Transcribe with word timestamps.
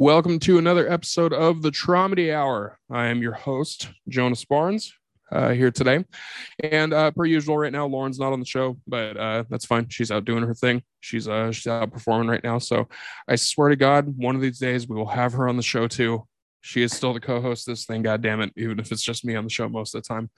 Welcome 0.00 0.38
to 0.40 0.58
another 0.58 0.88
episode 0.88 1.32
of 1.32 1.60
the 1.60 1.72
Traumedy 1.72 2.32
Hour. 2.32 2.78
I 2.88 3.06
am 3.06 3.20
your 3.20 3.32
host, 3.32 3.90
Jonas 4.08 4.44
Barnes, 4.44 4.94
uh, 5.32 5.48
here 5.48 5.72
today. 5.72 6.04
And 6.60 6.92
uh, 6.92 7.10
per 7.10 7.24
usual, 7.24 7.58
right 7.58 7.72
now, 7.72 7.84
Lauren's 7.84 8.20
not 8.20 8.32
on 8.32 8.38
the 8.38 8.46
show, 8.46 8.78
but 8.86 9.16
uh, 9.16 9.42
that's 9.50 9.66
fine. 9.66 9.88
She's 9.88 10.12
out 10.12 10.24
doing 10.24 10.44
her 10.44 10.54
thing. 10.54 10.84
She's 11.00 11.26
uh, 11.26 11.50
she's 11.50 11.66
out 11.66 11.90
performing 11.90 12.28
right 12.28 12.44
now. 12.44 12.58
So 12.58 12.86
I 13.26 13.34
swear 13.34 13.70
to 13.70 13.76
God, 13.76 14.16
one 14.16 14.36
of 14.36 14.40
these 14.40 14.60
days 14.60 14.88
we 14.88 14.94
will 14.94 15.08
have 15.08 15.32
her 15.32 15.48
on 15.48 15.56
the 15.56 15.64
show 15.64 15.88
too. 15.88 16.28
She 16.60 16.82
is 16.82 16.92
still 16.92 17.14
the 17.14 17.20
co-host 17.20 17.66
this 17.66 17.84
thing, 17.84 18.02
God 18.02 18.22
damn 18.22 18.40
it, 18.40 18.52
even 18.56 18.78
if 18.78 18.92
it's 18.92 19.02
just 19.02 19.24
me 19.24 19.36
on 19.36 19.44
the 19.44 19.50
show 19.50 19.68
most 19.68 19.94
of 19.94 20.02
the 20.02 20.08
time. 20.08 20.30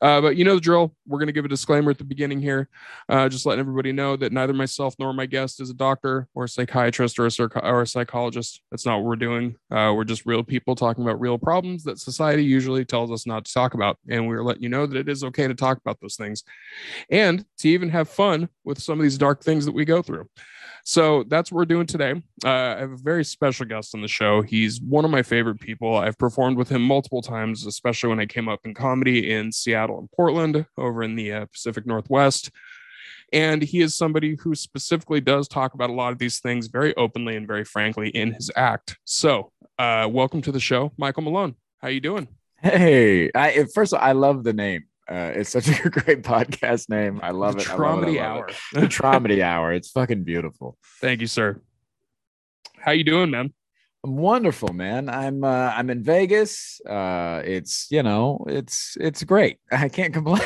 Uh, 0.00 0.20
but 0.20 0.36
you 0.36 0.44
know 0.44 0.56
the 0.56 0.60
drill. 0.60 0.94
We're 1.06 1.18
going 1.18 1.28
to 1.28 1.32
give 1.32 1.44
a 1.44 1.48
disclaimer 1.48 1.90
at 1.90 1.98
the 1.98 2.04
beginning 2.04 2.40
here, 2.40 2.68
uh, 3.08 3.28
just 3.28 3.46
letting 3.46 3.60
everybody 3.60 3.92
know 3.92 4.16
that 4.16 4.32
neither 4.32 4.52
myself 4.52 4.96
nor 4.98 5.12
my 5.12 5.26
guest 5.26 5.60
is 5.60 5.70
a 5.70 5.74
doctor 5.74 6.26
or 6.34 6.44
a 6.44 6.48
psychiatrist 6.48 7.18
or 7.18 7.26
a, 7.26 7.30
circ- 7.30 7.56
or 7.56 7.82
a 7.82 7.86
psychologist. 7.86 8.62
That's 8.70 8.84
not 8.84 8.96
what 8.96 9.04
we're 9.04 9.16
doing. 9.16 9.56
Uh, 9.70 9.92
we're 9.94 10.04
just 10.04 10.26
real 10.26 10.42
people 10.42 10.74
talking 10.74 11.04
about 11.04 11.20
real 11.20 11.38
problems 11.38 11.84
that 11.84 12.00
society 12.00 12.44
usually 12.44 12.84
tells 12.84 13.12
us 13.12 13.26
not 13.26 13.44
to 13.44 13.52
talk 13.52 13.74
about. 13.74 13.98
And 14.08 14.26
we're 14.26 14.42
letting 14.42 14.64
you 14.64 14.68
know 14.68 14.86
that 14.86 14.98
it 14.98 15.08
is 15.08 15.22
okay 15.24 15.46
to 15.46 15.54
talk 15.54 15.78
about 15.78 16.00
those 16.00 16.16
things 16.16 16.42
and 17.08 17.44
to 17.58 17.68
even 17.68 17.90
have 17.90 18.08
fun 18.08 18.48
with 18.64 18.82
some 18.82 18.98
of 18.98 19.02
these 19.04 19.18
dark 19.18 19.44
things 19.44 19.66
that 19.66 19.72
we 19.72 19.84
go 19.84 20.02
through. 20.02 20.28
So 20.84 21.24
that's 21.24 21.52
what 21.52 21.58
we're 21.58 21.64
doing 21.66 21.86
today. 21.86 22.20
Uh, 22.44 22.48
I 22.48 22.78
have 22.78 22.92
a 22.92 22.96
very 22.96 23.24
special 23.24 23.66
guest 23.66 23.94
on 23.94 24.02
the 24.02 24.08
show. 24.08 24.42
He's 24.42 24.80
one 24.80 25.04
of 25.04 25.10
my 25.10 25.22
favorite 25.22 25.60
people. 25.60 25.96
I've 25.96 26.18
performed 26.18 26.56
with 26.56 26.68
him 26.68 26.82
multiple 26.82 27.22
times, 27.22 27.66
especially 27.66 28.10
when 28.10 28.20
I 28.20 28.26
came 28.26 28.48
up 28.48 28.60
in 28.64 28.74
comedy 28.74 29.32
in 29.32 29.52
Seattle 29.52 29.98
and 29.98 30.10
Portland 30.10 30.66
over 30.76 31.02
in 31.02 31.14
the 31.14 31.32
uh, 31.32 31.46
Pacific 31.46 31.86
Northwest. 31.86 32.50
And 33.32 33.62
he 33.62 33.80
is 33.80 33.94
somebody 33.94 34.36
who 34.40 34.54
specifically 34.54 35.20
does 35.20 35.48
talk 35.48 35.72
about 35.74 35.88
a 35.88 35.94
lot 35.94 36.12
of 36.12 36.18
these 36.18 36.40
things 36.40 36.66
very 36.66 36.94
openly 36.96 37.36
and 37.36 37.46
very 37.46 37.64
frankly 37.64 38.10
in 38.10 38.34
his 38.34 38.50
act. 38.56 38.98
So, 39.04 39.52
uh, 39.78 40.08
welcome 40.10 40.42
to 40.42 40.52
the 40.52 40.60
show, 40.60 40.92
Michael 40.98 41.22
Malone. 41.22 41.54
How 41.78 41.88
you 41.88 42.00
doing? 42.00 42.28
Hey, 42.60 43.30
I, 43.34 43.66
first 43.74 43.92
of 43.92 44.00
all, 44.00 44.06
I 44.06 44.12
love 44.12 44.44
the 44.44 44.52
name. 44.52 44.84
Uh, 45.10 45.32
it's 45.34 45.50
such 45.50 45.68
a 45.68 45.72
great 45.90 46.22
podcast 46.22 46.88
name. 46.88 47.20
I 47.22 47.30
love 47.30 47.56
the 47.56 47.62
it. 47.62 47.66
Traumedy 47.66 48.20
I 48.20 48.26
Hour. 48.26 48.48
It. 48.48 48.56
The 48.72 48.86
Traumedy 48.86 49.42
Hour. 49.42 49.72
It's 49.72 49.90
fucking 49.90 50.24
beautiful. 50.24 50.78
Thank 51.00 51.20
you, 51.20 51.26
sir. 51.26 51.60
How 52.78 52.92
you 52.92 53.04
doing, 53.04 53.30
man? 53.30 53.52
I'm 54.04 54.16
wonderful, 54.16 54.72
man. 54.72 55.08
I'm 55.08 55.44
uh, 55.44 55.72
I'm 55.76 55.88
in 55.88 56.02
Vegas. 56.02 56.80
Uh, 56.84 57.40
it's 57.44 57.86
you 57.88 58.02
know, 58.02 58.44
it's 58.48 58.96
it's 59.00 59.22
great. 59.22 59.58
I 59.72 59.88
can't 59.88 60.12
complain. 60.12 60.40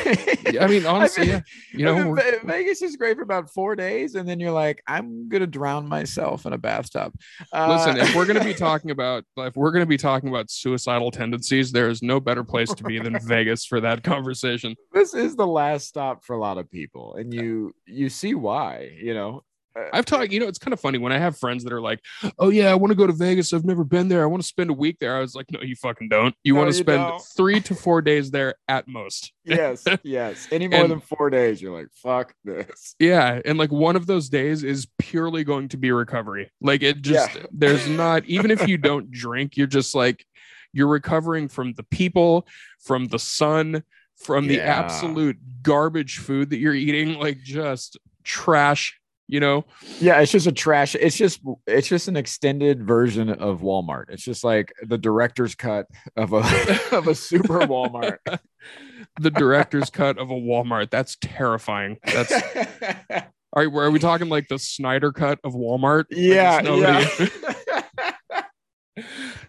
I 0.61 0.67
mean, 0.67 0.85
honestly, 0.95 1.23
I've 1.33 1.43
yeah. 1.73 1.79
You 1.79 1.85
know, 1.85 1.91
I've 1.93 1.97
been- 1.97 2.11
we're- 2.11 2.31
Ve- 2.41 2.47
Vegas 2.47 2.83
is 2.83 2.95
great 2.97 3.17
for 3.17 3.23
about 3.23 3.49
four 3.51 3.75
days, 3.75 4.13
and 4.13 4.29
then 4.29 4.39
you're 4.39 4.51
like, 4.51 4.83
I'm 4.85 5.27
gonna 5.27 5.47
drown 5.47 5.87
myself 5.87 6.45
in 6.45 6.53
a 6.53 6.57
bathtub. 6.59 7.13
Uh, 7.51 7.75
Listen, 7.75 7.97
if 7.97 8.13
we're 8.13 8.27
going 8.27 8.37
to 8.37 8.45
be 8.45 8.53
talking 8.53 8.91
about 8.91 9.23
if 9.37 9.55
we're 9.55 9.71
to 9.71 9.85
be 9.87 9.97
talking 9.97 10.29
about 10.29 10.51
suicidal 10.51 11.09
tendencies, 11.09 11.71
there 11.71 11.89
is 11.89 12.03
no 12.03 12.19
better 12.19 12.43
place 12.43 12.71
to 12.75 12.83
be 12.83 12.99
than 12.99 13.17
Vegas 13.25 13.65
for 13.65 13.79
that 13.81 14.03
conversation. 14.03 14.75
this 14.93 15.15
is 15.15 15.35
the 15.35 15.47
last 15.47 15.87
stop 15.87 16.23
for 16.23 16.35
a 16.35 16.39
lot 16.39 16.59
of 16.59 16.69
people, 16.69 17.15
and 17.15 17.33
you 17.33 17.73
you 17.87 18.09
see 18.09 18.35
why. 18.35 18.91
You 19.01 19.15
know, 19.15 19.37
Uh, 19.37 19.46
Uh, 19.77 19.89
I've 19.93 20.05
talked, 20.05 20.31
you 20.31 20.39
know, 20.39 20.47
it's 20.47 20.57
kind 20.59 20.73
of 20.73 20.79
funny 20.79 20.97
when 20.97 21.11
I 21.11 21.17
have 21.19 21.37
friends 21.37 21.63
that 21.63 21.73
are 21.73 21.81
like, 21.81 21.99
"Oh 22.39 22.49
yeah, 22.49 22.71
I 22.71 22.75
want 22.75 22.91
to 22.91 22.95
go 22.95 23.05
to 23.05 23.13
Vegas. 23.13 23.53
I've 23.53 23.65
never 23.65 23.83
been 23.83 24.07
there. 24.07 24.23
I 24.23 24.25
want 24.25 24.41
to 24.41 24.47
spend 24.47 24.69
a 24.69 24.73
week 24.73 24.97
there." 24.99 25.15
I 25.15 25.19
was 25.19 25.35
like, 25.35 25.45
"No, 25.51 25.61
you 25.61 25.75
fucking 25.75 26.09
don't. 26.09 26.33
You 26.43 26.53
No, 26.53 26.59
want 26.61 26.71
to 26.71 26.77
you 26.77 26.83
spend 26.83 27.03
don't. 27.03 27.21
three 27.35 27.59
to 27.61 27.75
four 27.75 28.01
days 28.01 28.31
there 28.31 28.55
at 28.67 28.87
most." 28.87 29.31
yes, 29.45 29.83
yes. 30.03 30.47
Any 30.51 30.67
more 30.67 30.81
And- 30.81 30.91
than 30.91 30.99
four 30.99 31.29
days, 31.29 31.61
you're 31.61 31.77
like, 31.77 31.87
fuck 31.93 32.33
this. 32.43 32.95
Yeah, 32.99 33.41
and 33.45 33.57
like 33.57 33.71
one 33.71 33.95
of 33.95 34.05
those 34.07 34.29
days 34.29 34.63
is 34.63 34.87
purely 34.97 35.43
going 35.43 35.69
to 35.69 35.77
be 35.77 35.91
recovery. 35.91 36.51
Like 36.61 36.83
it 36.83 37.01
just 37.01 37.35
Yeah. 37.35 37.43
there's 37.51 37.87
not 37.87 38.25
even 38.25 38.51
if 38.51 38.67
you 38.67 38.77
don't 38.89 39.11
drink, 39.11 39.55
you're 39.57 39.67
just 39.67 39.93
like 39.95 40.25
you're 40.73 40.87
recovering 40.87 41.47
from 41.47 41.73
the 41.73 41.83
people, 41.83 42.45
from 42.79 43.07
the 43.07 43.19
sun, 43.19 43.83
from 44.17 44.47
the 44.47 44.59
absolute 44.59 45.37
garbage 45.63 46.17
food 46.17 46.49
that 46.49 46.57
you're 46.57 46.73
eating, 46.73 47.17
like 47.19 47.37
just 47.41 47.97
trash, 48.23 48.99
you 49.27 49.39
know. 49.39 49.65
Yeah, 49.99 50.19
it's 50.21 50.31
just 50.31 50.47
a 50.47 50.51
trash. 50.51 50.95
It's 50.95 51.15
just 51.17 51.41
it's 51.65 51.87
just 51.87 52.07
an 52.07 52.17
extended 52.17 52.85
version 52.85 53.29
of 53.29 53.61
Walmart. 53.61 54.05
It's 54.09 54.23
just 54.23 54.43
like 54.43 54.73
the 54.81 54.97
director's 54.97 55.55
cut 55.55 55.87
of 56.15 56.33
a 56.33 56.39
of 56.91 57.07
a 57.07 57.15
super 57.15 57.59
Walmart. 57.59 58.17
the 59.19 59.31
director's 59.31 59.89
cut 59.89 60.17
of 60.17 60.31
a 60.31 60.35
Walmart. 60.35 60.89
That's 60.89 61.17
terrifying. 61.21 61.97
That's 62.05 62.31
all 63.53 63.63
right. 63.63 63.73
Are 63.73 63.91
we 63.91 63.99
talking 63.99 64.29
like 64.29 64.47
the 64.47 64.59
Snyder 64.59 65.11
cut 65.11 65.39
of 65.43 65.53
Walmart? 65.53 66.05
Yeah, 66.09 66.61
nobody- 66.63 67.29
yeah. 68.97 69.07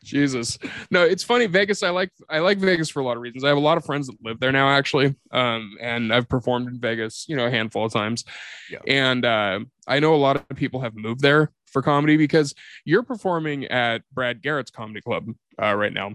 Jesus. 0.09 0.59
No, 0.91 1.05
it's 1.05 1.23
funny. 1.23 1.47
Vegas, 1.47 1.83
I 1.83 1.91
like 1.91 2.11
I 2.29 2.39
like 2.41 2.59
Vegas 2.59 2.89
for 2.89 3.01
a 3.01 3.05
lot 3.05 3.17
of 3.17 3.23
reasons. 3.23 3.45
I 3.45 3.49
have 3.49 3.57
a 3.57 3.61
lot 3.61 3.77
of 3.77 3.85
friends 3.85 4.07
that 4.07 4.17
live 4.23 4.41
there 4.41 4.53
now, 4.53 4.69
actually. 4.69 5.15
Um, 5.31 5.77
and 5.81 6.13
I've 6.13 6.29
performed 6.29 6.69
in 6.69 6.81
Vegas, 6.81 7.27
you 7.29 7.37
know, 7.37 7.47
a 7.47 7.51
handful 7.51 7.85
of 7.85 7.93
times. 7.93 8.25
Yeah. 8.71 8.79
And 8.87 9.25
uh, 9.25 9.61
I 9.87 10.01
know 10.01 10.15
a 10.15 10.17
lot 10.17 10.37
of 10.37 10.57
people 10.57 10.81
have 10.81 10.95
moved 10.95 11.21
there 11.21 11.53
for 11.67 11.83
comedy 11.83 12.17
because 12.17 12.55
you're 12.85 13.03
performing 13.03 13.67
at 13.67 14.03
Brad 14.13 14.43
Garrett's 14.43 14.71
comedy 14.71 15.01
club 15.01 15.27
uh, 15.63 15.75
right 15.75 15.93
now. 15.93 16.15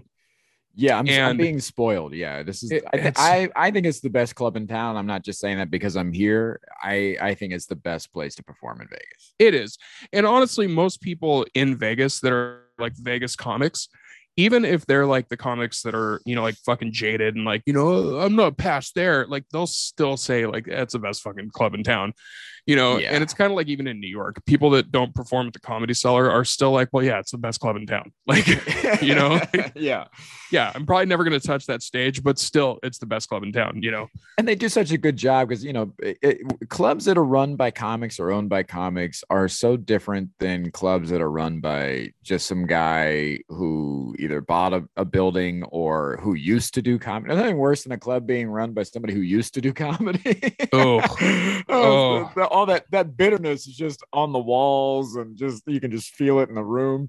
Yeah, 0.76 0.98
I'm, 0.98 1.08
I'm 1.08 1.36
being 1.36 1.60
spoiled. 1.60 2.14
Yeah, 2.14 2.42
this 2.42 2.64
is. 2.64 2.72
It- 2.72 2.84
I, 2.92 2.96
th- 2.96 3.14
I 3.16 3.48
I 3.54 3.70
think 3.70 3.86
it's 3.86 4.00
the 4.00 4.10
best 4.10 4.34
club 4.34 4.56
in 4.56 4.66
town. 4.66 4.96
I'm 4.96 5.06
not 5.06 5.22
just 5.22 5.38
saying 5.38 5.58
that 5.58 5.70
because 5.70 5.96
I'm 5.96 6.12
here. 6.12 6.60
I 6.82 7.16
I 7.20 7.34
think 7.34 7.52
it's 7.52 7.66
the 7.66 7.76
best 7.76 8.12
place 8.12 8.34
to 8.36 8.42
perform 8.42 8.80
in 8.80 8.88
Vegas. 8.88 9.34
It 9.38 9.54
is. 9.54 9.78
And 10.12 10.26
honestly, 10.26 10.66
most 10.66 11.00
people 11.00 11.46
in 11.54 11.76
Vegas 11.76 12.18
that 12.20 12.32
are 12.32 12.63
like 12.78 12.92
Vegas 12.96 13.36
comics, 13.36 13.88
even 14.36 14.64
if 14.64 14.84
they're 14.86 15.06
like 15.06 15.28
the 15.28 15.36
comics 15.36 15.82
that 15.82 15.94
are, 15.94 16.20
you 16.24 16.34
know, 16.34 16.42
like 16.42 16.56
fucking 16.66 16.92
jaded 16.92 17.36
and 17.36 17.44
like, 17.44 17.62
you 17.66 17.72
know, 17.72 18.18
I'm 18.18 18.34
not 18.34 18.56
past 18.56 18.94
there, 18.94 19.26
like 19.26 19.44
they'll 19.52 19.66
still 19.66 20.16
say, 20.16 20.46
like, 20.46 20.66
that's 20.66 20.92
the 20.92 20.98
best 20.98 21.22
fucking 21.22 21.50
club 21.50 21.74
in 21.74 21.84
town, 21.84 22.12
you 22.66 22.76
know. 22.76 22.98
Yeah. 22.98 23.10
And 23.12 23.22
it's 23.22 23.34
kind 23.34 23.50
of 23.50 23.56
like 23.56 23.66
even 23.68 23.86
in 23.86 24.00
New 24.00 24.08
York, 24.08 24.44
people 24.46 24.70
that 24.70 24.90
don't 24.92 25.14
perform 25.14 25.46
at 25.48 25.52
the 25.52 25.60
comedy 25.60 25.94
cellar 25.94 26.30
are 26.30 26.44
still 26.44 26.70
like, 26.72 26.88
well, 26.92 27.04
yeah, 27.04 27.18
it's 27.18 27.30
the 27.30 27.38
best 27.38 27.60
club 27.60 27.76
in 27.76 27.86
town. 27.86 28.12
Like, 28.26 28.46
You 29.02 29.14
know? 29.14 29.38
yeah. 29.74 30.06
yeah, 30.50 30.72
I'm 30.74 30.86
probably 30.86 31.04
never 31.06 31.24
going 31.24 31.38
to 31.38 31.46
touch 31.46 31.66
that 31.66 31.82
stage, 31.82 32.22
but 32.22 32.38
still, 32.38 32.78
it's 32.82 32.96
the 32.98 33.04
best 33.06 33.28
club 33.28 33.42
in 33.42 33.52
town, 33.52 33.82
you 33.82 33.90
know. 33.90 34.08
and 34.38 34.48
they 34.48 34.54
do 34.54 34.68
such 34.70 34.92
a 34.92 34.98
good 34.98 35.16
job 35.16 35.48
because 35.48 35.62
you 35.64 35.72
know 35.74 35.92
it, 35.98 36.16
it- 36.22 36.68
clubs 36.70 37.04
that 37.04 37.18
are 37.18 37.24
run 37.24 37.54
by 37.56 37.70
comics 37.70 38.18
or 38.18 38.30
owned 38.32 38.48
by 38.48 38.62
comics 38.62 39.22
are 39.30 39.46
so 39.48 39.76
different 39.76 40.30
than 40.38 40.70
clubs 40.70 41.10
that 41.10 41.20
are 41.20 41.30
run 41.30 41.60
by 41.60 42.10
just 42.22 42.46
some 42.46 42.66
guy 42.66 43.38
who 43.48 44.14
either 44.18 44.40
bought 44.40 44.72
a, 44.72 44.84
a 44.96 45.04
building 45.04 45.62
or 45.64 46.18
who 46.22 46.32
used 46.34 46.72
to 46.74 46.80
do 46.82 46.98
comedy. 46.98 47.28
There's 47.28 47.42
nothing 47.42 47.58
worse 47.58 47.82
than 47.82 47.92
a 47.92 47.98
club 47.98 48.26
being 48.26 48.48
run 48.48 48.72
by 48.72 48.84
somebody 48.84 49.12
who 49.12 49.20
used 49.20 49.52
to 49.54 49.60
do 49.60 49.72
comedy. 49.86 50.56
Oh. 50.72 51.00
Oh, 51.00 51.62
Oh. 51.68 52.30
the- 52.34 52.40
the- 52.40 52.48
all 52.54 52.66
that 52.66 52.84
that 52.92 53.16
bitterness 53.16 53.66
is 53.66 53.76
just 53.76 54.02
on 54.12 54.32
the 54.32 54.38
walls 54.38 55.16
and 55.16 55.36
just 55.36 55.64
you 55.66 55.80
can 55.80 55.90
just 55.90 56.10
feel 56.14 56.38
it 56.38 56.48
in 56.48 56.54
the 56.54 56.62
room. 56.64 57.08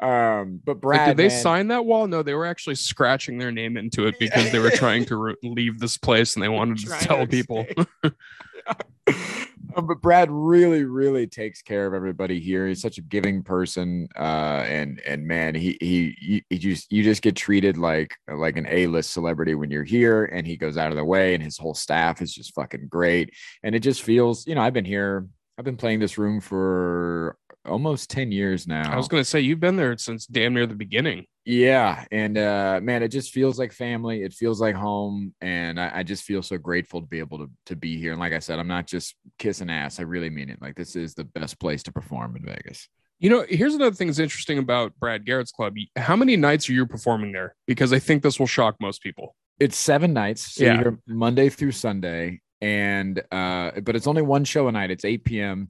Um, 0.00 0.60
but 0.64 0.80
Brad, 0.80 1.00
Like, 1.00 1.06
did 1.08 1.16
they 1.16 1.28
man- 1.28 1.42
sign 1.42 1.68
that 1.68 1.84
wall? 1.84 2.06
No, 2.06 2.22
they 2.22 2.34
were 2.34 2.46
actually 2.46 2.76
scratching 2.76 3.38
their 3.38 3.52
name 3.52 3.76
into 3.76 4.06
it 4.06 4.18
because 4.18 4.50
they 4.52 4.58
were 4.58 4.70
trying 4.74 5.04
to 5.06 5.16
re- 5.16 5.36
leave 5.42 5.80
this 5.80 5.96
place 5.96 6.36
and 6.36 6.42
they 6.42 6.48
wanted 6.48 6.78
to 6.78 6.86
Trying 6.86 7.00
to 7.00 7.06
tell 7.06 7.26
people. 7.26 7.66
Uh, 9.76 9.80
but 9.80 10.00
Brad 10.00 10.30
really, 10.30 10.84
really 10.84 11.26
takes 11.26 11.62
care 11.62 11.86
of 11.86 11.94
everybody 11.94 12.40
here. 12.40 12.66
He's 12.66 12.80
such 12.80 12.98
a 12.98 13.02
giving 13.02 13.42
person, 13.42 14.08
uh, 14.16 14.64
and 14.68 15.00
and 15.06 15.26
man, 15.26 15.54
he 15.54 15.76
he 15.80 16.44
he, 16.48 16.58
just 16.58 16.90
you 16.92 17.02
just 17.02 17.22
get 17.22 17.36
treated 17.36 17.76
like 17.76 18.14
like 18.32 18.56
an 18.56 18.66
A 18.68 18.86
list 18.86 19.12
celebrity 19.12 19.54
when 19.54 19.70
you're 19.70 19.84
here, 19.84 20.26
and 20.26 20.46
he 20.46 20.56
goes 20.56 20.76
out 20.76 20.90
of 20.90 20.96
the 20.96 21.04
way, 21.04 21.34
and 21.34 21.42
his 21.42 21.58
whole 21.58 21.74
staff 21.74 22.22
is 22.22 22.32
just 22.32 22.54
fucking 22.54 22.88
great, 22.88 23.34
and 23.62 23.74
it 23.74 23.80
just 23.80 24.02
feels, 24.02 24.46
you 24.46 24.54
know, 24.54 24.60
I've 24.60 24.74
been 24.74 24.84
here, 24.84 25.26
I've 25.58 25.64
been 25.64 25.76
playing 25.76 26.00
this 26.00 26.18
room 26.18 26.40
for 26.40 27.36
almost 27.64 28.10
ten 28.10 28.30
years 28.30 28.66
now. 28.66 28.92
I 28.92 28.96
was 28.96 29.08
going 29.08 29.22
to 29.22 29.28
say, 29.28 29.40
you've 29.40 29.60
been 29.60 29.76
there 29.76 29.96
since 29.98 30.26
damn 30.26 30.54
near 30.54 30.66
the 30.66 30.74
beginning. 30.74 31.26
Yeah, 31.46 32.04
and 32.10 32.38
uh, 32.38 32.80
man, 32.82 33.02
it 33.02 33.08
just 33.08 33.30
feels 33.32 33.58
like 33.58 33.72
family. 33.72 34.22
It 34.22 34.32
feels 34.32 34.60
like 34.62 34.74
home, 34.74 35.34
and 35.42 35.78
I, 35.78 35.98
I 35.98 36.02
just 36.02 36.24
feel 36.24 36.42
so 36.42 36.56
grateful 36.56 37.00
to 37.02 37.06
be 37.06 37.18
able 37.18 37.38
to 37.38 37.50
to 37.66 37.76
be 37.76 37.98
here. 37.98 38.12
And 38.12 38.20
like 38.20 38.32
I 38.32 38.38
said, 38.38 38.58
I'm 38.58 38.68
not 38.68 38.86
just 38.86 39.14
kissing 39.38 39.68
ass. 39.68 40.00
I 40.00 40.04
really 40.04 40.30
mean 40.30 40.48
it. 40.48 40.62
Like 40.62 40.74
this 40.74 40.96
is 40.96 41.14
the 41.14 41.24
best 41.24 41.60
place 41.60 41.82
to 41.82 41.92
perform 41.92 42.36
in 42.36 42.44
Vegas. 42.46 42.88
You 43.18 43.28
know, 43.30 43.44
here's 43.48 43.74
another 43.74 43.94
thing 43.94 44.06
that's 44.08 44.18
interesting 44.18 44.58
about 44.58 44.92
Brad 44.98 45.24
Garrett's 45.26 45.52
club. 45.52 45.74
How 45.96 46.16
many 46.16 46.36
nights 46.36 46.68
are 46.68 46.72
you 46.72 46.86
performing 46.86 47.32
there? 47.32 47.54
Because 47.66 47.92
I 47.92 47.98
think 47.98 48.22
this 48.22 48.38
will 48.40 48.46
shock 48.46 48.76
most 48.80 49.02
people. 49.02 49.36
It's 49.60 49.76
seven 49.76 50.12
nights, 50.14 50.54
so 50.54 50.64
Yeah. 50.64 50.80
you're 50.80 50.98
Monday 51.06 51.48
through 51.50 51.72
Sunday, 51.72 52.40
and 52.62 53.22
uh, 53.30 53.72
but 53.82 53.94
it's 53.96 54.06
only 54.06 54.22
one 54.22 54.44
show 54.44 54.66
a 54.68 54.72
night. 54.72 54.90
It's 54.90 55.04
8 55.04 55.24
p.m. 55.24 55.68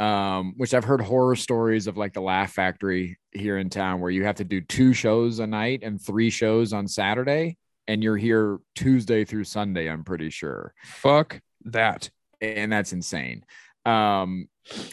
Um, 0.00 0.54
which 0.56 0.74
I've 0.74 0.84
heard 0.84 1.00
horror 1.00 1.36
stories 1.36 1.86
of 1.86 1.96
like 1.96 2.12
the 2.14 2.20
Laugh 2.20 2.52
Factory 2.52 3.16
here 3.30 3.58
in 3.58 3.70
town, 3.70 4.00
where 4.00 4.10
you 4.10 4.24
have 4.24 4.36
to 4.36 4.44
do 4.44 4.60
two 4.60 4.92
shows 4.92 5.38
a 5.38 5.46
night 5.46 5.80
and 5.84 6.00
three 6.00 6.30
shows 6.30 6.72
on 6.72 6.88
Saturday, 6.88 7.56
and 7.86 8.02
you're 8.02 8.16
here 8.16 8.58
Tuesday 8.74 9.24
through 9.24 9.44
Sunday. 9.44 9.88
I'm 9.88 10.02
pretty 10.02 10.30
sure. 10.30 10.74
Fuck 10.82 11.40
that. 11.66 12.10
and 12.40 12.72
that's 12.72 12.92
insane. 12.92 13.44
Um, 13.86 14.48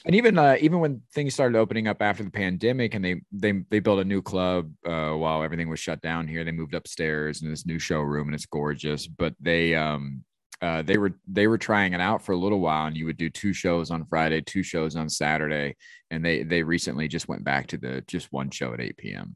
and 0.06 0.16
even 0.16 0.38
uh, 0.38 0.58
even 0.60 0.80
when 0.80 1.02
things 1.14 1.34
started 1.34 1.58
opening 1.58 1.88
up 1.88 2.02
after 2.02 2.24
the 2.24 2.30
pandemic, 2.32 2.94
and 2.94 3.04
they 3.04 3.22
they 3.32 3.54
they 3.70 3.80
built 3.80 4.00
a 4.00 4.06
new 4.06 4.22
club 4.22 4.72
uh, 4.86 5.12
while 5.12 5.44
everything 5.44 5.70
was 5.70 5.80
shut 5.80 6.02
down 6.02 6.28
here. 6.28 6.44
They 6.44 6.52
moved 6.52 6.74
upstairs 6.74 7.42
in 7.42 7.50
this 7.50 7.66
new 7.66 7.80
showroom, 7.80 8.28
and 8.28 8.36
it's 8.36 8.46
gorgeous. 8.46 9.08
But 9.08 9.34
they 9.40 9.76
um 9.76 10.24
uh, 10.62 10.84
they 10.84 10.98
were 10.98 11.14
they 11.28 11.48
were 11.48 11.58
trying 11.58 11.94
it 11.94 12.02
out 12.02 12.24
for 12.24 12.34
a 12.34 12.38
little 12.38 12.60
while, 12.60 12.86
and 12.86 12.96
you 12.96 13.06
would 13.06 13.18
do 13.18 13.30
two 13.30 13.52
shows 13.52 13.90
on 13.90 14.06
Friday, 14.06 14.42
two 14.42 14.62
shows 14.62 14.96
on 14.96 15.10
Saturday, 15.10 15.76
and 16.12 16.24
they 16.24 16.44
they 16.44 16.62
recently 16.62 17.08
just 17.08 17.28
went 17.28 17.44
back 17.44 17.68
to 17.68 17.78
the 17.78 18.04
just 18.08 18.32
one 18.32 18.52
show 18.52 18.74
at 18.74 18.80
8 18.80 18.98
p.m. 18.98 19.36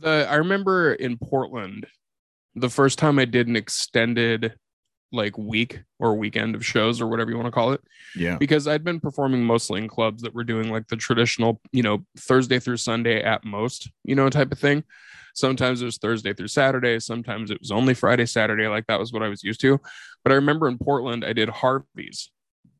The 0.00 0.26
I 0.28 0.36
remember 0.36 0.92
in 0.92 1.16
Portland, 1.16 1.86
the 2.54 2.68
first 2.68 2.98
time 2.98 3.18
I 3.18 3.24
did 3.24 3.48
an 3.48 3.56
extended 3.56 4.54
like 5.14 5.38
week 5.38 5.80
or 5.98 6.16
weekend 6.16 6.54
of 6.54 6.66
shows 6.66 7.00
or 7.00 7.06
whatever 7.06 7.30
you 7.30 7.36
want 7.36 7.46
to 7.46 7.52
call 7.52 7.72
it. 7.72 7.80
Yeah. 8.16 8.36
Because 8.36 8.68
I'd 8.68 8.84
been 8.84 9.00
performing 9.00 9.44
mostly 9.44 9.80
in 9.80 9.88
clubs 9.88 10.22
that 10.22 10.34
were 10.34 10.44
doing 10.44 10.70
like 10.70 10.88
the 10.88 10.96
traditional, 10.96 11.60
you 11.72 11.82
know, 11.82 12.04
Thursday 12.18 12.58
through 12.58 12.78
Sunday 12.78 13.22
at 13.22 13.44
most, 13.44 13.90
you 14.04 14.14
know, 14.14 14.28
type 14.28 14.52
of 14.52 14.58
thing. 14.58 14.84
Sometimes 15.34 15.82
it 15.82 15.86
was 15.86 15.98
Thursday 15.98 16.32
through 16.32 16.48
Saturday. 16.48 17.00
Sometimes 17.00 17.50
it 17.50 17.60
was 17.60 17.70
only 17.70 17.94
Friday, 17.94 18.26
Saturday. 18.26 18.68
Like 18.68 18.86
that 18.86 19.00
was 19.00 19.12
what 19.12 19.22
I 19.22 19.28
was 19.28 19.42
used 19.42 19.60
to. 19.62 19.80
But 20.22 20.32
I 20.32 20.36
remember 20.36 20.68
in 20.68 20.78
Portland, 20.78 21.24
I 21.24 21.32
did 21.32 21.48
Harvey's. 21.48 22.30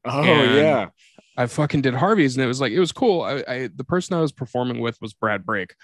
Oh 0.04 0.22
yeah. 0.22 0.88
I 1.36 1.46
fucking 1.46 1.82
did 1.82 1.94
Harvey's 1.94 2.36
and 2.36 2.44
it 2.44 2.48
was 2.48 2.60
like 2.60 2.72
it 2.72 2.80
was 2.80 2.92
cool. 2.92 3.22
I, 3.22 3.44
I 3.48 3.68
the 3.74 3.84
person 3.84 4.16
I 4.16 4.20
was 4.20 4.32
performing 4.32 4.80
with 4.80 5.00
was 5.00 5.14
Brad 5.14 5.44
Brake. 5.44 5.74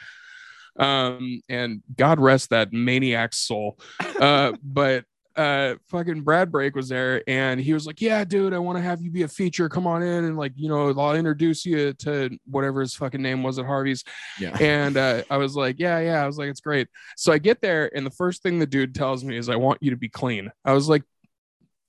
Um 0.78 1.42
and 1.48 1.82
God 1.96 2.20
rest 2.20 2.50
that 2.50 2.72
maniac 2.72 3.34
soul. 3.34 3.78
Uh 4.20 4.52
but 4.62 5.04
uh 5.36 5.74
fucking 5.88 6.22
Brad 6.22 6.50
Brake 6.50 6.74
was 6.74 6.88
there 6.88 7.22
and 7.28 7.60
he 7.60 7.72
was 7.72 7.86
like, 7.86 8.00
Yeah, 8.00 8.24
dude, 8.24 8.52
I 8.52 8.58
want 8.58 8.78
to 8.78 8.82
have 8.82 9.00
you 9.00 9.10
be 9.10 9.22
a 9.22 9.28
feature. 9.28 9.68
Come 9.68 9.86
on 9.86 10.02
in 10.02 10.24
and 10.24 10.36
like, 10.36 10.52
you 10.56 10.68
know, 10.68 10.88
I'll 10.98 11.14
introduce 11.14 11.64
you 11.64 11.92
to 11.94 12.30
whatever 12.46 12.80
his 12.80 12.94
fucking 12.94 13.22
name 13.22 13.42
was 13.42 13.58
at 13.58 13.66
Harvey's. 13.66 14.04
Yeah. 14.38 14.56
And 14.60 14.96
uh, 14.96 15.22
I 15.30 15.36
was 15.36 15.56
like, 15.56 15.78
Yeah, 15.78 15.98
yeah. 16.00 16.22
I 16.22 16.26
was 16.26 16.38
like, 16.38 16.48
it's 16.48 16.60
great. 16.60 16.88
So 17.16 17.32
I 17.32 17.38
get 17.38 17.60
there 17.60 17.90
and 17.96 18.04
the 18.04 18.10
first 18.10 18.42
thing 18.42 18.58
the 18.58 18.66
dude 18.66 18.94
tells 18.94 19.24
me 19.24 19.36
is 19.36 19.48
I 19.48 19.56
want 19.56 19.82
you 19.82 19.90
to 19.90 19.96
be 19.96 20.08
clean. 20.08 20.50
I 20.64 20.72
was 20.72 20.88
like, 20.88 21.02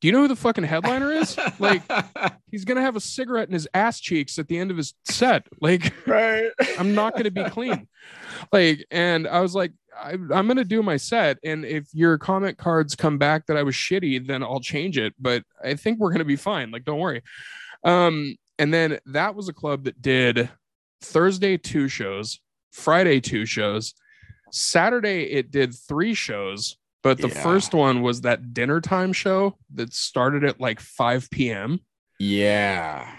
Do 0.02 0.08
you 0.08 0.12
know 0.12 0.22
who 0.22 0.28
the 0.28 0.36
fucking 0.36 0.64
headliner 0.64 1.12
is? 1.12 1.38
Like 1.60 1.84
he's 2.50 2.66
gonna 2.66 2.82
have 2.82 2.96
a 2.96 3.00
cigarette 3.00 3.48
in 3.48 3.54
his 3.54 3.68
ass 3.74 4.00
cheeks 4.00 4.40
at 4.40 4.48
the 4.48 4.58
end 4.58 4.72
of 4.72 4.78
his 4.78 4.96
set. 5.06 5.48
Like 5.62 5.94
right. 6.08 6.50
I'm 6.80 6.96
not 6.96 7.16
gonna 7.16 7.32
be 7.32 7.44
clean. 7.46 7.88
Like, 8.52 8.86
and 8.90 9.28
I 9.28 9.42
was 9.42 9.54
like, 9.54 9.74
I, 9.96 10.14
I'm 10.14 10.48
gonna 10.48 10.64
do 10.64 10.82
my 10.82 10.98
set, 10.98 11.38
and 11.44 11.64
if 11.64 11.88
your 11.94 12.18
comment 12.18 12.58
cards 12.58 12.96
come 12.96 13.20
back 13.20 13.46
that 13.46 13.58
I 13.58 13.64
was 13.64 13.76
shitty, 13.76 14.26
then 14.26 14.42
I'll 14.42 14.60
change 14.60 14.98
it. 14.98 15.14
But 15.20 15.44
I 15.64 15.76
think 15.76 16.00
we're 16.00 16.12
gonna 16.12 16.26
be 16.26 16.36
fine. 16.36 16.72
Like, 16.72 16.84
don't 16.84 17.00
worry. 17.00 17.22
Um, 17.84 18.36
and 18.58 18.74
then 18.74 19.00
that 19.08 19.36
was 19.36 19.50
a 19.50 19.54
club 19.54 19.84
that 19.84 20.02
did 20.02 20.50
Thursday 21.02 21.58
two 21.58 21.88
shows, 21.88 22.40
Friday 22.72 23.20
two 23.20 23.46
shows, 23.46 23.94
Saturday 24.52 25.24
it 25.24 25.52
did 25.52 25.76
three 25.76 26.14
shows. 26.14 26.78
But 27.04 27.18
the 27.20 27.30
Yeah. 27.30 27.42
first 27.44 27.74
one 27.74 28.02
was 28.02 28.22
that 28.22 28.54
dinner 28.54 28.80
time 28.82 29.14
show 29.14 29.58
that 29.74 29.94
started 29.94 30.44
at 30.44 30.60
like 30.60 30.80
5 30.80 31.30
p.m. 31.32 31.80
Yeah. 32.20 33.10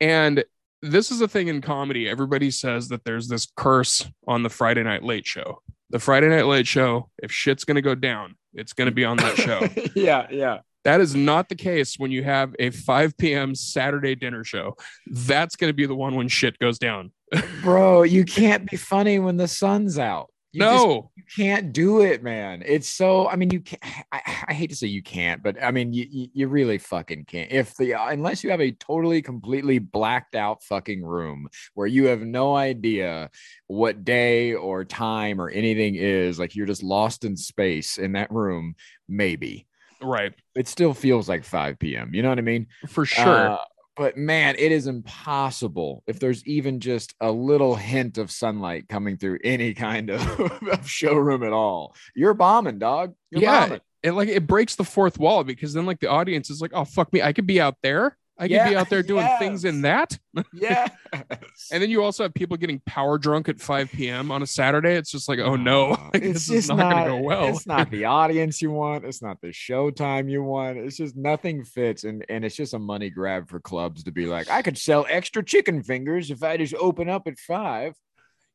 And 0.00 0.44
this 0.82 1.10
is 1.10 1.20
a 1.20 1.28
thing 1.28 1.48
in 1.48 1.60
comedy. 1.60 2.08
Everybody 2.08 2.50
says 2.50 2.88
that 2.88 3.04
there's 3.04 3.28
this 3.28 3.46
curse 3.56 4.06
on 4.28 4.42
the 4.42 4.50
Friday 4.50 4.82
Night 4.82 5.02
Late 5.02 5.26
Show. 5.26 5.62
The 5.90 5.98
Friday 5.98 6.28
Night 6.28 6.46
Late 6.46 6.66
Show, 6.66 7.10
if 7.18 7.32
shit's 7.32 7.64
going 7.64 7.74
to 7.76 7.82
go 7.82 7.94
down, 7.94 8.36
it's 8.52 8.72
going 8.72 8.86
to 8.86 8.94
be 8.94 9.04
on 9.04 9.16
that 9.18 9.36
show. 9.36 9.66
yeah. 9.94 10.26
Yeah. 10.30 10.58
that 10.84 11.00
is 11.00 11.14
not 11.16 11.48
the 11.48 11.54
case 11.54 11.98
when 11.98 12.10
you 12.10 12.22
have 12.22 12.54
a 12.58 12.70
5 12.70 13.16
p.m. 13.16 13.54
Saturday 13.54 14.14
dinner 14.14 14.44
show. 14.44 14.76
That's 15.10 15.56
going 15.56 15.70
to 15.70 15.74
be 15.74 15.86
the 15.86 15.94
one 15.94 16.14
when 16.14 16.28
shit 16.28 16.58
goes 16.58 16.78
down. 16.78 17.10
Bro, 17.62 18.02
you 18.04 18.24
can't 18.24 18.70
be 18.70 18.76
funny 18.76 19.18
when 19.18 19.36
the 19.38 19.48
sun's 19.48 19.98
out. 19.98 20.30
You 20.54 20.60
just 20.60 20.86
no, 20.86 21.10
you 21.16 21.24
can't 21.36 21.72
do 21.72 22.02
it, 22.02 22.22
man. 22.22 22.62
It's 22.64 22.88
so. 22.88 23.28
I 23.28 23.34
mean, 23.34 23.50
you 23.50 23.58
can't. 23.58 23.82
I, 24.12 24.44
I 24.46 24.54
hate 24.54 24.70
to 24.70 24.76
say 24.76 24.86
you 24.86 25.02
can't, 25.02 25.42
but 25.42 25.60
I 25.60 25.72
mean, 25.72 25.92
you 25.92 26.06
you, 26.08 26.28
you 26.32 26.48
really 26.48 26.78
fucking 26.78 27.24
can't. 27.24 27.50
If 27.50 27.74
the 27.76 27.92
unless 27.92 28.44
you 28.44 28.50
have 28.50 28.60
a 28.60 28.70
totally 28.70 29.20
completely 29.20 29.80
blacked 29.80 30.36
out 30.36 30.62
fucking 30.62 31.04
room 31.04 31.48
where 31.74 31.88
you 31.88 32.06
have 32.06 32.20
no 32.20 32.54
idea 32.54 33.30
what 33.66 34.04
day 34.04 34.54
or 34.54 34.84
time 34.84 35.40
or 35.40 35.50
anything 35.50 35.96
is, 35.96 36.38
like 36.38 36.54
you're 36.54 36.66
just 36.66 36.84
lost 36.84 37.24
in 37.24 37.36
space 37.36 37.98
in 37.98 38.12
that 38.12 38.30
room. 38.30 38.76
Maybe 39.08 39.66
right. 40.00 40.32
it 40.54 40.68
still 40.68 40.94
feels 40.94 41.28
like 41.28 41.44
5 41.44 41.78
p.m. 41.80 42.14
You 42.14 42.22
know 42.22 42.28
what 42.28 42.38
I 42.38 42.42
mean? 42.42 42.68
For 42.86 43.04
sure. 43.04 43.50
Uh, 43.50 43.58
but 43.96 44.16
man, 44.16 44.56
it 44.58 44.72
is 44.72 44.86
impossible 44.86 46.02
if 46.06 46.18
there's 46.18 46.44
even 46.46 46.80
just 46.80 47.14
a 47.20 47.30
little 47.30 47.74
hint 47.76 48.18
of 48.18 48.30
sunlight 48.30 48.88
coming 48.88 49.16
through 49.16 49.38
any 49.44 49.74
kind 49.74 50.10
of, 50.10 50.40
of 50.68 50.88
showroom 50.88 51.42
at 51.42 51.52
all. 51.52 51.94
You're 52.14 52.34
bombing, 52.34 52.78
dog. 52.78 53.14
You're 53.30 53.42
yeah. 53.42 53.66
bombing. 53.66 53.80
It 54.02 54.12
like 54.12 54.28
it 54.28 54.46
breaks 54.46 54.74
the 54.74 54.84
fourth 54.84 55.18
wall 55.18 55.44
because 55.44 55.72
then 55.72 55.86
like 55.86 56.00
the 56.00 56.10
audience 56.10 56.50
is 56.50 56.60
like, 56.60 56.72
oh 56.74 56.84
fuck 56.84 57.12
me, 57.12 57.22
I 57.22 57.32
could 57.32 57.46
be 57.46 57.60
out 57.60 57.76
there. 57.82 58.16
I 58.38 58.48
could 58.48 58.68
be 58.68 58.76
out 58.76 58.90
there 58.90 59.02
doing 59.02 59.28
things 59.38 59.64
in 59.64 59.82
that. 59.82 60.18
Yeah. 60.52 60.88
And 61.70 61.80
then 61.80 61.88
you 61.88 62.02
also 62.02 62.24
have 62.24 62.34
people 62.34 62.56
getting 62.56 62.80
power 62.84 63.16
drunk 63.16 63.48
at 63.48 63.60
5 63.60 63.92
p.m. 63.92 64.32
on 64.32 64.42
a 64.42 64.46
Saturday. 64.46 64.94
It's 64.94 65.10
just 65.10 65.28
like, 65.28 65.38
oh 65.38 65.54
no, 65.54 65.90
like, 66.12 66.22
this 66.24 66.50
is 66.50 66.68
not, 66.68 66.92
going 66.92 67.04
to 67.04 67.10
go 67.10 67.16
well. 67.18 67.44
It's 67.44 67.66
not 67.66 67.90
the 67.90 68.04
audience 68.06 68.60
you 68.60 68.72
want. 68.72 69.04
It's 69.04 69.22
not 69.22 69.40
the 69.40 69.48
showtime 69.48 70.28
you 70.28 70.42
want. 70.42 70.78
It's 70.78 70.96
just 70.96 71.16
nothing 71.16 71.64
fits, 71.64 72.02
and 72.02 72.24
and 72.28 72.44
it's 72.44 72.56
just 72.56 72.74
a 72.74 72.78
money 72.78 73.08
grab 73.08 73.48
for 73.48 73.60
clubs 73.60 74.02
to 74.04 74.10
be 74.10 74.26
like, 74.26 74.50
I 74.50 74.62
could 74.62 74.76
sell 74.76 75.06
extra 75.08 75.44
chicken 75.44 75.84
fingers 75.84 76.32
if 76.32 76.42
I 76.42 76.56
just 76.56 76.74
open 76.74 77.08
up 77.08 77.28
at 77.28 77.38
five. 77.38 77.94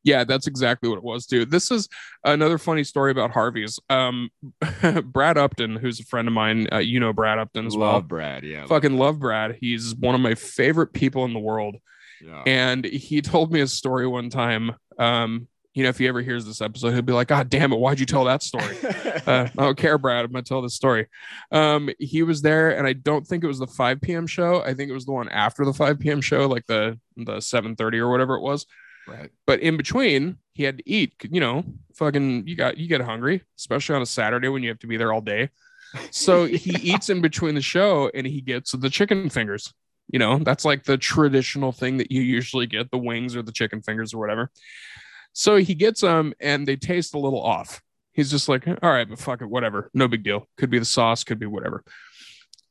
Yeah, 0.10 0.24
that's 0.24 0.48
exactly 0.48 0.90
what 0.90 0.98
it 0.98 1.04
was, 1.04 1.28
dude. 1.28 1.52
This 1.52 1.70
is 1.70 1.88
another 2.24 2.58
funny 2.58 2.84
story 2.84 3.12
about 3.12 3.30
Harvey's. 3.32 3.80
Um, 3.90 4.32
Brad 5.04 5.38
Upton, 5.38 5.76
who's 5.76 6.00
a 6.00 6.04
friend 6.06 6.28
of 6.28 6.34
mine, 6.34 6.68
uh, 6.72 6.80
you 6.80 7.00
know 7.00 7.14
Brad 7.14 7.38
Upton 7.38 7.68
as 7.68 7.78
well. 7.78 7.94
Love 7.94 8.08
Brad, 8.08 8.44
yeah, 8.44 8.66
Fucking 8.66 8.98
love 8.98 9.20
Brad. 9.20 9.58
He's 9.62 9.94
one 9.96 10.16
of 10.16 10.22
my 10.22 10.34
favorite 10.34 10.94
people 10.94 11.26
in 11.26 11.34
the 11.34 11.40
world. 11.40 11.76
yeah. 12.26 12.44
And 12.48 12.84
he 12.86 13.22
told 13.22 13.52
me 13.54 13.62
a 13.62 13.68
story 13.68 14.08
one 14.08 14.30
time. 14.30 14.76
Um, 14.98 15.48
you 15.76 15.84
know, 15.84 15.90
if 15.90 16.00
he 16.00 16.08
ever 16.08 16.22
hears 16.22 16.46
this 16.46 16.62
episode, 16.62 16.92
he'll 16.92 17.04
be 17.04 17.14
like, 17.14 17.28
God 17.28 17.50
damn 17.50 17.72
it, 17.72 17.80
why'd 17.80 18.00
you 18.00 18.06
tell 18.08 18.26
that 18.26 18.42
story? 18.42 18.76
uh, 18.84 19.48
I 19.56 19.64
don't 19.64 19.78
care, 19.78 20.00
Brad. 20.00 20.26
I'm 20.26 20.32
gonna 20.32 20.42
tell 20.42 20.64
this 20.64 20.74
story. 20.74 21.08
Um, 21.52 21.92
he 22.00 22.24
was 22.24 22.42
there, 22.42 22.76
and 22.76 22.88
I 22.88 22.94
don't 22.94 23.26
think 23.26 23.44
it 23.44 23.48
was 23.48 23.60
the 23.60 23.68
5 23.68 24.02
p.m. 24.02 24.26
show. 24.26 24.64
I 24.64 24.74
think 24.74 24.90
it 24.90 24.94
was 24.94 25.06
the 25.06 25.12
one 25.12 25.30
after 25.30 25.64
the 25.66 25.74
5 25.74 26.00
p.m. 26.00 26.22
show, 26.22 26.48
like 26.48 26.66
the 26.66 27.00
the 27.16 27.38
7:30 27.38 28.00
or 28.00 28.10
whatever 28.10 28.36
it 28.36 28.42
was. 28.42 28.66
Right. 29.10 29.32
But 29.46 29.60
in 29.60 29.78
between, 29.78 30.38
he 30.54 30.64
had 30.64 30.78
to 30.78 30.90
eat. 30.90 31.14
You 31.30 31.40
know, 31.40 31.64
fucking, 31.96 32.48
you 32.48 32.56
got 32.56 32.78
you 32.78 32.88
get 32.88 33.02
hungry, 33.02 33.44
especially 33.58 33.96
on 33.96 34.02
a 34.02 34.08
Saturday 34.08 34.48
when 34.48 34.64
you 34.64 34.70
have 34.70 34.80
to 34.80 34.88
be 34.88 34.98
there 34.98 35.14
all 35.14 35.22
day. 35.22 35.50
So 36.12 36.46
he 36.46 36.76
eats 36.82 37.10
in 37.10 37.22
between 37.22 37.56
the 37.56 37.62
show, 37.62 38.12
and 38.14 38.26
he 38.26 38.42
gets 38.42 38.72
the 38.72 38.90
chicken 38.90 39.30
fingers. 39.30 39.74
You 40.12 40.20
know, 40.20 40.40
that's 40.40 40.66
like 40.66 40.84
the 40.84 40.98
traditional 40.98 41.72
thing 41.72 41.98
that 41.98 42.12
you 42.12 42.22
usually 42.22 42.66
get 42.66 42.90
the 42.90 42.98
wings 42.98 43.36
or 43.36 43.44
the 43.44 43.52
chicken 43.52 43.82
fingers 43.82 44.14
or 44.14 44.18
whatever. 44.18 44.50
So 45.34 45.58
he 45.58 45.76
gets 45.76 46.02
them, 46.02 46.34
and 46.40 46.68
they 46.68 46.76
taste 46.76 47.14
a 47.14 47.20
little 47.20 47.42
off. 47.42 47.82
He's 48.12 48.32
just 48.32 48.50
like, 48.50 48.68
all 48.68 48.90
right, 48.90 49.08
but 49.08 49.20
fuck 49.20 49.42
it, 49.42 49.50
whatever. 49.50 49.90
No 49.94 50.08
big 50.08 50.24
deal. 50.24 50.48
Could 50.58 50.70
be 50.70 50.80
the 50.80 50.86
sauce, 50.86 51.24
could 51.24 51.40
be 51.40 51.46
whatever. 51.46 51.84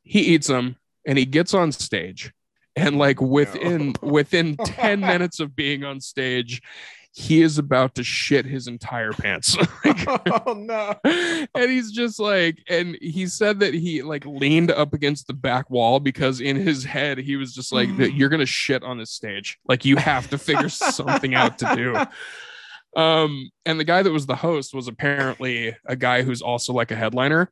He 0.02 0.20
eats 0.20 0.46
them 0.46 0.76
and 1.06 1.18
he 1.18 1.24
gets 1.24 1.54
on 1.54 1.72
stage. 1.72 2.32
And 2.78 2.98
like 2.98 3.20
within 3.20 3.94
within 4.02 4.56
10 4.64 5.00
minutes 5.00 5.40
of 5.40 5.54
being 5.56 5.84
on 5.84 6.00
stage, 6.00 6.62
he 7.12 7.42
is 7.42 7.58
about 7.58 7.96
to 7.96 8.04
shit 8.04 8.46
his 8.46 8.68
entire 8.68 9.12
pants. 9.12 9.56
oh 9.84 10.54
no. 10.56 10.94
and 11.04 11.70
he's 11.70 11.90
just 11.90 12.20
like, 12.20 12.58
and 12.68 12.96
he 13.00 13.26
said 13.26 13.60
that 13.60 13.74
he 13.74 14.02
like 14.02 14.24
leaned 14.24 14.70
up 14.70 14.94
against 14.94 15.26
the 15.26 15.34
back 15.34 15.68
wall 15.70 15.98
because 15.98 16.40
in 16.40 16.56
his 16.56 16.84
head 16.84 17.18
he 17.18 17.36
was 17.36 17.54
just 17.54 17.72
like, 17.72 17.88
"You're 17.98 18.28
gonna 18.28 18.46
shit 18.46 18.84
on 18.84 18.98
this 18.98 19.10
stage. 19.10 19.58
Like 19.66 19.84
you 19.84 19.96
have 19.96 20.30
to 20.30 20.38
figure 20.38 20.68
something 20.68 21.34
out 21.34 21.58
to 21.58 21.74
do." 21.74 23.00
Um, 23.00 23.50
and 23.66 23.78
the 23.78 23.84
guy 23.84 24.02
that 24.02 24.12
was 24.12 24.26
the 24.26 24.36
host 24.36 24.74
was 24.74 24.88
apparently 24.88 25.76
a 25.86 25.96
guy 25.96 26.22
who's 26.22 26.42
also 26.42 26.72
like 26.72 26.90
a 26.90 26.96
headliner. 26.96 27.50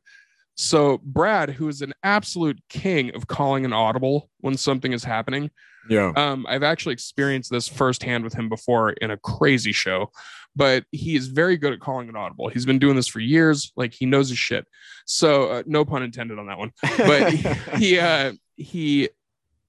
So 0.57 0.97
Brad, 1.03 1.51
who 1.51 1.67
is 1.67 1.81
an 1.81 1.93
absolute 2.03 2.59
king 2.67 3.13
of 3.15 3.27
calling 3.27 3.63
an 3.63 3.73
audible 3.73 4.29
when 4.39 4.57
something 4.57 4.91
is 4.91 5.03
happening, 5.03 5.51
Yeah. 5.87 6.11
um, 6.15 6.45
I've 6.49 6.63
actually 6.63 6.93
experienced 6.93 7.51
this 7.51 7.67
firsthand 7.67 8.23
with 8.23 8.33
him 8.33 8.49
before 8.49 8.89
in 8.91 9.11
a 9.11 9.17
crazy 9.17 9.71
show, 9.71 10.11
but 10.55 10.83
he 10.91 11.15
is 11.15 11.27
very 11.27 11.57
good 11.57 11.73
at 11.73 11.79
calling 11.79 12.09
an 12.09 12.15
audible. 12.15 12.49
He's 12.49 12.65
been 12.65 12.79
doing 12.79 12.95
this 12.95 13.07
for 13.07 13.19
years. 13.19 13.71
Like 13.75 13.93
he 13.93 14.07
knows 14.07 14.29
his 14.29 14.39
shit. 14.39 14.65
So 15.05 15.49
uh, 15.51 15.63
no 15.67 15.85
pun 15.85 16.01
intended 16.01 16.39
on 16.39 16.47
that 16.47 16.57
one. 16.57 16.71
But 16.97 17.33
he 17.77 17.99
uh, 17.99 18.33
he 18.55 19.09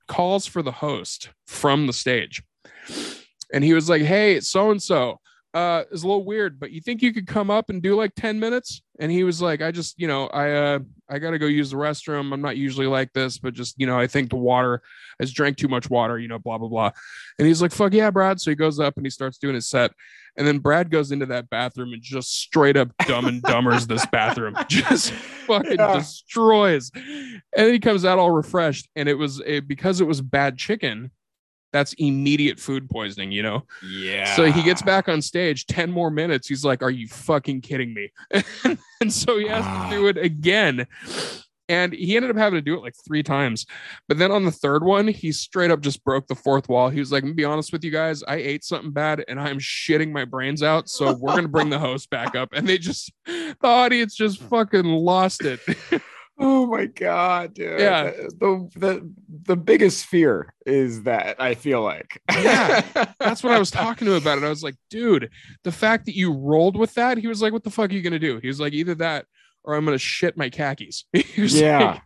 calls 0.06 0.46
for 0.46 0.62
the 0.62 0.72
host 0.72 1.28
from 1.46 1.86
the 1.86 1.92
stage, 1.92 2.42
and 3.52 3.62
he 3.62 3.74
was 3.74 3.90
like, 3.90 4.02
"Hey, 4.02 4.40
so 4.40 4.70
and 4.70 4.82
so." 4.82 5.20
Uh 5.58 5.84
is 5.90 6.02
a 6.02 6.06
little 6.06 6.24
weird, 6.24 6.60
but 6.60 6.70
you 6.70 6.80
think 6.80 7.02
you 7.02 7.12
could 7.12 7.26
come 7.26 7.50
up 7.50 7.70
and 7.70 7.82
do 7.82 7.94
like 7.96 8.14
10 8.14 8.38
minutes? 8.38 8.82
And 9.00 9.10
he 9.12 9.24
was 9.24 9.40
like, 9.42 9.62
I 9.62 9.70
just, 9.70 9.98
you 9.98 10.06
know, 10.08 10.26
I 10.28 10.50
uh 10.52 10.78
I 11.10 11.18
gotta 11.18 11.38
go 11.38 11.46
use 11.46 11.70
the 11.70 11.76
restroom. 11.76 12.32
I'm 12.32 12.42
not 12.42 12.56
usually 12.56 12.86
like 12.86 13.12
this, 13.12 13.38
but 13.38 13.54
just, 13.54 13.74
you 13.78 13.86
know, 13.86 13.98
I 13.98 14.06
think 14.06 14.30
the 14.30 14.36
water 14.36 14.82
has 15.20 15.32
drank 15.32 15.56
too 15.56 15.68
much 15.68 15.88
water, 15.90 16.18
you 16.18 16.28
know, 16.28 16.38
blah 16.38 16.58
blah 16.58 16.68
blah. 16.68 16.90
And 17.38 17.46
he's 17.48 17.60
like, 17.62 17.72
fuck 17.72 17.92
yeah, 17.92 18.10
Brad. 18.10 18.40
So 18.40 18.50
he 18.50 18.54
goes 18.54 18.78
up 18.80 18.96
and 18.96 19.04
he 19.06 19.10
starts 19.10 19.38
doing 19.38 19.54
his 19.54 19.68
set. 19.68 19.92
And 20.36 20.46
then 20.46 20.58
Brad 20.60 20.90
goes 20.90 21.10
into 21.10 21.26
that 21.26 21.50
bathroom 21.50 21.92
and 21.92 22.00
just 22.02 22.32
straight 22.40 22.76
up 22.76 22.90
dumb 23.06 23.26
and 23.26 23.42
dumbers 23.42 23.88
this 23.88 24.06
bathroom, 24.06 24.54
just 24.68 25.10
fucking 25.48 25.76
Yeah. 25.78 25.94
destroys. 25.94 26.90
And 26.94 27.42
then 27.56 27.72
he 27.72 27.80
comes 27.80 28.04
out 28.04 28.18
all 28.20 28.30
refreshed. 28.30 28.88
And 28.94 29.08
it 29.08 29.14
was 29.14 29.40
a, 29.44 29.58
because 29.60 30.00
it 30.00 30.06
was 30.06 30.20
bad 30.20 30.56
chicken, 30.56 31.10
that's 31.72 31.92
immediate 31.94 32.58
food 32.58 32.88
poisoning, 32.88 33.30
you 33.32 33.42
know? 33.42 33.64
Yeah. 33.86 34.34
So 34.36 34.50
he 34.50 34.62
gets 34.62 34.82
back 34.82 35.08
on 35.08 35.20
stage 35.22 35.66
10 35.66 35.90
more 35.90 36.10
minutes. 36.10 36.48
He's 36.48 36.64
like, 36.64 36.82
Are 36.82 36.90
you 36.90 37.08
fucking 37.08 37.60
kidding 37.60 37.92
me? 37.94 38.10
and 39.00 39.12
so 39.12 39.38
he 39.38 39.46
has 39.48 39.64
Ah. 39.66 39.88
to 39.90 39.96
do 39.96 40.06
it 40.08 40.16
again. 40.18 40.86
And 41.70 41.92
he 41.92 42.16
ended 42.16 42.30
up 42.30 42.38
having 42.38 42.56
to 42.56 42.62
do 42.62 42.74
it 42.74 42.80
like 42.80 42.94
three 43.06 43.22
times. 43.22 43.66
But 44.08 44.16
then 44.16 44.30
on 44.32 44.46
the 44.46 44.50
third 44.50 44.82
one, 44.82 45.06
he 45.06 45.30
straight 45.32 45.70
up 45.70 45.82
just 45.82 46.02
broke 46.02 46.26
the 46.26 46.34
fourth 46.34 46.66
wall. 46.70 46.88
He 46.88 46.98
was 46.98 47.12
like, 47.12 47.22
I'm 47.22 47.28
gonna 47.28 47.34
be 47.34 47.44
honest 47.44 47.72
with 47.74 47.84
you 47.84 47.90
guys, 47.90 48.22
I 48.22 48.36
ate 48.36 48.64
something 48.64 48.90
bad 48.90 49.22
and 49.28 49.38
I'm 49.38 49.58
shitting 49.58 50.10
my 50.10 50.24
brains 50.24 50.62
out. 50.62 50.88
So 50.88 51.12
we're 51.12 51.34
gonna 51.34 51.46
bring 51.48 51.68
the 51.68 51.78
host 51.78 52.08
back 52.08 52.34
up. 52.34 52.48
And 52.54 52.66
they 52.66 52.78
just 52.78 53.12
the 53.26 53.54
audience 53.62 54.14
just 54.14 54.40
fucking 54.44 54.84
lost 54.86 55.44
it. 55.44 55.60
Oh 56.38 56.66
my 56.66 56.86
god, 56.86 57.54
dude. 57.54 57.80
Yeah. 57.80 58.04
The, 58.10 58.68
the 58.76 59.12
the 59.44 59.56
biggest 59.56 60.06
fear 60.06 60.54
is 60.66 61.02
that 61.02 61.40
I 61.40 61.54
feel 61.54 61.82
like. 61.82 62.22
Yeah. 62.30 62.82
That's 63.18 63.42
what 63.42 63.52
I 63.52 63.58
was 63.58 63.70
talking 63.72 64.06
to 64.06 64.12
him 64.14 64.22
about. 64.22 64.38
And 64.38 64.46
I 64.46 64.50
was 64.50 64.62
like, 64.62 64.76
dude, 64.90 65.30
the 65.64 65.72
fact 65.72 66.06
that 66.06 66.14
you 66.16 66.32
rolled 66.32 66.76
with 66.76 66.94
that, 66.94 67.18
he 67.18 67.26
was 67.26 67.42
like, 67.42 67.52
What 67.52 67.64
the 67.64 67.70
fuck 67.70 67.90
are 67.90 67.94
you 67.94 68.02
gonna 68.02 68.18
do? 68.18 68.38
He 68.40 68.46
was 68.48 68.60
like, 68.60 68.72
either 68.72 68.94
that 68.96 69.26
or 69.64 69.74
I'm 69.74 69.84
gonna 69.84 69.98
shit 69.98 70.36
my 70.36 70.48
khakis. 70.50 71.04
Yeah. 71.36 71.78
like- 71.92 72.02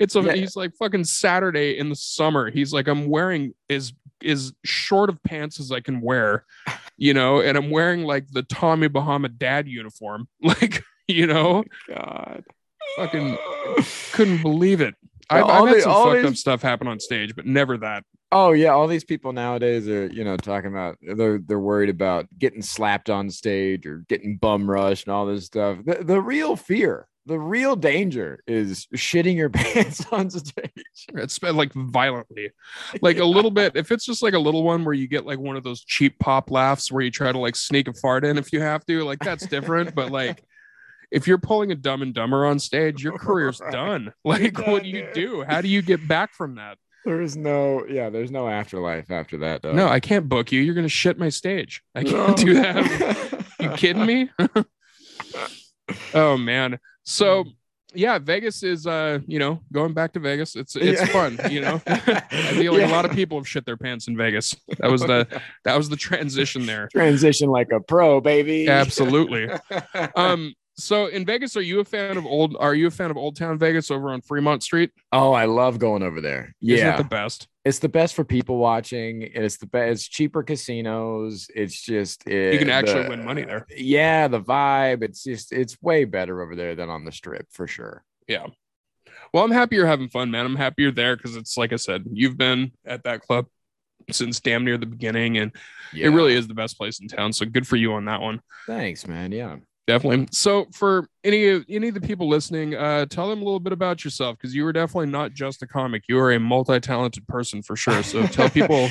it's 0.00 0.16
a 0.16 0.20
Yeah. 0.22 0.32
he's 0.34 0.56
like 0.56 0.72
fucking 0.76 1.04
Saturday 1.04 1.78
in 1.78 1.88
the 1.88 1.94
summer. 1.94 2.50
He's 2.50 2.72
like, 2.72 2.88
I'm 2.88 3.08
wearing 3.08 3.54
as 3.70 3.92
as 4.24 4.52
short 4.64 5.10
of 5.10 5.22
pants 5.22 5.60
as 5.60 5.70
I 5.70 5.78
can 5.80 6.00
wear, 6.00 6.44
you 6.96 7.14
know, 7.14 7.40
and 7.40 7.56
I'm 7.56 7.70
wearing 7.70 8.02
like 8.02 8.26
the 8.32 8.42
Tommy 8.42 8.88
Bahama 8.88 9.28
dad 9.28 9.68
uniform. 9.68 10.26
Like, 10.42 10.82
you 11.06 11.26
know, 11.28 11.62
oh 11.90 11.94
God. 11.94 12.44
Fucking 12.96 13.38
couldn't 14.12 14.42
believe 14.42 14.80
it. 14.80 14.94
I've, 15.30 15.44
I've 15.44 15.68
had 15.68 15.76
the- 15.78 15.80
some 15.82 15.92
fucked 15.92 16.16
these- 16.22 16.26
up 16.26 16.36
stuff 16.36 16.62
happen 16.62 16.86
on 16.88 17.00
stage, 17.00 17.34
but 17.34 17.46
never 17.46 17.76
that. 17.78 18.04
Oh 18.32 18.50
yeah, 18.52 18.70
all 18.70 18.88
these 18.88 19.04
people 19.04 19.32
nowadays 19.32 19.88
are, 19.88 20.06
you 20.06 20.24
know, 20.24 20.36
talking 20.36 20.70
about 20.70 20.98
they're 21.00 21.38
they're 21.38 21.60
worried 21.60 21.88
about 21.90 22.26
getting 22.36 22.62
slapped 22.62 23.08
on 23.08 23.30
stage 23.30 23.86
or 23.86 23.98
getting 24.08 24.36
bum 24.38 24.68
rushed 24.68 25.06
and 25.06 25.14
all 25.14 25.24
this 25.26 25.46
stuff. 25.46 25.78
The, 25.84 26.02
the 26.02 26.20
real 26.20 26.56
fear, 26.56 27.06
the 27.26 27.38
real 27.38 27.76
danger 27.76 28.40
is 28.48 28.88
shitting 28.96 29.36
your 29.36 29.50
pants 29.50 30.04
on 30.10 30.30
stage. 30.30 30.72
It's 31.14 31.40
like 31.44 31.72
violently, 31.74 32.50
like 33.02 33.18
a 33.18 33.24
little 33.24 33.52
bit. 33.52 33.76
If 33.76 33.92
it's 33.92 34.04
just 34.04 34.22
like 34.22 34.34
a 34.34 34.38
little 34.40 34.64
one 34.64 34.84
where 34.84 34.94
you 34.94 35.06
get 35.06 35.24
like 35.24 35.38
one 35.38 35.56
of 35.56 35.62
those 35.62 35.84
cheap 35.84 36.18
pop 36.18 36.50
laughs 36.50 36.90
where 36.90 37.02
you 37.04 37.12
try 37.12 37.30
to 37.30 37.38
like 37.38 37.54
sneak 37.54 37.86
a 37.86 37.94
fart 37.94 38.24
in 38.24 38.36
if 38.36 38.52
you 38.52 38.60
have 38.60 38.84
to, 38.86 39.04
like 39.04 39.20
that's 39.20 39.46
different. 39.46 39.94
but 39.94 40.10
like 40.10 40.42
if 41.10 41.26
you're 41.26 41.38
pulling 41.38 41.70
a 41.72 41.74
dumb 41.74 42.02
and 42.02 42.12
dumber 42.14 42.44
on 42.46 42.58
stage, 42.58 43.02
your 43.02 43.18
career's 43.18 43.60
Right. 43.60 43.72
done. 43.72 44.12
Like 44.24 44.58
what 44.66 44.82
do 44.82 44.88
you 44.88 45.02
done, 45.02 45.12
do? 45.14 45.44
How 45.46 45.60
do 45.60 45.68
you 45.68 45.82
get 45.82 46.06
back 46.08 46.32
from 46.34 46.56
that? 46.56 46.78
There 47.04 47.20
is 47.20 47.36
no, 47.36 47.84
yeah, 47.86 48.08
there's 48.08 48.30
no 48.30 48.48
afterlife 48.48 49.10
after 49.10 49.36
that. 49.38 49.60
Though. 49.62 49.72
No, 49.72 49.88
I 49.88 50.00
can't 50.00 50.26
book 50.28 50.50
you. 50.52 50.60
You're 50.62 50.74
gonna 50.74 50.88
shit 50.88 51.18
my 51.18 51.28
stage. 51.28 51.82
I 51.94 52.02
can't 52.02 52.36
do 52.36 52.54
that. 52.54 53.44
you 53.60 53.68
kidding 53.70 54.06
me? 54.06 54.30
oh 56.14 56.36
man. 56.36 56.78
So 57.04 57.44
yeah, 57.96 58.18
Vegas 58.18 58.62
is 58.62 58.86
uh, 58.86 59.20
you 59.26 59.38
know, 59.38 59.60
going 59.72 59.92
back 59.92 60.12
to 60.14 60.20
Vegas. 60.20 60.56
It's 60.56 60.74
it's 60.76 61.00
Yeah. 61.00 61.06
fun, 61.06 61.38
you 61.50 61.60
know. 61.60 61.80
I 61.86 61.98
feel 62.54 62.72
like 62.72 62.80
Yeah. 62.82 62.88
a 62.88 62.94
lot 62.94 63.04
of 63.04 63.12
people 63.12 63.38
have 63.38 63.46
shit 63.46 63.64
their 63.66 63.76
pants 63.76 64.08
in 64.08 64.16
Vegas. 64.16 64.54
That 64.78 64.90
was 64.90 65.02
the 65.02 65.26
that 65.64 65.76
was 65.76 65.88
the 65.88 65.96
transition 65.96 66.66
there. 66.66 66.88
transition 66.90 67.50
like 67.50 67.70
a 67.72 67.80
pro, 67.80 68.20
baby. 68.20 68.66
Absolutely. 68.68 69.48
Um 70.16 70.54
so 70.76 71.06
in 71.06 71.24
Vegas, 71.24 71.56
are 71.56 71.62
you 71.62 71.80
a 71.80 71.84
fan 71.84 72.16
of 72.16 72.26
old 72.26 72.56
are 72.58 72.74
you 72.74 72.86
a 72.86 72.90
fan 72.90 73.10
of 73.10 73.16
Old 73.16 73.36
Town 73.36 73.58
Vegas 73.58 73.90
over 73.90 74.10
on 74.10 74.20
Fremont 74.20 74.62
Street? 74.62 74.90
oh, 75.12 75.32
I 75.32 75.44
love 75.44 75.78
going 75.78 76.02
over 76.02 76.20
there. 76.20 76.54
Isn't 76.62 76.86
Yeah, 76.86 76.94
it 76.94 76.98
the 76.98 77.04
best? 77.04 77.48
it's 77.64 77.78
the 77.78 77.88
best 77.88 78.14
for 78.14 78.24
people 78.24 78.56
watching. 78.58 79.22
It's 79.22 79.56
the 79.56 79.66
best. 79.66 79.90
It's 79.92 80.08
cheaper 80.08 80.42
casinos. 80.42 81.48
It's 81.54 81.80
just 81.80 82.24
You 82.26 82.58
can 82.58 82.70
actually 82.70 83.04
the- 83.04 83.08
win 83.10 83.24
money 83.24 83.44
there. 83.44 83.66
Yeah, 83.74 84.28
the 84.28 84.40
vibe. 84.40 85.02
It's 85.02 85.22
just 85.22 85.52
it's 85.52 85.80
way 85.80 86.04
better 86.04 86.42
over 86.42 86.54
there 86.56 86.74
than 86.74 86.90
on 86.90 87.04
the 87.04 87.12
strip 87.12 87.46
for 87.50 87.66
sure. 87.66 88.04
Yeah. 88.26 88.46
Well, 89.32 89.44
I'm 89.44 89.50
happy 89.50 89.76
you're 89.76 89.86
having 89.86 90.08
fun, 90.08 90.30
man. 90.30 90.46
I'm 90.46 90.56
happy 90.56 90.82
you're 90.82 90.92
there 90.92 91.16
because 91.16 91.34
it's 91.36 91.56
like 91.56 91.72
I 91.72 91.76
said, 91.76 92.04
you've 92.12 92.36
been 92.38 92.72
at 92.84 93.04
that 93.04 93.20
club 93.22 93.46
since 94.10 94.38
damn 94.40 94.64
near 94.64 94.76
the 94.76 94.86
beginning, 94.86 95.38
and 95.38 95.50
Yeah. 95.92 96.06
it 96.06 96.10
really 96.10 96.34
is 96.34 96.46
the 96.46 96.54
best 96.54 96.76
place 96.76 97.00
in 97.00 97.08
town. 97.08 97.32
So 97.32 97.46
good 97.46 97.66
for 97.66 97.76
you 97.76 97.94
on 97.94 98.04
that 98.04 98.20
one. 98.20 98.40
Thanks, 98.66 99.06
man. 99.08 99.32
Yeah. 99.32 99.56
Definitely. 99.86 100.28
So 100.32 100.66
for 100.72 101.08
any 101.24 101.46
of 101.48 101.64
any 101.68 101.88
of 101.88 101.94
the 101.94 102.00
people 102.00 102.26
listening, 102.28 102.74
uh, 102.74 103.04
tell 103.06 103.28
them 103.28 103.42
a 103.42 103.44
little 103.44 103.60
bit 103.60 103.72
about 103.72 104.02
yourself 104.02 104.38
because 104.38 104.54
you 104.54 104.64
were 104.64 104.72
definitely 104.72 105.08
not 105.08 105.32
just 105.34 105.62
a 105.62 105.66
comic. 105.66 106.04
You 106.08 106.18
are 106.20 106.32
a 106.32 106.40
multi-talented 106.40 107.26
person 107.28 107.62
for 107.62 107.76
sure. 107.76 108.02
So 108.02 108.26
tell 108.26 108.48
people 108.50 108.88
tell 108.88 108.90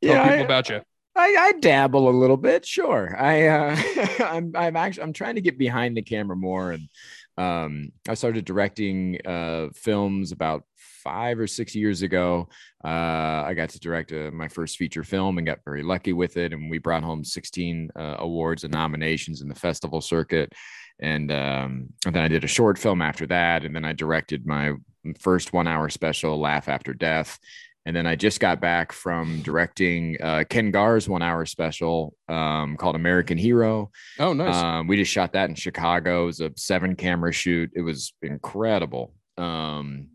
yeah, 0.00 0.22
people 0.24 0.42
I- 0.42 0.44
about 0.44 0.68
you. 0.68 0.80
I, 1.14 1.36
I 1.38 1.52
dabble 1.60 2.08
a 2.08 2.10
little 2.10 2.38
bit, 2.38 2.64
sure. 2.64 3.14
I 3.20 3.46
uh, 3.46 3.76
I'm 4.24 4.52
I'm 4.56 4.76
actually 4.76 5.02
I'm 5.02 5.12
trying 5.12 5.34
to 5.34 5.42
get 5.42 5.58
behind 5.58 5.94
the 5.94 6.00
camera 6.02 6.34
more, 6.34 6.72
and 6.72 6.88
um, 7.36 7.92
I 8.08 8.14
started 8.14 8.46
directing 8.46 9.18
uh, 9.26 9.68
films 9.74 10.32
about 10.32 10.64
five 11.02 11.38
or 11.38 11.46
six 11.46 11.74
years 11.74 12.02
ago. 12.02 12.48
Uh, 12.84 13.44
I 13.46 13.54
got 13.54 13.70
to 13.70 13.80
direct 13.80 14.12
uh, 14.12 14.30
my 14.32 14.48
first 14.48 14.76
feature 14.76 15.04
film 15.04 15.38
and 15.38 15.46
got 15.46 15.64
very 15.64 15.82
lucky 15.82 16.12
with 16.12 16.36
it, 16.36 16.52
and 16.52 16.70
we 16.70 16.78
brought 16.78 17.02
home 17.02 17.24
16 17.24 17.90
uh, 17.94 18.16
awards 18.18 18.64
and 18.64 18.72
nominations 18.72 19.40
in 19.42 19.48
the 19.48 19.54
festival 19.54 20.00
circuit. 20.00 20.52
And, 21.00 21.32
um, 21.32 21.88
and 22.06 22.14
then 22.14 22.22
I 22.22 22.28
did 22.28 22.44
a 22.44 22.48
short 22.48 22.78
film 22.78 23.02
after 23.02 23.26
that, 23.26 23.64
and 23.64 23.74
then 23.74 23.84
I 23.84 23.92
directed 23.92 24.46
my 24.46 24.74
first 25.18 25.52
one-hour 25.52 25.88
special, 25.88 26.38
"Laugh 26.38 26.68
After 26.68 26.94
Death." 26.94 27.38
And 27.84 27.96
then 27.96 28.06
I 28.06 28.14
just 28.14 28.38
got 28.38 28.60
back 28.60 28.92
from 28.92 29.40
directing 29.42 30.16
uh, 30.22 30.44
Ken 30.48 30.70
Garr's 30.70 31.08
one 31.08 31.22
hour 31.22 31.44
special 31.46 32.14
um, 32.28 32.76
called 32.76 32.94
American 32.94 33.36
Hero. 33.36 33.90
Oh, 34.20 34.32
nice. 34.32 34.54
Um, 34.54 34.86
we 34.86 34.96
just 34.96 35.10
shot 35.10 35.32
that 35.32 35.48
in 35.48 35.56
Chicago. 35.56 36.22
It 36.22 36.26
was 36.26 36.40
a 36.40 36.52
seven 36.56 36.94
camera 36.94 37.32
shoot. 37.32 37.70
It 37.74 37.80
was 37.80 38.14
incredible. 38.22 39.14
Um, 39.36 40.08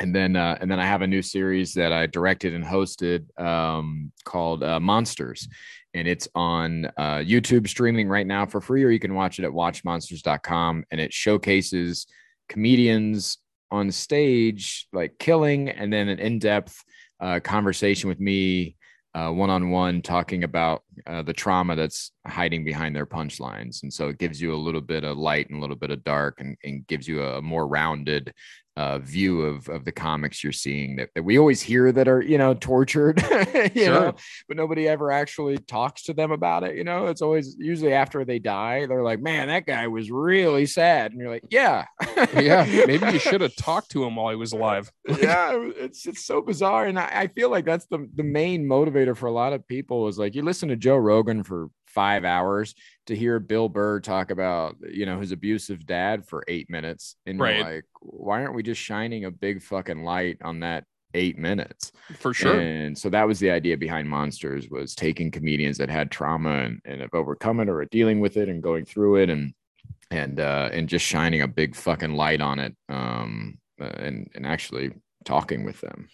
and 0.00 0.14
then 0.14 0.36
uh, 0.36 0.58
and 0.60 0.70
then 0.70 0.78
I 0.78 0.86
have 0.86 1.02
a 1.02 1.06
new 1.06 1.22
series 1.22 1.74
that 1.74 1.92
I 1.92 2.06
directed 2.06 2.54
and 2.54 2.64
hosted 2.64 3.38
um, 3.40 4.12
called 4.24 4.62
uh, 4.62 4.80
Monsters. 4.80 5.48
And 5.94 6.06
it's 6.06 6.28
on 6.34 6.86
uh, 6.98 7.18
YouTube 7.18 7.66
streaming 7.68 8.06
right 8.06 8.26
now 8.26 8.44
for 8.44 8.60
free, 8.60 8.84
or 8.84 8.90
you 8.90 8.98
can 8.98 9.14
watch 9.14 9.38
it 9.38 9.44
at 9.46 9.50
watchmonsters.com. 9.50 10.84
And 10.90 11.00
it 11.00 11.12
showcases 11.14 12.06
comedians 12.50 13.38
on 13.70 13.90
stage, 13.90 14.88
like 14.92 15.18
killing, 15.18 15.70
and 15.70 15.90
then 15.90 16.08
an 16.08 16.18
in 16.18 16.38
depth 16.38 16.84
uh, 17.18 17.40
conversation 17.40 18.08
with 18.08 18.20
me 18.20 18.76
one 19.14 19.48
on 19.48 19.70
one, 19.70 20.02
talking 20.02 20.44
about 20.44 20.82
uh, 21.06 21.22
the 21.22 21.32
trauma 21.32 21.74
that's 21.74 22.12
hiding 22.26 22.66
behind 22.66 22.94
their 22.94 23.06
punchlines. 23.06 23.82
And 23.82 23.90
so 23.90 24.08
it 24.08 24.18
gives 24.18 24.38
you 24.38 24.54
a 24.54 24.56
little 24.56 24.82
bit 24.82 25.04
of 25.04 25.16
light 25.16 25.48
and 25.48 25.56
a 25.56 25.60
little 25.62 25.76
bit 25.76 25.90
of 25.90 26.04
dark 26.04 26.38
and, 26.38 26.54
and 26.64 26.86
gives 26.86 27.08
you 27.08 27.24
a 27.24 27.40
more 27.40 27.66
rounded 27.66 28.34
uh, 28.76 28.98
view 28.98 29.40
of, 29.40 29.68
of 29.68 29.84
the 29.84 29.92
comics 29.92 30.44
you're 30.44 30.52
seeing 30.52 30.96
that, 30.96 31.08
that 31.14 31.22
we 31.22 31.38
always 31.38 31.62
hear 31.62 31.90
that 31.92 32.08
are, 32.08 32.20
you 32.20 32.36
know, 32.36 32.52
tortured, 32.54 33.22
you 33.74 33.84
Sure. 33.86 33.94
know, 33.94 34.14
but 34.48 34.56
nobody 34.56 34.86
ever 34.86 35.10
actually 35.10 35.56
talks 35.56 36.02
to 36.04 36.12
them 36.12 36.30
about 36.30 36.62
it. 36.62 36.76
You 36.76 36.84
know, 36.84 37.06
it's 37.06 37.22
always 37.22 37.56
usually 37.58 37.94
after 37.94 38.24
they 38.24 38.38
die, 38.38 38.84
they're 38.86 39.02
like, 39.02 39.20
man, 39.20 39.48
that 39.48 39.66
guy 39.66 39.86
was 39.86 40.10
really 40.10 40.66
sad. 40.66 41.12
And 41.12 41.20
you're 41.20 41.30
like, 41.30 41.44
yeah. 41.50 41.86
yeah, 42.34 42.64
maybe 42.86 43.12
you 43.12 43.18
should 43.18 43.40
have 43.40 43.56
talked 43.56 43.90
to 43.92 44.04
him 44.04 44.16
while 44.16 44.30
he 44.30 44.36
was 44.36 44.52
alive. 44.52 44.90
yeah, 45.20 45.52
it's 45.76 46.06
it's 46.06 46.24
so 46.24 46.42
bizarre, 46.42 46.86
and 46.86 46.98
I, 46.98 47.10
I 47.12 47.26
feel 47.28 47.50
like 47.50 47.64
that's 47.64 47.86
the 47.86 48.08
the 48.14 48.22
main 48.22 48.66
motivator 48.66 49.16
for 49.16 49.26
a 49.26 49.32
lot 49.32 49.52
of 49.52 49.66
people 49.66 50.08
is 50.08 50.18
like 50.18 50.34
you 50.34 50.42
listen 50.42 50.68
to 50.68 50.76
Joe 50.76 50.96
Rogan 50.96 51.42
for 51.42 51.68
five 51.96 52.24
hours 52.24 52.74
to 53.06 53.16
hear 53.16 53.40
Bill 53.40 53.68
Burr 53.68 53.98
talk 54.00 54.30
about 54.30 54.76
you 54.88 55.06
know 55.06 55.18
his 55.18 55.32
abusive 55.32 55.84
dad 55.86 56.26
for 56.28 56.44
eight 56.46 56.70
minutes, 56.70 57.16
and 57.26 57.38
you're 57.38 57.46
Right. 57.48 57.64
like, 57.64 57.84
why 58.00 58.42
aren't 58.42 58.54
we 58.54 58.62
just 58.62 58.80
shining 58.80 59.24
a 59.24 59.30
big 59.32 59.62
fucking 59.62 60.04
light 60.04 60.38
on 60.42 60.60
that 60.60 60.84
eight 61.14 61.38
minutes? 61.38 61.92
For 62.20 62.34
sure. 62.34 62.60
And 62.60 62.96
so 62.96 63.08
that 63.10 63.26
was 63.26 63.38
the 63.40 63.50
idea 63.50 63.76
behind 63.76 64.08
Monsters 64.08 64.68
was 64.70 64.94
taking 64.94 65.30
comedians 65.30 65.78
that 65.78 65.88
had 65.88 66.10
trauma 66.10 66.64
and, 66.66 66.80
and 66.84 67.00
have 67.00 67.14
overcome 67.14 67.60
it 67.60 67.68
or 67.70 67.80
are 67.80 67.86
dealing 67.86 68.20
with 68.20 68.36
it 68.36 68.48
and 68.48 68.62
going 68.62 68.84
through 68.84 69.16
it 69.22 69.30
and 69.30 69.54
and 70.10 70.38
uh 70.40 70.68
and 70.72 70.88
just 70.88 71.04
shining 71.04 71.42
a 71.42 71.48
big 71.48 71.74
fucking 71.74 72.12
light 72.14 72.40
on 72.40 72.58
it 72.58 72.76
um 72.88 73.58
uh, 73.80 73.84
and 74.06 74.28
and 74.34 74.46
actually 74.46 74.90
talking 75.24 75.64
with 75.64 75.80
them. 75.80 76.08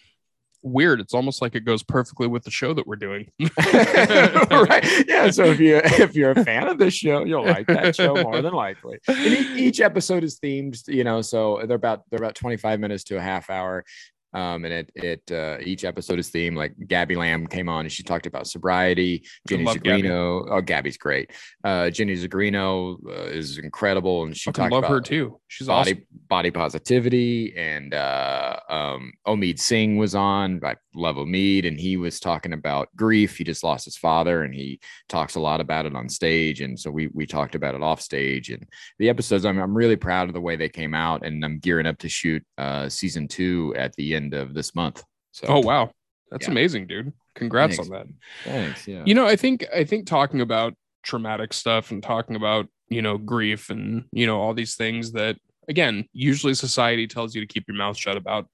Weird. 0.63 0.99
It's 0.99 1.13
almost 1.13 1.41
like 1.41 1.55
it 1.55 1.65
goes 1.65 1.83
perfectly 1.83 2.27
with 2.27 2.43
the 2.43 2.51
show 2.51 2.73
that 2.73 2.87
we're 2.87 2.95
doing. 2.95 3.29
right. 3.39 4.83
Yeah. 5.07 5.29
So 5.29 5.45
if 5.45 5.59
you 5.59 5.81
if 5.83 6.15
you're 6.15 6.31
a 6.31 6.43
fan 6.43 6.67
of 6.67 6.77
this 6.77 6.93
show, 6.93 7.23
you'll 7.23 7.45
like 7.45 7.67
that 7.67 7.95
show 7.95 8.15
more 8.15 8.41
than 8.41 8.53
likely. 8.53 8.99
And 9.07 9.33
each 9.57 9.81
episode 9.81 10.23
is 10.23 10.39
themed, 10.39 10.87
you 10.87 11.03
know, 11.03 11.21
so 11.21 11.61
they're 11.67 11.75
about 11.75 12.03
they're 12.09 12.19
about 12.19 12.35
25 12.35 12.79
minutes 12.79 13.03
to 13.05 13.17
a 13.17 13.21
half 13.21 13.49
hour. 13.49 13.85
Um, 14.33 14.65
and 14.65 14.73
it 14.73 14.91
it 14.95 15.31
uh, 15.31 15.57
each 15.61 15.85
episode 15.85 16.19
is 16.19 16.31
themed. 16.31 16.57
Like 16.57 16.73
Gabby 16.87 17.15
Lamb 17.15 17.47
came 17.47 17.69
on 17.69 17.81
and 17.85 17.91
she 17.91 18.03
talked 18.03 18.25
about 18.25 18.47
sobriety. 18.47 19.25
Jenny 19.47 19.65
Zigrino, 19.65 20.45
Gabby. 20.45 20.51
oh 20.51 20.61
Gabby's 20.61 20.97
great. 20.97 21.31
Uh, 21.63 21.89
Jenny 21.89 22.15
Zigrino 22.15 22.97
uh, 23.07 23.29
is 23.29 23.57
incredible, 23.57 24.23
and 24.23 24.35
she 24.35 24.51
I 24.57 24.67
love 24.67 24.85
her 24.85 25.01
too. 25.01 25.39
She's 25.47 25.67
body 25.67 25.91
awesome. 25.91 26.05
body 26.27 26.51
positivity. 26.51 27.55
And 27.55 27.93
uh, 27.93 28.59
um, 28.69 29.13
Omid 29.27 29.59
Singh 29.59 29.97
was 29.97 30.15
on. 30.15 30.59
I 30.63 30.75
love 30.95 31.17
Omid, 31.17 31.67
and 31.67 31.79
he 31.79 31.97
was 31.97 32.19
talking 32.19 32.53
about 32.53 32.89
grief. 32.95 33.37
He 33.37 33.43
just 33.43 33.63
lost 33.63 33.85
his 33.85 33.97
father, 33.97 34.43
and 34.43 34.53
he 34.53 34.79
talks 35.09 35.35
a 35.35 35.39
lot 35.39 35.61
about 35.61 35.85
it 35.85 35.95
on 35.95 36.09
stage. 36.09 36.61
And 36.61 36.79
so 36.79 36.89
we 36.89 37.07
we 37.13 37.25
talked 37.25 37.55
about 37.55 37.75
it 37.75 37.83
off 37.83 38.01
stage. 38.01 38.49
And 38.49 38.67
the 38.99 39.09
episodes, 39.09 39.45
I'm 39.45 39.59
I'm 39.59 39.75
really 39.75 39.95
proud 39.95 40.27
of 40.27 40.33
the 40.33 40.41
way 40.41 40.55
they 40.55 40.69
came 40.69 40.93
out, 40.93 41.25
and 41.25 41.43
I'm 41.43 41.59
gearing 41.59 41.85
up 41.85 41.99
to 41.99 42.09
shoot 42.09 42.43
uh, 42.57 42.89
season 42.89 43.27
two 43.27 43.73
at 43.77 43.93
the 43.95 44.15
end 44.15 44.22
end 44.23 44.33
of 44.33 44.53
this 44.53 44.75
month. 44.75 45.03
So, 45.31 45.47
oh 45.47 45.59
wow, 45.59 45.91
that's 46.31 46.47
yeah. 46.47 46.51
amazing, 46.51 46.87
dude! 46.87 47.13
Congrats 47.35 47.77
Thanks. 47.77 47.89
on 47.89 47.97
that. 47.97 48.07
Thanks. 48.43 48.87
Yeah. 48.87 49.03
You 49.05 49.15
know, 49.15 49.25
I 49.25 49.35
think 49.35 49.65
I 49.73 49.83
think 49.83 50.05
talking 50.05 50.41
about 50.41 50.73
traumatic 51.03 51.53
stuff 51.53 51.91
and 51.91 52.01
talking 52.01 52.35
about 52.35 52.67
you 52.89 53.01
know 53.01 53.17
grief 53.17 53.69
and 53.69 54.05
you 54.11 54.25
know 54.25 54.39
all 54.39 54.53
these 54.53 54.75
things 54.75 55.11
that 55.13 55.37
again 55.67 56.05
usually 56.13 56.53
society 56.53 57.07
tells 57.07 57.35
you 57.35 57.41
to 57.41 57.47
keep 57.47 57.65
your 57.67 57.77
mouth 57.77 57.97
shut 57.97 58.17
about. 58.17 58.47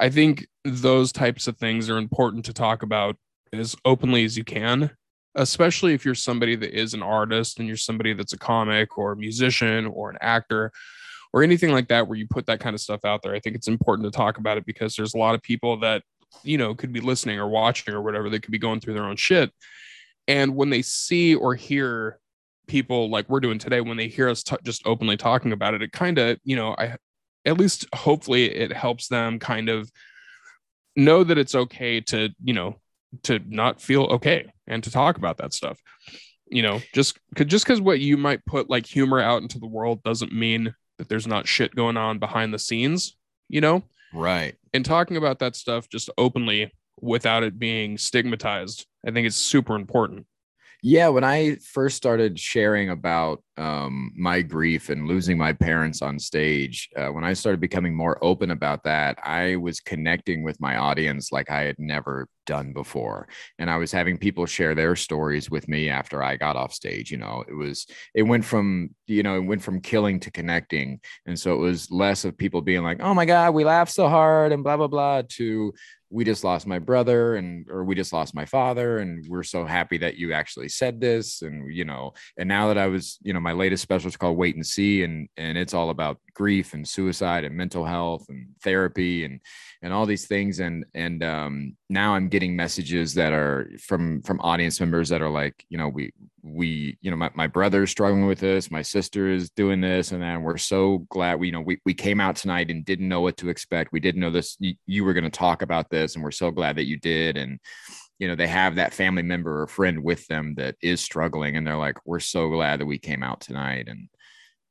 I 0.00 0.10
think 0.10 0.46
those 0.64 1.10
types 1.12 1.48
of 1.48 1.56
things 1.56 1.90
are 1.90 1.98
important 1.98 2.44
to 2.44 2.52
talk 2.52 2.82
about 2.82 3.16
as 3.52 3.74
openly 3.84 4.24
as 4.24 4.36
you 4.36 4.44
can 4.44 4.90
especially 5.34 5.94
if 5.94 6.04
you're 6.04 6.14
somebody 6.14 6.56
that 6.56 6.76
is 6.76 6.94
an 6.94 7.02
artist 7.02 7.58
and 7.58 7.68
you're 7.68 7.76
somebody 7.76 8.12
that's 8.12 8.32
a 8.32 8.38
comic 8.38 8.98
or 8.98 9.12
a 9.12 9.16
musician 9.16 9.86
or 9.86 10.10
an 10.10 10.18
actor 10.20 10.72
or 11.32 11.42
anything 11.42 11.70
like 11.70 11.88
that 11.88 12.08
where 12.08 12.18
you 12.18 12.26
put 12.26 12.46
that 12.46 12.60
kind 12.60 12.74
of 12.74 12.80
stuff 12.80 13.04
out 13.04 13.22
there 13.22 13.34
i 13.34 13.40
think 13.40 13.56
it's 13.56 13.68
important 13.68 14.06
to 14.06 14.16
talk 14.16 14.38
about 14.38 14.58
it 14.58 14.66
because 14.66 14.94
there's 14.96 15.14
a 15.14 15.18
lot 15.18 15.34
of 15.34 15.42
people 15.42 15.78
that 15.78 16.02
you 16.42 16.58
know 16.58 16.74
could 16.74 16.92
be 16.92 17.00
listening 17.00 17.38
or 17.38 17.48
watching 17.48 17.94
or 17.94 18.02
whatever 18.02 18.28
they 18.28 18.38
could 18.38 18.52
be 18.52 18.58
going 18.58 18.80
through 18.80 18.94
their 18.94 19.04
own 19.04 19.16
shit. 19.16 19.50
And 20.26 20.54
when 20.56 20.70
they 20.70 20.82
see 20.82 21.34
or 21.34 21.54
hear 21.54 22.18
people 22.66 23.08
like 23.08 23.28
we're 23.28 23.40
doing 23.40 23.58
today 23.58 23.80
when 23.80 23.96
they 23.96 24.08
hear 24.08 24.28
us 24.28 24.42
t- 24.42 24.56
just 24.62 24.86
openly 24.86 25.16
talking 25.16 25.52
about 25.52 25.72
it 25.72 25.80
it 25.80 25.90
kind 25.90 26.18
of 26.18 26.38
you 26.44 26.54
know 26.54 26.74
i 26.78 26.94
at 27.46 27.56
least 27.56 27.86
hopefully 27.94 28.44
it 28.44 28.70
helps 28.70 29.08
them 29.08 29.38
kind 29.38 29.70
of 29.70 29.90
know 30.94 31.24
that 31.24 31.38
it's 31.38 31.54
okay 31.54 32.02
to 32.02 32.28
you 32.44 32.52
know 32.52 32.76
to 33.22 33.40
not 33.48 33.80
feel 33.80 34.02
okay 34.04 34.52
and 34.66 34.84
to 34.84 34.90
talk 34.90 35.16
about 35.16 35.38
that 35.38 35.54
stuff. 35.54 35.80
You 36.50 36.62
know 36.62 36.80
just 36.94 37.18
just 37.34 37.64
because 37.64 37.80
what 37.80 38.00
you 38.00 38.16
might 38.16 38.44
put 38.44 38.68
like 38.68 38.86
humor 38.86 39.20
out 39.20 39.42
into 39.42 39.58
the 39.58 39.66
world 39.66 40.02
doesn't 40.02 40.32
mean 40.32 40.74
that 40.98 41.08
there's 41.08 41.26
not 41.26 41.46
shit 41.46 41.74
going 41.74 41.96
on 41.96 42.18
behind 42.18 42.52
the 42.52 42.58
scenes, 42.58 43.16
you 43.48 43.60
know? 43.60 43.82
Right. 44.12 44.56
And 44.72 44.84
talking 44.84 45.16
about 45.16 45.38
that 45.38 45.56
stuff 45.56 45.88
just 45.88 46.10
openly 46.18 46.72
without 47.00 47.42
it 47.42 47.58
being 47.58 47.96
stigmatized, 47.98 48.86
I 49.06 49.10
think 49.10 49.26
it's 49.26 49.36
super 49.36 49.74
important. 49.74 50.26
Yeah, 50.80 51.08
when 51.08 51.24
I 51.24 51.56
first 51.56 51.96
started 51.96 52.38
sharing 52.38 52.90
about 52.90 53.42
um, 53.56 54.12
my 54.16 54.42
grief 54.42 54.90
and 54.90 55.08
losing 55.08 55.36
my 55.36 55.52
parents 55.52 56.02
on 56.02 56.20
stage, 56.20 56.88
uh, 56.96 57.08
when 57.08 57.24
I 57.24 57.32
started 57.32 57.60
becoming 57.60 57.96
more 57.96 58.22
open 58.22 58.52
about 58.52 58.84
that, 58.84 59.18
I 59.24 59.56
was 59.56 59.80
connecting 59.80 60.44
with 60.44 60.60
my 60.60 60.76
audience 60.76 61.32
like 61.32 61.50
I 61.50 61.62
had 61.62 61.80
never 61.80 62.28
done 62.46 62.72
before. 62.72 63.26
And 63.58 63.68
I 63.68 63.76
was 63.76 63.90
having 63.90 64.18
people 64.18 64.46
share 64.46 64.76
their 64.76 64.94
stories 64.94 65.50
with 65.50 65.66
me 65.66 65.88
after 65.88 66.22
I 66.22 66.36
got 66.36 66.54
off 66.54 66.72
stage. 66.72 67.10
You 67.10 67.18
know, 67.18 67.44
it 67.48 67.54
was, 67.54 67.86
it 68.14 68.22
went 68.22 68.44
from, 68.44 68.90
you 69.08 69.24
know, 69.24 69.36
it 69.36 69.44
went 69.44 69.62
from 69.62 69.80
killing 69.80 70.20
to 70.20 70.30
connecting. 70.30 71.00
And 71.26 71.38
so 71.38 71.54
it 71.54 71.58
was 71.58 71.90
less 71.90 72.24
of 72.24 72.38
people 72.38 72.62
being 72.62 72.84
like, 72.84 73.00
oh 73.02 73.14
my 73.14 73.26
God, 73.26 73.52
we 73.52 73.64
laughed 73.64 73.92
so 73.92 74.08
hard 74.08 74.52
and 74.52 74.62
blah, 74.62 74.76
blah, 74.76 74.86
blah, 74.86 75.22
to 75.30 75.74
we 76.10 76.24
just 76.24 76.44
lost 76.44 76.66
my 76.66 76.78
brother 76.78 77.36
and 77.36 77.68
or 77.70 77.84
we 77.84 77.94
just 77.94 78.12
lost 78.12 78.34
my 78.34 78.44
father 78.44 78.98
and 78.98 79.26
we're 79.28 79.42
so 79.42 79.64
happy 79.64 79.98
that 79.98 80.16
you 80.16 80.32
actually 80.32 80.68
said 80.68 81.00
this 81.00 81.42
and 81.42 81.74
you 81.74 81.84
know 81.84 82.12
and 82.38 82.48
now 82.48 82.68
that 82.68 82.78
i 82.78 82.86
was 82.86 83.18
you 83.22 83.32
know 83.32 83.40
my 83.40 83.52
latest 83.52 83.82
special 83.82 84.08
is 84.08 84.16
called 84.16 84.36
wait 84.36 84.54
and 84.54 84.66
see 84.66 85.02
and 85.02 85.28
and 85.36 85.58
it's 85.58 85.74
all 85.74 85.90
about 85.90 86.18
grief 86.38 86.72
and 86.72 86.86
suicide 86.86 87.44
and 87.44 87.56
mental 87.56 87.84
health 87.84 88.24
and 88.28 88.46
therapy 88.62 89.24
and 89.24 89.40
and 89.82 89.92
all 89.92 90.06
these 90.06 90.26
things. 90.26 90.60
And 90.60 90.86
and 90.94 91.22
um, 91.24 91.76
now 91.90 92.14
i'm 92.14 92.28
getting 92.28 92.54
messages 92.54 93.14
that 93.14 93.32
are 93.32 93.70
from 93.80 94.22
from 94.22 94.40
audience 94.40 94.78
members 94.80 95.08
that 95.08 95.22
are 95.22 95.30
like 95.30 95.64
you 95.68 95.78
know 95.78 95.88
we 95.88 96.12
we 96.42 96.96
you 97.00 97.10
know 97.10 97.16
my, 97.16 97.30
my 97.34 97.46
brother's 97.46 97.90
struggling 97.90 98.26
with 98.26 98.38
this 98.38 98.70
my 98.70 98.82
sister 98.82 99.28
is 99.28 99.50
doing 99.50 99.80
this 99.80 100.12
and 100.12 100.22
then 100.22 100.42
we're 100.42 100.56
so 100.56 100.98
glad 101.10 101.40
we 101.40 101.48
you 101.48 101.52
know 101.52 101.60
we, 101.60 101.78
we 101.84 101.94
came 101.94 102.20
out 102.20 102.36
tonight 102.36 102.70
and 102.70 102.84
didn't 102.84 103.08
know 103.08 103.20
what 103.20 103.36
to 103.38 103.48
expect. 103.48 103.92
We 103.92 104.00
didn't 104.00 104.20
know 104.20 104.30
this 104.30 104.56
you, 104.60 104.74
you 104.86 105.04
were 105.04 105.14
going 105.14 105.24
to 105.24 105.30
talk 105.30 105.62
about 105.62 105.90
this 105.90 106.14
and 106.14 106.22
we're 106.22 106.30
so 106.30 106.50
glad 106.50 106.76
that 106.76 106.86
you 106.86 106.98
did. 106.98 107.36
And 107.36 107.58
you 108.18 108.28
know 108.28 108.34
they 108.34 108.48
have 108.48 108.74
that 108.74 108.94
family 108.94 109.22
member 109.22 109.62
or 109.62 109.66
friend 109.66 110.02
with 110.02 110.26
them 110.26 110.54
that 110.56 110.74
is 110.82 111.00
struggling 111.00 111.56
and 111.56 111.66
they're 111.66 111.76
like 111.76 111.98
we're 112.04 112.20
so 112.20 112.48
glad 112.48 112.80
that 112.80 112.86
we 112.86 112.98
came 112.98 113.22
out 113.22 113.40
tonight. 113.40 113.88
And 113.88 114.08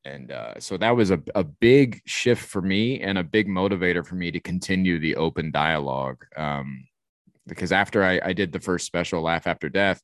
and 0.06 0.32
uh, 0.32 0.60
so 0.60 0.78
that 0.78 0.96
was 0.96 1.12
a, 1.12 1.22
a 1.36 1.44
big 1.44 2.02
shift 2.06 2.46
for 2.46 2.62
me 2.62 3.02
and 3.02 3.18
a 3.18 3.24
big 3.24 3.48
motivator 3.48 4.06
for 4.06 4.16
me 4.16 4.32
to 4.32 4.40
continue 4.40 5.00
the 5.00 5.16
open 5.16 5.52
dialogue 5.52 6.26
um, 6.38 6.88
because 7.46 7.72
after 7.72 8.04
I, 8.04 8.20
I 8.24 8.34
did 8.34 8.52
the 8.52 8.60
first 8.60 8.86
special 8.86 9.22
laugh 9.22 9.48
after 9.48 9.70
death 9.70 10.02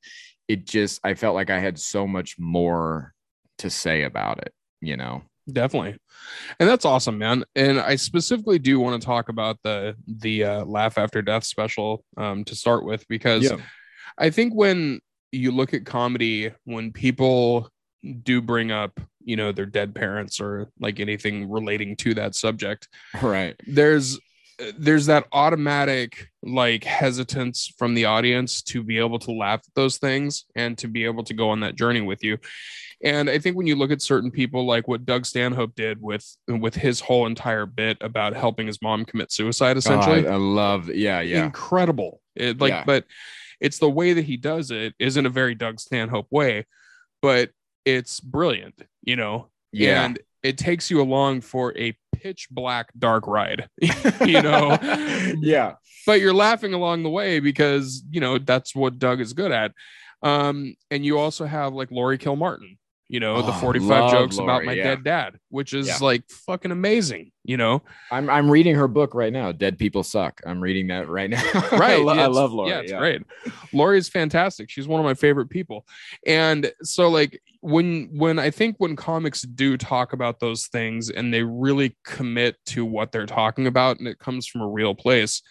it 0.47 0.65
just 0.65 0.99
i 1.03 1.13
felt 1.13 1.35
like 1.35 1.49
i 1.49 1.59
had 1.59 1.79
so 1.79 2.05
much 2.05 2.37
more 2.37 3.13
to 3.59 3.69
say 3.69 4.03
about 4.03 4.39
it 4.39 4.53
you 4.83 4.97
know? 4.97 5.23
Definitely. 5.51 5.97
And 6.59 6.69
that's 6.69 6.85
awesome 6.85 7.17
man. 7.17 7.43
And 7.55 7.79
i 7.79 7.95
specifically 7.95 8.59
do 8.59 8.79
want 8.79 9.01
to 9.01 9.05
talk 9.05 9.29
about 9.29 9.57
the 9.63 9.95
the 10.07 10.43
uh, 10.43 10.65
laugh 10.65 10.97
after 10.97 11.21
death 11.21 11.43
special 11.43 12.03
um, 12.17 12.43
to 12.45 12.55
start 12.55 12.85
with 12.85 13.05
because 13.07 13.43
yeah. 13.43 13.57
i 14.17 14.29
think 14.29 14.53
when 14.53 14.99
you 15.31 15.51
look 15.51 15.73
at 15.73 15.85
comedy 15.85 16.51
when 16.65 16.93
people 16.93 17.69
do 18.23 18.41
bring 18.41 18.71
up 18.71 18.99
you 19.23 19.35
know 19.35 19.51
their 19.51 19.65
dead 19.65 19.95
parents 19.95 20.39
or 20.39 20.69
like 20.79 20.99
anything 20.99 21.49
relating 21.49 21.95
to 21.97 22.13
that 22.15 22.35
subject. 22.35 22.87
Right. 23.21 23.55
There's 23.65 24.19
there's 24.77 25.07
that 25.07 25.27
automatic 25.31 26.29
like 26.43 26.83
hesitance 26.83 27.73
from 27.77 27.93
the 27.93 28.05
audience 28.05 28.61
to 28.61 28.83
be 28.83 28.99
able 28.99 29.19
to 29.19 29.31
laugh 29.31 29.59
at 29.59 29.73
those 29.75 29.97
things 29.97 30.45
and 30.55 30.77
to 30.77 30.87
be 30.87 31.05
able 31.05 31.23
to 31.23 31.33
go 31.33 31.49
on 31.49 31.61
that 31.61 31.75
journey 31.75 32.01
with 32.01 32.23
you. 32.23 32.37
And 33.03 33.29
i 33.29 33.37
think 33.37 33.57
when 33.57 33.67
you 33.67 33.75
look 33.75 33.91
at 33.91 34.01
certain 34.01 34.31
people 34.31 34.65
like 34.65 34.87
what 34.87 35.05
doug 35.05 35.25
stanhope 35.25 35.75
did 35.75 36.01
with 36.01 36.25
with 36.47 36.73
his 36.73 37.01
whole 37.01 37.25
entire 37.25 37.65
bit 37.65 37.97
about 37.99 38.33
helping 38.33 38.65
his 38.65 38.81
mom 38.81 39.03
commit 39.03 39.29
suicide 39.29 39.75
essentially 39.75 40.25
oh, 40.25 40.29
I, 40.29 40.33
I, 40.33 40.37
love 40.37 40.89
yeah 40.89 41.19
yeah. 41.19 41.43
Incredible. 41.43 42.21
It 42.35 42.61
like 42.61 42.71
yeah. 42.71 42.83
but 42.85 43.03
it's 43.59 43.79
the 43.79 43.89
way 43.89 44.13
that 44.13 44.23
he 44.23 44.37
does 44.37 44.71
it 44.71 44.93
isn't 44.99 45.25
a 45.25 45.29
very 45.29 45.53
doug 45.53 45.81
stanhope 45.81 46.27
way 46.31 46.65
but 47.21 47.49
it's 47.85 48.19
brilliant, 48.19 48.81
you 49.01 49.15
know? 49.15 49.49
Yeah. 49.71 50.03
And 50.03 50.19
it 50.43 50.57
takes 50.57 50.91
you 50.91 51.01
along 51.01 51.41
for 51.41 51.77
a 51.77 51.97
pitch 52.15 52.47
black 52.51 52.89
dark 52.97 53.27
ride, 53.27 53.69
you 54.25 54.41
know? 54.41 54.77
yeah. 55.41 55.73
But 56.05 56.19
you're 56.19 56.33
laughing 56.33 56.73
along 56.73 57.03
the 57.03 57.09
way 57.09 57.39
because, 57.39 58.03
you 58.09 58.19
know, 58.19 58.37
that's 58.37 58.75
what 58.75 58.99
Doug 58.99 59.21
is 59.21 59.33
good 59.33 59.51
at. 59.51 59.71
Um, 60.21 60.75
and 60.89 61.05
you 61.05 61.19
also 61.19 61.45
have 61.45 61.73
like 61.73 61.91
Laurie 61.91 62.17
Kilmartin, 62.17 62.77
you 63.13 63.19
know, 63.19 63.35
oh, 63.35 63.41
the 63.43 63.51
ah, 63.51 63.59
45 63.59 64.09
jokes 64.09 64.39
about 64.39 64.65
my 64.65 64.73
yeah. 64.73 64.85
dead 64.85 65.03
dad, 65.03 65.37
which 65.49 65.71
is 65.75 65.87
yeah. 65.87 65.97
like 66.01 66.27
fucking 66.31 66.71
amazing, 66.71 67.31
you 67.43 67.57
know. 67.57 67.83
I'm 68.09 68.27
I'm 68.27 68.49
reading 68.49 68.73
her 68.73 68.87
book 68.87 69.13
right 69.13 69.31
now, 69.31 69.51
Dead 69.51 69.77
People 69.77 70.01
Suck. 70.01 70.41
I'm 70.47 70.59
reading 70.59 70.87
that 70.87 71.07
right 71.07 71.29
now. 71.29 71.43
right. 71.73 71.91
I, 71.91 71.97
lo- 71.97 72.13
I 72.17 72.25
love 72.25 72.53
Laurie. 72.53 72.71
Yeah, 72.71 72.79
it's 72.79 72.91
yeah. 72.91 72.97
great. 72.97 73.21
Fantastic. 74.09 74.71
She's 74.71 74.87
one 74.87 74.99
of 74.99 75.03
my 75.03 75.13
favorite 75.13 75.51
people. 75.51 75.85
And 76.25 76.71
so 76.81 77.07
like 77.07 77.39
when 77.61 78.09
when 78.13 78.39
I 78.39 78.49
think 78.49 78.77
when 78.79 78.95
comics 78.95 79.43
do 79.43 79.77
talk 79.77 80.13
about 80.13 80.39
those 80.39 80.65
things 80.65 81.11
and 81.11 81.31
they 81.31 81.43
really 81.43 81.95
commit 82.03 82.55
to 82.69 82.83
what 82.83 83.11
they're 83.11 83.27
talking 83.27 83.67
about 83.67 83.99
and 83.99 84.07
it 84.07 84.17
comes 84.17 84.47
from 84.47 84.61
a 84.61 84.67
real 84.67 84.95
place, 84.95 85.43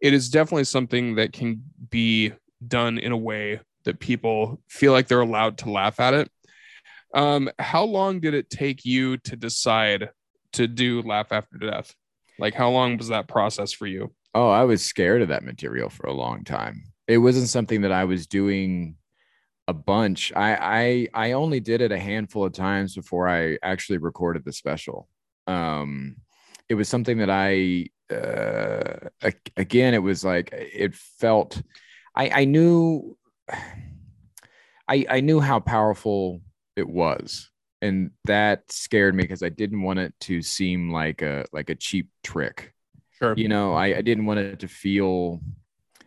it 0.00 0.12
is 0.12 0.30
definitely 0.30 0.64
something 0.64 1.14
that 1.14 1.32
can 1.32 1.62
be 1.90 2.32
done 2.66 2.98
in 2.98 3.12
a 3.12 3.16
way 3.16 3.60
that 3.84 4.00
people 4.00 4.60
feel 4.68 4.90
like 4.90 5.06
they're 5.06 5.20
allowed 5.20 5.58
to 5.58 5.70
laugh 5.70 6.00
at 6.00 6.12
it 6.12 6.28
um, 7.14 7.50
how 7.58 7.84
long 7.84 8.20
did 8.20 8.34
it 8.34 8.50
take 8.50 8.84
you 8.84 9.16
to 9.18 9.36
decide 9.36 10.10
to 10.52 10.66
do 10.66 11.02
Laugh 11.02 11.32
After 11.32 11.58
Death? 11.58 11.94
Like, 12.38 12.54
how 12.54 12.70
long 12.70 12.96
was 12.96 13.08
that 13.08 13.28
process 13.28 13.72
for 13.72 13.86
you? 13.86 14.12
Oh, 14.34 14.48
I 14.48 14.64
was 14.64 14.84
scared 14.84 15.22
of 15.22 15.28
that 15.28 15.42
material 15.42 15.88
for 15.88 16.06
a 16.06 16.12
long 16.12 16.44
time. 16.44 16.84
It 17.06 17.18
wasn't 17.18 17.48
something 17.48 17.82
that 17.82 17.92
I 17.92 18.04
was 18.04 18.26
doing 18.26 18.96
a 19.66 19.72
bunch. 19.72 20.32
I 20.34 21.08
I 21.14 21.28
I 21.28 21.32
only 21.32 21.60
did 21.60 21.80
it 21.80 21.92
a 21.92 21.98
handful 21.98 22.44
of 22.44 22.52
times 22.52 22.94
before 22.94 23.28
I 23.28 23.58
actually 23.62 23.98
recorded 23.98 24.44
the 24.44 24.52
special. 24.52 25.08
Um, 25.46 26.16
it 26.68 26.74
was 26.74 26.88
something 26.88 27.18
that 27.18 27.30
I 27.30 27.88
uh, 28.12 29.30
again, 29.56 29.94
it 29.94 30.02
was 30.02 30.24
like 30.24 30.50
it 30.52 30.94
felt. 30.94 31.62
I 32.14 32.42
I 32.42 32.44
knew. 32.44 33.16
I 34.90 35.04
I 35.08 35.20
knew 35.20 35.40
how 35.40 35.60
powerful 35.60 36.40
it 36.78 36.88
was, 36.88 37.50
and 37.82 38.10
that 38.24 38.70
scared 38.70 39.14
me 39.14 39.24
because 39.24 39.42
I 39.42 39.48
didn't 39.48 39.82
want 39.82 39.98
it 39.98 40.14
to 40.22 40.42
seem 40.42 40.90
like 40.90 41.22
a 41.22 41.44
like 41.52 41.70
a 41.70 41.74
cheap 41.74 42.08
trick. 42.22 42.72
Sure. 43.18 43.34
You 43.36 43.48
know, 43.48 43.74
I, 43.74 43.96
I 43.96 44.00
didn't 44.02 44.26
want 44.26 44.40
it 44.40 44.60
to 44.60 44.68
feel 44.68 45.40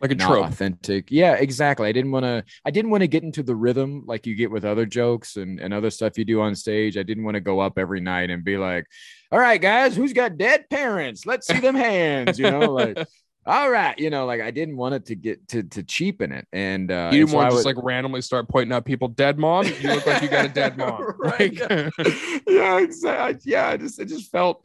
like 0.02 0.10
a 0.10 0.16
trope. 0.16 0.46
authentic. 0.46 1.10
Yeah, 1.10 1.34
exactly. 1.34 1.88
I 1.88 1.92
didn't 1.92 2.10
want 2.10 2.24
to 2.24 2.44
I 2.64 2.70
didn't 2.70 2.90
want 2.90 3.02
to 3.02 3.08
get 3.08 3.22
into 3.22 3.42
the 3.42 3.54
rhythm 3.54 4.02
like 4.06 4.26
you 4.26 4.34
get 4.34 4.50
with 4.50 4.64
other 4.64 4.84
jokes 4.84 5.36
and, 5.36 5.60
and 5.60 5.72
other 5.72 5.90
stuff 5.90 6.18
you 6.18 6.24
do 6.24 6.40
on 6.40 6.56
stage. 6.56 6.98
I 6.98 7.04
didn't 7.04 7.22
want 7.22 7.36
to 7.36 7.40
go 7.40 7.60
up 7.60 7.78
every 7.78 8.00
night 8.00 8.30
and 8.30 8.42
be 8.42 8.56
like, 8.56 8.86
all 9.30 9.38
right, 9.38 9.60
guys, 9.60 9.94
who's 9.94 10.12
got 10.12 10.36
dead 10.36 10.68
parents? 10.68 11.24
Let's 11.24 11.46
see 11.46 11.60
them 11.60 11.76
hands, 11.76 12.38
you 12.38 12.50
know, 12.50 12.72
like 12.72 13.06
all 13.44 13.70
right, 13.70 13.98
you 13.98 14.08
know, 14.10 14.24
like 14.26 14.40
I 14.40 14.50
didn't 14.50 14.76
want 14.76 14.94
it 14.94 15.06
to 15.06 15.14
get 15.14 15.48
to 15.48 15.62
to 15.64 15.82
cheapen 15.82 16.30
it. 16.32 16.46
And 16.52 16.90
uh 16.92 17.10
you 17.12 17.20
didn't 17.26 17.34
want 17.34 17.50
to 17.50 17.56
just 17.56 17.66
would- 17.66 17.76
like 17.76 17.84
randomly 17.84 18.20
start 18.22 18.48
pointing 18.48 18.72
out 18.72 18.84
people 18.84 19.08
dead 19.08 19.38
mom. 19.38 19.66
You 19.66 19.88
look 19.94 20.06
like 20.06 20.22
you 20.22 20.28
got 20.28 20.44
a 20.44 20.48
dead 20.48 20.76
mom. 20.78 21.02
Right, 21.18 21.58
Like- 21.60 21.92
yeah, 22.46 22.78
exactly. 22.78 23.40
Yeah, 23.52 23.68
I 23.68 23.76
just 23.76 23.98
it 23.98 24.06
just 24.06 24.30
felt 24.30 24.64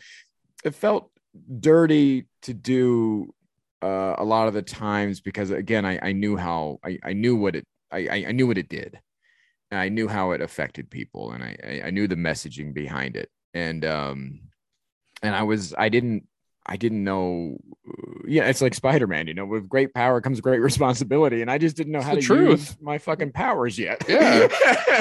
it 0.63 0.75
felt 0.75 1.11
dirty 1.59 2.25
to 2.43 2.53
do 2.53 3.33
uh, 3.81 4.15
a 4.17 4.23
lot 4.23 4.47
of 4.47 4.53
the 4.53 4.61
times 4.61 5.21
because 5.21 5.51
again, 5.51 5.85
I, 5.85 5.99
I 6.01 6.11
knew 6.11 6.35
how 6.37 6.79
I, 6.83 6.97
I 7.03 7.13
knew 7.13 7.35
what 7.35 7.55
it 7.55 7.65
I, 7.91 8.07
I 8.07 8.25
I 8.27 8.31
knew 8.31 8.47
what 8.47 8.57
it 8.57 8.69
did. 8.69 8.99
And 9.69 9.79
I 9.79 9.89
knew 9.89 10.07
how 10.07 10.31
it 10.31 10.41
affected 10.41 10.89
people 10.89 11.31
and 11.31 11.43
I, 11.43 11.57
I 11.63 11.81
I 11.87 11.89
knew 11.89 12.07
the 12.07 12.15
messaging 12.15 12.73
behind 12.73 13.15
it. 13.17 13.29
And 13.53 13.83
um 13.85 14.39
and 15.23 15.35
I 15.35 15.43
was 15.43 15.73
I 15.77 15.89
didn't 15.89 16.27
I 16.67 16.75
didn't 16.77 17.03
know 17.03 17.57
yeah, 18.27 18.49
it's 18.49 18.61
like 18.61 18.73
Spider-Man, 18.73 19.27
you 19.27 19.33
know, 19.33 19.45
with 19.45 19.69
great 19.69 19.93
power 19.93 20.19
comes 20.19 20.41
great 20.41 20.59
responsibility. 20.61 21.41
And 21.41 21.49
I 21.49 21.57
just 21.57 21.77
didn't 21.77 21.93
know 21.93 21.99
It's 21.99 22.07
how 22.07 22.15
to 22.15 22.21
truth. 22.21 22.49
use 22.59 22.77
my 22.81 22.97
fucking 22.97 23.31
powers 23.31 23.79
yet. 23.79 24.03
Yeah. 24.09 24.47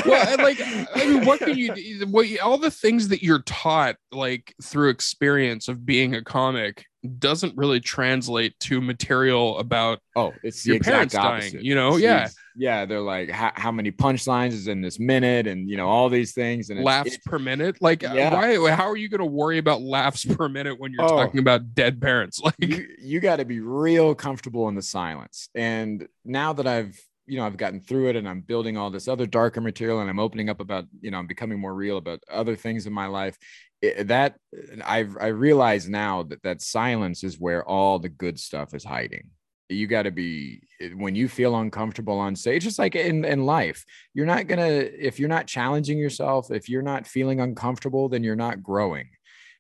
well, 0.07 0.29
and, 0.29 0.38
like 0.42 0.59
I 0.61 1.05
mean, 1.07 1.24
what 1.24 1.40
can 1.40 1.59
you? 1.59 1.74
What 2.07 2.29
you- 2.29 2.38
all 2.40 2.59
the 2.59 2.70
things 2.70 3.09
that 3.09 3.22
you're 3.24 3.42
taught, 3.42 3.96
like 4.12 4.55
through 4.62 4.90
experience 4.90 5.66
of 5.66 5.85
being 5.85 6.14
a 6.14 6.22
comic, 6.22 6.85
doesn't 7.18 7.57
really 7.57 7.81
translate 7.81 8.59
to 8.61 8.81
material 8.81 9.59
about 9.59 9.98
Oh, 10.14 10.33
it's 10.44 10.62
the 10.62 10.68
Your 10.68 10.76
exact 10.76 11.12
parents 11.12 11.52
dying, 11.52 11.64
you 11.64 11.74
know? 11.74 11.96
It's- 11.96 12.02
Yeah. 12.02 12.16
it's- 12.26 12.37
yeah. 12.57 12.87
They're 12.87 13.01
like, 13.01 13.31
how, 13.31 13.71
many 13.71 13.92
punchlines 13.92 14.53
is 14.53 14.66
in 14.69 14.81
this 14.81 14.99
minute, 14.99 15.47
and 15.47 15.69
you 15.69 15.77
know 15.77 15.88
all 15.88 16.09
these 16.09 16.33
things, 16.33 16.71
and 16.71 16.83
laughs 16.83 17.09
it's- 17.09 17.23
per 17.27 17.38
minute. 17.38 17.77
Like, 17.81 18.03
uh, 18.05 18.12
Yeah. 18.14 18.35
why? 18.35 18.71
How 18.71 18.88
are 18.88 18.97
you 18.97 19.09
going 19.09 19.21
to 19.21 19.25
worry 19.27 19.59
about 19.59 19.83
laughs 19.83 20.25
per 20.25 20.49
minute 20.49 20.79
when 20.81 20.92
you're 20.92 21.05
Oh. 21.05 21.09
talking 21.16 21.40
about 21.40 21.75
dead 21.75 22.01
parents? 22.01 22.40
Like, 22.45 22.55
you, 22.61 22.87
you 22.99 23.21
got 23.21 23.37
to 23.37 23.45
be 23.45 23.61
real 23.61 24.14
comfortable 24.14 24.69
in 24.69 24.75
the 24.75 24.83
silence. 24.83 25.49
And 25.55 26.07
now 26.25 26.53
that 26.55 26.66
I've 26.66 26.99
you 27.29 27.38
know 27.38 27.45
I've 27.45 27.57
gotten 27.57 27.81
through 27.81 28.11
it, 28.11 28.16
and 28.16 28.29
I'm 28.29 28.40
building 28.40 28.77
all 28.77 28.90
this 28.90 29.09
other 29.09 29.27
darker 29.27 29.61
material, 29.61 30.01
and 30.01 30.09
I'm 30.09 30.21
opening 30.21 30.49
up 30.49 30.61
about 30.61 30.87
you 31.01 31.11
know 31.11 31.19
I'm 31.19 31.27
becoming 31.27 31.59
more 31.59 31.75
real 31.75 31.97
about 31.97 32.21
other 32.31 32.55
things 32.57 32.87
in 32.87 32.92
my 32.92 33.07
life. 33.07 33.37
It, 33.83 34.07
that 34.09 34.37
I've 34.85 35.16
I 35.21 35.27
realize 35.29 35.88
now 35.88 36.23
that 36.23 36.42
that 36.45 36.62
silence 36.62 37.25
is 37.25 37.38
where 37.38 37.64
all 37.69 37.99
the 37.99 38.09
good 38.09 38.38
stuff 38.38 38.75
is 38.75 38.85
hiding. 38.85 39.31
You 39.68 39.87
got 39.87 40.02
to 40.02 40.11
be 40.12 40.61
when 40.94 41.14
you 41.16 41.29
feel 41.29 41.57
uncomfortable 41.57 42.18
on 42.18 42.37
stage, 42.37 42.62
just 42.62 42.79
like 42.79 42.94
in, 42.94 43.24
in 43.24 43.44
life, 43.46 43.85
you're 44.14 44.26
not 44.26 44.46
gonna 44.46 44.66
if 44.66 45.18
you're 45.18 45.29
not 45.29 45.46
challenging 45.46 45.98
yourself, 45.98 46.50
if 46.50 46.68
you're 46.68 46.83
not 46.83 47.07
feeling 47.07 47.40
uncomfortable, 47.40 48.09
then 48.09 48.22
you're 48.22 48.37
not 48.37 48.62
growing. 48.62 49.09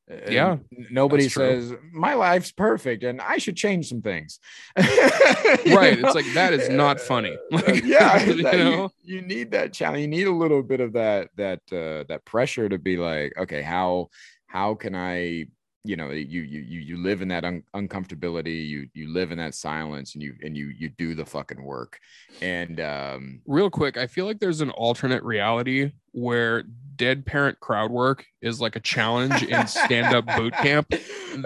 Uh, 0.08 0.30
Yeah, 0.30 0.56
nobody 0.70 1.24
that's 1.24 1.32
true. 1.34 1.60
says 1.60 1.74
my 1.92 2.14
life's 2.14 2.52
perfect 2.52 3.02
and 3.02 3.20
I 3.20 3.38
should 3.38 3.56
change 3.56 3.88
some 3.88 4.02
things. 4.02 4.38
right? 4.76 5.98
It's 5.98 6.14
like 6.14 6.32
that 6.34 6.52
is 6.52 6.68
not 6.68 7.00
funny. 7.00 7.36
Like, 7.50 7.82
yeah, 7.84 8.22
you 8.24 8.42
that- 8.44 8.54
you, 8.54 8.90
you 9.02 9.22
need 9.22 9.50
that 9.52 9.72
challenge. 9.72 10.02
You 10.02 10.08
need 10.08 10.26
a 10.28 10.32
little 10.32 10.62
bit 10.62 10.80
of 10.80 10.92
that 10.92 11.30
that 11.36 11.60
uh, 11.72 12.04
that 12.08 12.24
pressure 12.24 12.68
to 12.68 12.78
be 12.78 12.96
like, 12.96 13.32
okay, 13.36 13.62
how 13.62 14.10
how 14.46 14.74
can 14.76 14.94
I? 14.94 15.46
You 15.86 15.96
know, 15.96 16.10
you 16.10 16.42
you 16.42 16.60
you 16.60 16.80
you 16.80 17.02
live 17.02 17.22
in 17.22 17.28
that 17.28 17.44
un- 17.44 17.62
uncomfortability. 17.74 18.66
You 18.66 18.88
you 18.94 19.12
live 19.12 19.32
in 19.32 19.38
that 19.38 19.54
silence, 19.54 20.14
and 20.14 20.22
you 20.22 20.34
and 20.42 20.56
you 20.56 20.72
you 20.76 20.88
do 20.90 21.14
the 21.14 21.24
fucking 21.24 21.62
work. 21.62 22.00
And 22.42 22.80
um, 22.80 23.40
real 23.46 23.70
quick, 23.70 23.96
I 23.96 24.06
feel 24.06 24.26
like 24.26 24.40
there's 24.40 24.60
an 24.60 24.70
alternate 24.70 25.22
reality 25.22 25.92
where 26.16 26.64
dead 26.96 27.26
parent 27.26 27.60
crowd 27.60 27.90
work 27.90 28.24
is 28.40 28.58
like 28.58 28.74
a 28.74 28.80
challenge 28.80 29.42
in 29.42 29.66
stand 29.66 30.14
up 30.16 30.24
boot 30.38 30.54
camp. 30.54 30.86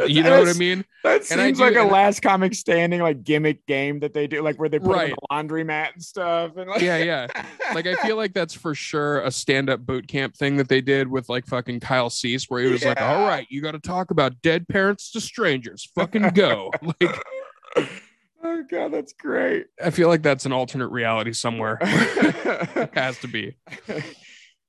You 0.06 0.22
know 0.22 0.38
what 0.38 0.48
I 0.48 0.52
mean? 0.52 0.84
That 1.02 1.16
And 1.16 1.40
seems 1.40 1.58
do- 1.58 1.64
like 1.64 1.74
a 1.74 1.82
last 1.82 2.20
comic 2.22 2.54
standing 2.54 3.00
like 3.00 3.24
gimmick 3.24 3.66
game 3.66 3.98
that 3.98 4.14
they 4.14 4.28
do, 4.28 4.42
like 4.42 4.60
where 4.60 4.68
they 4.68 4.78
put 4.78 4.90
Right. 4.90 5.12
right. 5.12 5.12
a 5.12 5.34
laundromat 5.34 5.94
and 5.94 6.02
stuff. 6.04 6.52
And 6.56 6.70
like, 6.70 6.82
Yeah, 6.82 6.98
yeah. 6.98 7.26
Like 7.74 7.88
I 7.88 7.96
feel 7.96 8.14
like 8.14 8.32
that's 8.32 8.54
for 8.54 8.76
sure 8.76 9.22
a 9.22 9.30
stand-up 9.32 9.80
boot 9.80 10.06
camp 10.06 10.36
thing 10.36 10.56
that 10.58 10.68
they 10.68 10.80
did 10.80 11.08
with 11.08 11.28
like 11.28 11.46
fucking 11.48 11.80
Kyle 11.80 12.10
Cease, 12.10 12.44
where 12.48 12.62
he 12.62 12.70
was 12.70 12.84
like, 12.84 13.00
"All 13.00 13.26
right, 13.26 13.46
you 13.50 13.60
got 13.60 13.72
to 13.72 13.80
talk 13.80 14.12
about 14.12 14.40
dead 14.42 14.68
parents 14.68 15.10
to 15.12 15.20
strangers. 15.20 15.90
Fucking 15.96 16.30
go!" 16.34 16.70
Like 17.00 17.18
oh 18.42 18.62
god, 18.70 18.92
that's 18.92 19.12
great. 19.12 19.66
I 19.82 19.90
feel 19.90 20.08
like 20.08 20.22
that's 20.22 20.46
an 20.46 20.52
alternate 20.52 20.88
reality 20.88 21.32
somewhere. 21.32 21.78
It 22.76 22.90
has 22.94 23.18
to 23.18 23.28
be. 23.28 23.56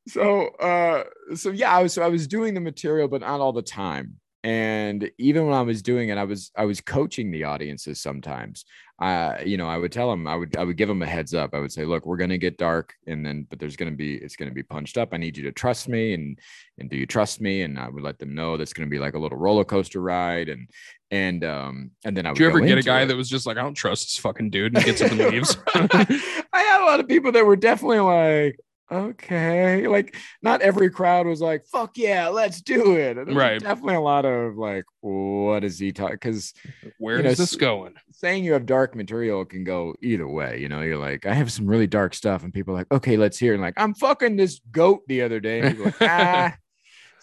So 0.07 0.47
uh 0.47 1.03
so 1.35 1.51
yeah 1.51 1.71
i 1.75 1.81
was 1.81 1.93
so 1.93 2.01
i 2.01 2.07
was 2.07 2.27
doing 2.27 2.53
the 2.53 2.59
material 2.59 3.07
but 3.07 3.21
not 3.21 3.39
all 3.39 3.53
the 3.53 3.61
time. 3.61 4.17
And 4.43 5.11
even 5.19 5.45
when 5.45 5.53
i 5.53 5.61
was 5.61 5.83
doing 5.83 6.09
it 6.09 6.17
i 6.17 6.23
was 6.23 6.51
i 6.57 6.65
was 6.65 6.81
coaching 6.81 7.31
the 7.31 7.43
audiences 7.43 8.01
sometimes. 8.01 8.65
Uh 8.99 9.35
you 9.43 9.57
know 9.57 9.67
i 9.67 9.77
would 9.77 9.91
tell 9.91 10.09
them 10.09 10.27
i 10.27 10.35
would 10.35 10.55
i 10.57 10.63
would 10.63 10.77
give 10.77 10.87
them 10.87 11.01
a 11.03 11.05
heads 11.07 11.33
up. 11.33 11.53
I 11.53 11.59
would 11.59 11.71
say 11.71 11.85
look 11.85 12.05
we're 12.05 12.17
going 12.17 12.31
to 12.31 12.37
get 12.39 12.57
dark 12.57 12.93
and 13.05 13.25
then 13.25 13.45
but 13.49 13.59
there's 13.59 13.75
going 13.75 13.91
to 13.91 13.95
be 13.95 14.15
it's 14.15 14.35
going 14.35 14.49
to 14.49 14.55
be 14.55 14.63
punched 14.63 14.97
up. 14.97 15.09
I 15.11 15.17
need 15.17 15.37
you 15.37 15.43
to 15.43 15.51
trust 15.51 15.87
me 15.87 16.13
and 16.15 16.39
and 16.79 16.89
do 16.89 16.97
you 16.97 17.05
trust 17.05 17.39
me? 17.39 17.61
And 17.61 17.77
i 17.77 17.87
would 17.87 18.03
let 18.03 18.17
them 18.17 18.33
know 18.33 18.57
that's 18.57 18.73
going 18.73 18.87
to 18.87 18.91
be 18.91 18.99
like 18.99 19.13
a 19.13 19.19
little 19.19 19.37
roller 19.37 19.63
coaster 19.63 20.01
ride 20.01 20.49
and 20.49 20.67
and 21.11 21.43
um 21.43 21.91
and 22.05 22.17
then 22.17 22.25
i 22.25 22.29
would 22.29 22.37
Did 22.37 22.43
you 22.43 22.49
ever 22.49 22.61
get 22.61 22.77
a 22.79 22.81
guy 22.81 23.01
it. 23.01 23.07
that 23.07 23.17
was 23.17 23.29
just 23.29 23.45
like, 23.45 23.57
"I 23.57 23.61
don't 23.61 23.75
trust 23.75 24.05
this 24.05 24.17
fucking 24.17 24.49
dude," 24.49 24.75
and 24.75 24.85
gets 24.85 25.01
up 25.01 25.11
and 25.11 25.19
leaves? 25.31 25.57
I 25.75 26.37
had 26.53 26.81
a 26.81 26.85
lot 26.85 26.99
of 26.99 27.07
people 27.07 27.31
that 27.33 27.45
were 27.45 27.55
definitely 27.55 27.99
like, 27.99 28.59
okay, 28.91 29.87
like 29.87 30.15
not 30.41 30.61
every 30.61 30.89
crowd 30.89 31.25
was 31.25 31.41
like, 31.41 31.65
fuck 31.65 31.97
yeah, 31.97 32.27
let's 32.27 32.61
do 32.61 32.95
it. 32.95 33.17
And 33.17 33.35
Right. 33.35 33.61
Definitely 33.61 33.95
a 33.95 34.01
lot 34.01 34.25
of 34.25 34.57
like, 34.57 34.85
what 34.99 35.63
is 35.63 35.79
he 35.79 35.91
talking? 35.91 36.15
Because 36.15 36.53
Where 36.97 37.17
You 37.17 37.23
know, 37.23 37.29
is 37.29 37.37
this 37.37 37.55
going? 37.55 37.93
saying 38.11 38.43
you 38.43 38.53
have 38.53 38.65
dark 38.65 38.95
material 38.95 39.45
can 39.45 39.63
go 39.63 39.95
either 40.03 40.27
way. 40.27 40.59
You 40.59 40.69
know, 40.69 40.81
you're 40.81 40.97
like, 40.97 41.25
I 41.25 41.33
have 41.33 41.51
some 41.51 41.65
really 41.65 41.87
dark 41.87 42.13
stuff, 42.13 42.43
and 42.43 42.53
people 42.53 42.73
are 42.73 42.77
like, 42.77 42.91
okay, 42.91 43.17
let's 43.17 43.37
hear. 43.39 43.53
it. 43.53 43.55
And 43.55 43.63
like, 43.63 43.73
I'm 43.77 43.95
fucking 43.95 44.35
this 44.35 44.59
goat 44.71 45.01
the 45.07 45.23
other 45.23 45.39
day. 45.39 45.61
And 45.61 45.69
people 45.71 45.85
are 45.87 45.93
like, 45.99 46.01
ah, 46.01 46.55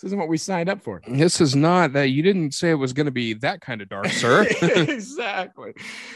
this 0.00 0.08
isn't 0.10 0.18
what 0.18 0.28
we 0.28 0.38
signed 0.38 0.68
up 0.68 0.80
for. 0.80 1.02
This 1.08 1.40
is 1.40 1.56
not 1.56 1.92
that 1.94 2.10
you 2.10 2.22
didn't 2.22 2.54
say 2.54 2.70
it 2.70 2.74
was 2.74 2.92
going 2.92 3.06
to 3.06 3.12
be 3.12 3.34
that 3.34 3.60
kind 3.60 3.82
of 3.82 3.88
dark, 3.88 4.06
sir. 4.06 4.46
exactly. 4.62 5.74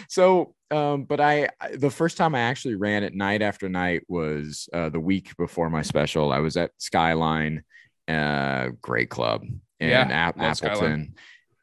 So, 0.08 0.54
um, 0.70 1.02
but 1.02 1.20
I, 1.20 1.48
the 1.74 1.90
first 1.90 2.16
time 2.16 2.36
I 2.36 2.40
actually 2.42 2.76
ran 2.76 3.02
it 3.02 3.12
night 3.12 3.42
after 3.42 3.68
night 3.68 4.02
was 4.08 4.68
uh, 4.72 4.88
the 4.88 5.00
week 5.00 5.36
before 5.36 5.68
my 5.68 5.82
special. 5.82 6.30
I 6.32 6.38
was 6.38 6.56
at 6.56 6.70
Skyline, 6.78 7.64
uh, 8.06 8.68
great 8.80 9.10
club 9.10 9.42
in 9.80 9.88
Yeah, 9.88 10.02
App- 10.02 10.38
love 10.38 10.56
Skyline. 10.56 10.76
Appleton. 10.76 11.14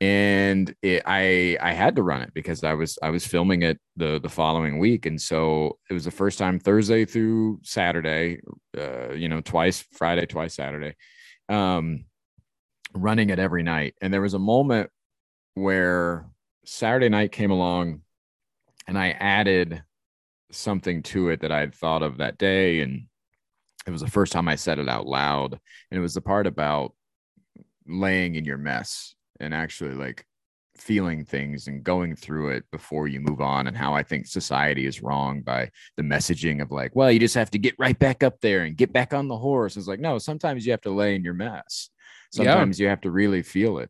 And 0.01 0.75
it, 0.82 1.03
I 1.05 1.58
I 1.62 1.73
had 1.73 1.97
to 1.97 2.03
run 2.03 2.21
it 2.21 2.34
because 2.34 2.63
I 2.63 2.73
was 2.73 2.97
I 3.01 3.10
was 3.10 3.25
filming 3.27 3.63
it 3.63 3.79
the 3.97 4.17
the 4.19 4.29
following 4.29 4.77
week, 4.79 5.05
and 5.05 5.19
so 5.21 5.77
it 5.89 5.93
was 5.93 6.05
the 6.05 6.12
first 6.12 6.38
time 6.39 6.58
Thursday 6.58 7.03
through 7.03 7.60
Saturday, 7.63 8.39
uh, 8.77 9.12
you 9.12 9.27
know, 9.27 9.41
twice 9.41 9.86
Friday, 9.91 10.25
twice 10.25 10.53
Saturday, 10.55 10.95
um, 11.49 12.05
running 12.93 13.30
it 13.30 13.39
every 13.39 13.63
night. 13.63 13.95
And 14.02 14.13
there 14.13 14.21
was 14.21 14.34
a 14.34 14.39
moment 14.39 14.89
where 15.54 16.25
Saturday 16.65 17.10
night 17.10 17.32
came 17.32 17.52
along 17.52 18.02
and 18.88 18.97
I 18.97 19.12
added 19.12 19.84
something 20.52 21.04
to 21.04 21.30
it 21.30 21.41
that 21.41 21.52
I 21.52 21.60
had 21.60 21.75
thought 21.75 22.04
of 22.04 22.17
that 22.17 22.38
day. 22.38 22.82
And 22.82 23.08
it 23.86 23.91
was 23.91 24.02
the 24.02 24.10
first 24.10 24.32
time 24.32 24.47
I 24.47 24.56
said 24.56 24.80
it 24.80 24.89
out 24.89 25.06
loud. 25.06 25.54
And 25.54 25.97
it 25.97 26.02
was 26.02 26.13
the 26.13 26.21
part 26.21 26.47
about 26.47 26.93
laying 27.88 28.36
in 28.36 28.45
your 28.45 28.58
mess 28.58 29.15
and 29.39 29.54
actually 29.54 29.95
like 29.95 30.25
feeling 30.80 31.25
things 31.25 31.67
and 31.67 31.84
going 31.84 32.15
through 32.15 32.49
it 32.49 32.63
before 32.71 33.08
you 33.08 33.19
move 33.19 33.41
on 33.41 33.67
and 33.67 33.75
how 33.75 33.93
I 33.93 34.04
think 34.04 34.25
society 34.25 34.86
is 34.86 35.04
wrong 35.04 35.41
by 35.41 35.69
the 35.97 36.04
messaging 36.04 36.62
of 36.62 36.71
like, 36.71 36.95
well, 36.95 37.12
you 37.12 37.19
just 37.19 37.36
have 37.36 37.52
to 37.52 37.60
get 37.60 37.75
right 37.78 37.97
back 37.97 38.23
up 38.23 38.39
there 38.41 38.62
and 38.62 38.78
get 38.78 38.93
back 38.93 39.13
on 39.13 39.28
the 39.28 39.38
horse. 39.38 39.78
It's 39.78 39.88
like, 39.88 39.99
no, 39.99 40.17
sometimes 40.17 40.65
you 40.65 40.71
have 40.71 40.82
to 40.82 40.91
lay 40.91 41.15
in 41.15 41.23
your 41.23 41.34
mess. 41.34 41.89
Yeah. 42.34 42.46
Sometimes 42.46 42.80
you 42.80 42.88
have 42.88 43.02
to 43.02 43.12
really 43.12 43.42
feel 43.44 43.80
it. 43.80 43.89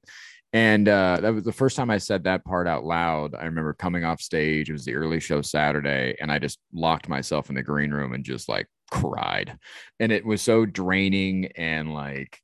And 0.52 0.88
uh, 0.88 1.19
that 1.21 1.34
was 1.34 1.43
the 1.43 1.52
first 1.52 1.75
time 1.75 1.91
I 1.91 1.99
said 1.99 2.23
that 2.23 2.43
part 2.43 2.67
out 2.67 2.84
loud. 2.84 3.36
I 3.36 3.45
remember 3.45 3.73
coming 3.73 4.04
off 4.04 4.19
stage. 4.19 4.69
It 4.69 4.73
was 4.73 4.86
the 4.86 4.95
early 4.95 5.19
show 5.19 5.41
Saturday, 5.43 6.15
and 6.19 6.32
I 6.32 6.39
just 6.39 6.60
locked 6.73 7.08
myself 7.08 7.49
in 7.49 7.56
the 7.56 7.62
green 7.62 7.91
room 7.91 8.13
and 8.13 8.23
just 8.23 8.49
like 8.49 8.67
cried. 8.89 9.58
And 9.99 10.12
it 10.12 10.25
was 10.25 10.41
so 10.41 10.65
draining 10.65 11.52
and 11.56 11.93
like 11.93 12.39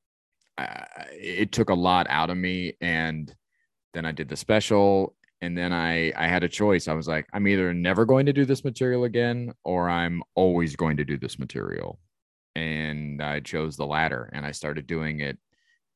uh, 0.57 0.85
it 1.11 1.51
took 1.51 1.69
a 1.69 1.73
lot 1.73 2.05
out 2.09 2.29
of 2.29 2.37
me. 2.37 2.77
And 2.79 3.33
then 3.95 4.05
I 4.05 4.11
did 4.11 4.29
the 4.29 4.37
special, 4.37 5.15
and 5.41 5.57
then 5.57 5.73
I 5.73 6.13
I 6.15 6.27
had 6.27 6.43
a 6.43 6.49
choice. 6.49 6.87
I 6.87 6.93
was 6.93 7.07
like, 7.07 7.25
I'm 7.33 7.47
either 7.47 7.73
never 7.73 8.05
going 8.05 8.27
to 8.27 8.33
do 8.33 8.45
this 8.45 8.63
material 8.63 9.05
again, 9.05 9.51
or 9.63 9.89
I'm 9.89 10.21
always 10.35 10.75
going 10.75 10.97
to 10.97 11.05
do 11.05 11.17
this 11.17 11.39
material. 11.39 11.99
And 12.55 13.21
I 13.21 13.39
chose 13.39 13.77
the 13.77 13.87
latter, 13.87 14.29
and 14.31 14.45
I 14.45 14.51
started 14.51 14.85
doing 14.85 15.21
it 15.21 15.39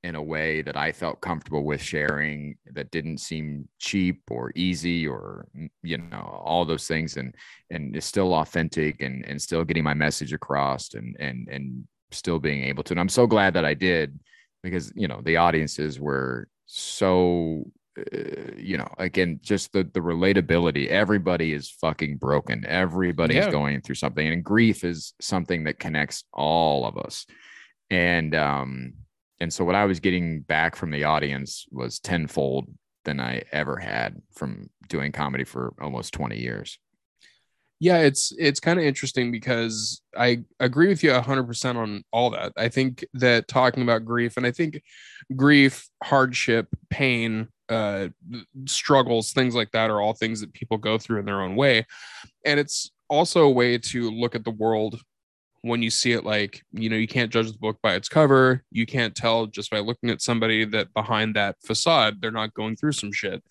in 0.04 0.16
a 0.16 0.24
way 0.24 0.62
that 0.62 0.78
I 0.78 0.92
felt 0.94 1.20
comfortable 1.20 1.64
with 1.66 1.82
sharing 1.82 2.58
that 2.74 2.90
didn't 2.92 3.18
seem 3.18 3.68
cheap 3.80 4.22
or 4.32 4.52
easy 4.56 5.06
or 5.08 5.48
you 5.84 5.98
know 5.98 6.42
all 6.44 6.64
those 6.66 6.88
things 6.88 7.18
and 7.18 7.36
and 7.70 7.96
is 7.96 8.06
still 8.06 8.34
authentic 8.34 9.02
and 9.02 9.26
and 9.26 9.42
still 9.42 9.66
getting 9.66 9.84
my 9.84 9.94
message 9.94 10.32
across 10.32 10.94
and 10.94 11.16
and 11.20 11.48
and 11.50 11.86
still 12.12 12.40
being 12.40 12.64
able 12.64 12.84
to 12.84 12.94
and 12.94 13.00
I'm 13.00 13.10
so 13.10 13.28
glad 13.28 13.54
that 13.56 13.66
I 13.66 13.74
did 13.74 14.18
because 14.64 14.92
you 14.96 15.08
know 15.08 15.22
the 15.24 15.38
audiences 15.38 16.00
were 16.00 16.48
so 16.66 17.70
uh, 17.98 18.54
you 18.56 18.78
know 18.78 18.88
again 18.98 19.40
just 19.44 19.74
the 19.74 19.84
the 19.84 20.00
relatability 20.00 20.88
everybody 20.88 21.52
is 21.52 21.70
fucking 21.70 22.18
broken 22.18 22.66
everybody 22.66 23.38
is 23.38 23.46
Yeah. 23.46 23.52
going 23.52 23.82
through 23.82 23.96
something 23.96 24.26
and 24.28 24.46
grief 24.46 24.86
is 24.86 25.14
something 25.20 25.66
that 25.66 25.78
connects 25.78 26.24
all 26.32 26.86
of 26.86 26.98
us 26.98 27.26
and 27.90 28.34
um 28.34 28.94
and 29.40 29.52
so 29.54 29.64
what 29.64 29.76
i 29.76 29.86
was 29.86 30.00
getting 30.00 30.42
back 30.42 30.76
from 30.76 30.92
the 30.92 31.04
audience 31.04 31.66
was 31.72 32.00
tenfold 32.00 32.68
than 33.06 33.20
i 33.20 33.42
ever 33.52 33.78
had 33.78 34.22
from 34.36 34.70
doing 34.90 35.12
comedy 35.12 35.46
for 35.46 35.74
almost 35.80 36.14
20 36.14 36.38
years. 36.38 36.80
Yeah 37.80 38.00
it's 38.00 38.34
it's 38.38 38.60
kind 38.60 38.78
of 38.78 38.84
interesting 38.84 39.32
because 39.32 40.02
i 40.18 40.44
agree 40.60 40.90
with 40.90 41.02
you 41.02 41.12
100% 41.12 41.76
on 41.78 42.04
all 42.12 42.32
that. 42.32 42.52
I 42.58 42.68
think 42.68 43.06
that 43.14 43.48
talking 43.48 43.84
about 43.84 44.04
grief 44.04 44.36
and 44.36 44.46
i 44.46 44.52
think 44.52 44.82
grief 45.36 45.88
hardship 46.04 46.68
pain 46.90 47.48
uh 47.70 48.10
struggles 48.66 49.32
things 49.32 49.56
like 49.56 49.72
that 49.72 49.90
are 49.90 50.02
all 50.02 50.14
things 50.14 50.42
that 50.42 50.52
people 50.54 50.78
go 50.78 50.98
through 50.98 51.20
in 51.20 51.26
their 51.26 51.42
own 51.42 51.56
way. 51.56 51.86
And 52.46 52.60
it's 52.60 52.92
also 53.08 53.44
a 53.44 53.52
way 53.52 53.78
to 53.78 54.12
look 54.12 54.36
at 54.36 54.44
the 54.44 54.52
world 54.52 55.00
when 55.62 55.82
you 55.82 55.90
see 55.90 56.12
it 56.12 56.24
like 56.24 56.62
you 56.72 56.90
know 56.90 56.96
you 56.96 57.08
can't 57.08 57.32
judge 57.32 57.52
the 57.52 57.58
book 57.58 57.78
by 57.82 57.96
its 57.96 58.10
cover 58.10 58.64
you 58.72 58.86
can't 58.86 59.16
tell 59.16 59.46
just 59.46 59.70
by 59.70 59.80
looking 59.80 60.10
at 60.10 60.22
somebody 60.22 60.66
that 60.66 60.94
behind 60.94 61.36
that 61.36 61.56
facade 61.66 62.22
they're 62.22 62.32
not 62.32 62.54
going 62.54 62.76
through 62.76 62.92
some 62.92 63.12
shit 63.12 63.44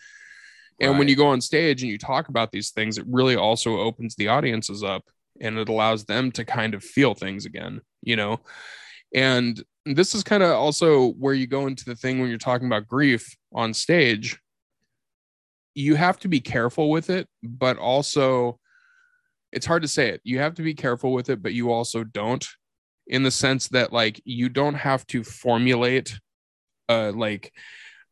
and 0.81 0.99
when 0.99 1.09
you 1.09 1.17
go 1.17 1.27
on 1.27 1.41
stage 1.41 1.83
and 1.83 1.91
you 1.91 1.99
talk 1.99 2.29
about 2.29 2.53
these 2.53 2.71
things, 2.71 2.99
it 2.99 3.05
really 3.09 3.37
also 3.37 3.79
opens 3.79 4.15
the 4.15 4.29
audiences 4.29 4.85
up 4.85 5.03
and 5.41 5.59
it 5.59 5.69
allows 5.69 6.05
them 6.05 6.31
to 6.33 6.45
kind 6.45 6.75
of 6.75 6.85
feel 6.85 7.15
things 7.15 7.47
again, 7.47 7.81
you 8.03 8.17
know? 8.17 8.41
And 9.15 9.63
this 9.85 10.15
is 10.15 10.23
kind 10.23 10.43
of 10.43 10.53
also 10.53 11.13
where 11.13 11.35
you 11.35 11.47
go 11.47 11.67
into 11.67 11.85
the 11.85 11.97
thing 11.97 12.21
when 12.21 12.29
you're 12.29 12.39
talking 12.39 12.67
about 12.67 12.87
grief 12.87 13.37
on 13.53 13.75
stage. 13.75 14.39
You 15.75 15.97
have 15.97 16.19
to 16.21 16.29
be 16.29 16.41
careful 16.41 16.91
with 16.91 17.11
it, 17.11 17.27
but 17.43 17.77
also 17.79 18.59
it's 19.53 19.67
hard 19.67 19.83
to 19.83 19.89
say 19.89 20.11
it. 20.11 20.21
You 20.25 20.39
have 20.39 20.55
to 20.55 20.63
be 20.63 20.75
careful 20.75 21.13
with 21.13 21.31
it, 21.31 21.43
but 21.43 21.55
you 21.55 21.73
also 21.73 22.05
don't 22.05 22.47
in 23.09 23.23
the 23.23 23.31
sense 23.31 23.69
that 23.69 23.93
like 23.93 24.21
you 24.25 24.49
don't 24.49 24.75
have 24.75 25.07
to 25.07 25.25
formulate 25.25 26.19
uh 26.89 27.11
like 27.15 27.53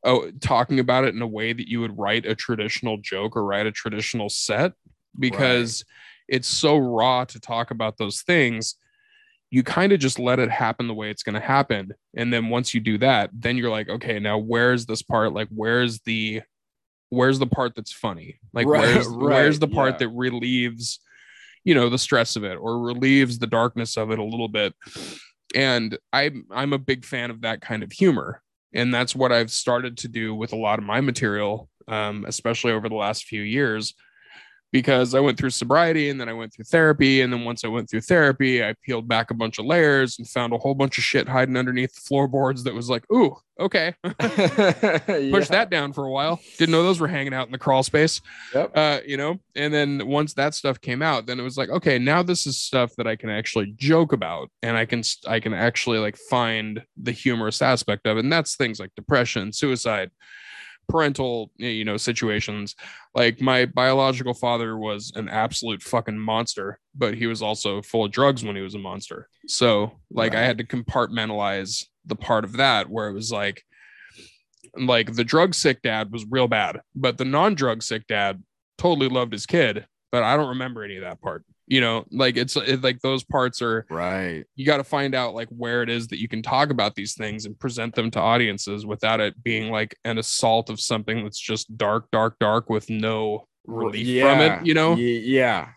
oh 0.04 0.30
talking 0.40 0.80
about 0.80 1.04
it 1.04 1.14
in 1.14 1.22
a 1.22 1.26
way 1.26 1.52
that 1.52 1.68
you 1.68 1.80
would 1.80 1.96
write 1.98 2.24
a 2.26 2.34
traditional 2.34 2.96
joke 2.96 3.36
or 3.36 3.44
write 3.44 3.66
a 3.66 3.72
traditional 3.72 4.28
set 4.28 4.72
because 5.18 5.84
it's 6.28 6.48
so 6.48 6.76
raw 6.76 7.24
to 7.24 7.38
talk 7.38 7.70
about 7.70 7.98
those 7.98 8.22
things. 8.22 8.76
You 9.50 9.62
kind 9.62 9.92
of 9.92 10.00
just 10.00 10.18
let 10.18 10.40
it 10.40 10.50
happen 10.50 10.88
the 10.88 10.94
way 10.94 11.08
it's 11.08 11.22
going 11.22 11.34
to 11.34 11.40
happen. 11.40 11.92
And 12.16 12.32
then 12.32 12.48
once 12.48 12.74
you 12.74 12.80
do 12.80 12.98
that 12.98 13.30
then 13.32 13.56
you're 13.56 13.70
like 13.70 13.88
okay 13.88 14.18
now 14.18 14.38
where's 14.38 14.86
this 14.86 15.02
part? 15.02 15.32
Like 15.34 15.48
where's 15.50 16.00
the 16.00 16.42
where's 17.10 17.38
the 17.38 17.46
part 17.46 17.74
that's 17.76 17.92
funny? 17.92 18.38
Like 18.52 18.66
Right, 18.66 18.80
where's 18.80 19.08
where's 19.10 19.58
the 19.58 19.68
part 19.68 19.94
yeah. 19.94 19.98
that 19.98 20.08
relieves 20.08 21.00
you 21.66 21.74
know 21.74 21.90
the 21.90 21.98
stress 21.98 22.36
of 22.36 22.44
it 22.44 22.54
or 22.54 22.78
relieves 22.78 23.38
the 23.38 23.46
darkness 23.46 23.98
of 23.98 24.10
it 24.10 24.18
a 24.18 24.24
little 24.24 24.48
bit. 24.48 24.72
And 25.54 25.98
i'm 26.12 26.46
i'm 26.50 26.72
a 26.72 26.78
big 26.78 27.04
fan 27.04 27.30
of 27.30 27.42
that 27.42 27.60
kind 27.60 27.82
of 27.82 27.92
humor. 27.92 28.40
And 28.72 28.94
that's 28.94 29.14
what 29.14 29.32
i've 29.32 29.50
started 29.50 29.98
to 29.98 30.08
do 30.08 30.34
with 30.34 30.52
a 30.54 30.56
lot 30.56 30.78
of 30.78 30.84
my 30.84 31.02
material 31.02 31.68
um, 31.88 32.24
especially 32.26 32.72
over 32.72 32.88
the 32.88 32.96
last 32.96 33.24
few 33.24 33.42
years 33.42 33.94
because 34.76 35.14
i 35.14 35.20
went 35.20 35.38
through 35.38 35.48
sobriety 35.50 36.10
and 36.10 36.20
then 36.20 36.28
i 36.28 36.32
went 36.32 36.52
through 36.52 36.64
therapy 36.64 37.22
and 37.22 37.32
then 37.32 37.44
once 37.44 37.64
i 37.64 37.68
went 37.68 37.88
through 37.88 38.00
therapy 38.00 38.62
i 38.62 38.74
peeled 38.82 39.08
back 39.08 39.30
a 39.30 39.34
bunch 39.34 39.58
of 39.58 39.64
layers 39.64 40.18
and 40.18 40.28
found 40.28 40.52
a 40.52 40.58
whole 40.58 40.74
bunch 40.74 40.98
of 40.98 41.04
shit 41.04 41.26
hiding 41.28 41.56
underneath 41.56 41.94
the 41.94 42.00
floorboards 42.00 42.62
that 42.64 42.74
was 42.74 42.90
like 42.90 43.04
ooh 43.10 43.36
okay. 43.58 43.94
Push 44.18 45.48
that 45.48 45.68
down 45.70 45.92
for 45.92 46.04
a 46.04 46.10
while. 46.10 46.40
Didn't 46.58 46.72
know 46.72 46.82
those 46.82 47.00
were 47.00 47.08
hanging 47.08 47.34
out 47.34 47.46
in 47.46 47.52
the 47.52 47.58
crawl 47.58 47.82
space 47.82 48.20
Yep. 48.54 48.72
uh, 48.76 49.00
you 49.06 49.16
know, 49.16 49.38
and 49.54 49.72
then 49.72 50.06
once 50.06 50.34
that 50.34 50.54
stuff 50.54 50.80
came 50.80 51.02
out, 51.02 51.26
then 51.26 51.40
it 51.40 51.42
was 51.42 51.56
like, 51.56 51.68
okay, 51.70 51.98
now 51.98 52.22
this 52.22 52.46
is 52.46 52.58
stuff 52.58 52.94
that 52.96 53.06
I 53.06 53.16
can 53.16 53.30
actually 53.30 53.72
joke 53.76 54.12
about, 54.12 54.50
and 54.62 54.76
I 54.76 54.84
can 54.84 55.02
I 55.26 55.40
can 55.40 55.54
actually 55.54 55.98
like 55.98 56.16
find 56.16 56.82
the 56.96 57.12
humorous 57.12 57.62
aspect 57.62 58.06
of 58.06 58.16
it, 58.16 58.24
and 58.24 58.32
that's 58.32 58.56
things 58.56 58.78
like 58.80 58.94
depression, 58.94 59.52
suicide, 59.52 60.10
parental, 60.88 61.50
you 61.56 61.84
know, 61.84 61.96
situations. 61.96 62.74
Like 63.14 63.40
my 63.40 63.66
biological 63.66 64.34
father 64.34 64.76
was 64.76 65.12
an 65.16 65.28
absolute 65.28 65.82
fucking 65.82 66.18
monster, 66.18 66.78
but 66.94 67.14
he 67.14 67.26
was 67.26 67.42
also 67.42 67.82
full 67.82 68.04
of 68.04 68.12
drugs 68.12 68.44
when 68.44 68.56
he 68.56 68.62
was 68.62 68.74
a 68.74 68.78
monster. 68.78 69.28
So 69.46 69.92
like 70.10 70.34
I 70.34 70.42
had 70.42 70.58
to 70.58 70.64
compartmentalize 70.64 71.84
the 72.04 72.16
part 72.16 72.44
of 72.44 72.54
that 72.54 72.88
where 72.88 73.08
it 73.08 73.14
was 73.14 73.32
like 73.32 73.62
like 74.78 75.14
the 75.14 75.24
drug 75.24 75.54
sick 75.54 75.82
dad 75.82 76.12
was 76.12 76.26
real 76.28 76.48
bad, 76.48 76.80
but 76.94 77.18
the 77.18 77.24
non-drug 77.24 77.82
sick 77.82 78.06
dad 78.06 78.42
totally 78.78 79.08
loved 79.08 79.32
his 79.32 79.46
kid, 79.46 79.86
but 80.12 80.22
I 80.22 80.36
don't 80.36 80.50
remember 80.50 80.84
any 80.84 80.96
of 80.96 81.02
that 81.02 81.20
part. 81.20 81.44
You 81.66 81.80
know, 81.80 82.04
like 82.12 82.36
it's 82.36 82.56
it, 82.56 82.82
like 82.82 83.00
those 83.00 83.24
parts 83.24 83.60
are 83.60 83.86
right. 83.90 84.44
you 84.54 84.64
got 84.64 84.76
to 84.76 84.84
find 84.84 85.14
out 85.16 85.34
like 85.34 85.48
where 85.48 85.82
it 85.82 85.88
is 85.88 86.06
that 86.08 86.20
you 86.20 86.28
can 86.28 86.40
talk 86.40 86.70
about 86.70 86.94
these 86.94 87.14
things 87.14 87.44
and 87.44 87.58
present 87.58 87.94
them 87.94 88.10
to 88.12 88.20
audiences 88.20 88.86
without 88.86 89.20
it 89.20 89.42
being 89.42 89.72
like 89.72 89.98
an 90.04 90.18
assault 90.18 90.70
of 90.70 90.78
something 90.78 91.24
that's 91.24 91.40
just 91.40 91.76
dark, 91.76 92.08
dark, 92.12 92.38
dark 92.38 92.70
with 92.70 92.88
no 92.88 93.48
relief 93.66 94.22
from 94.22 94.40
it. 94.40 94.64
You 94.64 94.74
know, 94.74 94.94
Ye- 94.94 95.18
yeah. 95.18 95.70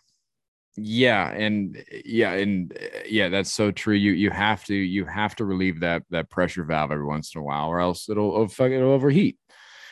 Yeah 0.82 1.30
and 1.32 1.84
yeah 2.06 2.34
and 2.34 2.78
yeah 3.06 3.28
that's 3.28 3.52
so 3.52 3.72
true. 3.72 3.96
You 3.96 4.12
you 4.12 4.30
have 4.30 4.64
to 4.66 4.76
you 4.76 5.06
have 5.06 5.36
to 5.38 5.46
relieve 5.46 5.82
that 5.82 6.04
that 6.12 6.30
pressure 6.30 6.64
valve 6.64 6.92
every 6.92 7.06
once 7.06 7.34
in 7.36 7.42
a 7.42 7.44
while 7.44 7.68
or 7.68 7.80
else 7.82 8.08
it'll 8.10 8.44
it'll, 8.44 8.66
it'll 8.66 8.92
overheat. 8.92 9.38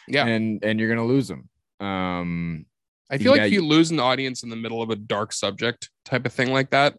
Yeah. 0.08 0.26
and 0.28 0.64
and 0.64 0.80
you're 0.80 0.90
gonna 0.90 1.06
lose 1.06 1.28
them 1.28 1.50
um 1.80 2.66
I 3.10 3.18
feel 3.18 3.36
Yeah, 3.36 3.44
like 3.44 3.48
if 3.48 3.54
you 3.54 3.66
lose 3.66 3.92
an 3.92 4.00
audience 4.00 4.44
in 4.44 4.50
the 4.50 4.56
middle 4.56 4.82
of 4.82 4.90
a 4.90 4.96
dark 4.96 5.32
subject 5.34 5.90
type 6.06 6.26
of 6.26 6.34
thing 6.34 6.52
like 6.52 6.72
that, 6.72 6.98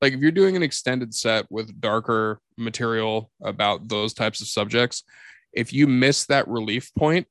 like 0.00 0.12
if 0.12 0.20
you're 0.20 0.30
doing 0.32 0.56
an 0.56 0.62
extended 0.62 1.14
set 1.14 1.46
with 1.50 1.80
darker 1.80 2.40
material 2.56 3.30
about 3.42 3.88
those 3.88 4.14
types 4.14 4.40
of 4.40 4.48
subjects, 4.48 5.04
if 5.52 5.72
you 5.72 5.86
miss 5.86 6.24
that 6.26 6.48
relief 6.48 6.90
point, 6.98 7.26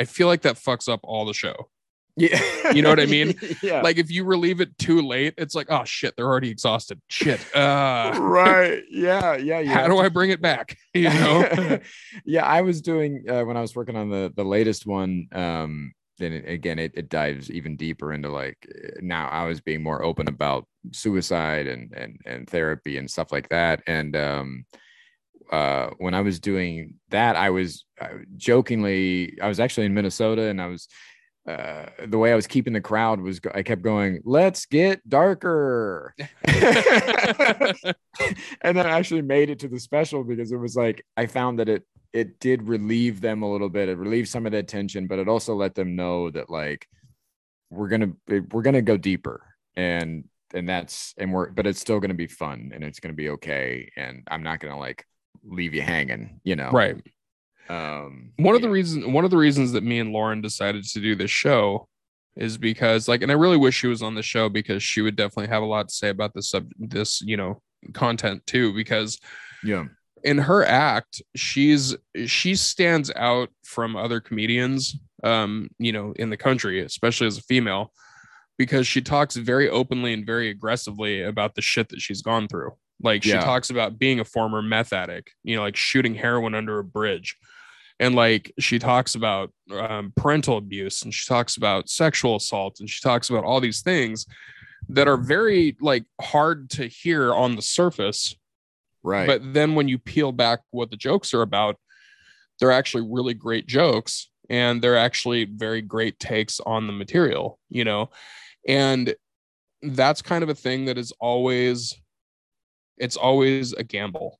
I 0.00 0.04
feel 0.04 0.26
like 0.26 0.42
that 0.42 0.56
fucks 0.56 0.88
up 0.92 1.00
all 1.04 1.24
the 1.24 1.34
show. 1.34 1.68
yeah 2.16 2.72
You 2.72 2.82
know 2.82 2.88
what 2.90 2.98
I 3.00 3.06
mean? 3.06 3.34
yeah 3.62 3.82
Like 3.82 3.98
if 3.98 4.10
you 4.10 4.24
relieve 4.24 4.60
it 4.60 4.76
too 4.78 5.00
late, 5.00 5.34
it's 5.38 5.54
like, 5.54 5.68
oh 5.70 5.84
shit, 5.84 6.14
they're 6.16 6.26
already 6.26 6.50
exhausted. 6.50 7.00
Shit. 7.08 7.40
Uh 7.54 8.12
right 8.18 8.82
yeah 8.90 9.36
yeah 9.36 9.60
yeah 9.60 9.72
how 9.74 9.86
do 9.88 9.98
I 9.98 10.08
bring 10.08 10.30
it 10.30 10.40
back? 10.42 10.76
You 10.94 11.08
know? 11.08 11.78
yeah 12.24 12.44
i 12.44 12.62
was 12.62 12.82
doing 12.82 13.24
uh, 13.28 13.44
when 13.44 13.56
i 13.56 13.60
was 13.60 13.76
working 13.76 13.94
on 13.94 14.10
the 14.10 14.32
the 14.34 14.44
latest 14.44 14.86
one 14.86 15.28
um 15.30 15.92
then 16.20 16.32
it, 16.32 16.48
again 16.48 16.78
it, 16.78 16.92
it 16.94 17.08
dives 17.08 17.50
even 17.50 17.76
deeper 17.76 18.12
into 18.12 18.30
like 18.30 18.56
uh, 18.72 18.90
now 19.00 19.28
i 19.28 19.44
was 19.44 19.60
being 19.60 19.82
more 19.82 20.04
open 20.04 20.28
about 20.28 20.66
suicide 20.92 21.66
and 21.66 21.92
and 21.92 22.20
and 22.24 22.48
therapy 22.48 22.96
and 22.98 23.10
stuff 23.10 23.32
like 23.32 23.48
that 23.48 23.82
and 23.86 24.14
um 24.14 24.64
uh 25.50 25.88
when 25.98 26.14
i 26.14 26.20
was 26.20 26.38
doing 26.38 26.94
that 27.08 27.34
i 27.34 27.50
was 27.50 27.84
uh, 28.00 28.08
jokingly 28.36 29.36
i 29.42 29.48
was 29.48 29.58
actually 29.58 29.86
in 29.86 29.94
minnesota 29.94 30.42
and 30.42 30.62
i 30.62 30.66
was 30.66 30.86
uh, 31.48 31.86
the 32.06 32.18
way 32.18 32.32
I 32.32 32.36
was 32.36 32.46
keeping 32.46 32.74
the 32.74 32.80
crowd 32.80 33.20
was 33.20 33.40
I 33.54 33.62
kept 33.62 33.82
going, 33.82 34.20
let's 34.24 34.66
get 34.66 35.00
darker. 35.08 36.14
and 36.44 36.76
then 38.62 38.86
I 38.86 38.90
actually 38.90 39.22
made 39.22 39.48
it 39.50 39.60
to 39.60 39.68
the 39.68 39.80
special 39.80 40.22
because 40.22 40.52
it 40.52 40.58
was 40.58 40.76
like 40.76 41.04
I 41.16 41.26
found 41.26 41.58
that 41.58 41.68
it 41.68 41.82
it 42.12 42.40
did 42.40 42.68
relieve 42.68 43.20
them 43.20 43.42
a 43.42 43.50
little 43.50 43.68
bit. 43.68 43.88
It 43.88 43.96
relieved 43.96 44.28
some 44.28 44.46
of 44.46 44.52
that 44.52 44.68
tension, 44.68 45.06
but 45.06 45.18
it 45.18 45.28
also 45.28 45.54
let 45.54 45.74
them 45.74 45.96
know 45.96 46.30
that 46.30 46.50
like 46.50 46.88
we're 47.70 47.88
gonna 47.88 48.12
we're 48.26 48.62
gonna 48.62 48.82
go 48.82 48.96
deeper 48.96 49.42
and 49.76 50.24
and 50.52 50.68
that's 50.68 51.14
and 51.18 51.32
we're 51.32 51.50
but 51.50 51.66
it's 51.66 51.80
still 51.80 52.00
gonna 52.00 52.14
be 52.14 52.26
fun 52.26 52.72
and 52.74 52.82
it's 52.82 52.98
gonna 53.00 53.14
be 53.14 53.30
okay. 53.30 53.90
And 53.96 54.26
I'm 54.28 54.42
not 54.42 54.60
gonna 54.60 54.78
like 54.78 55.04
leave 55.44 55.74
you 55.74 55.82
hanging, 55.82 56.40
you 56.44 56.56
know. 56.56 56.70
right. 56.70 56.96
Um 57.68 58.32
one 58.36 58.56
of 58.56 58.62
the 58.62 58.70
reasons 58.70 59.06
one 59.06 59.24
of 59.24 59.30
the 59.30 59.36
reasons 59.36 59.72
that 59.72 59.84
me 59.84 60.00
and 60.00 60.12
Lauren 60.12 60.40
decided 60.40 60.84
to 60.84 61.00
do 61.00 61.14
this 61.14 61.30
show 61.30 61.88
is 62.36 62.58
because 62.58 63.06
like 63.06 63.22
and 63.22 63.30
I 63.30 63.34
really 63.34 63.56
wish 63.56 63.76
she 63.76 63.86
was 63.86 64.02
on 64.02 64.16
the 64.16 64.22
show 64.22 64.48
because 64.48 64.82
she 64.82 65.00
would 65.00 65.14
definitely 65.14 65.48
have 65.48 65.62
a 65.62 65.66
lot 65.66 65.88
to 65.88 65.94
say 65.94 66.08
about 66.08 66.34
this 66.34 66.50
sub 66.50 66.68
this 66.78 67.20
you 67.20 67.36
know 67.36 67.62
content 67.92 68.44
too 68.46 68.74
because 68.74 69.20
yeah 69.62 69.84
in 70.24 70.38
her 70.38 70.64
act, 70.64 71.22
she's 71.34 71.96
she 72.26 72.54
stands 72.54 73.10
out 73.16 73.50
from 73.64 73.96
other 73.96 74.20
comedians, 74.20 74.96
um, 75.24 75.68
you 75.78 75.92
know, 75.92 76.12
in 76.16 76.30
the 76.30 76.36
country, 76.36 76.80
especially 76.80 77.26
as 77.26 77.38
a 77.38 77.42
female, 77.42 77.92
because 78.58 78.86
she 78.86 79.00
talks 79.00 79.36
very 79.36 79.68
openly 79.68 80.12
and 80.12 80.26
very 80.26 80.50
aggressively 80.50 81.22
about 81.22 81.54
the 81.54 81.62
shit 81.62 81.88
that 81.90 82.00
she's 82.00 82.22
gone 82.22 82.48
through. 82.48 82.72
Like 83.02 83.22
she 83.22 83.30
Yeah. 83.30 83.40
talks 83.40 83.70
about 83.70 83.98
being 83.98 84.20
a 84.20 84.24
former 84.24 84.60
meth 84.62 84.92
addict, 84.92 85.34
you 85.42 85.56
know, 85.56 85.62
like 85.62 85.76
shooting 85.76 86.14
heroin 86.14 86.54
under 86.54 86.78
a 86.78 86.84
bridge. 86.84 87.36
And 87.98 88.14
like 88.14 88.52
she 88.58 88.78
talks 88.78 89.14
about 89.14 89.52
um, 89.72 90.12
parental 90.16 90.56
abuse 90.56 91.02
and 91.02 91.12
she 91.12 91.26
talks 91.26 91.56
about 91.56 91.88
sexual 91.88 92.36
assault 92.36 92.80
and 92.80 92.88
she 92.88 93.00
talks 93.02 93.28
about 93.30 93.44
all 93.44 93.60
these 93.60 93.82
things 93.82 94.26
that 94.88 95.06
are 95.06 95.18
very 95.18 95.76
like 95.80 96.04
hard 96.20 96.70
to 96.70 96.86
hear 96.86 97.32
on 97.34 97.56
the 97.56 97.62
surface 97.62 98.34
Right. 99.02 99.26
but 99.26 99.54
then 99.54 99.74
when 99.74 99.88
you 99.88 99.98
peel 99.98 100.30
back 100.30 100.60
what 100.70 100.90
the 100.90 100.96
jokes 100.96 101.32
are 101.32 101.42
about, 101.42 101.76
they're 102.58 102.72
actually 102.72 103.08
really 103.10 103.34
great 103.34 103.66
jokes 103.66 104.30
and 104.50 104.82
they're 104.82 104.98
actually 104.98 105.44
very 105.44 105.80
great 105.80 106.18
takes 106.18 106.60
on 106.60 106.86
the 106.86 106.92
material, 106.92 107.58
you 107.70 107.84
know. 107.84 108.10
And 108.68 109.14
that's 109.82 110.20
kind 110.20 110.42
of 110.42 110.50
a 110.50 110.54
thing 110.54 110.84
that 110.86 110.98
is 110.98 111.12
always 111.20 111.96
it's 112.98 113.16
always 113.16 113.72
a 113.72 113.82
gamble. 113.82 114.38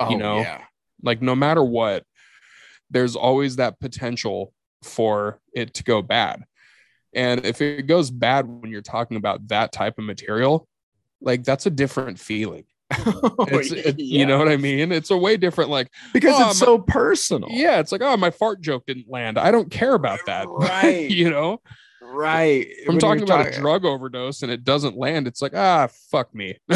oh, 0.00 0.10
you 0.10 0.18
know, 0.18 0.40
yeah. 0.40 0.62
Like 1.02 1.22
no 1.22 1.36
matter 1.36 1.62
what, 1.62 2.02
there's 2.90 3.14
always 3.14 3.56
that 3.56 3.78
potential 3.78 4.52
for 4.82 5.38
it 5.52 5.74
to 5.74 5.84
go 5.84 6.02
bad. 6.02 6.44
And 7.14 7.44
if 7.44 7.60
it 7.60 7.86
goes 7.86 8.10
bad 8.10 8.46
when 8.48 8.70
you're 8.70 8.82
talking 8.82 9.16
about 9.16 9.46
that 9.48 9.72
type 9.72 9.98
of 9.98 10.04
material, 10.04 10.66
like 11.20 11.44
that's 11.44 11.66
a 11.66 11.70
different 11.70 12.18
feeling. 12.18 12.64
It's, 13.50 13.70
it- 13.72 13.98
You 13.98 14.24
know 14.26 14.38
what 14.38 14.48
I 14.48 14.56
mean? 14.56 14.92
It's 14.92 15.10
a 15.10 15.16
way 15.16 15.36
different, 15.36 15.70
like, 15.70 15.90
because 16.12 16.34
Oh, 16.38 16.50
it's 16.50 16.58
so 16.58 16.78
personal. 16.78 17.48
yeah, 17.52 17.80
it's 17.80 17.92
like, 17.92 18.00
oh, 18.02 18.16
my 18.16 18.30
fart 18.30 18.60
joke 18.60 18.86
didn't 18.86 19.08
land. 19.08 19.38
I 19.38 19.50
don't 19.50 19.70
care 19.70 19.94
about 19.94 20.20
that. 20.26 20.46
Right. 20.48 21.10
you 21.10 21.30
know, 21.30 21.60
Right. 22.00 22.66
I'm 22.86 22.94
When 22.94 22.98
talking 22.98 23.22
about 23.22 23.46
a 23.48 23.50
drug 23.50 23.84
overdose 23.84 24.42
and 24.42 24.50
it 24.50 24.64
doesn't 24.64 24.96
land. 24.96 25.26
It's 25.26 25.42
like, 25.42 25.52
ah, 25.54 25.88
fuck 26.10 26.34
me. 26.34 26.56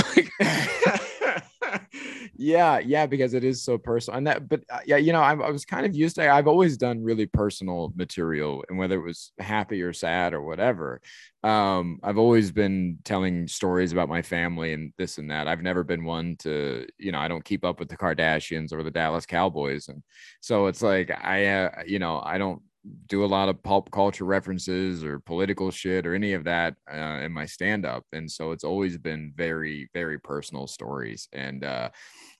yeah, 2.43 2.79
yeah, 2.81 3.07
because 3.07 3.35
it 3.35 3.45
is 3.45 3.63
so 3.63 3.79
personal, 3.79 4.19
and 4.19 4.27
that. 4.27 4.49
But 4.49 4.65
uh, 4.69 4.81
yeah, 4.85 4.97
you 4.97 5.13
know, 5.13 5.21
I, 5.21 5.31
I 5.31 5.51
was 5.51 5.65
kind 5.65 5.87
of 5.87 5.95
used 5.95 6.17
to. 6.17 6.29
I've 6.29 6.49
always 6.49 6.77
done 6.77 7.03
really 7.03 7.27
personal 7.27 7.93
material, 7.95 8.65
and 8.69 8.77
whether 8.79 8.97
it 8.97 9.07
was 9.07 9.33
happy 9.39 9.81
or 9.83 9.93
sad 9.93 10.35
or 10.35 10.43
whatever, 10.43 11.01
um, 11.45 12.01
I've 12.03 12.19
always 12.19 12.51
been 12.51 12.99
telling 13.05 13.47
stories 13.47 13.93
about 13.93 14.09
my 14.09 14.23
family 14.23 14.73
and 14.73 14.93
this 14.99 15.19
and 15.19 15.31
that. 15.31 15.47
I've 15.47 15.63
never 15.63 15.85
been 15.85 16.05
one 16.05 16.35
to, 16.41 16.87
you 16.99 17.13
know, 17.13 17.19
I 17.19 17.29
don't 17.29 17.45
keep 17.45 17.65
up 17.65 17.79
with 17.79 17.89
the 17.89 17.97
Kardashians 17.97 18.73
or 18.73 18.83
the 18.83 18.91
Dallas 18.91 19.25
Cowboys, 19.25 19.87
and 19.89 20.03
so 20.41 20.67
it's 20.67 20.83
like 20.83 21.11
I, 21.11 21.47
uh, 21.47 21.71
you 21.87 22.01
know, 22.01 22.21
I 22.25 22.39
don't 22.39 22.61
do 23.07 23.25
a 23.25 23.27
lot 23.27 23.49
of 23.49 23.63
pulp 23.63 23.91
culture 23.91 24.25
references 24.25 25.05
or 25.05 25.21
political 25.21 25.71
shit 25.71 26.07
or 26.07 26.15
any 26.15 26.33
of 26.33 26.45
that 26.45 26.75
uh, 26.93 27.21
in 27.23 27.31
my 27.31 27.47
stand 27.47 27.87
up. 27.87 28.05
And 28.13 28.31
so 28.31 28.51
it's 28.51 28.65
always 28.65 28.99
been 28.99 29.33
very, 29.37 29.89
very 29.95 30.19
personal 30.19 30.67
stories. 30.67 31.29
And 31.33 31.63
uh, 31.65 31.91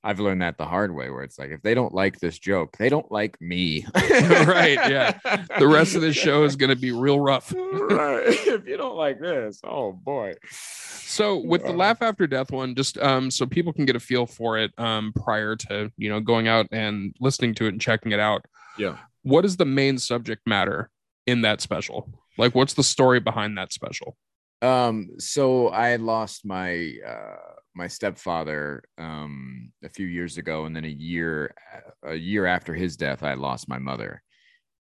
I've 0.05 0.19
learned 0.19 0.43
that 0.43 0.59
the 0.59 0.67
hard 0.67 0.95
way 0.95 1.11
where 1.11 1.23
it's 1.23 1.39
like, 1.39 1.51
if 1.51 1.63
they 1.63 1.75
don't 1.75 1.95
like 1.95 2.19
this 2.19 2.39
joke, 2.39 2.77
they 2.77 2.89
don't 2.89 3.11
like 3.11 3.41
me. 3.41 3.87
Right, 4.43 4.75
yeah. 4.91 5.19
the 5.59 5.69
rest 5.69 5.95
of 5.95 6.03
the 6.03 6.13
show 6.13 6.45
is 6.45 6.57
going 6.57 6.71
to 6.71 6.77
be 6.77 6.91
real 6.91 7.21
rough. 7.21 7.53
right. 7.55 8.27
If 8.53 8.67
you 8.67 8.77
don't 8.77 8.97
like 8.97 9.21
this, 9.21 9.61
oh 9.65 9.93
boy. 9.93 10.35
So 10.51 11.39
with 11.39 11.65
the 11.65 11.73
laugh 11.73 12.03
after 12.03 12.27
death 12.27 12.51
one, 12.51 12.75
just 12.75 12.99
um, 12.99 13.31
so 13.31 13.47
people 13.47 13.73
can 13.73 13.85
get 13.87 13.97
a 13.97 14.01
feel 14.01 14.27
for 14.27 14.59
it 14.59 14.73
um, 14.79 15.13
prior 15.15 15.57
to 15.57 15.91
you 15.97 16.11
know 16.11 16.21
going 16.21 16.49
out 16.49 16.67
and 16.73 17.15
listening 17.21 17.55
to 17.57 17.67
it 17.67 17.69
and 17.69 17.81
checking 17.81 18.13
it 18.13 18.21
out. 18.21 18.45
Yeah. 18.79 18.97
What 19.23 19.45
is 19.45 19.57
the 19.57 19.65
main 19.65 19.99
subject 19.99 20.47
matter 20.47 20.91
in 21.27 21.43
that 21.43 21.61
special? 21.61 22.11
Like, 22.37 22.55
what's 22.55 22.75
the 22.75 22.83
story 22.83 23.21
behind 23.21 23.57
that 23.59 23.73
special? 23.73 24.17
Um, 24.61 25.11
so 25.19 25.69
I 25.69 25.97
lost 25.97 26.45
my 26.45 26.95
uh 27.07 27.52
my 27.75 27.87
stepfather 27.87 28.83
um 28.99 29.73
a 29.85 29.89
few 29.89 30.07
years 30.07 30.39
ago, 30.39 30.65
and 30.65 30.75
then 30.75 30.85
a 30.85 30.89
year 30.89 31.55
a 32.05 32.15
year 32.15 32.47
after 32.47 32.75
his 32.75 32.97
death, 32.97 33.23
I 33.23 33.35
lost 33.35 33.69
my 33.69 33.79
mother. 33.79 34.23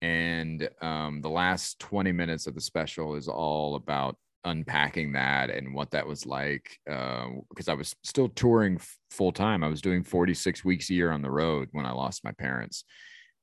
And 0.03 0.68
um 0.81 1.20
the 1.20 1.31
last 1.31 1.79
20 1.81 2.12
minutes 2.12 2.46
of 2.46 2.55
the 2.55 2.61
special 2.61 3.16
is 3.16 3.29
all 3.29 3.74
about 3.76 4.16
unpacking 4.44 5.12
that 5.12 5.50
and 5.50 5.74
what 5.74 5.90
that 5.90 6.07
was 6.07 6.24
like 6.26 6.79
uh, 6.90 7.26
because 7.50 7.68
I 7.68 7.74
was 7.74 7.94
still 8.03 8.29
touring 8.29 8.76
f- 8.76 8.96
full 9.11 9.33
time. 9.33 9.62
I 9.62 9.68
was 9.68 9.83
doing 9.83 10.03
46 10.03 10.64
weeks 10.64 10.90
a 10.90 10.94
year 10.94 11.11
on 11.11 11.22
the 11.22 11.31
road 11.31 11.68
when 11.72 11.87
I 11.87 11.92
lost 11.92 12.24
my 12.24 12.33
parents. 12.33 12.85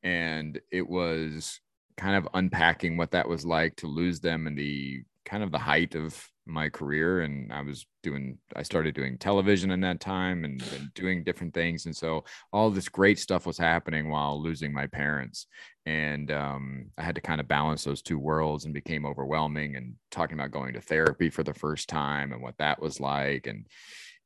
And 0.03 0.59
it 0.71 0.87
was 0.87 1.59
kind 1.97 2.15
of 2.15 2.27
unpacking 2.33 2.97
what 2.97 3.11
that 3.11 3.27
was 3.27 3.45
like 3.45 3.75
to 3.77 3.87
lose 3.87 4.19
them 4.19 4.47
and 4.47 4.57
the 4.57 5.03
kind 5.27 5.43
of 5.43 5.51
the 5.51 5.59
height 5.59 5.93
of 5.93 6.25
my 6.49 6.69
career 6.69 7.21
and 7.21 7.51
i 7.51 7.61
was 7.61 7.85
doing 8.03 8.37
i 8.55 8.63
started 8.63 8.95
doing 8.95 9.17
television 9.17 9.69
in 9.71 9.81
that 9.81 9.99
time 9.99 10.45
and, 10.45 10.63
and 10.73 10.93
doing 10.93 11.23
different 11.23 11.53
things. 11.53 11.85
And 11.85 11.95
so 11.95 12.23
all 12.53 12.69
this 12.69 12.87
great 12.87 13.19
stuff 13.19 13.45
was 13.45 13.57
happening 13.57 14.09
while 14.09 14.41
losing 14.41 14.73
my 14.73 14.87
parents. 14.87 15.47
And 15.85 16.31
um, 16.31 16.85
i 16.97 17.01
had 17.03 17.15
to 17.15 17.21
kind 17.21 17.41
of 17.41 17.47
balance 17.47 17.83
those 17.83 18.01
two 18.01 18.17
worlds 18.17 18.63
and 18.63 18.73
became 18.73 19.05
overwhelming 19.05 19.75
and 19.75 19.95
talking 20.09 20.37
about 20.39 20.51
going 20.51 20.73
to 20.73 20.81
therapy 20.81 21.29
for 21.29 21.43
the 21.43 21.53
first 21.53 21.89
time 21.89 22.31
and 22.31 22.41
what 22.41 22.57
that 22.59 22.81
was 22.81 22.99
like. 22.99 23.47
And 23.47 23.67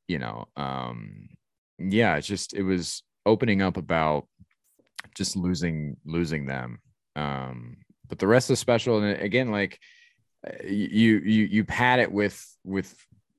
you 0.08 0.18
know 0.18 0.46
um, 0.56 1.28
yeah 1.78 2.16
it's 2.16 2.26
just 2.26 2.54
it 2.54 2.62
was 2.62 3.02
opening 3.26 3.62
up 3.62 3.76
about 3.76 4.26
just 5.16 5.36
losing 5.36 5.96
losing 6.04 6.46
them. 6.46 6.78
Um 7.16 7.78
but 8.08 8.18
the 8.18 8.26
rest 8.26 8.48
the 8.48 8.56
special. 8.56 9.02
And 9.02 9.20
again 9.20 9.50
like 9.50 9.80
you 10.64 11.18
you 11.24 11.44
you 11.44 11.64
pad 11.64 12.00
it 12.00 12.10
with 12.10 12.44
with 12.64 12.94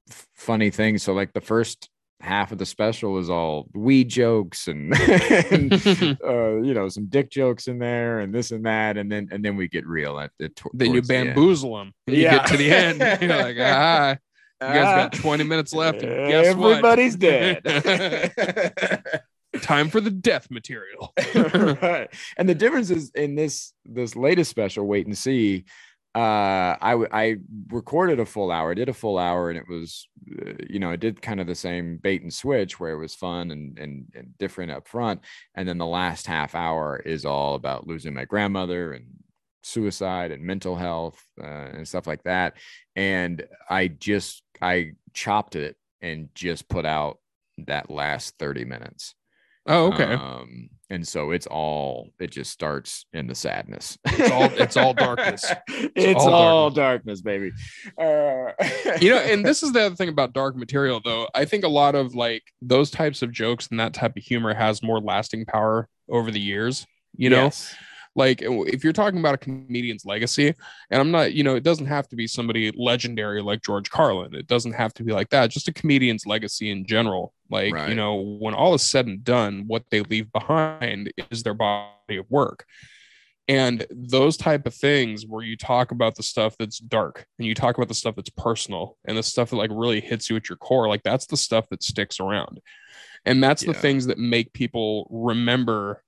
funny 0.09 0.69
things 0.69 1.03
so 1.03 1.13
like 1.13 1.33
the 1.33 1.41
first 1.41 1.89
half 2.21 2.53
of 2.53 2.57
the 2.57 2.65
special 2.65 3.11
was 3.11 3.29
all 3.29 3.67
weed 3.73 4.07
jokes 4.07 4.69
and, 4.69 4.93
and 5.51 5.73
uh, 6.25 6.55
you 6.61 6.73
know 6.73 6.87
some 6.87 7.05
dick 7.07 7.29
jokes 7.29 7.67
in 7.67 7.79
there 7.79 8.19
and 8.19 8.33
this 8.33 8.51
and 8.51 8.65
that 8.65 8.95
and 8.97 9.11
then 9.11 9.27
and 9.31 9.43
then 9.43 9.57
we 9.57 9.67
get 9.67 9.85
real 9.85 10.17
at 10.19 10.31
the 10.39 10.49
Then 10.73 10.93
you 10.93 11.01
towards 11.01 11.07
the 11.09 11.13
bamboozle 11.13 11.75
them. 11.77 11.93
And 12.07 12.15
you 12.15 12.23
Yeah. 12.23 12.37
get 12.37 12.47
to 12.47 12.57
the 12.57 12.71
end. 12.71 12.99
You're 13.21 13.37
like, 13.43 13.57
ah, 13.59 14.11
you 14.11 14.67
guys 14.67 14.95
got 14.95 15.13
20 15.13 15.43
minutes 15.43 15.73
left. 15.73 16.01
And 16.01 16.29
guess 16.29 16.55
what? 16.55 16.71
everybody's 16.71 17.15
dead 17.17 17.61
Time 19.61 19.89
for 19.89 19.99
the 20.01 20.09
death 20.09 20.49
material. 20.49 21.13
right. 21.81 22.07
And 22.37 22.47
the 22.49 22.55
difference 22.55 22.89
is 22.89 23.11
in 23.15 23.35
this 23.35 23.73
this 23.85 24.15
latest 24.15 24.49
special, 24.49 24.85
wait 24.87 25.05
and 25.07 25.17
see. 25.17 25.65
Uh, 26.15 26.77
i 26.79 26.93
i 27.11 27.35
recorded 27.69 28.19
a 28.19 28.25
full 28.25 28.51
hour, 28.51 28.75
did 28.75 28.87
a 28.89 28.93
full 28.93 29.17
hour, 29.17 29.49
and 29.49 29.57
it 29.57 29.67
was, 29.67 30.07
uh, 30.45 30.53
you 30.69 30.77
know, 30.79 30.91
I 30.91 30.95
did 30.95 31.21
kind 31.23 31.39
of 31.41 31.47
the 31.47 31.55
same 31.55 31.97
bait 31.97 32.21
and 32.21 32.31
switch 32.31 32.79
where 32.79 32.91
it 32.91 32.99
was 32.99 33.15
fun 33.15 33.49
and 33.49 33.79
and, 33.79 34.05
and 34.15 34.37
different 34.37 34.71
up 34.71 34.87
front, 34.87 35.21
and 35.55 35.67
then 35.67 35.79
the 35.79 35.87
last 35.87 36.27
half 36.27 36.53
hour 36.53 37.01
is 37.03 37.25
all 37.25 37.55
about 37.55 37.87
losing 37.87 38.13
my 38.13 38.25
grandmother 38.25 38.93
and 38.93 39.05
suicide 39.63 40.31
and 40.31 40.43
mental 40.43 40.75
health 40.75 41.23
uh, 41.41 41.45
and 41.45 41.87
stuff 41.87 42.05
like 42.05 42.23
that. 42.23 42.57
And 42.95 43.43
I 43.69 43.87
just 43.87 44.43
I 44.61 44.91
chopped 45.13 45.55
it 45.55 45.77
and 46.01 46.29
just 46.35 46.69
put 46.69 46.85
out 46.85 47.19
that 47.65 47.89
last 47.89 48.37
thirty 48.37 48.65
minutes. 48.65 49.15
Oh, 49.65 49.93
okay. 49.93 50.13
Um, 50.13 50.69
and 50.89 51.07
so 51.07 51.31
it's 51.31 51.47
all 51.47 52.09
it 52.19 52.31
just 52.31 52.51
starts 52.51 53.05
in 53.13 53.27
the 53.27 53.33
sadness. 53.35 53.97
It's 54.05 54.31
all- 54.31 54.51
it's 54.61 54.77
all 54.77 54.93
darkness. 54.93 55.45
It's, 55.95 56.21
all 56.23 56.33
all, 56.33 56.69
darkness. 56.69 57.21
baby. 57.21 57.51
Uh, 57.97 58.51
you 59.01 59.09
know, 59.11 59.17
and 59.19 59.45
this 59.45 59.63
is 59.63 59.71
the 59.71 59.81
other 59.85 59.95
thing 59.95 60.09
about 60.09 60.33
dark 60.33 60.55
material, 60.55 61.01
though. 61.03 61.27
I 61.33 61.45
think 61.45 61.63
a 61.63 61.69
lot 61.69 61.95
of 61.95 62.13
like 62.15 62.43
those 62.61 62.89
types 62.91 63.21
of 63.21 63.31
jokes 63.31 63.67
and 63.71 63.79
that 63.79 63.93
type 63.93 64.17
of 64.17 64.23
humor 64.23 64.53
has 64.53 64.83
more 64.83 64.99
lasting 64.99 65.45
power 65.45 65.87
over 66.09 66.29
the 66.31 66.39
years. 66.39 66.85
You 67.15 67.29
know, 67.29 67.43
Yes. 67.45 67.75
Like 68.15 68.39
if 68.41 68.83
you're 68.83 68.93
talking 68.93 69.19
about 69.19 69.33
a 69.33 69.37
comedian's 69.37 70.05
legacy, 70.05 70.53
and 70.89 71.01
I'm 71.01 71.11
not, 71.11 71.33
you 71.33 71.43
know, 71.43 71.55
it 71.55 71.63
doesn't 71.63 71.87
have 71.87 72.07
to 72.09 72.15
be 72.15 72.27
somebody 72.27 72.71
legendary 72.75 73.41
like 73.41 73.63
George 73.63 73.89
Carlin. 73.89 74.35
It 74.35 74.47
doesn't 74.47 74.73
have 74.73 74.93
to 74.95 75.03
be 75.03 75.11
like 75.11 75.29
that. 75.29 75.49
Just 75.49 75.67
a 75.67 75.73
comedian's 75.73 76.25
legacy 76.25 76.69
in 76.69 76.85
general. 76.85 77.33
Like, 77.49 77.73
you 77.89 77.95
know, 77.95 78.15
when 78.15 78.53
all 78.53 78.73
is 78.73 78.83
said 78.83 79.07
and 79.07 79.23
done, 79.23 79.65
what 79.67 79.83
they 79.89 80.01
leave 80.01 80.31
behind 80.31 81.11
is 81.31 81.43
their 81.43 81.53
body 81.53 82.17
of 82.17 82.29
work. 82.29 82.65
And 83.47 83.85
those 83.89 84.37
type 84.37 84.65
of 84.65 84.73
things 84.73 85.25
where 85.27 85.43
you 85.43 85.57
talk 85.57 85.91
about 85.91 86.15
the 86.15 86.23
stuff 86.23 86.55
that's 86.57 86.79
dark 86.79 87.25
and 87.37 87.45
you 87.45 87.53
talk 87.53 87.77
about 87.77 87.89
the 87.89 87.93
stuff 87.93 88.15
that's 88.15 88.29
personal 88.29 88.97
and 89.05 89.17
the 89.17 89.23
stuff 89.23 89.49
that 89.49 89.57
like 89.57 89.71
really 89.73 89.99
hits 89.99 90.29
you 90.29 90.37
at 90.37 90.47
your 90.47 90.57
core, 90.57 90.87
like 90.87 91.03
that's 91.03 91.25
the 91.25 91.35
stuff 91.35 91.67
that 91.69 91.83
sticks 91.83 92.21
around. 92.21 92.61
And 93.25 93.43
that's 93.43 93.65
the 93.65 93.73
things 93.73 94.07
that 94.07 94.17
make 94.17 94.53
people 94.53 95.07
remember 95.09 96.03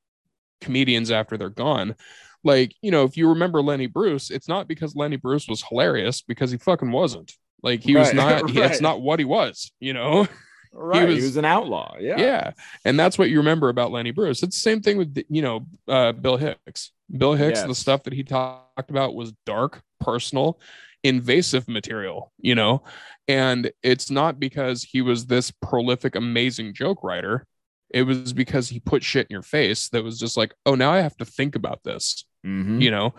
comedians 0.61 1.11
after 1.11 1.37
they're 1.37 1.49
gone. 1.49 1.95
Like, 2.43 2.75
you 2.81 2.91
know, 2.91 3.03
if 3.03 3.17
you 3.17 3.29
remember 3.29 3.61
Lenny 3.61 3.87
Bruce, 3.87 4.29
it's 4.29 4.47
not 4.47 4.67
because 4.67 4.95
Lenny 4.95 5.15
Bruce 5.17 5.47
was 5.47 5.63
hilarious 5.67 6.21
because 6.21 6.51
he 6.51 6.57
fucking 6.57 6.91
wasn't. 6.91 7.33
Like 7.63 7.81
he 7.81 7.95
was 7.95 8.07
Right, 8.09 8.15
not 8.15 8.49
he- 8.51 8.61
right. 8.61 8.71
it's 8.71 8.81
not 8.81 9.01
what 9.01 9.19
he 9.19 9.25
was, 9.25 9.71
you 9.79 9.93
know. 9.93 10.27
Right. 10.77 11.07
He 11.07 11.13
was, 11.15 11.23
he 11.23 11.27
was, 11.27 11.37
an 11.37 11.45
outlaw. 11.45 11.95
Yeah. 12.01 12.17
Yeah. 12.19 12.51
And 12.83 12.99
that's 12.99 13.17
what 13.17 13.29
you 13.29 13.37
remember 13.37 13.69
about 13.69 13.91
Lenny 13.93 14.11
Bruce. 14.11 14.43
It's 14.43 14.57
the 14.57 14.61
same 14.61 14.81
thing 14.81 14.97
with, 14.97 15.23
you 15.29 15.41
know, 15.41 15.65
uh, 15.87 16.11
Bill 16.11 16.35
Hicks. 16.35 16.91
Bill 17.09 17.33
Hicks, 17.33 17.59
yes. 17.59 17.67
the 17.67 17.73
stuff 17.73 18.03
that 18.03 18.11
he 18.11 18.23
talked 18.23 18.89
about 18.89 19.15
was 19.15 19.31
dark, 19.45 19.81
personal, 20.01 20.59
invasive 21.01 21.69
material, 21.69 22.33
you 22.39 22.55
know, 22.55 22.83
and 23.29 23.71
it's 23.83 24.11
not 24.11 24.37
because 24.37 24.83
he 24.83 25.01
was 25.01 25.27
this 25.27 25.49
prolific, 25.49 26.15
amazing 26.15 26.73
joke 26.73 27.03
writer. 27.05 27.47
It 27.95 28.03
was 28.03 28.33
because 28.33 28.67
he 28.67 28.81
put 28.81 29.03
shit 29.03 29.27
in 29.29 29.33
your 29.33 29.41
face 29.41 29.87
that 29.89 30.03
was 30.03 30.19
just 30.19 30.35
like, 30.35 30.53
oh, 30.65 30.75
now 30.75 30.91
I 30.91 30.99
have 30.99 31.15
to 31.15 31.25
think 31.25 31.55
about 31.55 31.81
this, 31.85 32.25
mm-hmm. 32.45 32.81
you 32.81 32.91
know, 32.91 33.15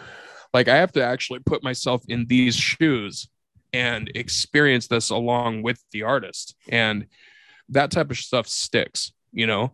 like 0.52 0.68
I 0.68 0.76
have 0.76 0.92
to 0.92 1.02
actually 1.02 1.38
put 1.38 1.64
myself 1.64 2.02
in 2.08 2.26
these 2.26 2.54
shoes 2.54 3.26
and 3.72 4.12
experience 4.14 4.86
this 4.86 5.08
along 5.08 5.62
with 5.62 5.82
the 5.92 6.02
artist. 6.02 6.54
And 6.68 7.06
that 7.70 7.90
type 7.90 8.10
of 8.10 8.18
stuff 8.18 8.46
sticks, 8.48 9.12
you 9.32 9.46
know. 9.46 9.72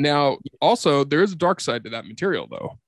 Now, 0.00 0.38
also, 0.60 1.04
there 1.04 1.22
is 1.22 1.32
a 1.32 1.36
dark 1.36 1.60
side 1.60 1.84
to 1.84 1.90
that 1.90 2.04
material, 2.04 2.48
though. 2.50 2.80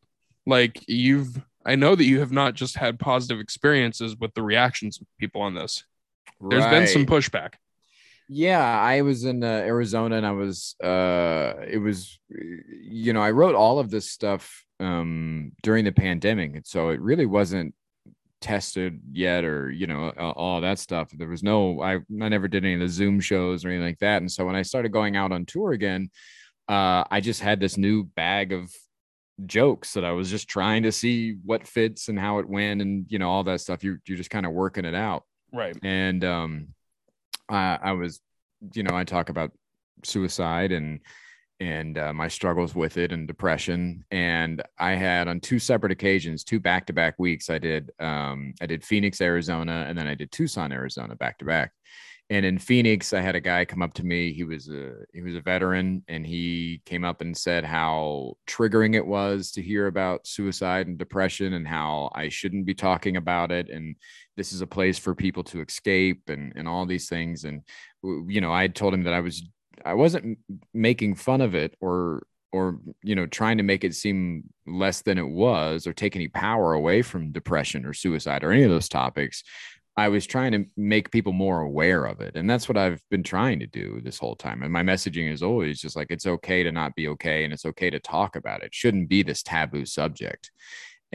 Like, 0.46 0.82
you've, 0.88 1.40
I 1.64 1.76
know 1.76 1.94
that 1.94 2.04
you 2.04 2.18
have 2.18 2.32
not 2.32 2.54
just 2.54 2.76
had 2.76 2.98
positive 2.98 3.38
experiences 3.38 4.16
with 4.16 4.34
the 4.34 4.42
reactions 4.42 5.00
of 5.00 5.06
people 5.20 5.42
on 5.42 5.54
this. 5.54 5.84
There's 6.40 6.66
been 6.66 6.88
some 6.88 7.06
pushback. 7.06 7.54
Yeah, 8.28 8.60
I 8.60 9.02
was 9.02 9.24
in 9.24 9.44
uh, 9.44 9.46
Arizona 9.46 10.16
and 10.16 10.26
I 10.26 10.32
was, 10.32 10.76
uh, 10.82 11.54
it 11.66 11.78
was, 11.78 12.18
you 12.28 13.12
know, 13.12 13.20
I 13.20 13.30
wrote 13.30 13.54
all 13.54 13.78
of 13.78 13.90
this 13.90 14.10
stuff 14.10 14.64
um, 14.80 15.52
during 15.62 15.84
the 15.84 15.92
pandemic. 15.92 16.56
And 16.56 16.66
so 16.66 16.88
it 16.88 17.00
really 17.00 17.26
wasn't 17.26 17.74
tested 18.40 19.00
yet 19.10 19.42
or 19.42 19.70
you 19.70 19.86
know 19.86 20.10
all 20.10 20.60
that 20.60 20.78
stuff. 20.78 21.08
There 21.10 21.28
was 21.28 21.42
no 21.42 21.80
I, 21.80 21.94
I 21.94 22.28
never 22.28 22.46
did 22.46 22.62
any 22.62 22.74
of 22.74 22.80
the 22.80 22.88
zoom 22.88 23.18
shows 23.18 23.64
or 23.64 23.68
anything 23.68 23.86
like 23.86 24.00
that 24.00 24.20
and 24.20 24.30
so 24.30 24.44
when 24.44 24.54
i 24.54 24.60
started 24.60 24.92
going 24.92 25.16
out 25.16 25.32
on 25.32 25.46
tour 25.46 25.72
again 25.72 26.10
uh, 26.68 27.04
i 27.10 27.22
just 27.22 27.40
had 27.40 27.58
this 27.58 27.78
new 27.78 28.04
bag 28.04 28.52
of 28.52 28.70
jokes 29.46 29.94
that 29.94 30.04
i 30.04 30.12
was 30.12 30.30
just 30.30 30.46
trying 30.46 30.82
to 30.82 30.92
see 30.92 31.36
what 31.42 31.66
fits 31.66 32.08
and 32.08 32.18
how 32.18 32.38
it 32.38 32.46
went 32.46 32.82
and 32.82 33.06
you 33.08 33.18
know 33.18 33.30
all 33.30 33.44
that 33.44 33.62
stuff. 33.62 33.82
You, 33.82 33.96
you're 34.06 34.18
just 34.18 34.30
kind 34.30 34.44
of 34.44 34.52
working 34.52 34.84
it 34.84 34.94
out. 34.94 35.24
Right. 35.52 35.76
And 35.82 36.22
um 36.22 36.68
I, 37.54 37.78
I 37.82 37.92
was 37.92 38.20
you 38.72 38.82
know 38.82 38.96
i 38.96 39.04
talk 39.04 39.28
about 39.28 39.52
suicide 40.04 40.72
and 40.72 41.00
and 41.60 41.98
uh, 41.98 42.12
my 42.12 42.28
struggles 42.28 42.74
with 42.74 42.96
it 42.96 43.12
and 43.12 43.28
depression. 43.28 44.04
And 44.10 44.62
I 44.78 44.92
had 44.92 45.28
on 45.28 45.40
two 45.40 45.58
separate 45.58 45.92
occasions, 45.92 46.42
two 46.44 46.58
back 46.58 46.86
to 46.86 46.92
back 46.92 47.18
weeks, 47.18 47.48
I 47.48 47.58
did 47.58 47.90
um, 48.00 48.54
I 48.60 48.66
did 48.66 48.84
Phoenix, 48.84 49.20
Arizona, 49.20 49.86
and 49.88 49.96
then 49.96 50.06
I 50.06 50.14
did 50.14 50.32
Tucson, 50.32 50.72
Arizona, 50.72 51.14
back 51.14 51.38
to 51.38 51.44
back. 51.44 51.72
And 52.30 52.46
in 52.46 52.58
Phoenix, 52.58 53.12
I 53.12 53.20
had 53.20 53.34
a 53.34 53.40
guy 53.40 53.66
come 53.66 53.82
up 53.82 53.92
to 53.94 54.04
me. 54.04 54.32
He 54.32 54.44
was 54.44 54.68
a 54.68 54.94
he 55.12 55.20
was 55.20 55.34
a 55.34 55.42
veteran, 55.42 56.02
and 56.08 56.26
he 56.26 56.80
came 56.86 57.04
up 57.04 57.20
and 57.20 57.36
said 57.36 57.64
how 57.64 58.38
triggering 58.46 58.94
it 58.94 59.06
was 59.06 59.50
to 59.52 59.62
hear 59.62 59.88
about 59.88 60.26
suicide 60.26 60.86
and 60.86 60.96
depression, 60.96 61.52
and 61.52 61.68
how 61.68 62.10
I 62.14 62.30
shouldn't 62.30 62.64
be 62.64 62.74
talking 62.74 63.18
about 63.18 63.52
it. 63.52 63.68
And 63.68 63.96
this 64.38 64.54
is 64.54 64.62
a 64.62 64.66
place 64.66 64.98
for 64.98 65.14
people 65.14 65.44
to 65.44 65.60
escape, 65.60 66.30
and 66.30 66.54
and 66.56 66.66
all 66.66 66.86
these 66.86 67.10
things. 67.10 67.44
And 67.44 67.60
you 68.02 68.40
know, 68.40 68.52
I 68.52 68.68
told 68.68 68.94
him 68.94 69.02
that 69.02 69.12
I 69.12 69.20
was 69.20 69.42
I 69.84 69.92
wasn't 69.92 70.38
making 70.72 71.16
fun 71.16 71.42
of 71.42 71.54
it 71.54 71.76
or 71.80 72.26
or 72.54 72.78
you 73.02 73.16
know 73.16 73.26
trying 73.26 73.58
to 73.58 73.64
make 73.64 73.82
it 73.84 73.94
seem 73.94 74.44
less 74.66 75.02
than 75.02 75.18
it 75.18 75.28
was 75.28 75.86
or 75.86 75.92
take 75.92 76.14
any 76.14 76.28
power 76.28 76.72
away 76.72 77.02
from 77.02 77.32
depression 77.32 77.84
or 77.84 77.92
suicide 77.92 78.44
or 78.44 78.52
any 78.52 78.62
of 78.62 78.70
those 78.70 78.88
topics 78.88 79.42
i 79.96 80.08
was 80.08 80.26
trying 80.26 80.52
to 80.52 80.64
make 80.76 81.10
people 81.10 81.32
more 81.32 81.60
aware 81.60 82.04
of 82.04 82.20
it 82.20 82.36
and 82.36 82.48
that's 82.48 82.68
what 82.68 82.76
i've 82.76 83.02
been 83.10 83.22
trying 83.22 83.58
to 83.58 83.66
do 83.66 84.00
this 84.02 84.18
whole 84.18 84.36
time 84.36 84.62
and 84.62 84.72
my 84.72 84.82
messaging 84.82 85.32
is 85.32 85.42
always 85.42 85.80
just 85.80 85.96
like 85.96 86.10
it's 86.10 86.26
okay 86.26 86.62
to 86.62 86.72
not 86.72 86.94
be 86.94 87.08
okay 87.08 87.44
and 87.44 87.52
it's 87.52 87.66
okay 87.66 87.90
to 87.90 88.00
talk 88.00 88.36
about 88.36 88.62
it, 88.62 88.66
it 88.66 88.74
shouldn't 88.74 89.08
be 89.08 89.22
this 89.22 89.42
taboo 89.42 89.84
subject 89.84 90.50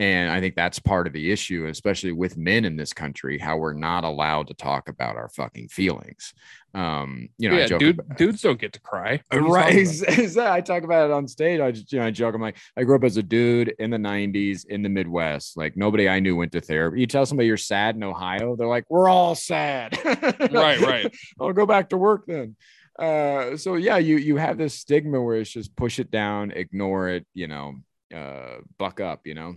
and 0.00 0.32
I 0.32 0.40
think 0.40 0.56
that's 0.56 0.78
part 0.78 1.06
of 1.06 1.12
the 1.12 1.30
issue, 1.30 1.66
especially 1.66 2.12
with 2.12 2.38
men 2.38 2.64
in 2.64 2.74
this 2.74 2.94
country, 2.94 3.36
how 3.36 3.58
we're 3.58 3.74
not 3.74 4.02
allowed 4.02 4.48
to 4.48 4.54
talk 4.54 4.88
about 4.88 5.16
our 5.16 5.28
fucking 5.28 5.68
feelings. 5.68 6.32
Um, 6.72 7.28
you 7.36 7.50
know, 7.50 7.58
yeah, 7.58 7.66
dude, 7.66 8.00
dudes 8.16 8.40
don't 8.40 8.58
get 8.58 8.72
to 8.72 8.80
cry. 8.80 9.20
Right. 9.30 9.86
I 10.38 10.62
talk 10.62 10.84
about 10.84 11.10
it 11.10 11.12
on 11.12 11.28
stage. 11.28 11.60
I 11.60 11.70
just, 11.72 11.92
you 11.92 11.98
know, 11.98 12.06
I 12.06 12.10
joke. 12.12 12.34
I'm 12.34 12.40
like, 12.40 12.56
I 12.78 12.84
grew 12.84 12.96
up 12.96 13.04
as 13.04 13.18
a 13.18 13.22
dude 13.22 13.74
in 13.78 13.90
the 13.90 13.98
90s 13.98 14.64
in 14.64 14.82
the 14.82 14.88
Midwest. 14.88 15.58
Like 15.58 15.76
nobody 15.76 16.08
I 16.08 16.18
knew 16.18 16.34
went 16.34 16.52
to 16.52 16.62
therapy. 16.62 17.00
You 17.00 17.06
tell 17.06 17.26
somebody 17.26 17.48
you're 17.48 17.58
sad 17.58 17.94
in 17.94 18.02
Ohio, 18.02 18.56
they're 18.56 18.66
like, 18.66 18.86
we're 18.88 19.10
all 19.10 19.34
sad. 19.34 20.02
right, 20.50 20.80
right. 20.80 21.14
I'll 21.38 21.52
go 21.52 21.66
back 21.66 21.90
to 21.90 21.98
work 21.98 22.24
then. 22.26 22.56
Uh, 22.98 23.58
so 23.58 23.74
yeah, 23.74 23.98
you 23.98 24.16
you 24.16 24.36
have 24.36 24.56
this 24.56 24.72
stigma 24.72 25.20
where 25.20 25.36
it's 25.36 25.50
just 25.50 25.76
push 25.76 25.98
it 25.98 26.10
down, 26.10 26.52
ignore 26.52 27.10
it, 27.10 27.26
you 27.34 27.48
know, 27.48 27.74
uh, 28.14 28.60
buck 28.78 29.00
up, 29.00 29.26
you 29.26 29.34
know. 29.34 29.56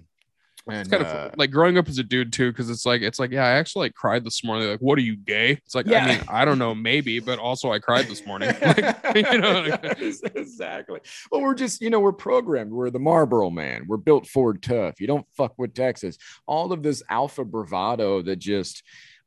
And, 0.67 0.77
it's 0.77 0.89
kind 0.89 1.03
uh, 1.03 1.07
of 1.07 1.37
like 1.37 1.51
growing 1.51 1.77
up 1.77 1.89
as 1.89 1.97
a 1.97 2.03
dude 2.03 2.31
too, 2.31 2.51
because 2.51 2.69
it's 2.69 2.85
like 2.85 3.01
it's 3.01 3.19
like 3.19 3.31
yeah, 3.31 3.45
I 3.45 3.51
actually 3.51 3.87
like 3.87 3.95
cried 3.95 4.23
this 4.23 4.43
morning. 4.45 4.69
Like, 4.69 4.79
what 4.79 4.97
are 4.97 5.01
you 5.01 5.17
gay? 5.17 5.51
It's 5.65 5.75
like 5.75 5.87
yeah. 5.87 6.05
I 6.05 6.07
mean, 6.07 6.21
I 6.29 6.45
don't 6.45 6.57
know, 6.57 6.73
maybe, 6.73 7.19
but 7.19 7.37
also 7.37 7.71
I 7.71 7.79
cried 7.79 8.05
this 8.05 8.25
morning. 8.25 8.53
like, 8.61 8.77
you 9.15 9.37
know, 9.39 9.65
exactly. 9.99 11.01
Well, 11.31 11.41
we're 11.41 11.55
just 11.55 11.81
you 11.81 11.89
know 11.89 11.99
we're 11.99 12.13
programmed. 12.13 12.71
We're 12.71 12.89
the 12.91 12.99
Marlboro 12.99 13.49
man. 13.49 13.85
We're 13.87 13.97
built 13.97 14.25
for 14.25 14.53
tough. 14.53 15.01
You 15.01 15.07
don't 15.07 15.27
fuck 15.35 15.53
with 15.57 15.73
Texas. 15.73 16.17
All 16.45 16.71
of 16.71 16.81
this 16.81 17.03
alpha 17.09 17.43
bravado 17.43 18.21
that 18.21 18.37
just 18.37 18.83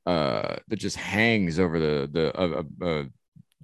uh 0.07 0.57
that 0.69 0.77
just 0.77 0.97
hangs 0.97 1.59
over 1.59 1.79
the 1.79 2.09
the 2.11 2.41
uh, 2.41 2.63
uh, 2.83 3.05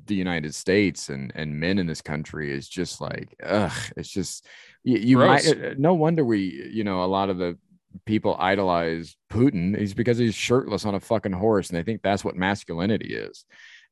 the 0.07 0.15
United 0.15 0.55
States 0.55 1.09
and 1.09 1.33
and 1.35 1.59
men 1.59 1.79
in 1.79 1.87
this 1.87 2.03
country 2.03 2.53
is 2.53 2.69
just 2.69 3.01
like 3.01 3.35
ugh. 3.45 3.73
It's 3.97 4.09
just 4.09 4.47
you, 4.85 4.99
you 4.99 5.19
might 5.19 5.47
uh, 5.47 5.75
no 5.79 5.95
wonder 5.95 6.25
we 6.25 6.71
you 6.73 6.85
know 6.85 7.05
a 7.05 7.07
lot 7.07 7.31
of 7.31 7.39
the 7.39 7.59
people 8.07 8.37
idolize 8.39 9.17
Putin 9.31 9.77
is 9.77 9.95
because 9.95 10.19
he's 10.19 10.35
shirtless 10.35 10.85
on 10.85 10.95
a 10.95 11.01
fucking 11.01 11.33
horse 11.33 11.69
and 11.69 11.79
they 11.79 11.83
think 11.83 12.03
that's 12.03 12.25
what 12.25 12.37
masculinity 12.37 13.15
is. 13.15 13.45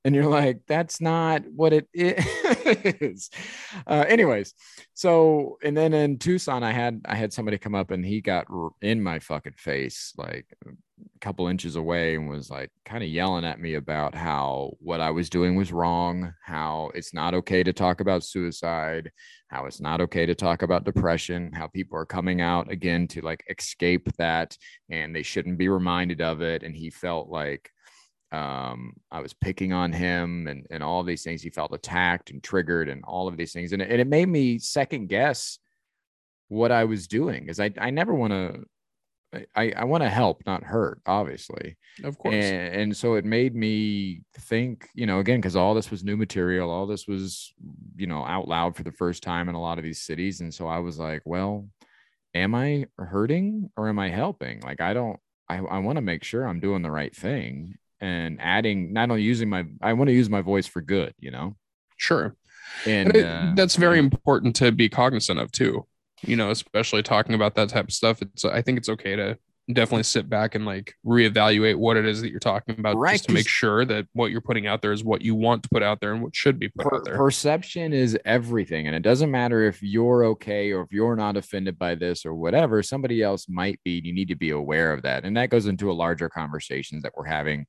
And 0.03 0.15
you're 0.15 0.27
like, 0.27 0.61
that's 0.67 1.01
not 1.01 1.43
what 1.55 1.75
it 1.75 1.87
is. 1.93 3.31
Uh, 3.87 4.05
anyways, 4.09 4.55
so 4.95 5.59
and 5.63 5.77
then 5.77 5.93
in 5.93 6.19
Tucson, 6.19 6.63
I 6.63 6.73
had 6.73 7.03
I 7.05 7.15
had 7.15 7.35
somebody 7.35 7.59
come 7.59 7.75
up 7.75 7.91
and 7.91 8.05
he 8.05 8.23
got 8.23 8.47
in 8.81 9.03
my 9.03 9.19
fucking 9.19 9.57
face 9.59 10.15
like 10.17 10.47
a 11.15 11.19
couple 11.21 11.47
inches 11.49 11.77
away 11.77 12.15
and 12.15 12.29
was 12.29 12.51
like 12.51 12.71
kind 12.85 13.03
of 13.03 13.09
yelling 13.11 13.45
at 13.45 13.61
me 13.61 13.75
about 13.75 14.15
how 14.15 14.73
what 14.81 15.01
I 15.01 15.11
was 15.11 15.31
doing 15.31 15.57
was 15.57 15.73
wrong, 15.73 16.33
how 16.45 16.91
it's 16.95 17.15
not 17.15 17.35
okay 17.35 17.63
to 17.63 17.73
talk 17.73 18.01
about 18.01 18.25
suicide, 18.25 19.11
how 19.49 19.67
it's 19.67 19.81
not 19.81 20.01
okay 20.01 20.27
to 20.27 20.35
talk 20.35 20.63
about 20.63 20.85
depression, 20.85 21.53
how 21.53 21.67
people 21.67 21.99
are 21.99 22.07
coming 22.07 22.41
out 22.41 22.71
again 22.71 23.09
to 23.09 23.21
like 23.21 23.45
escape 23.49 24.09
that 24.17 24.57
and 24.91 25.15
they 25.15 25.23
shouldn't 25.23 25.59
be 25.59 25.69
reminded 25.69 26.21
of 26.21 26.43
it. 26.43 26.63
And 26.63 26.75
he 26.75 26.91
felt 26.91 27.29
like 27.29 27.71
um, 28.33 28.95
I 29.11 29.21
was 29.21 29.33
picking 29.35 29.73
on 29.73 29.93
him 29.93 30.47
and, 30.47 30.67
and 30.71 30.83
all 30.83 31.03
these 31.03 31.23
things. 31.23 31.43
He 31.43 31.51
felt 31.51 31.75
attacked 31.75 32.31
and 32.31 32.43
triggered 32.43 32.89
and 32.89 33.03
all 33.05 33.29
of 33.29 33.37
these 33.37 33.53
things. 33.53 33.73
And, 33.73 33.83
and 33.83 34.01
it 34.01 34.07
made 34.07 34.29
me 34.29 34.59
second 34.59 35.09
guess 35.09 35.59
what 36.49 36.73
I 36.73 36.85
was 36.85 37.07
doing 37.07 37.43
because 37.43 37.61
I, 37.61 37.71
I 37.79 37.91
never 37.91 38.15
want 38.15 38.33
to 38.33 38.65
I, 39.55 39.73
I 39.77 39.85
want 39.85 40.03
to 40.03 40.09
help, 40.09 40.43
not 40.45 40.65
hurt, 40.65 41.01
obviously. 41.07 41.77
Of 42.03 42.19
course. 42.19 42.35
And, 42.35 42.75
and 42.75 42.97
so 42.97 43.15
it 43.15 43.25
made 43.25 43.55
me 43.55 44.23
think, 44.35 44.89
you 44.95 45.07
know, 45.07 45.21
again, 45.21 45.39
because 45.39 45.55
all 45.55 45.75
this 45.75 45.91
was 45.91 46.03
new 46.03 46.17
material, 46.17 46.69
all 46.69 46.87
this 46.87 47.07
was, 47.07 47.53
you 47.97 48.09
know, 48.09 48.25
out 48.25 48.49
loud 48.49 48.75
for 48.75 48.83
the 48.83 48.91
first 48.91 49.23
time 49.23 49.49
in 49.49 49.55
a 49.55 49.61
lot 49.61 49.79
of 49.79 49.85
these 49.85 50.01
cities. 50.01 50.41
And 50.41 50.53
so 50.53 50.67
I 50.67 50.79
was 50.79 50.99
like, 50.99 51.23
well, 51.25 51.69
am 52.35 52.55
I 52.57 52.87
hurting 52.99 53.71
or 53.77 53.89
am 53.89 54.01
I 54.01 54.11
helping? 54.11 54.61
Like, 54.61 54.81
I 54.81 54.95
don't, 54.95 55.21
I, 55.49 55.59
I 55.59 55.79
want 55.79 55.97
to 55.97 56.03
make 56.03 56.25
sure 56.25 56.45
I'm 56.45 56.61
doing 56.61 56.83
the 56.83 56.91
right 56.91 57.15
thing 57.15 57.77
and 58.01 58.39
adding, 58.41 58.93
not 58.93 59.11
only 59.11 59.23
using 59.23 59.49
my, 59.49 59.65
I 59.81 59.93
want 59.93 60.09
to 60.09 60.15
use 60.15 60.29
my 60.29 60.41
voice 60.41 60.67
for 60.67 60.81
good, 60.81 61.15
you 61.21 61.31
know? 61.31 61.55
Sure. 61.97 62.35
And, 62.85 63.09
and 63.09 63.17
it, 63.17 63.25
uh, 63.25 63.53
that's 63.55 63.77
very 63.77 63.99
important 63.99 64.57
to 64.57 64.73
be 64.73 64.89
cognizant 64.89 65.39
of 65.39 65.53
too 65.53 65.87
you 66.23 66.37
know, 66.37 66.51
especially 66.51 67.03
talking 67.03 67.35
about 67.35 67.55
that 67.55 67.69
type 67.69 67.87
of 67.87 67.93
stuff. 67.93 68.23
It's 68.23 68.45
I 68.45 68.63
think 68.63 68.79
it's 68.79 68.89
okay 68.89 69.17
to 69.17 69.39
definitely 69.73 70.03
sit 70.03 70.29
back 70.29 70.55
and 70.55 70.65
like 70.65 70.95
reevaluate 71.07 71.77
what 71.77 71.97
it 71.97 72.05
is 72.05 72.21
that 72.21 72.31
you're 72.31 72.41
talking 72.41 72.79
about 72.79 72.97
right, 72.97 73.13
just 73.13 73.27
to 73.27 73.33
make 73.33 73.49
sure 73.49 73.85
that 73.85 74.07
what 74.13 74.31
you're 74.31 74.41
putting 74.41 74.67
out 74.67 74.83
there 74.83 74.93
is 74.93 75.05
what 75.05 75.23
you 75.23 75.35
want 75.35 75.63
to 75.63 75.69
put 75.69 75.83
out 75.83 76.01
there 76.01 76.13
and 76.13 76.23
what 76.23 76.35
should 76.35 76.59
be 76.59 76.69
put 76.69 76.87
per- 76.87 76.97
out 76.97 77.05
there. 77.05 77.17
Perception 77.17 77.93
is 77.93 78.19
everything. 78.25 78.87
And 78.87 78.97
it 78.97 79.03
doesn't 79.03 79.31
matter 79.31 79.63
if 79.63 79.83
you're 79.83 80.25
okay 80.27 80.73
or 80.73 80.83
if 80.83 80.93
you're 80.93 81.17
not 81.17 81.37
offended 81.37 81.79
by 81.79 81.95
this 81.95 82.27
or 82.27 82.35
whatever, 82.35 82.83
somebody 82.83 83.23
else 83.23 83.49
might 83.49 83.81
be. 83.85 84.01
You 84.05 84.13
need 84.13 84.29
to 84.29 84.37
be 84.37 84.51
aware 84.51 84.93
of 84.93 85.03
that. 85.03 85.25
And 85.25 85.37
that 85.37 85.51
goes 85.51 85.67
into 85.67 85.91
a 85.91 85.95
larger 85.95 86.29
conversations 86.29 87.03
that 87.03 87.13
we're 87.17 87.25
having 87.25 87.67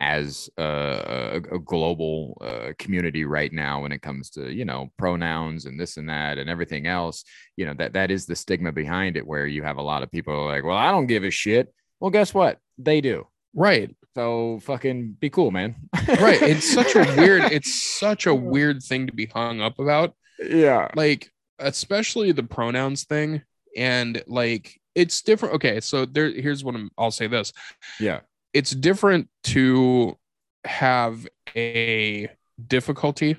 as 0.00 0.50
a, 0.58 1.40
a 1.52 1.58
global 1.58 2.36
uh, 2.42 2.72
community 2.78 3.24
right 3.24 3.52
now 3.52 3.82
when 3.82 3.92
it 3.92 4.02
comes 4.02 4.28
to 4.30 4.52
you 4.52 4.64
know 4.64 4.90
pronouns 4.98 5.64
and 5.64 5.80
this 5.80 5.96
and 5.96 6.08
that 6.08 6.36
and 6.38 6.50
everything 6.50 6.86
else 6.86 7.24
you 7.56 7.64
know 7.64 7.74
that 7.74 7.94
that 7.94 8.10
is 8.10 8.26
the 8.26 8.36
stigma 8.36 8.70
behind 8.72 9.16
it 9.16 9.26
where 9.26 9.46
you 9.46 9.62
have 9.62 9.78
a 9.78 9.82
lot 9.82 10.02
of 10.02 10.10
people 10.10 10.44
like 10.46 10.64
well 10.64 10.76
i 10.76 10.90
don't 10.90 11.06
give 11.06 11.24
a 11.24 11.30
shit 11.30 11.72
well 11.98 12.10
guess 12.10 12.34
what 12.34 12.58
they 12.76 13.00
do 13.00 13.26
right 13.54 13.94
So 14.14 14.58
fucking 14.62 15.16
be 15.20 15.28
cool, 15.28 15.50
man. 15.50 15.76
right. 16.08 16.40
It's 16.40 16.72
such 16.72 16.96
a 16.96 17.04
weird, 17.18 17.42
it's 17.52 17.74
such 17.74 18.24
a 18.24 18.34
weird 18.34 18.82
thing 18.82 19.06
to 19.08 19.12
be 19.12 19.26
hung 19.26 19.60
up 19.60 19.78
about. 19.78 20.14
Yeah. 20.38 20.88
Like, 20.94 21.30
especially 21.58 22.32
the 22.32 22.42
pronouns 22.42 23.04
thing. 23.04 23.42
And 23.76 24.22
like 24.26 24.80
it's 24.94 25.20
different. 25.20 25.56
Okay, 25.56 25.80
so 25.80 26.06
there 26.06 26.30
here's 26.30 26.64
what 26.64 26.74
I'm, 26.74 26.88
I'll 26.96 27.10
say 27.10 27.26
this. 27.26 27.52
Yeah. 28.00 28.20
It's 28.52 28.70
different 28.70 29.28
to 29.44 30.16
have 30.64 31.26
a 31.56 32.28
difficulty 32.66 33.36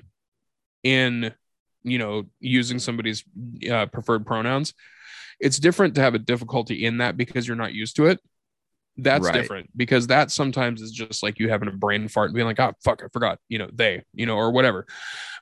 in 0.82 1.32
you 1.82 1.98
know 1.98 2.24
using 2.40 2.78
somebody's 2.78 3.24
uh, 3.70 3.86
preferred 3.86 4.26
pronouns. 4.26 4.74
It's 5.40 5.58
different 5.58 5.94
to 5.94 6.00
have 6.00 6.14
a 6.14 6.18
difficulty 6.18 6.84
in 6.84 6.98
that 6.98 7.16
because 7.16 7.46
you're 7.46 7.56
not 7.56 7.72
used 7.72 7.96
to 7.96 8.06
it 8.06 8.20
that's 8.98 9.24
Right. 9.24 9.32
different 9.34 9.70
because 9.76 10.08
that 10.08 10.30
sometimes 10.30 10.82
is 10.82 10.90
just 10.90 11.22
like 11.22 11.38
you 11.38 11.48
having 11.48 11.68
a 11.68 11.72
brain 11.72 12.08
fart 12.08 12.30
and 12.30 12.34
being 12.34 12.46
like 12.46 12.58
oh 12.60 12.72
fuck 12.84 13.02
i 13.02 13.06
forgot 13.12 13.38
you 13.48 13.58
know 13.58 13.68
they 13.72 14.02
you 14.12 14.26
know 14.26 14.36
or 14.36 14.50
whatever 14.50 14.86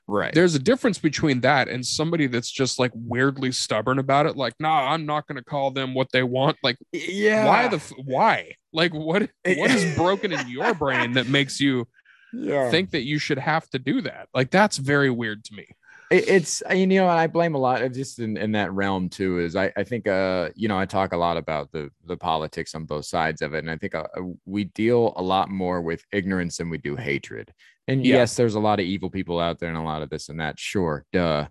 Right. 0.09 0.33
there's 0.33 0.55
a 0.55 0.59
difference 0.59 0.99
between 0.99 1.41
that 1.41 1.67
and 1.67 1.85
somebody 1.85 2.27
that's 2.27 2.49
just 2.49 2.79
like 2.79 2.91
weirdly 2.93 3.51
stubborn 3.51 3.99
about 3.99 4.25
it 4.25 4.37
like 4.37 4.53
nah 4.59 4.91
i'm 4.93 5.05
not 5.05 5.27
going 5.27 5.35
to 5.35 5.43
call 5.43 5.71
them 5.71 5.93
what 5.93 6.11
they 6.13 6.23
want 6.23 6.57
like 6.63 6.77
yeah. 6.93 7.45
why 7.45 7.67
the 7.67 7.77
f- 7.77 7.91
why 8.05 8.53
like 8.71 8.93
what 8.93 9.23
eh, 9.43 9.55
what 9.57 9.71
is 9.71 9.83
eh. 9.83 9.95
broken 9.95 10.31
in 10.31 10.47
your 10.47 10.73
brain 10.75 11.13
that 11.13 11.27
makes 11.27 11.59
you 11.59 11.85
yeah. 12.33 12.69
think 12.69 12.91
that 12.91 13.03
you 13.03 13.19
should 13.19 13.39
have 13.39 13.67
to 13.71 13.79
do 13.79 14.01
that 14.01 14.29
like 14.33 14.49
that's 14.49 14.77
very 14.77 15.09
weird 15.09 15.43
to 15.43 15.53
me 15.55 15.67
it's 16.09 16.63
uh, 16.69 16.73
you 16.73 16.87
know 16.87 17.09
and 17.09 17.19
i 17.19 17.27
blame 17.27 17.53
a 17.53 17.57
lot 17.57 17.81
of 17.81 17.91
just 17.91 18.19
in, 18.19 18.37
in 18.37 18.51
that 18.53 18.71
realm 18.71 19.09
too 19.09 19.39
is 19.39 19.55
i 19.55 19.71
i 19.75 19.83
think 19.83 20.07
uh 20.07 20.49
you 20.55 20.67
know 20.67 20.77
i 20.79 20.85
talk 20.85 21.11
a 21.13 21.17
lot 21.17 21.35
about 21.35 21.69
the 21.71 21.89
the 22.05 22.15
politics 22.15 22.73
on 22.75 22.85
both 22.85 23.05
sides 23.05 23.41
of 23.41 23.53
it 23.53 23.59
and 23.59 23.69
i 23.69 23.75
think 23.75 23.93
uh, 23.93 24.05
we 24.45 24.63
deal 24.65 25.13
a 25.17 25.21
lot 25.21 25.49
more 25.49 25.81
with 25.81 26.03
ignorance 26.13 26.57
than 26.57 26.69
we 26.69 26.77
do 26.77 26.95
hatred 26.95 27.51
and 27.89 28.05
Yeah. 28.05 28.17
yes 28.17 28.35
there's 28.35 28.55
a 28.55 28.59
lot 28.59 28.79
of 28.79 28.85
evil 28.85 29.09
people 29.09 29.39
out 29.39 29.59
there 29.59 29.69
and 29.69 29.77
a 29.77 29.81
lot 29.81 30.01
of 30.01 30.09
this 30.09 30.29
and 30.29 30.39
that 30.39 30.57
sure 30.59 31.03
duh 31.11 31.45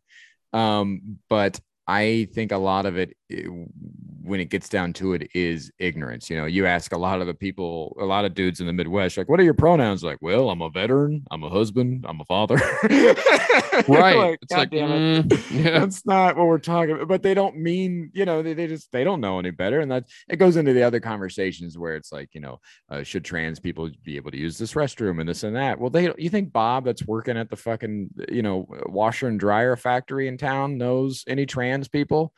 um 0.55 1.19
but 1.29 1.61
i 1.87 2.27
think 2.35 2.51
a 2.53 2.57
lot 2.57 2.87
of 2.87 2.97
it 2.97 3.15
when 3.29 4.41
it 4.41 4.51
gets 4.51 4.69
down 4.69 4.93
to 4.93 5.13
it 5.13 5.29
is 5.35 5.71
ignorance 5.79 6.31
you 6.31 6.37
know 6.37 6.47
you 6.47 6.67
ask 6.67 6.93
a 6.93 6.99
lot 6.99 7.21
of 7.21 7.27
the 7.27 7.35
people 7.35 7.97
a 8.01 8.05
lot 8.05 8.25
of 8.25 8.35
dudes 8.35 8.61
in 8.61 8.67
the 8.67 8.73
midwest 8.73 9.17
like 9.17 9.29
what 9.29 9.41
are 9.41 9.45
your 9.45 9.55
pronouns? 9.55 10.05
Like 10.05 10.19
well 10.21 10.51
i'm 10.51 10.63
a 10.63 10.71
veteran 10.71 11.25
i'm 11.31 11.43
a 11.43 11.51
husband 11.51 12.05
i'm 12.09 12.21
a 12.21 12.25
father. 12.25 12.61
Right. 13.89 14.17
Like, 14.17 14.39
it's 14.43 14.53
like 14.53 14.71
damn 14.71 14.91
it." 14.91 15.29
mm, 15.29 15.65
yeah. 15.65 15.81
That's 15.81 16.07
not 16.07 16.37
what 16.37 16.47
we're 16.47 16.59
talking 16.59 16.95
about 16.95 17.09
but 17.09 17.23
they 17.23 17.35
don't 17.35 17.57
mean 17.59 18.11
you 18.15 18.25
know 18.25 18.43
they, 18.43 18.55
they 18.55 18.67
just 18.67 18.91
they 18.93 19.05
don't 19.05 19.21
know 19.21 19.39
any 19.39 19.51
better 19.51 19.81
and 19.81 19.91
that 19.91 20.05
it 20.29 20.37
goes 20.37 20.57
into 20.57 20.73
the 20.73 20.83
other 20.83 21.01
conversations 21.01 21.77
where 21.77 21.95
it's 21.97 22.13
like 22.13 22.35
you 22.35 22.41
know 22.41 22.61
uh, 22.91 23.03
should 23.03 23.25
trans 23.25 23.61
people 23.61 23.91
be 24.03 24.17
able 24.17 24.31
to 24.31 24.39
use 24.39 24.57
this 24.57 24.75
restroom 24.75 25.21
and 25.21 25.29
this 25.29 25.43
and 25.43 25.57
that? 25.57 25.79
Well 25.79 25.91
they 25.91 26.13
you 26.17 26.31
think 26.31 26.53
bob 26.53 26.85
that's 26.85 27.07
working 27.07 27.37
at 27.37 27.51
the 27.51 27.57
fucking 27.57 28.11
you 28.31 28.43
know 28.43 28.67
washer 28.87 29.29
and 29.29 29.39
dryer 29.39 29.77
factory 29.77 30.29
in 30.29 30.39
town 30.39 30.79
knows 30.79 31.25
any 31.27 31.45
trans 31.45 31.89
people 31.89 32.33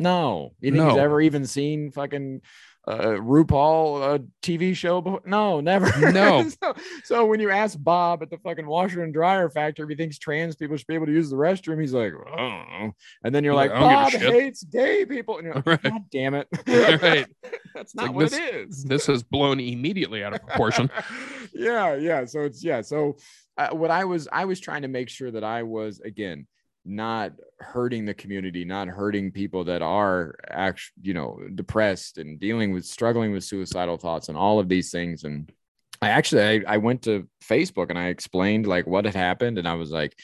no 0.00 0.52
you 0.60 0.72
think 0.72 0.84
he's 0.88 0.98
ever 0.98 1.20
even 1.20 1.46
seen 1.46 1.90
fucking 1.92 2.40
uh, 2.88 3.18
RuPaul 3.20 4.14
uh, 4.14 4.18
TV 4.42 4.74
show 4.74 5.02
before? 5.02 5.20
No, 5.26 5.60
never. 5.60 6.10
No. 6.10 6.48
so, 6.62 6.74
so 7.04 7.26
when 7.26 7.38
you 7.38 7.50
ask 7.50 7.76
Bob 7.78 8.22
at 8.22 8.30
the 8.30 8.38
fucking 8.38 8.66
washer 8.66 9.04
and 9.04 9.12
dryer 9.12 9.50
factory 9.50 9.84
if 9.84 9.90
he 9.90 9.96
thinks 9.96 10.18
trans 10.18 10.56
people 10.56 10.78
should 10.78 10.86
be 10.86 10.94
able 10.94 11.04
to 11.06 11.12
use 11.12 11.28
the 11.28 11.36
restroom, 11.36 11.78
he's 11.78 11.92
like, 11.92 12.14
I 12.14 12.36
don't 12.36 12.48
know. 12.86 12.92
And 13.22 13.34
then 13.34 13.44
you're 13.44 13.54
Like, 13.54 13.70
like, 13.70 13.82
I 13.82 14.10
don't 14.10 14.12
give 14.12 14.22
a 14.22 14.24
Bob 14.24 14.34
hates 14.34 14.62
gay 14.64 15.04
people. 15.04 15.36
And 15.36 15.44
you're 15.44 15.54
like, 15.56 15.66
Right. 15.66 15.82
God 15.82 16.04
damn 16.10 16.34
it. 16.34 16.48
Right. 17.02 17.26
That's 17.74 17.94
not 17.94 18.06
like 18.06 18.14
what 18.14 18.30
this- 18.30 18.38
it 18.38 18.54
is. 18.54 18.84
this 18.84 19.06
has 19.06 19.22
blown 19.22 19.60
immediately 19.60 20.24
out 20.24 20.32
of 20.34 20.40
proportion 20.46 20.90
yeah, 21.52 21.94
yeah. 21.96 22.24
So 22.24 22.40
it's 22.40 22.64
yeah. 22.64 22.80
So 22.80 23.16
uh, 23.58 23.68
what 23.70 23.90
I 23.90 24.04
was 24.04 24.26
I 24.32 24.46
was 24.46 24.58
trying 24.60 24.82
to 24.82 24.88
make 24.88 25.08
sure 25.08 25.30
that 25.30 25.44
I 25.44 25.62
was 25.64 26.00
again 26.00 26.46
not 26.84 27.32
hurting 27.58 28.04
the 28.04 28.14
community, 28.14 28.64
not 28.64 28.88
hurting 28.88 29.32
people 29.32 29.64
that 29.64 29.82
are 29.82 30.34
actually 30.48 30.94
you 31.02 31.14
know 31.14 31.38
depressed 31.54 32.18
and 32.18 32.40
dealing 32.40 32.72
with 32.72 32.84
struggling 32.84 33.32
with 33.32 33.44
suicidal 33.44 33.96
thoughts 33.96 34.28
and 34.28 34.38
all 34.38 34.58
of 34.58 34.68
these 34.68 34.90
things. 34.90 35.24
And 35.24 35.50
I 36.00 36.10
actually 36.10 36.42
I, 36.42 36.74
I 36.74 36.76
went 36.78 37.02
to 37.02 37.28
Facebook 37.44 37.90
and 37.90 37.98
I 37.98 38.06
explained 38.06 38.66
like 38.66 38.86
what 38.86 39.04
had 39.04 39.14
happened, 39.14 39.58
and 39.58 39.68
I 39.68 39.74
was 39.74 39.90
like. 39.90 40.16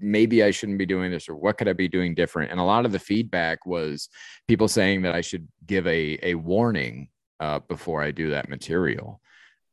Maybe 0.00 0.42
I 0.42 0.50
shouldn't 0.50 0.76
be 0.76 0.84
doing 0.84 1.10
this, 1.10 1.30
or 1.30 1.34
what 1.34 1.56
could 1.56 1.68
I 1.68 1.72
be 1.72 1.88
doing 1.88 2.14
different? 2.14 2.50
And 2.50 2.60
a 2.60 2.64
lot 2.64 2.84
of 2.84 2.92
the 2.92 2.98
feedback 2.98 3.64
was 3.64 4.10
people 4.46 4.68
saying 4.68 5.00
that 5.02 5.14
I 5.14 5.22
should 5.22 5.48
give 5.66 5.86
a 5.86 6.18
a 6.22 6.34
warning 6.34 7.08
uh, 7.40 7.60
before 7.60 8.02
I 8.02 8.10
do 8.10 8.30
that 8.30 8.50
material. 8.50 9.20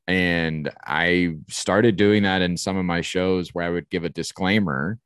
And 0.07 0.71
I 0.85 1.35
started 1.49 1.95
doing 1.95 2.23
that 2.23 2.41
in 2.41 2.57
some 2.57 2.77
of 2.77 2.85
my 2.85 3.01
shows 3.01 3.53
where 3.53 3.65
I 3.65 3.69
would 3.69 3.89
give 3.89 4.03
a 4.03 4.09
disclaimer 4.09 4.99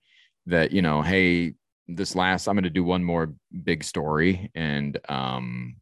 that, 0.46 0.72
you 0.72 0.82
know, 0.82 1.02
hey, 1.02 1.54
this 1.88 2.16
last, 2.16 2.48
I'm 2.48 2.56
going 2.56 2.64
to 2.64 2.70
do 2.70 2.84
one 2.84 3.04
more 3.04 3.34
big 3.64 3.84
story. 3.84 4.52
And, 4.56 4.98
um, 5.10 5.76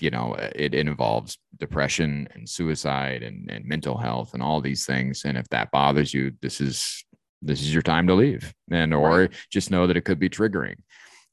you 0.00 0.10
know, 0.10 0.34
it, 0.34 0.74
it 0.74 0.88
involves 0.88 1.38
depression 1.58 2.28
and 2.34 2.48
suicide 2.48 3.22
and, 3.22 3.50
and 3.50 3.64
mental 3.64 3.96
health 3.96 4.34
and 4.34 4.42
all 4.42 4.60
these 4.60 4.86
things. 4.86 5.24
And 5.24 5.36
if 5.36 5.48
that 5.48 5.70
bothers 5.70 6.14
you, 6.14 6.32
this 6.40 6.60
is, 6.60 7.04
this 7.42 7.60
is 7.60 7.72
your 7.72 7.82
time 7.82 8.06
to 8.06 8.14
leave. 8.14 8.54
And, 8.70 8.94
or 8.94 9.28
just 9.50 9.70
know 9.70 9.86
that 9.86 9.96
it 9.96 10.04
could 10.04 10.18
be 10.18 10.30
triggering. 10.30 10.76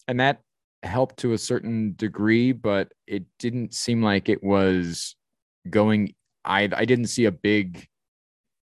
And 0.07 0.19
that 0.19 0.41
helped 0.83 1.17
to 1.17 1.33
a 1.33 1.37
certain 1.37 1.93
degree, 1.95 2.51
but 2.51 2.91
it 3.05 3.25
didn't 3.39 3.73
seem 3.73 4.01
like 4.03 4.29
it 4.29 4.43
was 4.43 5.15
going 5.69 6.13
I 6.45 6.69
I 6.73 6.85
didn't 6.85 7.07
see 7.07 7.25
a 7.25 7.31
big 7.31 7.87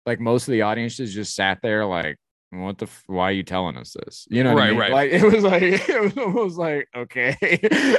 like 0.07 0.20
most 0.20 0.49
of 0.49 0.53
the 0.53 0.62
audiences 0.62 1.14
just 1.14 1.35
sat 1.35 1.59
there 1.62 1.85
like 1.85 2.16
what 2.53 2.79
the 2.79 2.85
f- 2.87 3.03
why 3.07 3.25
are 3.31 3.33
you 3.33 3.43
telling 3.43 3.77
us 3.77 3.95
this 4.05 4.27
you 4.31 4.45
know 4.45 4.53
what 4.55 4.63
I 4.63 4.67
Right, 4.67 4.71
mean? 4.71 4.81
right. 4.81 4.93
like 4.93 5.11
it 5.23 5.23
was 5.25 5.43
like 5.43 5.63
it 5.63 6.01
was 6.03 6.17
almost 6.19 6.59
like 6.59 6.87
okay 6.95 7.37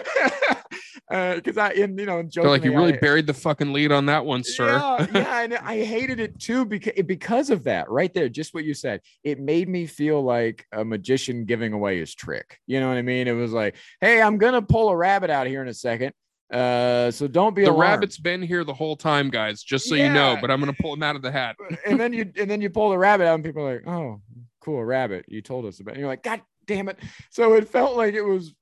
Uh 1.11 1.35
because 1.35 1.57
I 1.57 1.71
in 1.71 1.97
you 1.97 2.05
know 2.05 2.23
they're 2.33 2.45
like 2.45 2.63
you 2.63 2.71
really 2.75 2.93
I- 2.93 2.97
buried 2.99 3.27
the 3.27 3.33
fucking 3.33 3.73
lead 3.73 3.91
on 3.91 4.05
that 4.07 4.25
one 4.25 4.43
sir 4.43 4.67
yeah, 4.77 5.07
yeah, 5.13 5.39
and 5.43 5.53
I 5.55 5.83
hated 5.83 6.19
it 6.19 6.39
too 6.39 6.65
because 6.65 6.93
because 7.05 7.49
of 7.49 7.65
that 7.65 7.89
right 7.89 8.11
there. 8.13 8.29
Just 8.29 8.53
what 8.53 8.63
you 8.63 8.73
said, 8.73 9.01
it 9.23 9.37
made 9.39 9.67
me 9.67 9.85
feel 9.85 10.23
like 10.23 10.65
a 10.71 10.83
magician 10.85 11.45
giving 11.45 11.73
away 11.73 11.99
his 11.99 12.15
trick. 12.15 12.57
You 12.67 12.79
know 12.79 12.87
what 12.87 12.97
I 12.97 13.01
mean? 13.01 13.27
It 13.27 13.33
was 13.33 13.51
like, 13.51 13.75
hey, 14.01 14.21
I'm 14.21 14.37
gonna 14.37 14.61
pull 14.61 14.89
a 14.89 14.95
rabbit 14.95 15.29
out 15.29 15.45
here 15.45 15.61
in 15.61 15.67
a 15.67 15.73
second. 15.73 16.13
Uh, 16.51 17.09
so 17.09 17.27
don't 17.27 17.55
be 17.55 17.63
the 17.63 17.71
alarmed. 17.71 17.81
rabbit's 17.81 18.17
been 18.17 18.41
here 18.41 18.63
the 18.63 18.73
whole 18.73 18.95
time 18.95 19.29
guys 19.29 19.63
just 19.63 19.89
so 19.89 19.95
you 19.95 20.09
know 20.09 20.37
but 20.39 20.51
i'm 20.51 20.59
gonna 20.59 20.73
pull 20.73 20.93
him 20.93 21.01
out 21.01 21.15
of 21.15 21.21
the 21.23 21.31
hat 21.31 21.55
and 21.87 21.99
then 21.99 22.13
you 22.13 22.31
and 22.39 22.49
then 22.49 22.61
you 22.61 22.69
pull 22.69 22.89
the 22.89 22.97
rabbit 22.97 23.25
out, 23.25 23.35
and 23.35 23.43
people 23.43 23.63
are 23.63 23.73
like, 23.73 23.87
oh, 23.87 24.21
cool, 24.63 24.79
a 24.79 24.85
rabbit. 24.85 25.25
You 25.27 25.41
told 25.41 25.65
us 25.65 25.79
about. 25.79 25.93
And 25.93 25.99
you're 25.99 26.09
like, 26.09 26.23
God 26.23 26.41
damn 26.65 26.89
it. 26.89 26.99
So 27.29 27.53
it 27.53 27.67
felt 27.69 27.95
like 27.97 28.13
it 28.13 28.21
was 28.21 28.53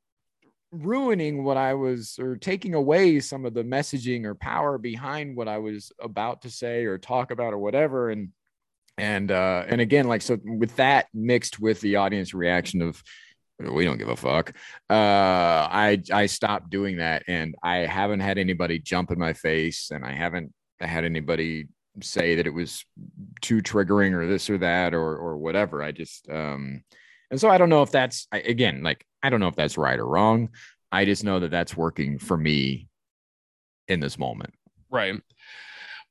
ruining 0.71 1.43
what 1.43 1.57
I 1.57 1.73
was 1.73 2.17
or 2.19 2.37
taking 2.37 2.73
away 2.73 3.19
some 3.19 3.45
of 3.45 3.53
the 3.53 3.63
messaging 3.63 4.23
or 4.25 4.35
power 4.35 4.77
behind 4.77 5.35
what 5.35 5.47
I 5.47 5.57
was 5.57 5.91
about 5.99 6.43
to 6.43 6.49
say 6.49 6.85
or 6.85 6.97
talk 6.97 7.31
about 7.31 7.53
or 7.53 7.59
whatever. 7.59 8.09
And 8.09 8.29
and 8.97 9.31
uh 9.31 9.65
and 9.67 9.81
again, 9.81 10.07
like 10.07 10.21
so 10.21 10.37
with 10.43 10.75
that 10.77 11.07
mixed 11.13 11.59
with 11.59 11.81
the 11.81 11.97
audience 11.97 12.33
reaction 12.33 12.81
of 12.81 13.03
we 13.69 13.85
don't 13.85 13.97
give 13.97 14.09
a 14.09 14.15
fuck. 14.15 14.53
Uh 14.89 14.93
I 14.93 16.01
I 16.11 16.25
stopped 16.25 16.69
doing 16.69 16.97
that 16.97 17.23
and 17.27 17.55
I 17.63 17.77
haven't 17.77 18.21
had 18.21 18.37
anybody 18.37 18.79
jump 18.79 19.11
in 19.11 19.19
my 19.19 19.33
face 19.33 19.91
and 19.91 20.05
I 20.05 20.13
haven't 20.13 20.53
had 20.79 21.05
anybody 21.05 21.67
say 22.01 22.35
that 22.35 22.47
it 22.47 22.53
was 22.53 22.85
too 23.41 23.61
triggering 23.61 24.13
or 24.13 24.27
this 24.27 24.49
or 24.49 24.57
that 24.59 24.93
or 24.93 25.17
or 25.17 25.37
whatever. 25.37 25.83
I 25.83 25.91
just 25.91 26.29
um 26.29 26.83
and 27.29 27.39
so 27.39 27.49
I 27.49 27.57
don't 27.57 27.69
know 27.69 27.81
if 27.81 27.91
that's 27.91 28.27
again 28.31 28.83
like 28.83 29.05
I 29.23 29.29
don't 29.29 29.39
know 29.39 29.47
if 29.47 29.55
that's 29.55 29.77
right 29.77 29.99
or 29.99 30.07
wrong. 30.07 30.49
I 30.91 31.05
just 31.05 31.23
know 31.23 31.39
that 31.39 31.51
that's 31.51 31.77
working 31.77 32.19
for 32.19 32.37
me 32.37 32.87
in 33.87 33.99
this 33.99 34.17
moment. 34.17 34.53
Right. 34.89 35.21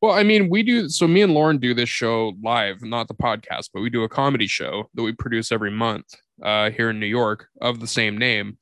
Well, 0.01 0.13
I 0.13 0.23
mean, 0.23 0.49
we 0.49 0.63
do 0.63 0.89
so 0.89 1.07
me 1.07 1.21
and 1.21 1.35
Lauren 1.35 1.59
do 1.59 1.75
this 1.75 1.91
show 1.91 2.33
live, 2.43 2.83
not 2.83 3.09
the 3.09 3.15
podcast, 3.15 3.69
but 3.75 3.83
we 3.83 3.91
do 3.91 4.05
a 4.05 4.09
comedy 4.09 4.47
show 4.47 4.89
that 4.95 5.03
we 5.03 5.13
produce 5.13 5.53
every 5.53 5.71
month 5.71 6.07
uh, 6.43 6.71
here 6.71 6.91
in 6.91 7.01
New 7.01 7.07
York 7.07 7.49
of 7.61 7.81
the 7.81 7.87
same 7.87 8.19
name. 8.19 8.59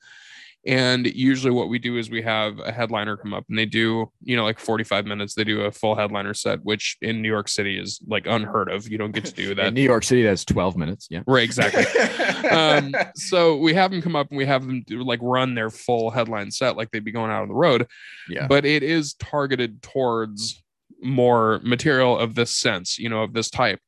And 0.65 1.07
usually 1.07 1.51
what 1.51 1.69
we 1.69 1.79
do 1.79 1.97
is 1.97 2.09
we 2.09 2.21
have 2.21 2.59
a 2.59 2.71
headliner 2.71 3.15
come 3.15 3.33
up 3.33 3.45
and 3.47 3.57
they 3.57 3.65
do, 3.65 4.11
you 4.21 4.35
know, 4.35 4.43
like 4.43 4.59
45 4.59 5.05
minutes. 5.05 5.33
They 5.33 5.45
do 5.45 5.61
a 5.61 5.71
full 5.71 5.95
headliner 5.95 6.33
set, 6.33 6.61
which 6.63 6.97
in 7.01 7.21
New 7.21 7.29
York 7.29 7.47
City 7.47 7.79
is 7.79 8.01
like 8.05 8.27
unheard 8.27 8.69
of. 8.69 8.89
You 8.89 8.97
don't 8.97 9.13
get 9.13 9.23
to 9.25 9.31
do 9.31 9.55
that. 9.55 9.67
In 9.67 9.73
New 9.73 9.81
York 9.81 10.03
City, 10.03 10.21
that's 10.21 10.43
12 10.43 10.75
minutes. 10.75 11.07
Yeah. 11.09 11.21
right, 11.25 11.43
exactly. 11.43 11.85
um, 12.49 12.93
so 13.15 13.55
we 13.55 13.73
have 13.73 13.91
them 13.91 14.01
come 14.01 14.17
up 14.17 14.29
and 14.29 14.37
we 14.37 14.45
have 14.45 14.67
them 14.67 14.83
do 14.85 15.01
like 15.01 15.19
run 15.21 15.55
their 15.55 15.69
full 15.69 16.09
headline 16.09 16.51
set 16.51 16.75
like 16.75 16.91
they'd 16.91 17.05
be 17.05 17.11
going 17.11 17.31
out 17.31 17.41
on 17.41 17.47
the 17.47 17.53
road 17.53 17.87
yeah. 18.29 18.45
but 18.47 18.65
it 18.65 18.83
is 18.83 19.13
targeted 19.13 19.81
towards 19.81 20.61
more 21.01 21.59
material 21.63 22.17
of 22.17 22.35
this 22.35 22.55
sense, 22.55 22.97
you 22.97 23.09
know, 23.09 23.23
of 23.23 23.33
this 23.33 23.49
type. 23.49 23.79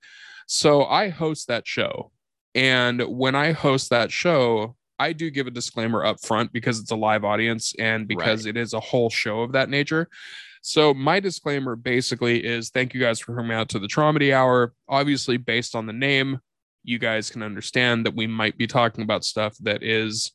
So 0.47 0.85
I 0.85 1.09
host 1.09 1.47
that 1.47 1.67
show. 1.67 2.11
And 2.55 3.01
when 3.01 3.35
I 3.35 3.51
host 3.51 3.89
that 3.89 4.11
show, 4.11 4.75
I 4.99 5.13
do 5.13 5.31
give 5.31 5.47
a 5.47 5.51
disclaimer 5.51 6.05
up 6.05 6.21
front 6.21 6.53
because 6.53 6.79
it's 6.79 6.91
a 6.91 6.95
live 6.95 7.23
audience 7.23 7.73
and 7.79 8.07
because 8.07 8.45
it 8.45 8.55
is 8.55 8.73
a 8.73 8.79
whole 8.79 9.09
show 9.09 9.41
of 9.41 9.53
that 9.53 9.69
nature. 9.69 10.07
So 10.61 10.93
my 10.93 11.19
disclaimer 11.19 11.75
basically 11.75 12.45
is 12.45 12.69
thank 12.69 12.93
you 12.93 12.99
guys 12.99 13.19
for 13.19 13.35
coming 13.35 13.57
out 13.57 13.69
to 13.69 13.79
the 13.79 13.87
Traumedy 13.87 14.31
Hour. 14.31 14.73
Obviously, 14.87 15.37
based 15.37 15.75
on 15.75 15.87
the 15.87 15.93
name, 15.93 16.39
you 16.83 16.99
guys 16.99 17.31
can 17.31 17.41
understand 17.41 18.05
that 18.05 18.15
we 18.15 18.27
might 18.27 18.57
be 18.57 18.67
talking 18.67 19.03
about 19.03 19.25
stuff 19.25 19.57
that 19.61 19.81
is, 19.81 20.31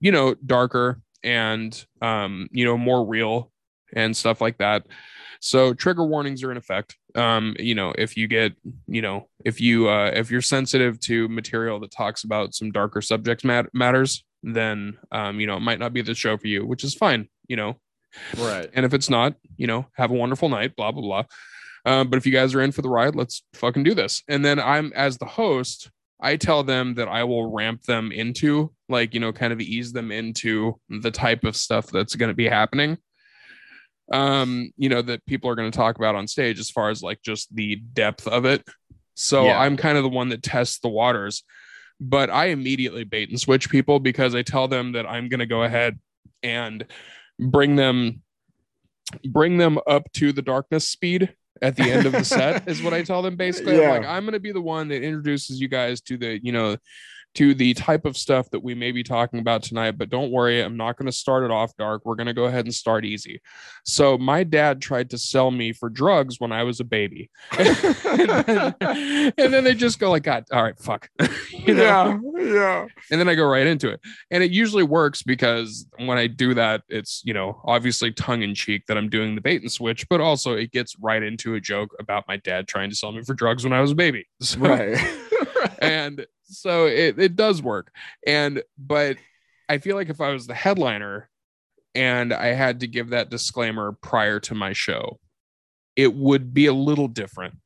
you 0.00 0.12
know, 0.12 0.34
darker 0.46 1.00
and 1.24 1.84
um, 2.00 2.48
you 2.52 2.64
know, 2.64 2.78
more 2.78 3.04
real 3.04 3.50
and 3.92 4.16
stuff 4.16 4.40
like 4.40 4.58
that. 4.58 4.86
So 5.40 5.74
trigger 5.74 6.04
warnings 6.04 6.42
are 6.42 6.50
in 6.50 6.56
effect. 6.56 6.96
Um, 7.14 7.54
you 7.58 7.74
know, 7.74 7.92
if 7.96 8.16
you 8.16 8.28
get, 8.28 8.52
you 8.86 9.02
know, 9.02 9.27
if 9.44 9.60
you 9.60 9.88
uh 9.88 10.10
if 10.14 10.30
you're 10.30 10.42
sensitive 10.42 10.98
to 11.00 11.28
material 11.28 11.80
that 11.80 11.90
talks 11.90 12.24
about 12.24 12.54
some 12.54 12.70
darker 12.70 13.00
subject 13.00 13.44
mat- 13.44 13.72
matters, 13.72 14.24
then 14.42 14.98
um, 15.12 15.40
you 15.40 15.46
know, 15.46 15.56
it 15.56 15.60
might 15.60 15.78
not 15.78 15.92
be 15.92 16.02
the 16.02 16.14
show 16.14 16.36
for 16.36 16.46
you, 16.46 16.66
which 16.66 16.84
is 16.84 16.94
fine, 16.94 17.28
you 17.48 17.56
know. 17.56 17.76
Right. 18.36 18.70
And 18.72 18.86
if 18.86 18.94
it's 18.94 19.10
not, 19.10 19.34
you 19.56 19.66
know, 19.66 19.86
have 19.94 20.10
a 20.10 20.14
wonderful 20.14 20.48
night, 20.48 20.74
blah 20.76 20.92
blah 20.92 21.02
blah. 21.02 21.24
Um, 21.84 22.08
but 22.08 22.16
if 22.16 22.26
you 22.26 22.32
guys 22.32 22.54
are 22.54 22.60
in 22.60 22.72
for 22.72 22.82
the 22.82 22.88
ride, 22.90 23.14
let's 23.14 23.42
fucking 23.54 23.84
do 23.84 23.94
this. 23.94 24.22
And 24.28 24.44
then 24.44 24.58
I'm 24.58 24.92
as 24.94 25.18
the 25.18 25.26
host, 25.26 25.90
I 26.20 26.36
tell 26.36 26.64
them 26.64 26.94
that 26.94 27.08
I 27.08 27.24
will 27.24 27.50
ramp 27.50 27.82
them 27.82 28.10
into, 28.10 28.72
like, 28.88 29.14
you 29.14 29.20
know, 29.20 29.32
kind 29.32 29.52
of 29.52 29.60
ease 29.60 29.92
them 29.92 30.10
into 30.10 30.78
the 30.88 31.10
type 31.10 31.44
of 31.44 31.56
stuff 31.56 31.86
that's 31.86 32.16
going 32.16 32.30
to 32.30 32.34
be 32.34 32.48
happening. 32.48 32.98
Um, 34.12 34.72
you 34.76 34.88
know, 34.88 35.02
that 35.02 35.24
people 35.26 35.48
are 35.50 35.54
going 35.54 35.70
to 35.70 35.76
talk 35.76 35.96
about 35.96 36.14
on 36.14 36.26
stage 36.26 36.58
as 36.58 36.70
far 36.70 36.90
as 36.90 37.02
like 37.02 37.22
just 37.22 37.54
the 37.54 37.76
depth 37.76 38.26
of 38.26 38.44
it. 38.46 38.64
So 39.18 39.46
Yeah. 39.46 39.60
I'm 39.60 39.76
kind 39.76 39.98
of 39.98 40.04
the 40.04 40.08
one 40.10 40.28
that 40.28 40.42
tests 40.42 40.78
the 40.78 40.88
waters, 40.88 41.42
but 42.00 42.30
I 42.30 42.46
immediately 42.46 43.04
bait 43.04 43.30
and 43.30 43.40
switch 43.40 43.68
people 43.68 43.98
because 43.98 44.34
I 44.34 44.42
tell 44.42 44.68
them 44.68 44.92
that 44.92 45.06
I'm 45.06 45.28
going 45.28 45.40
to 45.40 45.46
go 45.46 45.64
ahead 45.64 45.98
and 46.42 46.86
bring 47.38 47.76
them 47.76 48.22
bring 49.26 49.56
them 49.56 49.78
up 49.86 50.10
to 50.12 50.32
the 50.32 50.42
darkness 50.42 50.88
speed 50.88 51.34
at 51.62 51.76
the 51.76 51.90
end 51.90 52.06
of 52.06 52.12
the 52.12 52.24
set 52.24 52.68
is 52.68 52.82
what 52.82 52.94
I 52.94 53.02
tell 53.02 53.22
them 53.22 53.36
basically. 53.36 53.76
Yeah. 53.76 53.90
I'm 53.90 54.02
like, 54.02 54.10
I'm 54.10 54.24
gonna 54.24 54.38
be 54.38 54.52
the 54.52 54.60
one 54.60 54.88
that 54.88 55.02
introduces 55.02 55.60
you 55.60 55.66
guys 55.66 56.00
to 56.02 56.16
the, 56.16 56.38
you 56.42 56.52
know, 56.52 56.76
to 57.34 57.54
the 57.54 57.74
type 57.74 58.04
of 58.04 58.16
stuff 58.16 58.50
that 58.50 58.60
we 58.62 58.74
may 58.74 58.90
be 58.92 59.02
talking 59.02 59.38
about 59.38 59.62
tonight, 59.62 59.92
but 59.92 60.10
don't 60.10 60.30
worry, 60.32 60.60
I'm 60.60 60.76
not 60.76 60.96
gonna 60.96 61.12
start 61.12 61.44
it 61.44 61.50
off 61.50 61.76
dark. 61.76 62.02
We're 62.04 62.16
gonna 62.16 62.34
go 62.34 62.44
ahead 62.44 62.64
and 62.64 62.74
start 62.74 63.04
easy. 63.04 63.40
So 63.84 64.18
my 64.18 64.44
dad 64.44 64.80
tried 64.82 65.10
to 65.10 65.18
sell 65.18 65.50
me 65.50 65.72
for 65.72 65.88
drugs 65.88 66.40
when 66.40 66.52
I 66.52 66.64
was 66.64 66.80
a 66.80 66.84
baby. 66.84 67.30
and, 67.58 67.76
then, 68.46 68.74
and 69.38 69.54
then 69.54 69.64
they 69.64 69.74
just 69.74 69.98
go 69.98 70.10
like, 70.10 70.24
God, 70.24 70.44
all 70.52 70.62
right, 70.62 70.78
fuck. 70.78 71.08
you 71.50 71.74
know? 71.74 72.20
Yeah. 72.36 72.48
Yeah. 72.48 72.86
and 73.10 73.20
then 73.20 73.28
I 73.28 73.34
go 73.34 73.44
right 73.46 73.66
into 73.66 73.88
it. 73.90 74.00
And 74.30 74.42
it 74.42 74.50
usually 74.50 74.82
works 74.82 75.22
because 75.22 75.86
when 75.96 76.18
I 76.18 76.26
do 76.26 76.54
that, 76.54 76.82
it's, 76.88 77.22
you 77.24 77.34
know, 77.34 77.60
obviously 77.64 78.10
tongue 78.12 78.42
in 78.42 78.54
cheek 78.54 78.86
that 78.86 78.96
I'm 78.96 79.08
doing 79.08 79.34
the 79.34 79.40
bait 79.40 79.62
and 79.62 79.70
switch, 79.70 80.08
but 80.08 80.20
also 80.20 80.54
it 80.54 80.72
gets 80.72 80.96
right 81.00 81.22
into 81.22 81.54
a 81.54 81.60
joke 81.60 81.94
about 82.00 82.24
my 82.26 82.36
dad 82.38 82.68
trying 82.68 82.90
to 82.90 82.96
sell 82.96 83.12
me 83.12 83.22
for 83.22 83.34
drugs 83.34 83.64
when 83.64 83.72
I 83.72 83.80
was 83.80 83.90
a 83.90 83.94
baby. 83.94 84.26
So, 84.40 84.58
Right. 84.60 84.96
And 85.78 86.26
so 86.44 86.86
it, 86.86 87.18
it 87.18 87.36
does 87.36 87.62
work. 87.62 87.92
And, 88.26 88.62
but 88.78 89.16
I 89.68 89.78
feel 89.78 89.96
like 89.96 90.08
if 90.08 90.20
I 90.20 90.30
was 90.30 90.46
the 90.46 90.54
headliner 90.54 91.28
and 91.94 92.32
I 92.32 92.48
had 92.48 92.80
to 92.80 92.86
give 92.86 93.10
that 93.10 93.30
disclaimer 93.30 93.92
prior 94.00 94.40
to 94.40 94.54
my 94.54 94.72
show, 94.72 95.18
it 95.96 96.14
would 96.14 96.54
be 96.54 96.66
a 96.66 96.72
little 96.72 97.08
different. 97.08 97.58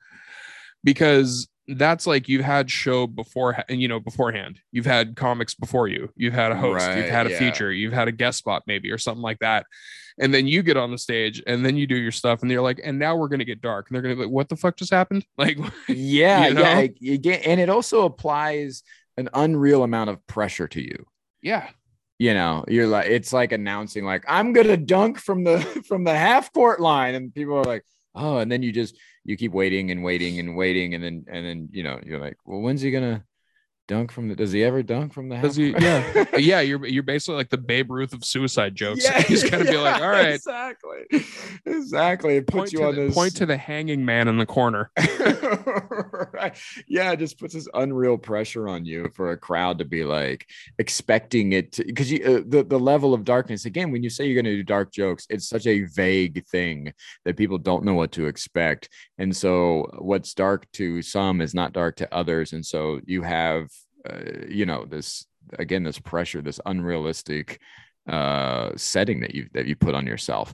Because 0.85 1.49
that's 1.69 2.09
like 2.09 2.29
you've 2.29 2.45
had 2.45 2.69
show 2.69 3.07
before 3.07 3.63
and 3.69 3.81
you 3.81 3.87
know 3.87 4.01
beforehand. 4.01 4.59
You've 4.73 4.87
had 4.87 5.15
comics 5.15 5.55
before 5.55 5.87
you. 5.87 6.09
You've 6.17 6.35
had 6.35 6.51
a 6.51 6.57
host. 6.57 6.85
You've 6.97 7.09
had 7.09 7.29
a 7.29 7.31
yeah. 7.31 7.39
feature. 7.39 7.73
You've 7.73 7.93
had 7.93 8.09
a 8.09 8.13
guest 8.13 8.39
spot 8.39 8.65
maybe 8.67 8.91
or 8.91 8.99
something 8.99 9.23
like 9.23 9.39
that 9.39 9.67
and 10.21 10.33
then 10.33 10.47
you 10.47 10.63
get 10.63 10.77
on 10.77 10.91
the 10.91 10.99
stage 10.99 11.43
and 11.47 11.65
then 11.65 11.77
you 11.77 11.87
do 11.87 11.97
your 11.97 12.13
stuff 12.13 12.43
and 12.43 12.51
they're 12.51 12.63
like 12.63 12.81
and 12.85 12.99
now 12.99 13.17
we're 13.17 13.29
gonna 13.29 13.45
get 13.45 13.61
dark 13.61 13.89
and 13.89 13.95
they're 13.95 14.03
gonna 14.03 14.15
be 14.15 14.23
like 14.23 14.31
what 14.31 14.49
the 14.49 14.57
fuck 14.57 14.77
just 14.77 14.93
happened 14.93 15.25
like 15.39 15.59
yeah. 15.89 16.49
You 16.49 16.55
know? 16.55 16.63
Yeah. 16.63 16.87
You 16.99 17.19
get, 17.19 17.47
and 17.47 17.61
it 17.61 17.69
also 17.69 18.05
applies 18.05 18.83
an 19.17 19.29
unreal 19.35 19.83
amount 19.83 20.11
of 20.11 20.27
pressure 20.27 20.69
to 20.69 20.81
you. 20.81 21.07
yeah 21.43 21.69
you 22.19 22.33
know 22.35 22.65
you're 22.69 22.87
like 22.87 23.07
it's 23.09 23.33
like 23.33 23.51
announcing 23.51 24.05
like 24.05 24.25
i'm 24.29 24.53
gonna 24.53 24.77
dunk 24.77 25.19
from 25.19 25.43
the 25.43 25.59
from 25.89 26.05
the 26.05 26.15
half 26.15 26.53
court 26.53 26.79
line 26.79 27.17
and 27.17 27.35
people 27.35 27.57
are 27.57 27.65
like 27.65 27.85
oh 28.15 28.39
and 28.39 28.51
then 28.51 28.63
you 28.63 28.71
just 28.71 28.97
you 29.25 29.37
keep 29.37 29.53
waiting 29.53 29.91
and 29.91 30.05
waiting 30.05 30.39
and 30.39 30.57
waiting 30.57 30.95
and 30.95 31.03
then 31.03 31.25
and 31.29 31.45
then 31.45 31.69
you 31.73 31.83
know 31.83 31.99
you're 32.05 32.21
like 32.21 32.37
well 32.45 32.61
when's 32.61 32.81
he 32.81 32.93
gonna 32.93 33.25
dunk 33.93 34.11
from 34.11 34.27
the 34.29 34.35
does 34.35 34.53
he 34.53 34.65
ever 34.65 34.83
dunk 34.83 35.13
from 35.13 35.29
the 35.29 35.37
Does 35.37 35.55
he- 35.55 35.73
court? 35.73 35.83
yeah. 35.83 36.25
yeah 36.39 36.61
you're 36.61 36.87
you're 36.87 37.03
basically 37.03 37.35
like 37.35 37.51
the 37.51 37.59
babe 37.59 37.91
ruth 37.91 38.15
of 38.15 38.25
suicide 38.25 38.75
jokes. 38.75 39.07
He's 39.29 39.49
gonna 39.49 39.65
be 39.67 39.77
like 39.77 40.01
all 40.01 40.09
right. 40.09 40.35
exactly. 40.35 41.27
Exactly. 41.67 42.37
It 42.37 42.47
point 42.47 42.63
puts 42.63 42.71
to, 42.73 42.79
you 42.79 42.85
on 42.85 42.95
the, 42.95 43.03
this 43.03 43.15
point 43.15 43.37
to 43.37 43.45
the 43.45 43.59
hanging 43.59 44.03
man 44.03 44.29
in 44.29 44.39
the 44.39 44.47
corner. 44.47 44.91
Right. 46.33 46.57
Yeah, 46.89 47.13
it 47.13 47.19
just 47.19 47.39
puts 47.39 47.55
this 47.55 47.69
unreal 47.75 48.19
pressure 48.19 48.69
on 48.69 48.85
you 48.85 49.11
for 49.15 49.31
a 49.33 49.37
crowd 49.37 49.79
to 49.79 49.85
be 49.85 50.03
like 50.03 50.47
expecting 50.79 51.53
it 51.53 51.77
because 51.77 52.11
you 52.11 52.25
uh, 52.25 52.43
the 52.47 52.65
the 52.65 52.79
level 52.79 53.15
of 53.15 53.25
darkness 53.25 53.65
again 53.65 53.93
when 53.93 54.03
you 54.03 54.11
say 54.11 54.27
you're 54.27 54.35
going 54.43 54.53
to 54.53 54.57
do 54.57 54.63
dark 54.63 54.93
jokes, 54.93 55.27
it's 55.31 55.49
such 55.49 55.67
a 55.67 55.83
vague 55.85 56.45
thing 56.47 56.93
that 57.25 57.37
people 57.37 57.59
don't 57.59 57.85
know 57.85 57.95
what 57.95 58.13
to 58.13 58.27
expect, 58.27 58.89
and 59.19 59.37
so 59.37 59.89
what's 59.99 60.35
dark 60.35 60.67
to 60.73 61.03
some 61.03 61.41
is 61.41 61.55
not 61.55 61.73
dark 61.73 61.97
to 61.97 62.13
others, 62.13 62.53
and 62.53 62.65
so 62.65 63.01
you 63.05 63.23
have 63.23 63.69
uh, 64.09 64.47
you 64.49 64.67
know 64.67 64.85
this 64.85 65.27
again 65.59 65.83
this 65.83 65.99
pressure, 65.99 66.43
this 66.43 66.61
unrealistic 66.67 67.61
uh 68.09 68.71
setting 68.77 69.21
that 69.21 69.33
you 69.33 69.49
that 69.55 69.67
you 69.67 69.77
put 69.77 69.95
on 69.95 70.07
yourself 70.07 70.53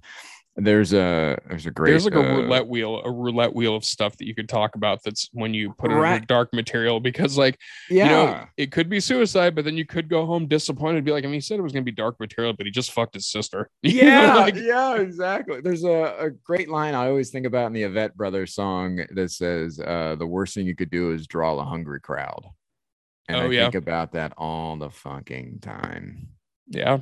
there's 0.60 0.92
a 0.92 1.38
there's 1.48 1.66
a 1.66 1.70
great 1.70 1.92
There's 1.92 2.04
like 2.04 2.14
a 2.14 2.18
uh, 2.18 2.36
roulette 2.36 2.66
wheel, 2.66 3.00
a 3.04 3.10
roulette 3.10 3.54
wheel 3.54 3.76
of 3.76 3.84
stuff 3.84 4.16
that 4.16 4.26
you 4.26 4.34
could 4.34 4.48
talk 4.48 4.74
about. 4.74 4.98
That's 5.04 5.28
when 5.32 5.54
you 5.54 5.72
put 5.72 5.92
it 5.92 5.94
under 5.94 6.02
Right. 6.02 6.26
dark 6.26 6.52
material 6.52 6.98
because, 6.98 7.38
like, 7.38 7.56
yeah 7.88 8.04
you 8.04 8.10
know, 8.10 8.44
it 8.56 8.72
could 8.72 8.88
be 8.88 8.98
suicide, 8.98 9.54
but 9.54 9.64
then 9.64 9.76
you 9.76 9.86
could 9.86 10.08
go 10.08 10.26
home 10.26 10.48
disappointed. 10.48 10.96
and 10.96 11.04
Be 11.06 11.12
like, 11.12 11.22
I 11.22 11.28
mean, 11.28 11.34
he 11.34 11.40
said 11.40 11.60
it 11.60 11.62
was 11.62 11.72
going 11.72 11.84
to 11.84 11.90
be 11.90 11.94
dark 11.94 12.18
material, 12.18 12.54
but 12.54 12.66
he 12.66 12.72
just 12.72 12.90
fucked 12.90 13.14
his 13.14 13.26
sister. 13.30 13.70
Yeah, 13.82 14.34
like, 14.34 14.56
yeah, 14.56 14.96
exactly. 14.96 15.60
There's 15.60 15.84
a, 15.84 16.16
a 16.18 16.30
great 16.30 16.68
line 16.68 16.94
I 16.96 17.06
always 17.06 17.30
think 17.30 17.46
about 17.46 17.66
in 17.68 17.72
the 17.72 17.82
Avett 17.82 18.14
Brothers 18.14 18.52
song 18.54 19.00
that 19.14 19.30
says, 19.30 19.78
uh, 19.78 20.16
"The 20.18 20.26
worst 20.26 20.54
thing 20.54 20.66
you 20.66 20.74
could 20.74 20.90
do 20.90 21.12
is 21.12 21.26
draw 21.28 21.56
a 21.56 21.64
hungry 21.64 22.00
crowd." 22.00 22.44
And 23.28 23.36
Oh, 23.36 23.40
I 23.42 23.46
yeah. 23.52 23.62
think 23.64 23.74
about 23.74 24.12
that 24.12 24.32
all 24.38 24.76
the 24.76 24.90
fucking 24.90 25.58
time. 25.60 26.28
yeah, 26.68 26.98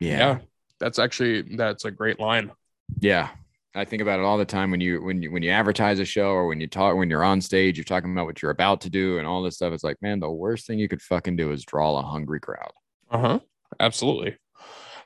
Yeah. 0.00 0.18
yeah. 0.18 0.38
That's 0.80 0.98
actually 0.98 1.42
that's 1.56 1.84
a 1.84 1.90
great 1.92 2.18
line. 2.18 2.50
Yeah. 2.98 3.28
I 3.74 3.84
think 3.86 4.02
about 4.02 4.18
it 4.18 4.24
all 4.24 4.36
the 4.36 4.44
time 4.44 4.70
when 4.70 4.80
you 4.80 5.00
when 5.02 5.22
you 5.22 5.30
when 5.30 5.42
you 5.42 5.50
advertise 5.50 5.98
a 6.00 6.04
show 6.04 6.30
or 6.32 6.46
when 6.48 6.60
you 6.60 6.66
talk 6.66 6.96
when 6.96 7.08
you're 7.08 7.24
on 7.24 7.40
stage, 7.40 7.78
you're 7.78 7.84
talking 7.84 8.12
about 8.12 8.26
what 8.26 8.42
you're 8.42 8.50
about 8.50 8.80
to 8.82 8.90
do 8.90 9.18
and 9.18 9.26
all 9.26 9.42
this 9.42 9.54
stuff. 9.54 9.72
It's 9.72 9.84
like, 9.84 9.96
man, 10.02 10.20
the 10.20 10.30
worst 10.30 10.66
thing 10.66 10.78
you 10.78 10.88
could 10.88 11.00
fucking 11.00 11.36
do 11.36 11.52
is 11.52 11.64
draw 11.64 11.96
a 11.98 12.02
hungry 12.02 12.40
crowd. 12.40 12.72
Uh 13.10 13.18
huh. 13.18 13.38
Absolutely. 13.80 14.36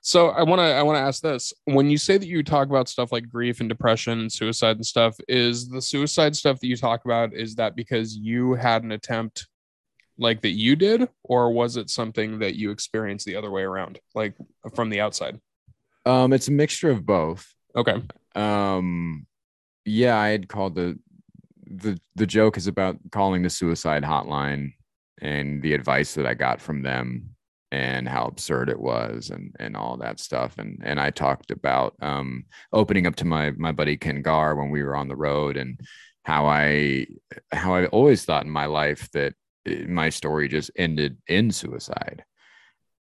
So 0.00 0.30
I 0.30 0.42
want 0.44 0.58
to 0.60 0.64
I 0.64 0.82
want 0.82 0.96
to 0.96 1.00
ask 1.02 1.22
this: 1.22 1.52
when 1.66 1.90
you 1.90 1.98
say 1.98 2.16
that 2.18 2.26
you 2.26 2.42
talk 2.42 2.68
about 2.68 2.88
stuff 2.88 3.12
like 3.12 3.28
grief 3.28 3.60
and 3.60 3.68
depression 3.68 4.18
and 4.18 4.32
suicide 4.32 4.76
and 4.76 4.86
stuff, 4.86 5.14
is 5.28 5.68
the 5.68 5.82
suicide 5.82 6.34
stuff 6.34 6.58
that 6.60 6.66
you 6.66 6.76
talk 6.76 7.04
about 7.04 7.34
is 7.34 7.54
that 7.56 7.76
because 7.76 8.16
you 8.16 8.54
had 8.54 8.82
an 8.82 8.92
attempt 8.92 9.46
like 10.18 10.42
that 10.42 10.50
you 10.50 10.76
did, 10.76 11.08
or 11.22 11.50
was 11.52 11.76
it 11.76 11.90
something 11.90 12.38
that 12.40 12.56
you 12.56 12.70
experienced 12.70 13.26
the 13.26 13.36
other 13.36 13.50
way 13.50 13.62
around, 13.62 13.98
like 14.14 14.34
from 14.74 14.90
the 14.90 15.00
outside? 15.00 15.40
Um, 16.04 16.32
it's 16.32 16.48
a 16.48 16.52
mixture 16.52 16.90
of 16.90 17.04
both. 17.04 17.52
Okay. 17.76 18.00
um 18.34 19.26
yeah 19.84 20.16
i 20.18 20.28
had 20.28 20.48
called 20.48 20.74
the 20.74 20.98
the 21.66 21.98
the 22.14 22.26
joke 22.26 22.56
is 22.56 22.66
about 22.66 22.96
calling 23.12 23.42
the 23.42 23.50
suicide 23.50 24.02
hotline 24.02 24.72
and 25.20 25.62
the 25.62 25.74
advice 25.74 26.14
that 26.14 26.26
i 26.26 26.34
got 26.34 26.60
from 26.60 26.82
them 26.82 27.36
and 27.72 28.08
how 28.08 28.24
absurd 28.26 28.68
it 28.70 28.80
was 28.80 29.30
and 29.30 29.54
and 29.58 29.76
all 29.76 29.96
that 29.96 30.18
stuff 30.20 30.58
and 30.58 30.80
and 30.84 30.98
i 31.00 31.10
talked 31.10 31.50
about 31.50 31.94
um 32.00 32.44
opening 32.72 33.06
up 33.06 33.16
to 33.16 33.24
my 33.26 33.50
my 33.52 33.72
buddy 33.72 33.96
Ken 33.96 34.22
Garr 34.22 34.54
when 34.54 34.70
we 34.70 34.82
were 34.82 34.96
on 34.96 35.08
the 35.08 35.16
road 35.16 35.56
and 35.56 35.78
how 36.24 36.46
i 36.46 37.06
how 37.52 37.74
i 37.74 37.86
always 37.86 38.24
thought 38.24 38.44
in 38.44 38.50
my 38.50 38.66
life 38.66 39.10
that 39.12 39.34
my 39.88 40.08
story 40.08 40.48
just 40.48 40.70
ended 40.76 41.18
in 41.26 41.50
suicide 41.50 42.24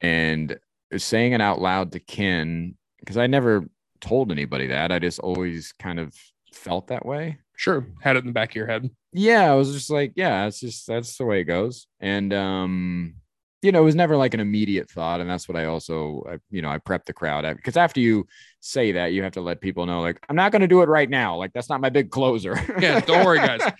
and 0.01 0.59
saying 0.97 1.33
it 1.33 1.41
out 1.41 1.61
loud 1.61 1.93
to 1.93 2.01
ken 2.01 2.77
because 3.01 3.17
i 3.17 3.27
never 3.27 3.67
told 4.05 4.31
anybody 4.31 4.69
that. 4.69 4.93
I 4.93 4.99
just 4.99 5.19
always 5.19 5.73
kind 5.73 5.99
of 5.99 6.15
felt 6.53 6.89
that 6.89 7.07
way. 7.07 7.39
Sure. 7.57 7.87
Had 8.01 8.17
it 8.17 8.21
in 8.21 8.27
the 8.27 8.33
back 8.33 8.51
of 8.51 8.57
your 8.57 8.67
head. 8.67 8.91
Yeah, 9.13 9.51
I 9.51 9.55
was 9.55 9.73
just 9.73 9.91
like, 9.91 10.13
yeah, 10.17 10.47
it's 10.47 10.61
just 10.61 10.87
that's 10.87 11.17
the 11.17 11.25
way 11.25 11.41
it 11.41 11.45
goes. 11.45 11.87
And 12.01 12.33
um, 12.35 13.15
you 13.63 13.73
know, 13.73 13.81
it 13.81 13.85
was 13.85 13.95
never 13.95 14.17
like 14.17 14.35
an 14.35 14.41
immediate 14.41 14.91
thought, 14.91 15.21
and 15.21 15.31
that's 15.31 15.49
what 15.49 15.57
I 15.57 15.65
also, 15.67 16.23
I, 16.29 16.39
you 16.51 16.61
know, 16.61 16.69
I 16.69 16.79
prep 16.79 17.07
the 17.07 17.13
crowd 17.13 17.45
because 17.57 17.77
after 17.77 18.01
you 18.01 18.27
say 18.61 18.93
that, 18.93 19.13
you 19.13 19.23
have 19.23 19.33
to 19.33 19.41
let 19.41 19.61
people 19.61 19.87
know, 19.87 20.03
like, 20.03 20.19
I'm 20.29 20.37
not 20.37 20.53
going 20.53 20.63
to 20.63 20.69
do 20.69 20.83
it 20.83 20.89
right 20.89 21.09
now. 21.09 21.37
Like, 21.37 21.53
that's 21.55 21.71
not 21.71 21.81
my 21.81 21.89
big 21.89 22.11
closer. 22.11 22.61
Yeah, 22.79 23.01
don't 23.01 23.25
worry, 23.25 23.39
guys. 23.39 23.63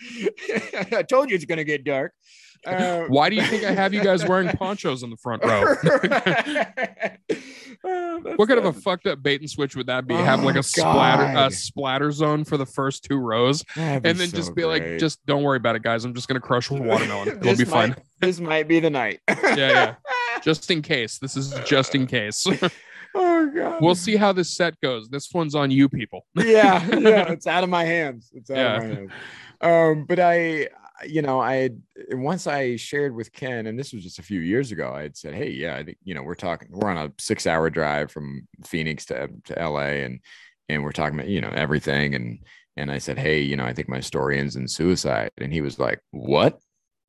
I 0.93 1.03
told 1.03 1.29
you 1.29 1.37
it's 1.37 1.45
going 1.45 1.59
to 1.59 1.65
get 1.65 1.85
dark. 1.85 2.15
Uh, 2.67 3.05
Why 3.09 3.29
do 3.31 3.37
you 3.37 3.43
think 3.43 3.65
I 3.65 3.73
have 3.73 3.93
you 3.93 4.03
guys 4.03 4.25
wearing 4.27 4.49
ponchos 4.57 5.03
in 5.03 5.11
the 5.11 5.17
front 5.17 5.45
row? 5.45 5.75
Uh, 7.85 8.19
what 8.37 8.49
kind 8.49 8.59
of 8.59 8.65
a 8.65 8.73
fucked 8.73 9.07
up 9.07 9.23
bait 9.23 9.39
and 9.43 9.51
switch 9.51 9.77
would 9.77 9.89
that 9.89 10.07
be? 10.07 10.15
Have 10.15 10.43
like 10.43 10.57
Oh, 10.57 10.61
a 10.61 10.63
splatter 10.63 11.39
a 11.39 11.51
splatter 11.51 12.11
zone 12.13 12.43
for 12.45 12.57
the 12.57 12.65
first 12.65 13.05
two 13.05 13.19
rows, 13.19 13.63
and 13.77 14.03
then 14.03 14.17
so 14.17 14.37
just 14.37 14.55
be 14.55 14.65
like, 14.65 14.99
just 14.99 15.25
don't 15.27 15.43
worry 15.43 15.59
about 15.59 15.77
it, 15.77 15.83
guys. 15.83 16.03
I'm 16.07 16.15
just 16.15 16.27
gonna 16.27 16.41
crush 16.41 16.71
a 16.71 16.75
watermelon. 16.75 17.29
It'll 17.29 17.41
This 17.41 17.59
be 17.59 17.65
fine. 17.67 17.95
This 18.21 18.41
might 18.41 18.69
be 18.69 18.81
the 18.81 18.89
night. 18.89 19.21
Yeah, 19.29 19.55
yeah. 19.57 19.95
Just 20.43 20.71
in 20.71 20.81
case. 20.81 21.19
This 21.19 21.37
is 21.37 21.53
just 21.67 21.95
in 21.95 22.07
case. 22.07 22.47
oh 23.15 23.51
god. 23.55 23.83
we'll 23.83 23.95
see 23.95 24.17
how 24.17 24.33
this 24.33 24.57
set 24.57 24.81
goes. 24.81 25.11
This 25.11 25.29
one's 25.35 25.55
on 25.55 25.71
you 25.71 25.91
people. 25.91 26.25
yeah, 26.37 26.83
yeah, 26.97 27.31
it's 27.33 27.47
out 27.47 27.65
of 27.65 27.69
my 27.71 27.85
hands. 27.85 28.31
It's 28.35 28.51
out 28.51 28.57
Yeah. 28.57 28.77
of 28.77 28.83
my 28.83 28.89
hands. 28.95 29.11
Um, 29.61 30.05
but 30.07 30.19
I, 30.21 30.69
you 31.07 31.23
know, 31.23 31.41
I 31.41 31.57
had 31.57 31.83
once 32.13 32.47
I 32.47 32.77
shared 32.77 33.15
with 33.15 33.33
Ken, 33.33 33.67
and 33.67 33.79
this 33.79 33.93
was 33.93 34.03
just 34.03 34.19
a 34.19 34.23
few 34.23 34.41
years 34.41 34.73
ago. 34.73 34.93
I 34.93 35.03
had 35.03 35.17
said, 35.17 35.35
"Hey, 35.35 35.51
yeah, 35.51 35.77
I 35.77 35.85
think 35.85 35.99
you 36.05 36.15
know 36.15 36.23
we're 36.23 36.35
talking. 36.35 36.69
We're 36.71 36.91
on 36.91 36.97
a 36.97 37.13
six-hour 37.19 37.71
drive 37.71 38.11
from 38.11 38.47
Phoenix 38.65 39.05
to 39.07 39.29
to 39.45 39.55
LA, 39.55 40.05
and 40.05 40.21
and 40.69 40.83
we're 40.83 40.93
talking 40.93 41.19
about 41.19 41.29
you 41.29 41.41
know 41.41 41.51
everything." 41.51 42.15
And 42.15 42.41
and 42.77 42.91
I 42.91 42.99
said, 42.99 43.19
"Hey, 43.19 43.41
you 43.41 43.57
know, 43.57 43.65
I 43.65 43.73
think 43.73 43.89
my 43.89 44.01
story 44.01 44.39
ends 44.39 44.57
in 44.57 44.69
suicide." 44.69 45.31
And 45.39 45.53
he 45.53 45.61
was 45.61 45.79
like, 45.79 46.01
"What?" 46.11 46.59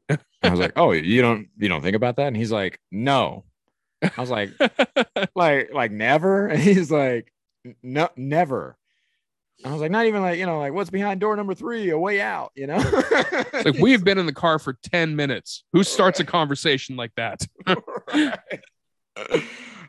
I 0.09 0.49
was 0.49 0.59
like, 0.59 0.73
"Oh, 0.75 0.91
you 0.91 1.21
don't 1.21 1.47
you 1.57 1.69
don't 1.69 1.81
think 1.81 1.95
about 1.95 2.17
that?" 2.17 2.27
And 2.27 2.37
he's 2.37 2.51
like, 2.51 2.79
"No." 2.91 3.45
I 4.01 4.21
was 4.21 4.29
like, 4.29 4.51
like 5.35 5.73
like 5.73 5.91
never 5.91 6.47
and 6.49 6.61
he's 6.61 6.91
like 6.91 7.31
no 7.81 8.09
never 8.15 8.77
i 9.64 9.72
was 9.72 9.80
like 9.82 9.91
not 9.91 10.06
even 10.06 10.22
like 10.22 10.38
you 10.38 10.45
know 10.45 10.60
like 10.60 10.74
what's 10.74 10.89
behind 10.89 11.20
door 11.20 11.36
number 11.36 11.56
three 11.56 11.89
a 11.89 11.97
way 11.97 12.20
out 12.20 12.51
you 12.56 12.68
know 12.68 12.78
like 13.53 13.76
we've 13.80 14.03
been 14.03 14.18
in 14.18 14.26
the 14.26 14.34
car 14.34 14.60
for 14.60 14.74
10 14.74 15.16
minutes. 15.16 15.64
Who 15.74 15.84
starts 15.84 16.20
a 16.20 16.26
conversation 16.26 16.95
like 16.95 17.12
that? 17.16 17.45
Right. 19.18 19.43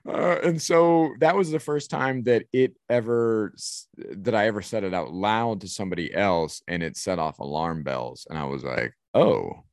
Uh, 0.09 0.39
and 0.45 0.63
so 0.63 1.13
that 1.19 1.35
was 1.35 1.51
the 1.51 1.59
first 1.59 1.91
time 1.91 2.23
that 2.23 2.45
it 2.53 2.77
ever 2.89 3.53
that 3.99 4.37
i 4.37 4.47
ever 4.47 4.63
said 4.63 4.85
it 4.85 4.95
out 4.95 5.13
loud 5.13 5.61
to 5.63 5.69
somebody 5.69 6.15
else 6.15 6.63
and 6.69 6.81
it 6.81 6.97
set 6.97 7.19
off 7.19 7.41
alarm 7.41 7.83
bells 7.83 8.25
and 8.31 8.39
i 8.39 8.45
was 8.45 8.63
like 8.63 8.95
oh 9.15 9.65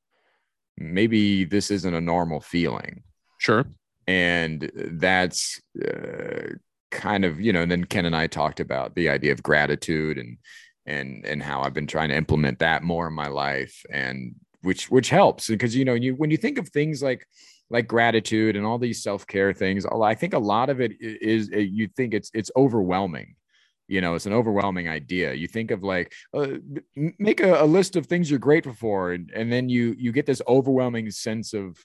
maybe 0.76 1.44
this 1.46 1.70
isn't 1.70 1.94
a 1.94 2.02
normal 2.02 2.40
feeling 2.40 3.04
Sure. 3.38 3.64
and 4.08 4.72
that's 4.74 5.62
uh, 5.86 6.48
kind 6.94 7.26
of 7.26 7.42
you 7.42 7.52
know 7.52 7.62
and 7.62 7.72
then 7.72 7.84
ken 7.84 8.06
and 8.06 8.16
i 8.16 8.28
talked 8.28 8.60
about 8.60 8.96
the 8.96 9.10
idea 9.10 9.32
of 9.32 9.44
gratitude 9.44 10.18
and 10.18 10.38
and 10.86 11.26
and 11.26 11.44
how 11.44 11.62
i've 11.62 11.74
been 11.74 11.88
trying 11.88 12.10
to 12.10 12.16
implement 12.16 12.60
that 12.60 12.84
more 12.84 13.08
in 13.08 13.14
my 13.14 13.28
life 13.28 13.84
and 13.92 14.36
which 14.64 14.90
which 14.90 15.10
helps. 15.10 15.48
Because 15.48 15.76
you 15.76 15.86
know 15.86 15.94
you 15.94 16.16
when 16.16 16.32
you 16.32 16.38
think 16.38 16.58
of 16.58 16.70
things 16.70 17.04
like 17.04 17.28
like 17.70 17.88
gratitude 17.88 18.56
and 18.56 18.66
all 18.66 18.78
these 18.78 19.02
self-care 19.04 19.54
things 19.54 19.86
i 19.86 20.14
think 20.14 20.34
a 20.34 20.40
lot 20.40 20.70
of 20.70 20.82
it 20.82 20.92
is 21.00 21.50
uh, 21.54 21.58
you 21.58 21.88
think 21.88 22.14
it's 22.14 22.32
it's 22.34 22.52
overwhelming. 22.56 23.36
You 23.88 24.02
know 24.02 24.16
it's 24.16 24.26
an 24.26 24.34
overwhelming 24.34 24.88
idea. 24.88 25.34
You 25.34 25.48
think 25.48 25.70
of 25.72 25.84
like 25.84 26.14
uh, 26.34 26.56
make 27.20 27.42
a, 27.42 27.62
a 27.62 27.66
list 27.66 27.96
of 27.96 28.08
things 28.08 28.30
you're 28.30 28.40
grateful 28.40 28.74
for 28.74 29.12
and, 29.12 29.30
and 29.36 29.52
then 29.52 29.70
you 29.70 29.94
you 29.98 30.12
get 30.12 30.26
this 30.26 30.42
overwhelming 30.48 31.12
sense 31.12 31.54
of 31.54 31.78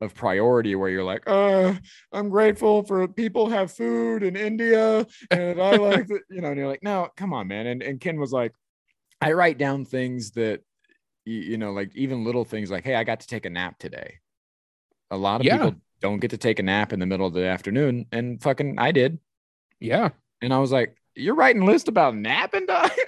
of 0.00 0.14
priority 0.14 0.74
where 0.74 0.90
you're 0.90 1.04
like 1.04 1.22
uh 1.26 1.72
i'm 2.12 2.28
grateful 2.28 2.82
for 2.82 3.08
people 3.08 3.48
have 3.48 3.72
food 3.72 4.22
in 4.22 4.36
india 4.36 5.06
and 5.30 5.60
i 5.60 5.76
like 5.76 6.06
the, 6.06 6.20
you 6.30 6.40
know 6.40 6.48
and 6.48 6.58
you're 6.58 6.68
like 6.68 6.82
no 6.82 7.08
come 7.16 7.32
on 7.32 7.48
man 7.48 7.66
and, 7.66 7.82
and 7.82 8.00
ken 8.00 8.18
was 8.20 8.32
like 8.32 8.52
i 9.20 9.32
write 9.32 9.56
down 9.58 9.84
things 9.84 10.32
that 10.32 10.60
you, 11.24 11.34
you 11.40 11.58
know 11.58 11.72
like 11.72 11.94
even 11.96 12.24
little 12.24 12.44
things 12.44 12.70
like 12.70 12.84
hey 12.84 12.94
i 12.94 13.04
got 13.04 13.20
to 13.20 13.26
take 13.26 13.46
a 13.46 13.50
nap 13.50 13.78
today 13.78 14.16
a 15.10 15.16
lot 15.16 15.40
of 15.40 15.46
Yeah. 15.46 15.56
people 15.58 15.76
don't 16.00 16.18
get 16.20 16.30
to 16.32 16.36
take 16.38 16.58
a 16.58 16.62
nap 16.62 16.92
in 16.92 17.00
the 17.00 17.06
middle 17.06 17.26
of 17.26 17.32
the 17.32 17.46
afternoon 17.46 18.04
and 18.12 18.42
fucking 18.42 18.78
i 18.78 18.92
did 18.92 19.18
Yeah. 19.80 20.10
and 20.42 20.52
I 20.52 20.58
was 20.58 20.72
like, 20.72 20.96
You're 21.16 21.34
writing 21.34 21.64
list 21.64 21.88
about 21.88 22.14
napping, 22.14 22.66
dog? 22.66 22.90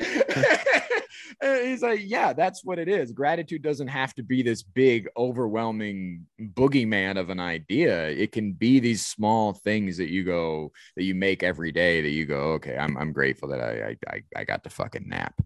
he's 1.43 1.83
like, 1.83 2.01
Yeah, 2.05 2.33
that's 2.33 2.65
what 2.65 2.79
it 2.79 2.89
is. 2.89 3.13
Gratitude 3.13 3.63
doesn't 3.63 3.89
have 3.89 4.15
to 4.15 4.23
be 4.23 4.43
this 4.43 4.63
big, 4.63 5.09
overwhelming 5.17 6.27
boogeyman 6.41 7.19
of 7.19 7.31
an 7.31 7.41
idea. 7.41 8.09
It 8.09 8.33
can 8.33 8.53
be 8.53 8.81
these 8.81 9.07
small 9.07 9.53
things 9.53 9.97
that 9.99 10.11
you 10.11 10.25
go, 10.25 10.73
that 10.97 11.05
you 11.05 11.15
make 11.15 11.43
every 11.43 11.73
day 11.73 12.01
that 12.01 12.11
you 12.11 12.27
go, 12.27 12.53
Okay, 12.53 12.77
I'm, 12.77 12.97
I'm 12.97 13.13
grateful 13.13 13.49
that 13.51 13.61
I, 13.61 13.91
I, 13.91 13.97
I, 14.09 14.23
I 14.37 14.45
got 14.45 14.65
to 14.65 14.71
fucking 14.71 15.09
nap. 15.09 15.41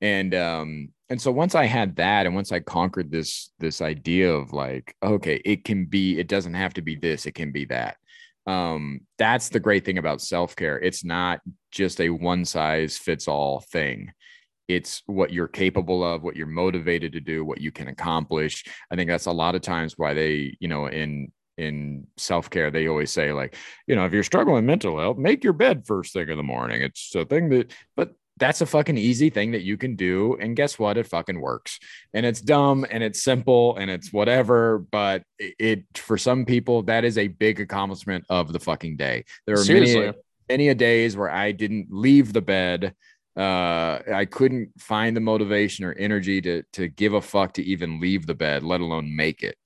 And, 0.00 0.34
um, 0.34 0.88
and 1.08 1.20
so 1.20 1.30
once 1.30 1.54
I 1.54 1.64
had 1.64 1.96
that, 1.96 2.26
and 2.26 2.34
once 2.34 2.52
I 2.52 2.60
conquered 2.60 3.10
this, 3.10 3.50
this 3.58 3.80
idea 3.80 4.32
of 4.32 4.52
like, 4.52 4.94
okay, 5.02 5.40
it 5.44 5.64
can 5.64 5.86
be, 5.86 6.18
it 6.18 6.28
doesn't 6.28 6.54
have 6.54 6.74
to 6.74 6.82
be 6.82 6.96
this, 6.96 7.26
it 7.26 7.34
can 7.34 7.52
be 7.52 7.64
that 7.66 7.96
um 8.48 9.00
that's 9.18 9.48
the 9.48 9.58
great 9.58 9.84
thing 9.84 9.98
about 9.98 10.20
self-care 10.20 10.78
it's 10.78 11.04
not 11.04 11.40
just 11.76 12.00
a 12.00 12.10
one 12.10 12.44
size 12.44 12.96
fits 12.96 13.28
all 13.28 13.60
thing. 13.60 14.12
It's 14.66 15.02
what 15.06 15.32
you're 15.32 15.46
capable 15.46 16.02
of 16.02 16.22
what 16.22 16.34
you're 16.34 16.46
motivated 16.46 17.12
to 17.12 17.20
do 17.20 17.44
what 17.44 17.60
you 17.60 17.70
can 17.70 17.86
accomplish. 17.88 18.64
I 18.90 18.96
think 18.96 19.08
that's 19.08 19.26
a 19.26 19.32
lot 19.32 19.54
of 19.54 19.60
times 19.60 19.94
why 19.96 20.14
they 20.14 20.56
you 20.58 20.68
know 20.68 20.86
in 20.86 21.30
in 21.56 22.06
self-care 22.18 22.70
they 22.70 22.86
always 22.86 23.10
say 23.10 23.32
like 23.32 23.56
you 23.86 23.96
know 23.96 24.04
if 24.04 24.12
you're 24.12 24.22
struggling 24.22 24.56
with 24.56 24.64
mental 24.64 24.98
health 24.98 25.16
make 25.16 25.42
your 25.42 25.54
bed 25.54 25.86
first 25.86 26.12
thing 26.12 26.28
in 26.28 26.36
the 26.36 26.42
morning. 26.42 26.82
It's 26.82 27.14
a 27.14 27.24
thing 27.24 27.50
that 27.50 27.72
but 27.94 28.14
that's 28.38 28.60
a 28.60 28.66
fucking 28.66 28.98
easy 28.98 29.30
thing 29.30 29.52
that 29.52 29.62
you 29.62 29.78
can 29.78 29.96
do 29.96 30.36
and 30.40 30.56
guess 30.56 30.78
what? 30.78 30.98
It 30.98 31.06
fucking 31.06 31.40
works. 31.40 31.78
And 32.12 32.26
it's 32.26 32.40
dumb 32.40 32.84
and 32.90 33.02
it's 33.02 33.22
simple 33.22 33.76
and 33.76 33.90
it's 33.90 34.12
whatever 34.12 34.78
but 34.90 35.22
it, 35.38 35.54
it 35.58 35.98
for 35.98 36.18
some 36.18 36.44
people 36.44 36.82
that 36.84 37.04
is 37.04 37.18
a 37.18 37.28
big 37.28 37.60
accomplishment 37.60 38.24
of 38.28 38.52
the 38.52 38.60
fucking 38.60 38.96
day. 38.96 39.24
There 39.46 39.54
are 39.54 39.64
Seriously. 39.64 40.00
many 40.00 40.12
many 40.48 40.68
a 40.68 40.74
days 40.74 41.16
where 41.16 41.30
i 41.30 41.52
didn't 41.52 41.88
leave 41.90 42.32
the 42.32 42.40
bed 42.40 42.94
uh 43.36 43.98
i 44.14 44.26
couldn't 44.30 44.70
find 44.78 45.16
the 45.16 45.20
motivation 45.20 45.84
or 45.84 45.92
energy 45.94 46.40
to 46.40 46.62
to 46.72 46.88
give 46.88 47.14
a 47.14 47.20
fuck 47.20 47.52
to 47.52 47.62
even 47.62 48.00
leave 48.00 48.26
the 48.26 48.34
bed 48.34 48.62
let 48.62 48.80
alone 48.80 49.14
make 49.14 49.42
it. 49.42 49.56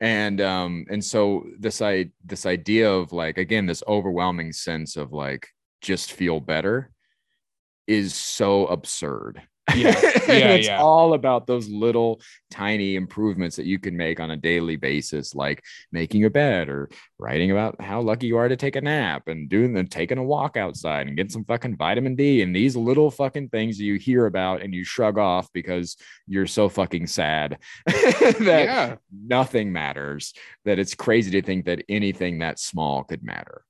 And 0.00 0.40
um 0.40 0.84
and 0.90 1.02
so 1.02 1.46
this 1.58 1.80
i 1.80 2.10
this 2.24 2.44
idea 2.44 2.90
of 2.90 3.12
like 3.12 3.38
again 3.38 3.66
this 3.66 3.82
overwhelming 3.86 4.52
sense 4.52 4.96
of 4.96 5.12
like 5.12 5.48
just 5.80 6.12
feel 6.12 6.40
better 6.40 6.90
is 7.86 8.14
so 8.14 8.66
absurd 8.66 9.40
Yeah. 9.74 10.00
Yeah, 10.24 10.54
it's 10.54 10.66
yeah. 10.68 10.80
all 10.80 11.12
about 11.12 11.46
those 11.46 11.68
little 11.68 12.20
tiny 12.50 12.96
improvements 12.96 13.56
that 13.56 13.66
you 13.66 13.78
can 13.78 13.94
make 13.96 14.20
on 14.20 14.30
a 14.30 14.36
daily 14.36 14.76
basis 14.76 15.34
like 15.34 15.62
making 15.92 16.24
a 16.24 16.30
bed 16.30 16.68
or 16.70 16.88
writing 17.18 17.50
about 17.50 17.80
how 17.80 18.00
lucky 18.00 18.26
you 18.26 18.38
are 18.38 18.48
to 18.48 18.56
take 18.56 18.74
a 18.74 18.80
nap 18.80 19.28
and 19.28 19.50
doing 19.50 19.74
the 19.74 19.84
taking 19.84 20.16
a 20.18 20.24
walk 20.24 20.56
outside 20.56 21.06
and 21.06 21.16
getting 21.16 21.30
some 21.30 21.44
fucking 21.44 21.76
vitamin 21.76 22.16
D 22.16 22.40
and 22.42 22.56
these 22.56 22.74
little 22.74 23.10
fucking 23.10 23.50
things 23.50 23.78
you 23.78 23.96
hear 23.96 24.26
about 24.26 24.62
and 24.62 24.74
you 24.74 24.82
shrug 24.82 25.18
off 25.18 25.52
because 25.52 25.96
you're 26.26 26.46
so 26.46 26.68
fucking 26.70 27.06
sad 27.06 27.58
that 27.86 28.40
yeah. 28.40 28.96
nothing 29.12 29.70
matters 29.70 30.32
that 30.64 30.78
it's 30.78 30.94
crazy 30.94 31.30
to 31.32 31.42
think 31.42 31.66
that 31.66 31.84
anything 31.88 32.38
that 32.38 32.58
small 32.58 33.04
could 33.04 33.22
matter 33.22 33.62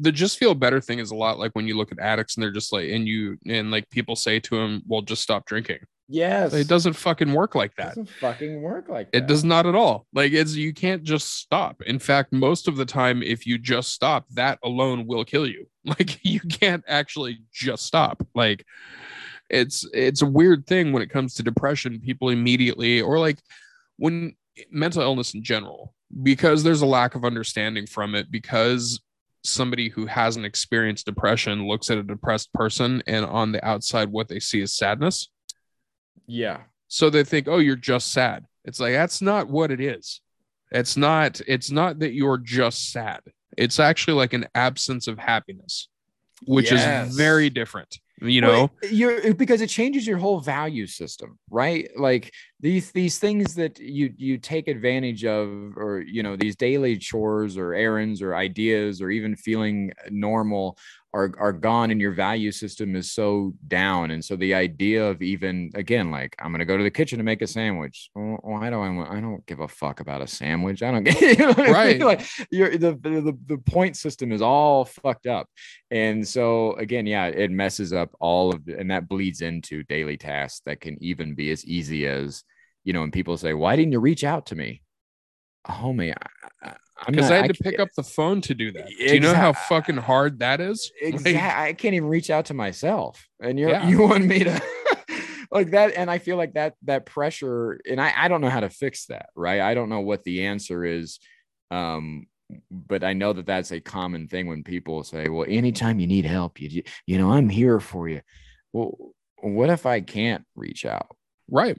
The 0.00 0.12
just 0.12 0.38
feel 0.38 0.54
better 0.54 0.80
thing 0.80 0.98
is 1.00 1.10
a 1.10 1.16
lot 1.16 1.38
like 1.38 1.52
when 1.52 1.66
you 1.66 1.76
look 1.76 1.92
at 1.92 1.98
addicts 1.98 2.36
and 2.36 2.42
they're 2.42 2.52
just 2.52 2.72
like, 2.72 2.88
and 2.88 3.06
you, 3.06 3.36
and 3.46 3.70
like 3.70 3.90
people 3.90 4.16
say 4.16 4.38
to 4.40 4.56
them, 4.56 4.82
well, 4.86 5.02
just 5.02 5.22
stop 5.22 5.44
drinking. 5.46 5.78
yes 6.08 6.54
It 6.54 6.68
doesn't 6.68 6.94
fucking 6.94 7.32
work 7.32 7.54
like 7.54 7.74
that. 7.76 7.88
doesn't 7.88 8.08
fucking 8.08 8.62
work 8.62 8.88
like 8.88 9.08
It 9.12 9.26
does 9.26 9.44
not 9.44 9.66
at 9.66 9.74
all. 9.74 10.06
Like 10.14 10.32
it's 10.32 10.54
you 10.54 10.72
can't 10.72 11.02
just 11.02 11.36
stop. 11.38 11.82
In 11.82 11.98
fact, 11.98 12.32
most 12.32 12.68
of 12.68 12.76
the 12.76 12.86
time, 12.86 13.22
if 13.22 13.46
you 13.46 13.58
just 13.58 13.92
stop, 13.92 14.26
that 14.30 14.58
alone 14.64 15.06
will 15.06 15.24
kill 15.24 15.46
you. 15.46 15.66
Like 15.84 16.22
you 16.22 16.40
can't 16.40 16.84
actually 16.86 17.38
just 17.50 17.86
stop. 17.86 18.26
Like 18.34 18.64
it's 19.48 19.88
it's 19.94 20.20
a 20.20 20.26
weird 20.26 20.66
thing 20.66 20.92
when 20.92 21.02
it 21.02 21.10
comes 21.10 21.32
to 21.34 21.42
depression. 21.42 21.98
People 22.00 22.28
immediately 22.28 23.00
or 23.00 23.18
like 23.18 23.38
when 23.96 24.36
mental 24.70 25.02
illness 25.02 25.32
in 25.34 25.42
general, 25.42 25.94
because 26.22 26.62
there's 26.62 26.82
a 26.82 26.86
lack 26.86 27.14
of 27.14 27.24
understanding 27.24 27.86
from 27.86 28.14
it, 28.14 28.30
because 28.30 29.00
somebody 29.44 29.88
who 29.88 30.06
hasn't 30.06 30.44
experienced 30.46 31.06
depression 31.06 31.66
looks 31.66 31.90
at 31.90 31.98
a 31.98 32.02
depressed 32.02 32.52
person 32.52 33.02
and 33.06 33.24
on 33.24 33.52
the 33.52 33.64
outside 33.66 34.10
what 34.10 34.28
they 34.28 34.40
see 34.40 34.60
is 34.60 34.76
sadness. 34.76 35.28
yeah 36.26 36.62
So 36.88 37.10
they 37.10 37.24
think, 37.24 37.48
oh, 37.48 37.58
you're 37.58 37.76
just 37.76 38.12
sad. 38.12 38.44
It's 38.64 38.80
like 38.80 38.92
that's 38.92 39.22
not 39.22 39.48
what 39.48 39.70
it 39.70 39.80
is. 39.80 40.20
It's 40.70 40.96
not, 40.96 41.40
it's 41.46 41.70
not 41.70 42.00
that 42.00 42.12
you're 42.12 42.36
just 42.38 42.90
sad. 42.92 43.20
It's 43.56 43.80
actually 43.80 44.14
like 44.14 44.32
an 44.34 44.46
absence 44.54 45.06
of 45.08 45.18
happiness, 45.18 45.88
which 46.46 46.70
Yes. 46.70 47.10
is 47.10 47.16
very 47.16 47.48
different. 47.50 47.98
You 48.20 48.40
know, 48.40 48.54
Well, 48.54 48.70
you're 48.82 49.34
because 49.34 49.60
it 49.60 49.68
changes 49.68 50.06
your 50.06 50.18
whole 50.18 50.40
value 50.40 50.86
system 50.86 51.38
right? 51.50 51.88
Like 51.96 52.32
these 52.60 52.92
these 52.92 53.18
things 53.18 53.54
that 53.54 53.78
you 53.78 54.12
you 54.16 54.38
take 54.38 54.68
advantage 54.68 55.24
of 55.24 55.48
or 55.76 56.02
you 56.06 56.22
know 56.22 56.36
these 56.36 56.56
daily 56.56 56.98
chores 56.98 57.56
or 57.56 57.72
errands 57.74 58.20
or 58.20 58.34
ideas 58.34 59.00
or 59.00 59.10
even 59.10 59.34
feeling 59.36 59.92
normal 60.10 60.78
are 61.14 61.32
are 61.38 61.52
gone 61.52 61.90
and 61.90 62.00
your 62.00 62.12
value 62.12 62.52
system 62.52 62.94
is 62.94 63.10
so 63.10 63.54
down. 63.66 64.10
And 64.10 64.24
so 64.24 64.36
the 64.36 64.54
idea 64.54 65.08
of 65.08 65.22
even 65.22 65.70
again 65.74 66.10
like 66.10 66.36
i'm 66.38 66.50
going 66.50 66.58
to 66.58 66.66
go 66.66 66.76
to 66.76 66.82
the 66.82 66.90
kitchen 66.90 67.18
to 67.18 67.24
make 67.24 67.42
a 67.42 67.46
sandwich. 67.46 68.10
Well, 68.14 68.38
why 68.42 68.70
do 68.70 68.76
i 68.76 68.88
want 68.90 69.10
i 69.10 69.20
don't 69.20 69.44
give 69.46 69.60
a 69.60 69.68
fuck 69.68 70.00
about 70.00 70.22
a 70.22 70.26
sandwich. 70.26 70.82
I 70.82 70.90
don't 70.90 71.04
get 71.04 71.20
you 71.38 71.46
know 71.46 71.52
right 71.52 71.96
I 71.96 71.98
mean? 71.98 72.00
like 72.00 72.28
you're 72.50 72.76
the, 72.76 72.92
the 72.92 73.36
the 73.46 73.58
point 73.58 73.96
system 73.96 74.32
is 74.32 74.42
all 74.42 74.84
fucked 74.84 75.26
up. 75.26 75.48
And 75.90 76.26
so 76.26 76.74
again 76.74 77.06
yeah 77.06 77.26
it 77.26 77.50
messes 77.50 77.92
up 77.92 78.10
all 78.20 78.52
of 78.54 78.64
the, 78.64 78.78
and 78.78 78.90
that 78.90 79.08
bleeds 79.08 79.40
into 79.40 79.82
daily 79.84 80.16
tasks 80.18 80.60
that 80.66 80.80
can 80.80 81.02
even 81.02 81.34
be 81.34 81.50
as 81.50 81.64
easy 81.64 82.06
as 82.06 82.44
you 82.84 82.92
know 82.92 83.02
and 83.02 83.12
people 83.12 83.36
say 83.38 83.54
why 83.54 83.76
didn't 83.76 83.92
you 83.92 84.00
reach 84.00 84.24
out 84.24 84.46
to 84.46 84.54
me? 84.54 84.82
Oh, 85.68 85.72
Homie 85.72 86.14
because 87.06 87.30
I, 87.30 87.36
had 87.36 87.54
to 87.54 87.62
pick 87.62 87.78
up 87.78 87.88
the 87.96 88.02
phone 88.02 88.40
to 88.42 88.54
do 88.54 88.72
that. 88.72 88.88
Do 88.88 89.14
you 89.14 89.20
know 89.20 89.34
how 89.34 89.52
fucking 89.52 89.96
hard 89.96 90.40
that 90.40 90.60
is? 90.60 90.90
Exactly. 91.00 91.34
Like, 91.38 91.42
I 91.42 91.72
can't 91.72 91.94
even 91.94 92.08
reach 92.08 92.30
out 92.30 92.46
to 92.46 92.54
myself, 92.54 93.26
and 93.40 93.58
you 93.58 93.68
yeah. 93.68 93.86
you 93.88 94.02
want 94.02 94.24
me 94.24 94.44
to 94.44 94.62
like 95.50 95.70
that. 95.70 95.94
And 95.94 96.10
I 96.10 96.18
feel 96.18 96.36
like 96.36 96.54
that 96.54 96.74
that 96.84 97.06
pressure, 97.06 97.80
and 97.88 98.00
I 98.00 98.12
I 98.16 98.28
don't 98.28 98.40
know 98.40 98.50
how 98.50 98.60
to 98.60 98.70
fix 98.70 99.06
that. 99.06 99.30
Right? 99.34 99.60
I 99.60 99.74
don't 99.74 99.88
know 99.88 100.00
what 100.00 100.24
the 100.24 100.46
answer 100.46 100.84
is. 100.84 101.18
Um, 101.70 102.26
but 102.70 103.04
I 103.04 103.12
know 103.12 103.34
that 103.34 103.46
that's 103.46 103.72
a 103.72 103.80
common 103.80 104.26
thing 104.26 104.46
when 104.46 104.64
people 104.64 105.04
say, 105.04 105.28
"Well, 105.28 105.46
anytime 105.48 106.00
you 106.00 106.06
need 106.06 106.24
help, 106.24 106.60
you 106.60 106.82
you 107.06 107.18
know, 107.18 107.30
I'm 107.30 107.48
here 107.48 107.80
for 107.80 108.08
you." 108.08 108.22
Well, 108.72 108.96
what 109.40 109.70
if 109.70 109.86
I 109.86 110.00
can't 110.00 110.44
reach 110.56 110.84
out? 110.84 111.14
Right. 111.50 111.78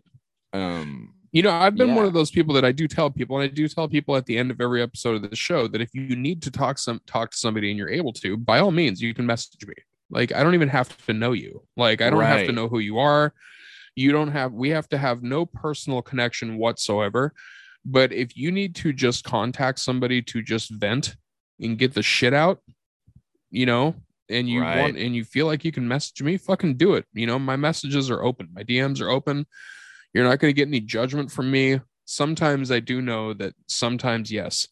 Um 0.53 1.13
you 1.31 1.43
know, 1.43 1.51
I've 1.51 1.75
been 1.75 1.89
yeah. 1.89 1.95
one 1.95 2.05
of 2.05 2.13
those 2.13 2.31
people 2.31 2.53
that 2.55 2.65
I 2.65 2.71
do 2.71 2.87
tell 2.87 3.09
people, 3.09 3.37
and 3.37 3.49
I 3.49 3.53
do 3.53 3.67
tell 3.67 3.87
people 3.87 4.15
at 4.15 4.25
the 4.25 4.37
end 4.37 4.51
of 4.51 4.59
every 4.59 4.81
episode 4.81 5.15
of 5.15 5.29
the 5.29 5.35
show 5.35 5.67
that 5.67 5.81
if 5.81 5.93
you 5.93 6.15
need 6.15 6.41
to 6.43 6.51
talk 6.51 6.77
some 6.77 7.01
talk 7.05 7.31
to 7.31 7.37
somebody 7.37 7.69
and 7.69 7.77
you're 7.77 7.89
able 7.89 8.13
to, 8.13 8.37
by 8.37 8.59
all 8.59 8.71
means, 8.71 9.01
you 9.01 9.13
can 9.13 9.25
message 9.25 9.65
me. 9.65 9.75
Like 10.09 10.33
I 10.33 10.43
don't 10.43 10.55
even 10.55 10.69
have 10.69 10.95
to 11.05 11.13
know 11.13 11.33
you. 11.33 11.63
Like 11.77 12.01
I 12.01 12.09
don't 12.09 12.19
right. 12.19 12.39
have 12.39 12.47
to 12.47 12.51
know 12.51 12.67
who 12.67 12.79
you 12.79 12.99
are. 12.99 13.33
You 13.95 14.11
don't 14.11 14.31
have 14.31 14.53
we 14.53 14.69
have 14.69 14.89
to 14.89 14.97
have 14.97 15.23
no 15.23 15.45
personal 15.45 16.01
connection 16.01 16.57
whatsoever. 16.57 17.33
But 17.85 18.11
if 18.11 18.35
you 18.35 18.51
need 18.51 18.75
to 18.75 18.91
just 18.91 19.23
contact 19.23 19.79
somebody 19.79 20.21
to 20.23 20.41
just 20.41 20.71
vent 20.71 21.15
and 21.59 21.77
get 21.77 21.93
the 21.93 22.03
shit 22.03 22.33
out, 22.33 22.59
you 23.51 23.65
know, 23.65 23.95
and 24.29 24.49
you 24.49 24.61
right. 24.61 24.79
want 24.79 24.97
and 24.97 25.15
you 25.15 25.23
feel 25.23 25.45
like 25.45 25.63
you 25.63 25.71
can 25.71 25.87
message 25.87 26.21
me, 26.21 26.37
fucking 26.37 26.77
do 26.77 26.95
it. 26.95 27.05
You 27.13 27.27
know, 27.27 27.39
my 27.39 27.55
messages 27.55 28.09
are 28.09 28.23
open. 28.23 28.49
My 28.53 28.63
DMs 28.63 29.01
are 29.01 29.09
open. 29.09 29.45
You're 30.13 30.23
not 30.23 30.39
going 30.39 30.53
to 30.53 30.55
get 30.55 30.67
any 30.67 30.79
judgment 30.79 31.31
from 31.31 31.51
me. 31.51 31.81
Sometimes 32.05 32.71
I 32.71 32.79
do 32.79 33.01
know 33.01 33.33
that 33.35 33.53
sometimes, 33.67 34.31
yes, 34.31 34.67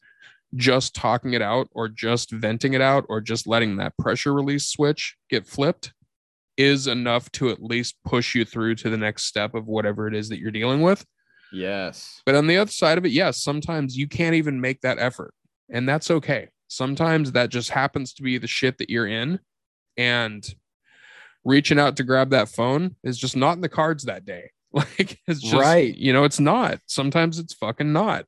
just 0.56 0.96
talking 0.96 1.34
it 1.34 1.42
out 1.42 1.68
or 1.74 1.88
just 1.90 2.32
venting 2.32 2.74
it 2.74 2.82
out 2.82 3.06
or 3.10 3.22
just 3.22 3.48
letting 3.48 3.78
that 3.78 3.98
pressure 3.98 4.34
release 4.34 4.68
switch 4.68 5.16
get 5.30 5.46
flipped 5.46 5.94
is 6.58 6.88
enough 6.88 7.32
to 7.34 7.50
at 7.50 7.62
least 7.62 7.96
push 8.04 8.34
you 8.34 8.44
through 8.44 8.76
to 8.76 8.90
the 8.90 8.98
next 8.98 9.26
step 9.26 9.54
of 9.54 9.68
whatever 9.68 10.08
it 10.08 10.16
is 10.16 10.30
that 10.30 10.40
you're 10.40 10.52
dealing 10.52 10.82
with. 10.82 11.06
Yes. 11.54 12.22
But 12.26 12.36
on 12.36 12.48
the 12.48 12.58
other 12.58 12.72
side 12.72 12.98
of 12.98 13.06
it, 13.06 13.12
yes, 13.12 13.42
sometimes 13.42 13.96
you 13.96 14.08
can't 14.08 14.36
even 14.36 14.60
make 14.60 14.82
that 14.82 14.98
effort. 15.00 15.34
And 15.70 15.88
that's 15.88 16.10
okay. 16.10 16.50
Sometimes 16.68 17.34
that 17.34 17.50
just 17.50 17.70
happens 17.70 18.14
to 18.14 18.24
be 18.24 18.38
the 18.38 18.48
shit 18.48 18.78
that 18.80 18.90
you're 18.90 19.08
in. 19.08 19.40
And 19.96 20.48
reaching 21.46 21.80
out 21.80 21.96
to 21.98 22.04
grab 22.04 22.32
that 22.32 22.50
phone 22.50 22.96
is 23.04 23.18
just 23.18 23.36
not 23.36 23.54
in 23.54 23.62
the 23.62 23.70
cards 23.70 24.04
that 24.04 24.26
day. 24.26 24.52
Like 25.00 25.20
it's 25.28 25.42
just 25.42 25.54
right. 25.54 25.96
You 25.96 26.14
know, 26.14 26.24
it's 26.24 26.40
not. 26.40 26.80
Sometimes 26.86 27.40
it's 27.40 27.54
fucking 27.54 27.92
not. 27.92 28.26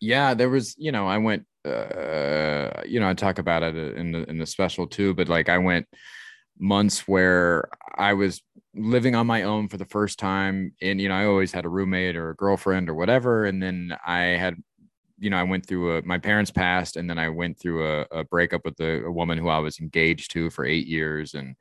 Yeah, 0.00 0.34
there 0.34 0.50
was. 0.50 0.74
You 0.78 0.92
know, 0.92 1.06
I 1.06 1.18
went. 1.18 1.46
Uh, 1.64 2.82
you 2.86 3.00
know, 3.00 3.08
I 3.08 3.14
talk 3.14 3.38
about 3.38 3.62
it 3.62 3.74
in 3.96 4.12
the 4.12 4.28
in 4.28 4.38
the 4.38 4.46
special 4.46 4.86
too. 4.86 5.14
But 5.14 5.28
like, 5.28 5.48
I 5.48 5.58
went 5.58 5.86
months 6.58 7.06
where 7.08 7.68
I 7.94 8.14
was 8.14 8.42
living 8.74 9.14
on 9.14 9.26
my 9.26 9.42
own 9.42 9.68
for 9.68 9.76
the 9.76 9.84
first 9.84 10.18
time, 10.18 10.74
and 10.80 11.00
you 11.00 11.08
know, 11.08 11.14
I 11.14 11.26
always 11.26 11.52
had 11.52 11.64
a 11.64 11.70
roommate 11.70 12.16
or 12.16 12.30
a 12.30 12.36
girlfriend 12.36 12.88
or 12.88 12.94
whatever, 12.94 13.46
and 13.46 13.62
then 13.62 13.96
I 14.06 14.20
had 14.20 14.56
you 15.18 15.30
know, 15.30 15.38
I 15.38 15.44
went 15.44 15.66
through 15.66 15.98
a, 15.98 16.02
my 16.02 16.18
parents 16.18 16.50
passed, 16.50 16.96
and 16.96 17.08
then 17.08 17.18
I 17.18 17.28
went 17.28 17.58
through 17.58 17.86
a, 17.86 18.06
a 18.10 18.24
breakup 18.24 18.64
with 18.64 18.78
a, 18.80 19.04
a, 19.04 19.10
woman 19.10 19.38
who 19.38 19.48
I 19.48 19.58
was 19.58 19.80
engaged 19.80 20.30
to 20.32 20.50
for 20.50 20.64
eight 20.64 20.86
years, 20.86 21.34
and 21.34 21.56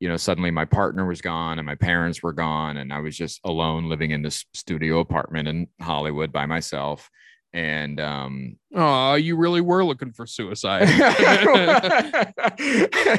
you 0.00 0.08
know, 0.08 0.16
suddenly 0.16 0.50
my 0.50 0.64
partner 0.64 1.06
was 1.06 1.20
gone 1.20 1.58
and 1.58 1.66
my 1.66 1.74
parents 1.74 2.22
were 2.22 2.32
gone, 2.32 2.76
and 2.76 2.92
I 2.92 3.00
was 3.00 3.16
just 3.16 3.40
alone 3.44 3.88
living 3.88 4.12
in 4.12 4.22
this 4.22 4.44
studio 4.54 5.00
apartment 5.00 5.48
in 5.48 5.66
Hollywood 5.80 6.32
by 6.32 6.46
myself. 6.46 7.10
And 7.52 7.98
um, 7.98 8.56
oh, 8.74 9.14
you 9.14 9.36
really 9.36 9.62
were 9.62 9.84
looking 9.84 10.12
for 10.12 10.26
suicide. 10.26 10.82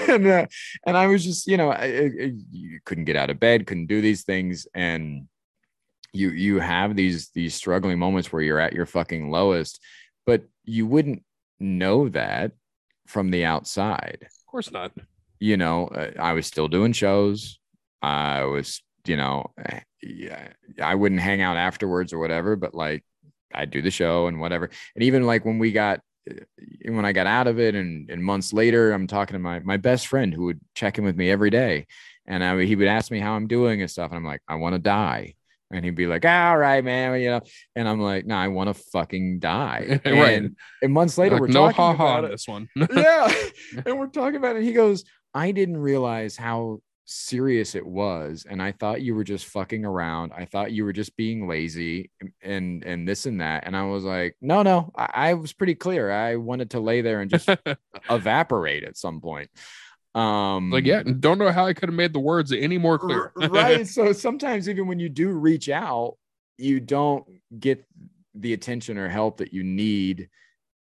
and, 0.09 0.27
uh, 0.27 0.45
and 0.85 0.97
I 0.97 1.07
was 1.07 1.25
just, 1.25 1.47
you 1.47 1.57
know, 1.57 1.71
I, 1.71 1.85
I, 1.85 2.31
you 2.51 2.79
couldn't 2.85 3.05
get 3.05 3.15
out 3.15 3.31
of 3.31 3.39
bed, 3.39 3.67
couldn't 3.67 3.87
do 3.87 4.01
these 4.01 4.23
things, 4.23 4.67
and 4.73 5.27
you 6.13 6.29
you 6.29 6.59
have 6.59 6.95
these 6.95 7.29
these 7.35 7.55
struggling 7.55 7.99
moments 7.99 8.31
where 8.31 8.41
you're 8.41 8.59
at 8.59 8.73
your 8.73 8.85
fucking 8.85 9.29
lowest, 9.29 9.81
but 10.25 10.43
you 10.63 10.87
wouldn't 10.87 11.23
know 11.59 12.07
that 12.09 12.53
from 13.07 13.31
the 13.31 13.45
outside. 13.45 14.19
Of 14.21 14.45
course 14.45 14.71
not 14.71 14.93
you 15.39 15.57
know, 15.57 15.87
uh, 15.87 16.11
I 16.19 16.33
was 16.33 16.45
still 16.45 16.67
doing 16.67 16.93
shows. 16.93 17.59
I 18.01 18.43
was, 18.43 18.81
you 19.05 19.17
know, 19.17 19.51
eh, 19.65 19.79
yeah, 20.01 20.49
I 20.81 20.95
wouldn't 20.95 21.21
hang 21.21 21.41
out 21.41 21.57
afterwards 21.57 22.13
or 22.13 22.19
whatever, 22.19 22.55
but 22.55 22.73
like 22.73 23.03
I'd 23.53 23.71
do 23.71 23.81
the 23.81 23.91
show 23.91 24.27
and 24.27 24.39
whatever. 24.39 24.69
And 24.95 25.03
even 25.03 25.25
like 25.25 25.45
when 25.45 25.59
we 25.59 25.71
got, 25.71 26.01
eh, 26.29 26.43
when 26.89 27.05
I 27.05 27.13
got 27.13 27.27
out 27.27 27.47
of 27.47 27.59
it 27.59 27.75
and, 27.75 28.09
and 28.09 28.23
months 28.23 28.53
later, 28.53 28.91
I'm 28.91 29.07
talking 29.07 29.33
to 29.33 29.39
my, 29.39 29.59
my 29.59 29.77
best 29.77 30.07
friend 30.07 30.33
who 30.33 30.45
would 30.45 30.59
check 30.75 30.97
in 30.97 31.03
with 31.03 31.15
me 31.15 31.29
every 31.29 31.49
day. 31.49 31.87
And 32.25 32.43
I, 32.43 32.63
he 32.63 32.75
would 32.75 32.87
ask 32.87 33.11
me 33.11 33.19
how 33.19 33.33
I'm 33.33 33.47
doing 33.47 33.81
and 33.81 33.89
stuff. 33.89 34.11
And 34.11 34.17
I'm 34.17 34.25
like, 34.25 34.41
I 34.47 34.55
want 34.55 34.75
to 34.75 34.79
die. 34.79 35.35
And 35.71 35.85
he'd 35.85 35.95
be 35.95 36.07
like, 36.07 36.25
all 36.25 36.57
right, 36.57 36.83
man, 36.83 37.19
you 37.21 37.29
know. 37.29 37.41
And 37.75 37.87
I'm 37.87 37.99
like, 37.99 38.25
no, 38.25 38.35
nah, 38.35 38.41
I 38.41 38.47
want 38.47 38.69
to 38.69 38.73
fucking 38.73 39.39
die. 39.39 40.01
right. 40.05 40.37
And, 40.39 40.55
and 40.81 40.91
months 40.91 41.17
later, 41.17 41.35
like, 41.35 41.41
we're 41.41 41.47
no 41.47 41.71
talking 41.71 41.95
ha 41.95 42.17
about 42.19 42.31
this 42.31 42.47
one. 42.47 42.69
yeah. 42.75 43.31
And 43.85 43.99
we're 43.99 44.07
talking 44.07 44.37
about 44.37 44.55
it. 44.55 44.63
He 44.63 44.73
goes, 44.73 45.03
I 45.33 45.51
didn't 45.51 45.77
realize 45.77 46.35
how 46.35 46.81
serious 47.11 47.73
it 47.73 47.85
was 47.85 48.45
and 48.47 48.61
i 48.61 48.71
thought 48.71 49.01
you 49.01 49.15
were 49.15 49.23
just 49.23 49.47
fucking 49.47 49.83
around. 49.83 50.31
I 50.31 50.45
thought 50.45 50.71
you 50.71 50.83
were 50.83 50.93
just 50.93 51.17
being 51.17 51.47
lazy 51.47 52.11
and 52.43 52.83
and 52.83 53.07
this 53.07 53.25
and 53.25 53.41
that 53.41 53.63
and 53.65 53.75
i 53.75 53.83
was 53.83 54.03
like 54.03 54.37
no 54.41 54.61
no 54.61 54.91
i, 54.95 55.09
I 55.13 55.33
was 55.33 55.51
pretty 55.51 55.73
clear. 55.73 56.11
I 56.11 56.35
wanted 56.35 56.69
to 56.71 56.79
lay 56.79 57.01
there 57.01 57.21
and 57.21 57.31
just 57.31 57.49
evaporate 58.11 58.83
at 58.83 58.95
some 58.95 59.21
point. 59.21 59.49
Um 60.13 60.69
like 60.69 60.85
yeah 60.85 61.01
don't 61.01 61.39
know 61.39 61.51
how 61.51 61.65
i 61.65 61.73
could 61.73 61.89
have 61.89 61.95
made 61.95 62.13
the 62.13 62.19
words 62.19 62.51
any 62.51 62.77
more 62.77 62.99
clear. 62.99 63.31
Right 63.35 63.87
so 63.97 64.13
sometimes 64.13 64.69
even 64.69 64.85
when 64.85 64.99
you 64.99 65.09
do 65.09 65.29
reach 65.29 65.67
out 65.67 66.15
you 66.59 66.79
don't 66.79 67.25
get 67.59 67.83
the 68.35 68.53
attention 68.53 68.99
or 68.99 69.09
help 69.09 69.37
that 69.37 69.51
you 69.51 69.63
need 69.63 70.29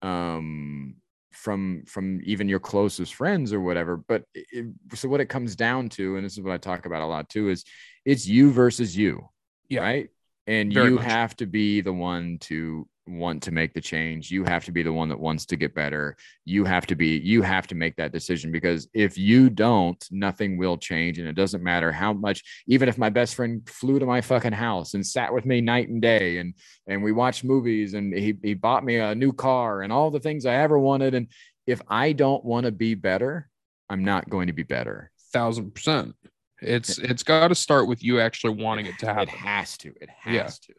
um 0.02 0.96
from 1.38 1.84
from 1.86 2.20
even 2.24 2.48
your 2.48 2.58
closest 2.58 3.14
friends 3.14 3.52
or 3.52 3.60
whatever 3.60 3.96
but 3.96 4.24
it, 4.34 4.66
so 4.94 5.08
what 5.08 5.20
it 5.20 5.28
comes 5.28 5.54
down 5.54 5.88
to 5.88 6.16
and 6.16 6.24
this 6.24 6.36
is 6.36 6.42
what 6.42 6.52
i 6.52 6.58
talk 6.58 6.84
about 6.84 7.00
a 7.00 7.06
lot 7.06 7.28
too 7.28 7.48
is 7.48 7.64
it's 8.04 8.26
you 8.26 8.50
versus 8.50 8.96
you 8.96 9.28
yeah. 9.68 9.80
right 9.80 10.10
and 10.48 10.72
Very 10.72 10.88
you 10.88 10.94
much. 10.96 11.04
have 11.04 11.36
to 11.36 11.46
be 11.46 11.82
the 11.82 11.92
one 11.92 12.38
to 12.40 12.88
want 13.08 13.42
to 13.44 13.50
make 13.50 13.74
the 13.74 13.80
change. 13.80 14.30
You 14.30 14.44
have 14.44 14.64
to 14.66 14.72
be 14.72 14.82
the 14.82 14.92
one 14.92 15.08
that 15.08 15.18
wants 15.18 15.46
to 15.46 15.56
get 15.56 15.74
better. 15.74 16.16
You 16.44 16.64
have 16.64 16.86
to 16.86 16.94
be 16.94 17.18
you 17.18 17.42
have 17.42 17.66
to 17.68 17.74
make 17.74 17.96
that 17.96 18.12
decision 18.12 18.52
because 18.52 18.88
if 18.94 19.16
you 19.16 19.50
don't 19.50 20.02
nothing 20.10 20.58
will 20.58 20.76
change. 20.76 21.18
And 21.18 21.28
it 21.28 21.34
doesn't 21.34 21.62
matter 21.62 21.92
how 21.92 22.12
much 22.12 22.42
even 22.66 22.88
if 22.88 22.98
my 22.98 23.10
best 23.10 23.34
friend 23.34 23.68
flew 23.68 23.98
to 23.98 24.06
my 24.06 24.20
fucking 24.20 24.52
house 24.52 24.94
and 24.94 25.06
sat 25.06 25.32
with 25.32 25.46
me 25.46 25.60
night 25.60 25.88
and 25.88 26.02
day 26.02 26.38
and 26.38 26.54
and 26.86 27.02
we 27.02 27.12
watched 27.12 27.44
movies 27.44 27.94
and 27.94 28.14
he, 28.14 28.34
he 28.42 28.54
bought 28.54 28.84
me 28.84 28.96
a 28.96 29.14
new 29.14 29.32
car 29.32 29.82
and 29.82 29.92
all 29.92 30.10
the 30.10 30.20
things 30.20 30.46
i 30.46 30.54
ever 30.54 30.78
wanted. 30.78 31.14
And 31.14 31.28
if 31.66 31.80
i 31.88 32.12
don't 32.12 32.44
want 32.44 32.66
to 32.66 32.72
be 32.72 32.94
better 32.94 33.48
i'm 33.90 34.04
not 34.04 34.28
going 34.28 34.48
to 34.48 34.52
be 34.52 34.62
better. 34.62 35.10
Thousand 35.32 35.74
percent 35.74 36.14
it's 36.60 36.98
it's 36.98 37.22
got 37.22 37.48
to 37.48 37.54
start 37.54 37.86
with 37.86 38.02
you 38.02 38.20
actually 38.20 38.62
wanting 38.62 38.86
it 38.86 38.98
to 38.98 39.06
happen. 39.06 39.22
It 39.22 39.30
has 39.30 39.76
to. 39.78 39.88
It 40.00 40.10
has 40.10 40.34
yeah. 40.34 40.44
to. 40.44 40.74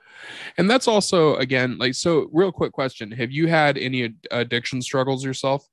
And 0.57 0.69
that's 0.69 0.87
also 0.87 1.35
again 1.35 1.77
like 1.77 1.93
so. 1.93 2.29
Real 2.31 2.51
quick 2.51 2.71
question: 2.71 3.11
Have 3.11 3.31
you 3.31 3.47
had 3.47 3.77
any 3.77 4.13
addiction 4.31 4.81
struggles 4.81 5.23
yourself? 5.23 5.65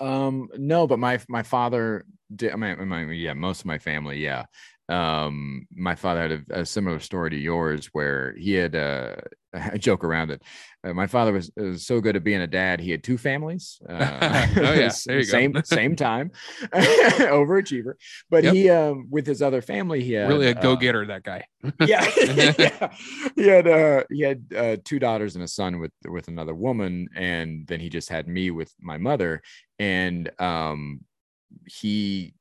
Um, 0.00 0.48
no, 0.56 0.86
but 0.86 0.98
my 0.98 1.20
my 1.28 1.42
father 1.42 2.04
did. 2.34 2.52
I 2.52 2.56
mean, 2.56 2.88
my, 2.88 3.04
yeah, 3.04 3.34
most 3.34 3.60
of 3.60 3.66
my 3.66 3.78
family, 3.78 4.18
yeah. 4.18 4.46
Um, 4.92 5.66
my 5.74 5.94
father 5.94 6.20
had 6.20 6.44
a, 6.50 6.60
a 6.60 6.66
similar 6.66 7.00
story 7.00 7.30
to 7.30 7.36
yours, 7.36 7.88
where 7.92 8.34
he 8.36 8.52
had 8.52 8.76
uh, 8.76 9.16
I 9.54 9.76
joke 9.78 10.04
around 10.04 10.30
it. 10.30 10.42
Uh, 10.84 10.94
my 10.94 11.06
father 11.06 11.32
was, 11.32 11.50
was, 11.56 11.86
so 11.86 12.00
good 12.00 12.16
at 12.16 12.24
being 12.24 12.40
a 12.40 12.46
dad. 12.46 12.80
He 12.80 12.90
had 12.90 13.04
two 13.04 13.18
families. 13.18 13.80
Uh, 13.92 14.46
oh 14.56 14.72
yeah, 14.72 14.88
same 15.22 15.54
same 15.64 15.94
time, 15.94 16.30
overachiever. 16.72 17.94
But 18.30 18.44
yep. 18.44 18.54
he, 18.54 18.70
um, 18.70 19.06
with 19.10 19.26
his 19.26 19.42
other 19.42 19.60
family, 19.60 20.02
he 20.02 20.12
had 20.12 20.28
really 20.28 20.48
a 20.48 20.54
go 20.54 20.76
getter. 20.76 21.02
Uh, 21.02 21.06
that 21.06 21.22
guy. 21.22 21.44
yeah, 21.86 22.10
yeah, 22.16 22.92
he 23.36 23.46
had 23.46 23.68
uh, 23.68 24.04
he 24.10 24.22
had 24.22 24.44
uh, 24.56 24.76
two 24.84 24.98
daughters 24.98 25.34
and 25.34 25.44
a 25.44 25.48
son 25.48 25.78
with 25.78 25.92
with 26.06 26.28
another 26.28 26.54
woman, 26.54 27.08
and 27.14 27.66
then 27.66 27.80
he 27.80 27.90
just 27.90 28.08
had 28.08 28.26
me 28.26 28.50
with 28.50 28.72
my 28.80 28.96
mother. 28.96 29.42
And 29.78 30.30
um, 30.40 31.00
he 31.66 32.34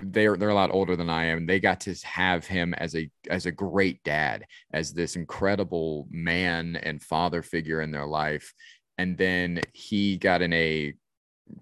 they're 0.00 0.36
they're 0.36 0.48
a 0.48 0.54
lot 0.54 0.70
older 0.72 0.96
than 0.96 1.10
I 1.10 1.26
am. 1.26 1.46
They 1.46 1.60
got 1.60 1.80
to 1.80 1.94
have 2.04 2.46
him 2.46 2.74
as 2.74 2.94
a 2.96 3.10
as 3.28 3.46
a 3.46 3.52
great 3.52 4.02
dad, 4.04 4.46
as 4.72 4.92
this 4.92 5.16
incredible 5.16 6.06
man 6.10 6.76
and 6.76 7.02
father 7.02 7.42
figure 7.42 7.80
in 7.82 7.90
their 7.90 8.06
life. 8.06 8.54
And 8.98 9.18
then 9.18 9.60
he 9.72 10.16
got 10.16 10.42
in 10.42 10.52
a 10.52 10.94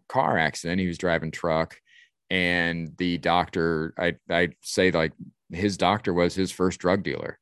car 0.09 0.39
accident. 0.39 0.81
He 0.81 0.87
was 0.87 0.99
driving 0.99 1.31
truck, 1.31 1.77
and 2.29 2.97
the 2.99 3.19
doctor, 3.19 3.95
I 3.99 4.17
I 4.31 4.51
say 4.63 4.91
like 4.91 5.13
his 5.51 5.77
doctor 5.77 6.15
was 6.15 6.35
his 6.35 6.53
first 6.53 6.79
drug 6.79 7.03
dealer. 7.03 7.39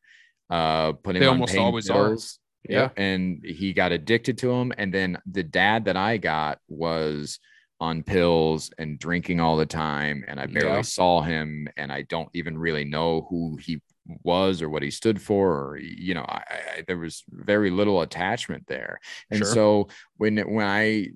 Uh, 0.49 0.93
put 0.93 1.16
him 1.16 1.20
They 1.20 1.26
on 1.26 1.34
almost 1.34 1.53
pain 1.53 1.62
always 1.62 1.91
are. 1.91 2.09
pills. 2.09 2.39
Yeah, 2.68 2.89
and 2.97 3.45
he 3.45 3.72
got 3.72 3.93
addicted 3.93 4.39
to 4.39 4.51
him. 4.51 4.72
And 4.76 4.93
then 4.93 5.18
the 5.30 5.43
dad 5.43 5.84
that 5.86 5.97
I 5.97 6.16
got 6.16 6.59
was 6.68 7.39
on 7.81 8.03
pills 8.03 8.70
and 8.79 8.99
drinking 8.99 9.39
all 9.41 9.57
the 9.57 9.66
time 9.66 10.24
and 10.26 10.41
i 10.41 10.47
barely 10.47 10.76
Yeah. 10.76 10.83
saw 10.83 11.20
him 11.22 11.68
and 11.76 11.93
i 11.93 12.03
don't 12.03 12.29
even 12.35 12.59
really 12.59 12.85
know 12.85 13.26
who 13.31 13.57
he 13.57 13.81
was 14.24 14.62
or 14.62 14.68
what 14.68 14.83
he 14.83 14.91
stood 14.91 15.20
for 15.20 15.53
or 15.53 15.79
you 15.79 16.14
know 16.14 16.24
i, 16.29 16.43
I 16.79 16.85
there 16.87 16.99
was 16.99 17.22
very 17.31 17.70
little 17.70 18.01
attachment 18.01 18.64
there 18.66 18.99
and 19.31 19.39
Sure. 19.39 19.55
so 19.55 19.89
when 20.16 20.39
when 20.39 20.66
i 20.66 21.09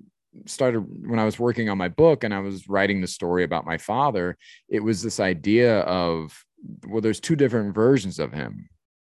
started 0.45 0.79
when 1.07 1.19
i 1.19 1.25
was 1.25 1.37
working 1.39 1.69
on 1.69 1.77
my 1.77 1.89
book 1.89 2.23
and 2.23 2.33
i 2.33 2.39
was 2.39 2.67
writing 2.69 3.01
the 3.01 3.07
story 3.07 3.43
about 3.43 3.65
my 3.65 3.77
father 3.77 4.37
it 4.69 4.79
was 4.79 5.01
this 5.01 5.19
idea 5.19 5.79
of 5.81 6.43
well 6.87 7.01
there's 7.01 7.19
two 7.19 7.35
different 7.35 7.75
versions 7.75 8.19
of 8.19 8.31
him 8.31 8.69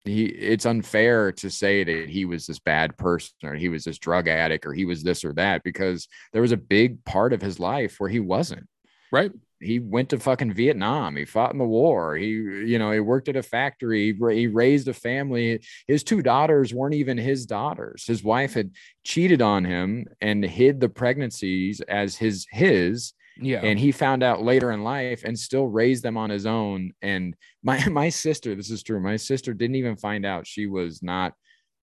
he 0.06 0.26
it's 0.26 0.66
unfair 0.66 1.32
to 1.34 1.50
say 1.50 1.84
that 1.84 2.10
he 2.10 2.26
was 2.26 2.46
this 2.46 2.60
bad 2.60 2.98
person 2.98 3.34
or 3.44 3.56
he 3.56 3.70
was 3.70 3.84
this 3.84 4.00
drug 4.00 4.28
addict 4.28 4.66
or 4.66 4.74
he 4.74 4.86
was 4.86 5.04
this 5.04 5.26
or 5.26 5.34
that 5.34 5.64
because 5.64 6.08
there 6.34 6.42
was 6.42 6.52
a 6.52 6.58
big 6.58 7.04
part 7.06 7.34
of 7.34 7.42
his 7.42 7.60
life 7.60 7.96
where 8.00 8.10
he 8.10 8.20
wasn't 8.20 8.68
Right. 9.12 9.32
he 9.60 9.80
went 9.80 10.10
to 10.10 10.20
fucking 10.20 10.54
Vietnam. 10.54 11.16
He 11.16 11.26
fought 11.26 11.52
in 11.52 11.58
the 11.58 11.66
war. 11.66 12.16
He, 12.16 12.28
you 12.28 12.80
know, 12.80 12.92
he 12.92 13.00
worked 13.00 13.28
at 13.28 13.36
a 13.36 13.44
factory. 13.44 14.14
He, 14.14 14.48
raised 14.48 14.88
a 14.88 14.94
family. 14.94 15.62
His 15.88 16.04
two 16.04 16.22
daughters 16.22 16.74
weren't 16.74 16.94
even 16.94 17.18
his 17.18 17.46
daughters. 17.46 18.06
His 18.06 18.24
wife 18.24 18.54
had 18.54 18.72
cheated 19.04 19.42
on 19.42 19.66
him 19.66 20.06
and 20.22 20.44
hid 20.44 20.80
the 20.80 20.90
pregnancies 20.90 21.82
as 21.82 22.16
his 22.16 22.46
his. 22.52 23.14
Yeah. 23.42 23.62
And 23.64 23.80
he 23.80 23.92
found 23.92 24.24
out 24.24 24.42
later 24.42 24.72
in 24.72 24.84
life 24.84 25.24
and 25.24 25.38
still 25.38 25.68
raised 25.68 26.04
them 26.04 26.18
on 26.18 26.30
his 26.30 26.46
own. 26.46 26.92
And 27.02 27.36
my 27.64 27.86
my 27.90 28.10
sister, 28.10 28.56
this 28.56 28.70
is 28.70 28.84
true. 28.84 29.00
My 29.00 29.16
sister 29.16 29.54
didn't 29.54 29.76
even 29.76 29.96
find 29.96 30.26
out 30.26 30.48
she 30.48 30.66
was 30.68 31.02
not 31.02 31.34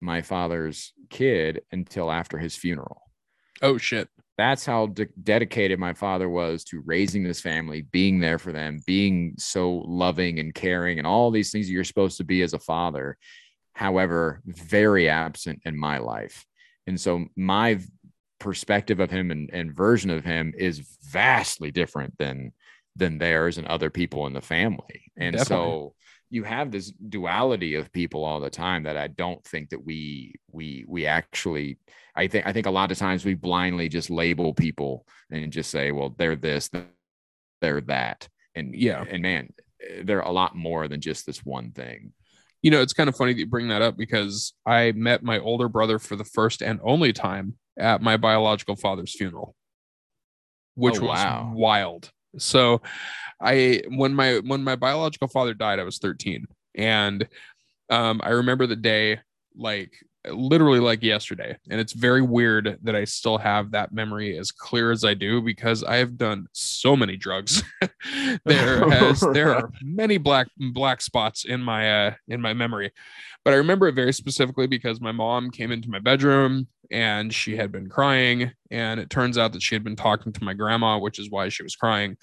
my 0.02 0.22
father's 0.22 0.94
kid 1.10 1.62
until 1.72 2.12
after 2.12 2.38
his 2.38 2.56
funeral 2.56 3.02
oh 3.62 3.78
shit. 3.78 4.08
that's 4.38 4.66
how 4.66 4.88
de- 4.88 5.08
dedicated 5.24 5.80
my 5.80 5.94
father 5.94 6.30
was 6.30 6.64
to 6.66 6.82
raising 6.86 7.24
this 7.24 7.42
family, 7.42 7.82
being 7.82 8.20
there 8.20 8.40
for 8.40 8.52
them, 8.52 8.80
being 8.86 9.36
so 9.38 9.84
loving 9.86 10.40
and 10.40 10.54
caring, 10.54 10.98
and 10.98 11.08
all 11.08 11.32
these 11.32 11.52
things 11.52 11.70
you're 11.70 11.84
supposed 11.84 12.18
to 12.18 12.24
be 12.24 12.42
as 12.42 12.54
a 12.54 12.60
father. 12.60 13.18
However, 13.74 14.42
very 14.46 15.08
absent 15.08 15.62
in 15.66 15.78
my 15.78 15.98
life. 16.00 16.46
And 16.88 17.00
so 17.00 17.26
my 17.36 17.80
perspective 18.42 19.00
of 19.00 19.10
him 19.12 19.32
and, 19.32 19.50
and 19.54 19.74
version 19.74 20.10
of 20.10 20.26
him 20.26 20.54
is 20.58 20.80
vastly 21.10 21.72
different 21.72 22.18
than 22.18 22.52
than 22.98 23.18
theirs 23.18 23.58
and 23.58 23.68
other 23.68 23.90
people 23.90 24.28
in 24.28 24.34
the 24.34 24.42
family. 24.42 25.12
And 25.18 25.38
Definitely. 25.38 25.46
so 25.46 25.96
you 26.30 26.44
have 26.44 26.72
this 26.72 26.92
duality 26.92 27.76
of 27.76 27.92
people 27.94 28.26
all 28.26 28.42
the 28.42 28.50
time 28.50 28.84
that 28.84 28.98
I 28.98 29.08
don't 29.08 29.44
think 29.46 29.70
that 29.70 29.86
we 29.86 30.36
we 30.52 30.84
we 30.88 31.06
actually 31.06 31.78
I 32.16 32.28
think 32.28 32.46
I 32.48 32.52
think 32.52 32.66
a 32.66 32.72
lot 32.72 32.92
of 32.92 32.98
times 32.98 33.24
we 33.24 33.36
blindly 33.36 33.88
just 33.88 34.10
label 34.10 34.54
people 34.54 35.06
and 35.32 35.52
just 35.54 35.70
say, 35.72 35.92
well, 35.92 36.14
they're 36.18 36.36
this, 36.36 36.70
they're 37.62 37.82
that. 37.82 38.28
And 38.56 38.76
Yeah. 38.76 39.06
and 39.10 39.22
man, 39.22 39.54
they're 40.04 40.20
a 40.22 40.32
lot 40.32 40.56
more 40.56 40.88
than 40.88 41.00
just 41.00 41.26
this 41.26 41.46
one 41.46 41.72
thing. 41.72 42.14
You 42.62 42.72
know, 42.72 42.82
it's 42.82 42.94
kind 42.94 43.10
of 43.10 43.16
funny 43.16 43.34
that 43.34 43.40
you 43.40 43.48
bring 43.48 43.70
that 43.70 43.82
up 43.82 43.98
because 43.98 44.54
I 44.66 44.92
met 44.92 45.24
my 45.24 45.40
older 45.40 45.68
brother 45.70 45.98
for 46.00 46.16
the 46.16 46.26
first 46.26 46.62
and 46.62 46.80
only 46.84 47.14
time 47.14 47.56
at 47.78 48.02
my 48.02 48.18
biological 48.18 48.76
father's 48.76 49.16
funeral, 49.16 49.56
which 50.76 51.00
Oh, 51.00 51.06
was 51.06 51.56
wild. 51.56 52.12
So, 52.38 52.82
I 53.42 53.82
when 53.90 54.14
my 54.14 54.40
when 54.40 54.64
my 54.64 54.76
biological 54.76 55.28
father 55.28 55.54
died, 55.54 55.80
I 55.80 55.84
was 55.84 55.98
13, 55.98 56.46
and 56.76 57.28
um, 57.90 58.22
I 58.24 58.30
remember 58.30 58.68
the 58.68 58.76
day 58.76 59.20
like 59.56 59.94
literally 60.30 60.80
like 60.80 61.04
yesterday, 61.04 61.58
and 61.70 61.80
it's 61.80 61.94
very 61.94 62.22
weird 62.22 62.78
that 62.84 62.96
I 62.96 63.06
still 63.06 63.38
have 63.38 63.72
that 63.72 63.92
memory 63.92 64.38
as 64.38 64.52
clear 64.52 64.92
as 64.92 65.04
I 65.04 65.14
do 65.14 65.42
because 65.42 65.84
I 65.84 65.98
have 65.98 66.18
done 66.18 66.48
so 66.54 66.96
many 66.96 67.18
drugs. 67.18 67.64
there 68.46 68.90
has 68.90 69.22
there 69.34 69.56
are 69.56 69.72
many 69.82 70.18
black 70.18 70.48
black 70.74 71.02
spots 71.02 71.46
in 71.46 71.62
my 71.62 72.08
uh 72.08 72.14
in 72.28 72.42
my 72.42 72.54
memory 72.54 72.92
but 73.44 73.54
i 73.54 73.58
remember 73.58 73.88
it 73.88 73.96
very 73.96 74.14
specifically 74.14 74.68
because 74.68 75.00
my 75.02 75.12
mom 75.12 75.52
came 75.52 75.72
into 75.72 75.90
my 75.90 76.00
bedroom 76.00 76.68
and 76.92 77.34
she 77.34 77.56
had 77.56 77.72
been 77.72 77.90
crying 77.90 78.52
and 78.70 79.00
it 79.00 79.10
turns 79.10 79.38
out 79.38 79.54
that 79.54 79.62
she 79.62 79.76
had 79.76 79.84
been 79.84 79.96
talking 79.96 80.32
to 80.34 80.44
my 80.44 80.54
grandma 80.54 80.98
which 80.98 81.20
is 81.20 81.30
why 81.30 81.50
she 81.50 81.64
was 81.64 81.76
crying 81.76 82.18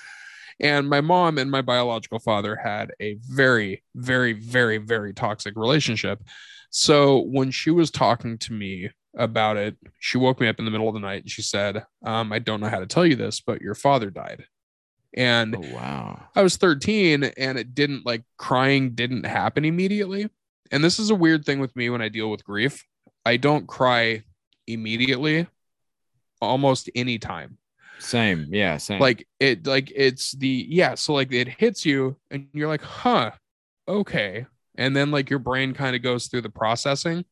and 0.61 0.89
my 0.89 1.01
mom 1.01 1.39
and 1.39 1.51
my 1.51 1.63
biological 1.63 2.19
father 2.19 2.57
had 2.57 2.93
a 3.01 3.17
very 3.29 3.83
very 3.95 4.33
very 4.33 4.79
very 4.79 5.13
toxic 5.13 5.55
relationship 5.57 6.23
so 6.71 7.21
when 7.21 7.51
she 7.51 7.71
was 7.71 7.91
talking 7.91 8.37
to 8.39 8.53
me 8.53 8.91
about 9.17 9.57
it 9.57 9.77
she 9.99 10.19
woke 10.19 10.41
me 10.41 10.49
up 10.49 10.59
in 10.59 10.65
the 10.65 10.71
middle 10.71 10.89
of 10.89 10.95
the 10.95 11.01
night 11.01 11.23
and 11.23 11.31
she 11.31 11.43
said 11.43 11.85
um, 12.05 12.33
i 12.33 12.39
don't 12.39 12.61
know 12.61 12.69
how 12.69 12.81
to 12.81 12.87
tell 12.87 13.07
you 13.07 13.17
this 13.17 13.41
but 13.41 13.61
your 13.61 13.75
father 13.75 14.11
died 14.11 14.45
and 15.15 15.57
Oh 15.57 15.75
wow. 15.75 16.23
I 16.35 16.43
was 16.43 16.57
13 16.57 17.25
and 17.25 17.59
it 17.59 17.75
didn't 17.75 18.05
like 18.05 18.23
crying 18.37 18.91
didn't 18.91 19.25
happen 19.25 19.65
immediately. 19.65 20.29
And 20.71 20.85
this 20.85 20.99
is 20.99 21.11
a 21.11 21.15
weird 21.15 21.45
thing 21.45 21.61
with 21.61 21.75
me 21.75 21.89
when 21.91 22.03
I 22.03 22.09
deal 22.09 22.31
with 22.31 22.45
grief. 22.45 22.85
I 23.25 23.37
don't 23.37 23.67
cry 23.67 24.23
immediately 24.67 25.47
almost 26.41 26.91
any 26.95 27.19
time. 27.19 27.59
Same. 27.99 28.47
Yeah. 28.51 28.77
Same. 28.77 29.01
Like 29.01 29.27
it 29.41 29.67
like 29.67 29.93
it's 29.95 30.33
the 30.33 30.67
yeah, 30.69 30.95
so 30.95 31.15
like 31.15 31.33
it 31.33 31.49
hits 31.49 31.85
you 31.85 32.17
and 32.31 32.49
you're 32.53 32.69
like, 32.69 32.83
"Huh. 32.83 33.33
Okay." 33.87 34.47
And 34.77 34.97
then 34.97 35.11
like 35.11 35.29
your 35.31 35.41
brain 35.41 35.75
kind 35.75 35.97
of 35.97 36.03
goes 36.03 36.29
through 36.29 36.43
the 36.43 36.51
processing. 36.51 37.25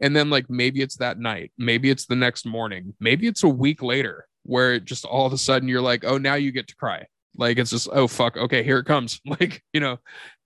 And 0.00 0.14
then 0.16 0.30
like 0.30 0.50
maybe 0.50 0.80
it's 0.82 0.96
that 0.96 1.18
night, 1.18 1.52
maybe 1.58 1.90
it's 1.90 2.06
the 2.06 2.16
next 2.16 2.46
morning, 2.46 2.94
maybe 3.00 3.26
it's 3.26 3.44
a 3.44 3.48
week 3.48 3.82
later 3.82 4.26
where 4.42 4.74
it 4.74 4.84
just 4.84 5.04
all 5.04 5.26
of 5.26 5.32
a 5.32 5.38
sudden 5.38 5.68
you're 5.68 5.80
like, 5.80 6.04
"Oh, 6.04 6.18
now 6.18 6.34
you 6.34 6.52
get 6.52 6.68
to 6.68 6.76
cry." 6.76 7.06
Like 7.36 7.58
it's 7.58 7.70
just, 7.70 7.88
"Oh 7.92 8.06
fuck, 8.08 8.36
okay, 8.36 8.62
here 8.62 8.78
it 8.78 8.86
comes." 8.86 9.20
Like, 9.26 9.62
you 9.72 9.80
know, 9.80 9.98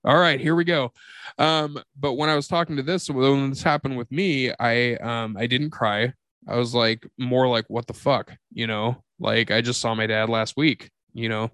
all 0.03 0.17
right, 0.17 0.39
here 0.39 0.55
we 0.55 0.63
go. 0.65 0.93
Um, 1.37 1.81
but 1.97 2.13
when 2.13 2.29
I 2.29 2.35
was 2.35 2.47
talking 2.47 2.77
to 2.77 2.83
this, 2.83 3.09
when 3.09 3.49
this 3.49 3.63
happened 3.63 3.97
with 3.97 4.11
me, 4.11 4.51
I 4.59 4.95
um 4.95 5.37
I 5.37 5.47
didn't 5.47 5.71
cry. 5.71 6.13
I 6.47 6.55
was 6.57 6.73
like 6.73 7.05
more 7.17 7.47
like, 7.47 7.65
what 7.69 7.87
the 7.87 7.93
fuck, 7.93 8.31
you 8.53 8.67
know? 8.67 9.03
Like 9.19 9.51
I 9.51 9.61
just 9.61 9.81
saw 9.81 9.95
my 9.95 10.07
dad 10.07 10.29
last 10.29 10.57
week, 10.57 10.89
you 11.13 11.29
know. 11.29 11.51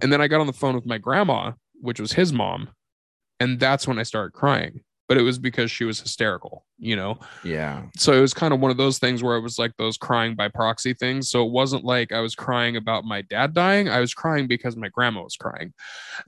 And 0.00 0.12
then 0.12 0.20
I 0.20 0.28
got 0.28 0.40
on 0.40 0.46
the 0.46 0.52
phone 0.52 0.74
with 0.74 0.86
my 0.86 0.98
grandma, 0.98 1.52
which 1.80 2.00
was 2.00 2.12
his 2.12 2.32
mom, 2.32 2.70
and 3.40 3.58
that's 3.58 3.86
when 3.86 3.98
I 3.98 4.04
started 4.04 4.32
crying. 4.32 4.82
But 5.08 5.18
it 5.18 5.22
was 5.22 5.38
because 5.40 5.70
she 5.72 5.84
was 5.84 6.00
hysterical, 6.00 6.64
you 6.78 6.94
know 6.94 7.18
yeah. 7.42 7.82
so 7.96 8.12
it 8.12 8.20
was 8.20 8.32
kind 8.32 8.54
of 8.54 8.60
one 8.60 8.70
of 8.70 8.76
those 8.76 8.98
things 9.00 9.24
where 9.24 9.36
it 9.36 9.40
was 9.40 9.58
like 9.58 9.76
those 9.76 9.96
crying 9.96 10.36
by 10.36 10.46
proxy 10.46 10.94
things. 10.94 11.28
So 11.28 11.44
it 11.44 11.50
wasn't 11.50 11.84
like 11.84 12.12
I 12.12 12.20
was 12.20 12.36
crying 12.36 12.76
about 12.76 13.04
my 13.04 13.22
dad 13.22 13.52
dying. 13.52 13.88
I 13.88 13.98
was 13.98 14.14
crying 14.14 14.46
because 14.46 14.76
my 14.76 14.88
grandma 14.88 15.22
was 15.24 15.34
crying. 15.34 15.74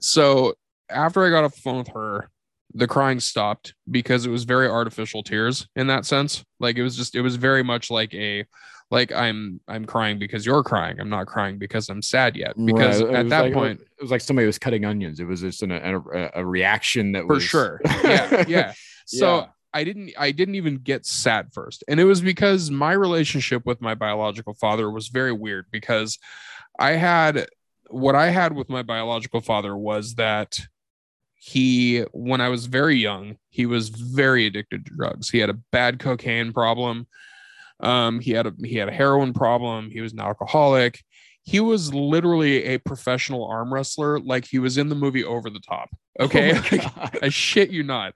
So 0.01 0.55
after 0.89 1.25
I 1.25 1.29
got 1.29 1.45
off 1.45 1.55
the 1.55 1.61
phone 1.61 1.77
with 1.77 1.89
her, 1.89 2.29
the 2.73 2.87
crying 2.87 3.19
stopped 3.19 3.73
because 3.89 4.25
it 4.25 4.31
was 4.31 4.43
very 4.43 4.67
artificial 4.67 5.23
tears 5.23 5.67
in 5.75 5.87
that 5.87 6.05
sense. 6.05 6.43
Like 6.59 6.77
it 6.77 6.83
was 6.83 6.97
just, 6.97 7.15
it 7.15 7.21
was 7.21 7.35
very 7.35 7.63
much 7.63 7.89
like 7.89 8.13
a, 8.13 8.45
like 8.91 9.11
I'm, 9.11 9.59
I'm 9.67 9.85
crying 9.85 10.19
because 10.19 10.45
you're 10.45 10.63
crying. 10.63 10.99
I'm 10.99 11.09
not 11.09 11.27
crying 11.27 11.57
because 11.57 11.89
I'm 11.89 12.01
sad 12.01 12.35
yet. 12.35 12.53
Because 12.63 13.01
Right. 13.01 13.15
At 13.15 13.29
that 13.29 13.41
like- 13.45 13.53
point, 13.53 13.81
it 13.81 14.01
was 14.01 14.11
like 14.11 14.21
somebody 14.21 14.45
was 14.45 14.59
cutting 14.59 14.85
onions. 14.85 15.19
It 15.19 15.25
was 15.25 15.41
just 15.41 15.63
an, 15.63 15.71
a, 15.71 16.29
a 16.35 16.45
reaction 16.45 17.13
that 17.13 17.23
for 17.25 17.35
was 17.35 17.43
sure. 17.43 17.81
Yeah. 18.03 18.45
Yeah. 18.47 18.73
So 19.05 19.37
Yeah. 19.37 19.45
I 19.75 19.83
didn't 19.83 20.11
I 20.19 20.29
didn't 20.31 20.53
even 20.55 20.77
get 20.77 21.05
sad 21.05 21.51
first. 21.51 21.83
And 21.87 21.99
it 21.99 22.03
was 22.03 22.21
because 22.21 22.69
my 22.69 22.91
relationship 22.93 23.65
with 23.65 23.81
my 23.81 23.95
biological 23.95 24.53
father 24.53 24.91
was 24.91 25.07
very 25.07 25.31
weird 25.31 25.65
because 25.71 26.19
I 26.77 26.91
had 26.91 27.47
what 27.89 28.13
I 28.15 28.29
had 28.29 28.53
with 28.53 28.69
my 28.69 28.83
biological 28.83 29.41
father 29.41 29.75
was 29.75 30.15
that 30.15 30.59
he 31.35 32.01
when 32.11 32.39
I 32.39 32.49
was 32.49 32.67
very 32.67 32.97
young, 32.97 33.37
he 33.49 33.65
was 33.65 33.89
very 33.89 34.45
addicted 34.45 34.85
to 34.85 34.91
drugs. 34.95 35.29
He 35.29 35.39
had 35.39 35.49
a 35.49 35.53
bad 35.71 35.99
cocaine 35.99 36.53
problem. 36.53 37.07
Um 37.79 38.19
he 38.19 38.31
had 38.31 38.47
a 38.47 38.53
he 38.63 38.75
had 38.75 38.89
a 38.89 38.93
heroin 38.93 39.33
problem, 39.33 39.89
he 39.91 40.01
was 40.01 40.13
an 40.13 40.19
alcoholic. 40.19 41.03
he 41.45 41.59
was 41.59 41.93
literally 41.93 42.63
a 42.65 42.77
professional 42.77 43.45
arm 43.45 43.73
wrestler, 43.73 44.19
like 44.19 44.45
he 44.45 44.59
was 44.59 44.77
in 44.77 44.89
the 44.89 44.95
movie 44.95 45.23
Over 45.25 45.49
the 45.49 45.59
Top. 45.59 45.89
Okay, 46.19 46.53
Oh 46.83 47.09
I 47.21 47.29
shit 47.29 47.71
you 47.71 47.83
not. 47.83 48.13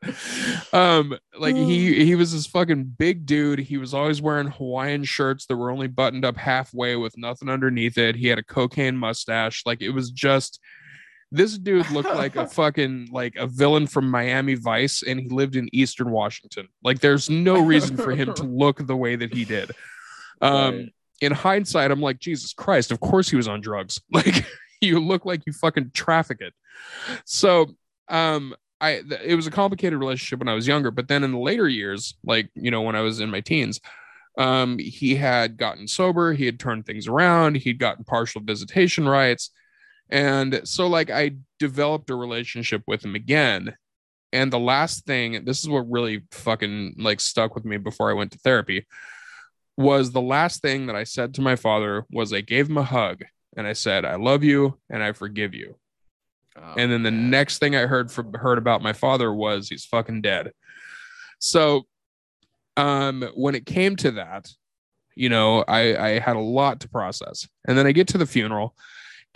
Um, 0.72 1.18
like 1.38 1.56
he 1.56 2.06
he 2.06 2.16
was 2.16 2.32
this 2.32 2.46
fucking 2.46 2.96
big 2.98 3.26
dude. 3.26 3.60
He 3.60 3.78
was 3.78 3.94
always 3.94 4.22
wearing 4.22 4.48
Hawaiian 4.48 5.04
shirts 5.04 5.48
that 5.48 5.58
were 5.58 5.72
only 5.72 5.88
buttoned 5.88 6.24
up 6.24 6.38
halfway 6.38 6.96
with 6.96 7.18
nothing 7.18 7.50
underneath 7.50 7.98
it. 7.98 8.16
He 8.16 8.28
had 8.28 8.38
a 8.40 8.44
cocaine 8.44 8.98
mustache. 8.98 9.64
Like 9.66 9.82
it 9.82 9.90
was 9.90 10.12
just 10.12 10.60
this 11.32 11.58
dude 11.58 11.90
looked 11.92 12.10
like 12.14 12.36
a 12.36 12.48
fucking 12.60 13.10
like 13.12 13.36
a 13.36 13.48
villain 13.48 13.88
from 13.88 14.10
Miami 14.10 14.56
Vice, 14.56 15.04
and 15.04 15.20
he 15.20 15.28
lived 15.30 15.56
in 15.56 15.70
Eastern 15.74 16.12
Washington. 16.12 16.68
Like 16.84 17.00
there's 17.00 17.30
no 17.30 17.60
reason 17.62 17.98
for 17.98 18.12
him 18.12 18.34
to 18.36 18.44
look 18.64 18.86
the 18.86 18.96
way 18.96 19.16
that 19.16 19.34
he 19.34 19.46
did. 19.46 19.72
Um, 20.42 20.76
Right. 20.76 20.94
in 21.22 21.32
hindsight, 21.32 21.92
I'm 21.92 22.02
like, 22.02 22.20
Jesus 22.20 22.54
Christ, 22.54 22.92
of 22.92 23.00
course 23.00 23.30
he 23.30 23.36
was 23.36 23.48
on 23.48 23.62
drugs. 23.62 24.00
Like 24.14 24.46
you 24.82 25.00
look 25.00 25.26
like 25.26 25.42
you 25.48 25.54
fucking 25.54 25.92
traffic 25.94 26.40
it. 26.42 26.54
So 27.26 27.76
um 28.10 28.56
I 28.80 29.02
th- 29.02 29.22
it 29.26 29.36
was 29.36 29.48
a 29.48 29.52
complicated 29.52 29.98
relationship 29.98 30.38
when 30.40 30.48
I 30.48 30.54
was 30.54 30.68
younger, 30.68 30.92
but 30.92 31.08
then 31.08 31.24
in 31.24 31.32
the 31.32 31.40
later 31.40 31.68
years, 31.68 32.16
like 32.24 32.50
you 32.54 32.70
know, 32.70 32.84
when 32.84 32.96
I 32.96 33.02
was 33.02 33.20
in 33.20 33.32
my 33.32 33.42
teens, 33.42 33.82
um, 34.38 34.78
he 34.78 35.16
had 35.16 35.58
gotten 35.58 35.88
sober, 35.88 36.32
he 36.34 36.46
had 36.46 36.60
turned 36.60 36.86
things 36.86 37.08
around, 37.08 37.58
he'd 37.58 37.80
gotten 37.80 38.04
partial 38.04 38.40
visitation 38.40 39.10
rights. 39.10 39.50
And 40.10 40.62
so 40.64 40.88
like 40.88 41.10
I 41.10 41.36
developed 41.60 42.10
a 42.10 42.16
relationship 42.16 42.84
with 42.88 43.04
him 43.04 43.16
again. 43.16 43.76
And 44.34 44.52
the 44.52 44.60
last 44.60 45.06
thing, 45.06 45.46
this 45.46 45.60
is 45.60 45.70
what 45.70 45.90
really 45.90 46.24
fucking 46.32 46.96
like 46.98 47.20
stuck 47.20 47.56
with 47.56 47.66
me 47.66 47.78
before 47.78 48.10
I 48.10 48.14
went 48.14 48.32
to 48.34 48.40
therapy, 48.40 48.86
was 49.78 50.12
the 50.12 50.22
last 50.22 50.62
thing 50.62 50.88
that 50.88 50.96
I 50.96 51.04
said 51.04 51.34
to 51.36 51.42
my 51.42 51.56
father 51.56 52.06
was 52.12 52.34
I 52.34 52.42
gave 52.42 52.70
him 52.70 52.78
a 52.78 52.84
hug 52.84 53.24
and 53.56 53.68
I 53.68 53.74
said, 53.74 54.06
I 54.06 54.16
love 54.16 54.44
you 54.44 54.78
and 54.90 55.04
I 55.04 55.12
forgive 55.12 55.54
you. 55.54 55.76
Oh, 56.58 56.74
and 56.76 56.92
then 56.92 57.04
the 57.04 57.12
man. 57.12 57.30
next 57.30 57.60
thing 57.60 57.76
I 57.76 57.86
heard 57.86 58.12
from 58.12 58.34
heard 58.34 58.58
about 58.58 58.82
my 58.82 58.94
father 58.94 59.34
was 59.34 59.70
he's 59.70 59.86
fucking 59.86 60.22
dead. 60.22 60.52
So 61.40 61.86
um 62.76 63.30
when 63.36 63.56
it 63.56 63.66
came 63.66 63.96
to 63.98 64.12
that, 64.12 64.50
you 65.16 65.30
know, 65.30 65.64
I 65.68 65.96
I 65.98 66.20
had 66.20 66.36
a 66.36 66.40
lot 66.40 66.80
to 66.82 66.90
process. 66.90 67.48
And 67.68 67.78
then 67.78 67.86
I 67.88 67.92
get 67.92 68.08
to 68.10 68.18
the 68.18 68.26
funeral 68.26 68.76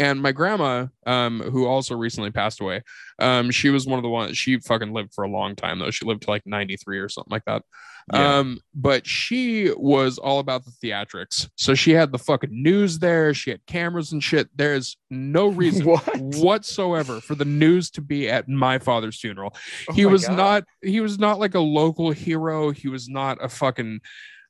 and 0.02 0.22
my 0.22 0.32
grandma 0.32 0.88
um 1.06 1.42
who 1.42 1.66
also 1.68 1.96
recently 1.96 2.32
passed 2.32 2.60
away, 2.60 2.82
um 3.20 3.52
she 3.52 3.70
was 3.70 3.86
one 3.86 4.00
of 4.00 4.04
the 4.04 4.10
ones 4.10 4.38
she 4.38 4.60
fucking 4.60 4.94
lived 4.94 5.14
for 5.14 5.24
a 5.24 5.30
long 5.30 5.56
time 5.56 5.80
though. 5.80 5.92
She 5.92 6.06
lived 6.06 6.24
to 6.24 6.30
like 6.30 6.44
93 6.46 7.00
or 7.00 7.10
something 7.10 7.32
like 7.32 7.46
that. 7.46 7.64
Yeah. 8.12 8.40
Um, 8.40 8.60
but 8.74 9.06
she 9.06 9.72
was 9.78 10.18
all 10.18 10.40
about 10.40 10.64
the 10.66 10.72
theatrics. 10.72 11.50
So 11.56 11.76
she 11.76 11.92
had 11.92 12.12
the 12.12 12.18
fucking 12.18 12.50
news 12.52 13.00
there, 13.00 13.34
she 13.34 13.52
had 13.52 13.66
cameras 13.68 14.12
and 14.12 14.24
shit. 14.24 14.50
There's 14.56 14.98
no 15.10 15.48
reason 15.62 15.86
what? 15.86 16.18
whatsoever 16.18 17.22
for 17.22 17.36
the 17.36 17.46
news 17.46 17.92
to 17.92 18.02
be 18.02 18.30
at 18.30 18.50
my 18.50 18.80
father's 18.80 19.20
funeral. 19.20 19.56
Oh 19.90 19.94
he 19.94 20.06
was 20.06 20.26
God. 20.28 20.38
not 20.38 20.64
he 20.82 21.00
was 21.00 21.20
not 21.20 21.40
like 21.40 21.56
a 21.56 21.60
local 21.60 22.12
hero. 22.12 22.72
He 22.72 22.88
was 22.88 23.08
not 23.08 23.38
a 23.44 23.50
fucking 23.50 24.02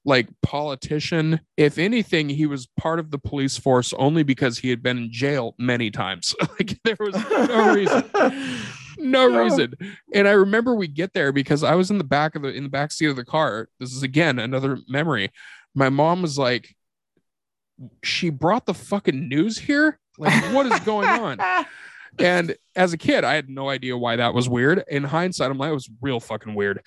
like 0.05 0.27
politician. 0.41 1.41
If 1.57 1.77
anything, 1.77 2.29
he 2.29 2.45
was 2.45 2.67
part 2.77 2.99
of 2.99 3.11
the 3.11 3.17
police 3.17 3.57
force 3.57 3.93
only 3.93 4.23
because 4.23 4.59
he 4.59 4.69
had 4.69 4.81
been 4.81 4.97
in 4.97 5.11
jail 5.11 5.55
many 5.57 5.91
times. 5.91 6.35
like 6.59 6.79
there 6.83 6.97
was 6.99 7.15
no 7.29 7.73
reason. 7.73 8.03
No 8.97 9.25
reason. 9.25 9.73
And 10.13 10.27
I 10.27 10.31
remember 10.31 10.75
we 10.75 10.87
get 10.87 11.13
there 11.13 11.31
because 11.31 11.63
I 11.63 11.73
was 11.73 11.89
in 11.89 11.97
the 11.97 12.03
back 12.03 12.35
of 12.35 12.43
the 12.43 12.49
in 12.49 12.63
the 12.63 12.69
back 12.69 12.91
seat 12.91 13.07
of 13.07 13.15
the 13.15 13.25
car. 13.25 13.67
This 13.79 13.93
is 13.93 14.03
again 14.03 14.37
another 14.37 14.77
memory. 14.87 15.31
My 15.73 15.89
mom 15.89 16.21
was 16.21 16.37
like, 16.37 16.75
she 18.03 18.29
brought 18.29 18.67
the 18.67 18.75
fucking 18.75 19.27
news 19.27 19.57
here. 19.57 19.97
Like, 20.19 20.53
what 20.53 20.67
is 20.67 20.79
going 20.81 21.07
on? 21.07 21.39
And 22.19 22.55
as 22.75 22.91
a 22.91 22.97
kid, 22.97 23.23
I 23.23 23.35
had 23.35 23.49
no 23.49 23.69
idea 23.69 23.97
why 23.97 24.17
that 24.17 24.33
was 24.33 24.49
weird. 24.49 24.83
In 24.89 25.03
hindsight, 25.05 25.49
I'm 25.49 25.57
like, 25.57 25.71
it 25.71 25.75
was 25.75 25.89
real 26.01 26.19
fucking 26.19 26.55
weird. 26.55 26.81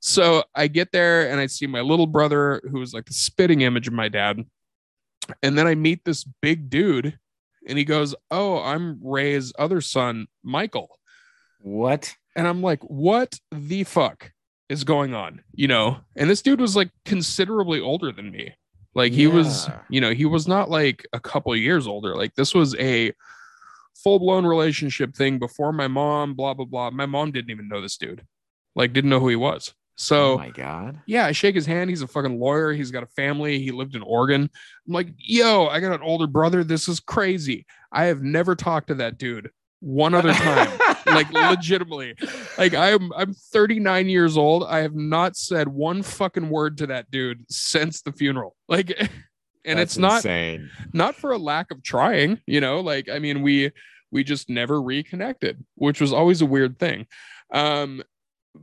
So 0.00 0.44
I 0.54 0.68
get 0.68 0.92
there 0.92 1.30
and 1.30 1.40
I 1.40 1.46
see 1.46 1.66
my 1.66 1.80
little 1.80 2.06
brother, 2.06 2.60
who 2.70 2.78
was 2.78 2.94
like 2.94 3.06
the 3.06 3.14
spitting 3.14 3.62
image 3.62 3.88
of 3.88 3.94
my 3.94 4.08
dad. 4.08 4.44
And 5.42 5.58
then 5.58 5.66
I 5.66 5.74
meet 5.74 6.04
this 6.04 6.24
big 6.40 6.70
dude, 6.70 7.18
and 7.68 7.76
he 7.76 7.84
goes, 7.84 8.14
Oh, 8.30 8.62
I'm 8.62 8.98
Ray's 9.02 9.52
other 9.58 9.80
son, 9.80 10.26
Michael. 10.42 10.88
What? 11.60 12.14
And 12.34 12.46
I'm 12.46 12.62
like, 12.62 12.82
What 12.84 13.38
the 13.50 13.84
fuck 13.84 14.32
is 14.68 14.84
going 14.84 15.14
on? 15.14 15.42
You 15.52 15.68
know? 15.68 15.98
And 16.16 16.30
this 16.30 16.42
dude 16.42 16.60
was 16.60 16.76
like 16.76 16.90
considerably 17.04 17.80
older 17.80 18.12
than 18.12 18.30
me. 18.30 18.54
Like 18.94 19.12
he 19.12 19.26
was, 19.26 19.68
you 19.88 20.00
know, 20.00 20.12
he 20.12 20.24
was 20.24 20.48
not 20.48 20.70
like 20.70 21.06
a 21.12 21.20
couple 21.20 21.54
years 21.54 21.86
older. 21.86 22.16
Like 22.16 22.34
this 22.34 22.54
was 22.54 22.74
a 22.76 23.12
full 24.02 24.18
blown 24.18 24.46
relationship 24.46 25.14
thing 25.14 25.38
before 25.38 25.72
my 25.72 25.88
mom, 25.88 26.34
blah, 26.34 26.54
blah, 26.54 26.64
blah. 26.64 26.90
My 26.90 27.06
mom 27.06 27.30
didn't 27.30 27.50
even 27.50 27.68
know 27.68 27.80
this 27.80 27.96
dude, 27.96 28.24
like, 28.74 28.92
didn't 28.92 29.10
know 29.10 29.20
who 29.20 29.28
he 29.28 29.36
was. 29.36 29.74
So, 30.00 30.34
oh 30.34 30.38
my 30.38 30.50
god. 30.50 31.00
yeah, 31.06 31.26
I 31.26 31.32
shake 31.32 31.56
his 31.56 31.66
hand. 31.66 31.90
He's 31.90 32.02
a 32.02 32.06
fucking 32.06 32.38
lawyer. 32.38 32.72
He's 32.72 32.92
got 32.92 33.02
a 33.02 33.08
family. 33.08 33.58
He 33.58 33.72
lived 33.72 33.96
in 33.96 34.02
Oregon. 34.02 34.42
I'm 34.42 34.92
like, 34.92 35.08
yo, 35.18 35.66
I 35.66 35.80
got 35.80 35.92
an 35.92 36.02
older 36.02 36.28
brother. 36.28 36.62
This 36.62 36.86
is 36.86 37.00
crazy. 37.00 37.66
I 37.90 38.04
have 38.04 38.22
never 38.22 38.54
talked 38.54 38.88
to 38.88 38.94
that 38.94 39.18
dude 39.18 39.50
one 39.80 40.14
other 40.14 40.32
time. 40.32 40.78
like 41.06 41.32
legitimately. 41.32 42.14
Like 42.56 42.74
I'm 42.74 43.12
I'm 43.12 43.34
39 43.34 44.08
years 44.08 44.36
old. 44.36 44.64
I 44.64 44.78
have 44.78 44.94
not 44.94 45.36
said 45.36 45.66
one 45.66 46.04
fucking 46.04 46.48
word 46.48 46.78
to 46.78 46.86
that 46.88 47.10
dude 47.10 47.44
since 47.50 48.02
the 48.02 48.12
funeral. 48.12 48.54
Like 48.68 48.90
and 49.64 49.78
That's 49.80 49.94
it's 49.94 49.98
not 49.98 50.16
insane. 50.18 50.70
not 50.92 51.16
for 51.16 51.32
a 51.32 51.38
lack 51.38 51.72
of 51.72 51.82
trying, 51.82 52.40
you 52.46 52.60
know, 52.60 52.80
like 52.80 53.08
I 53.08 53.18
mean 53.18 53.42
we 53.42 53.72
we 54.12 54.22
just 54.22 54.48
never 54.48 54.80
reconnected, 54.80 55.64
which 55.74 56.00
was 56.00 56.12
always 56.12 56.40
a 56.40 56.46
weird 56.46 56.78
thing. 56.78 57.06
Um 57.52 58.02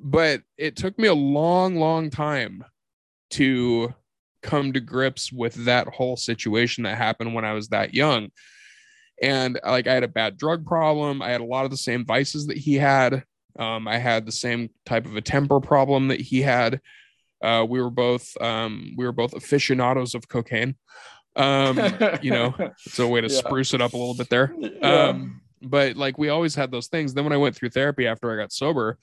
but 0.01 0.41
it 0.57 0.75
took 0.75 0.97
me 0.99 1.07
a 1.07 1.13
long 1.13 1.75
long 1.77 2.09
time 2.09 2.63
to 3.31 3.93
come 4.41 4.73
to 4.73 4.79
grips 4.79 5.31
with 5.31 5.65
that 5.65 5.87
whole 5.87 6.15
situation 6.17 6.83
that 6.83 6.97
happened 6.97 7.33
when 7.33 7.45
I 7.45 7.53
was 7.53 7.69
that 7.69 7.93
young. 7.93 8.29
And 9.21 9.59
like 9.65 9.87
I 9.87 9.93
had 9.93 10.03
a 10.03 10.07
bad 10.09 10.37
drug 10.37 10.65
problem, 10.65 11.21
I 11.21 11.29
had 11.29 11.41
a 11.41 11.45
lot 11.45 11.65
of 11.65 11.71
the 11.71 11.77
same 11.77 12.05
vices 12.05 12.47
that 12.47 12.57
he 12.57 12.75
had. 12.75 13.23
Um, 13.57 13.87
I 13.87 13.97
had 13.97 14.25
the 14.25 14.31
same 14.31 14.69
type 14.85 15.05
of 15.05 15.15
a 15.15 15.21
temper 15.21 15.59
problem 15.61 16.09
that 16.09 16.19
he 16.19 16.41
had. 16.41 16.81
Uh, 17.41 17.65
we 17.67 17.81
were 17.81 17.89
both 17.89 18.29
um, 18.41 18.93
we 18.97 19.05
were 19.05 19.11
both 19.11 19.33
aficionados 19.33 20.15
of 20.15 20.27
cocaine. 20.27 20.75
Um, 21.35 21.79
you 22.21 22.31
know, 22.31 22.53
it's 22.85 22.99
a 22.99 23.07
way 23.07 23.21
to 23.21 23.27
Yeah. 23.27 23.39
spruce 23.39 23.73
it 23.73 23.81
up 23.81 23.93
a 23.93 23.97
little 23.97 24.13
bit 24.13 24.29
there. 24.29 24.53
Um, 24.81 25.41
but 25.61 25.95
like 25.95 26.17
we 26.17 26.29
always 26.29 26.53
had 26.55 26.69
those 26.71 26.87
things. 26.87 27.13
Then 27.13 27.23
when 27.23 27.33
I 27.33 27.37
went 27.37 27.55
through 27.55 27.69
therapy 27.69 28.05
after 28.07 28.31
I 28.31 28.41
got 28.41 28.51
sober 28.51 28.97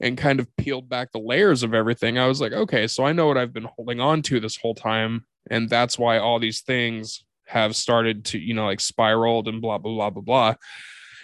and 0.00 0.16
kind 0.16 0.40
of 0.40 0.54
peeled 0.56 0.88
back 0.88 1.12
the 1.12 1.18
layers 1.18 1.62
of 1.62 1.74
everything, 1.74 2.18
I 2.18 2.26
was 2.26 2.40
like, 2.40 2.52
okay, 2.52 2.86
so 2.86 3.04
I 3.04 3.12
know 3.12 3.26
what 3.26 3.38
I've 3.38 3.52
been 3.52 3.68
holding 3.76 4.00
on 4.00 4.22
to 4.22 4.40
this 4.40 4.56
whole 4.56 4.74
time. 4.74 5.24
And 5.50 5.68
that's 5.68 5.98
why 5.98 6.18
all 6.18 6.38
these 6.38 6.60
things 6.60 7.24
have 7.46 7.74
started 7.74 8.24
to, 8.26 8.38
you 8.38 8.54
know, 8.54 8.66
like 8.66 8.80
spiraled 8.80 9.48
and 9.48 9.60
blah, 9.60 9.78
blah, 9.78 9.92
blah, 9.92 10.10
blah, 10.10 10.22
blah. 10.22 10.54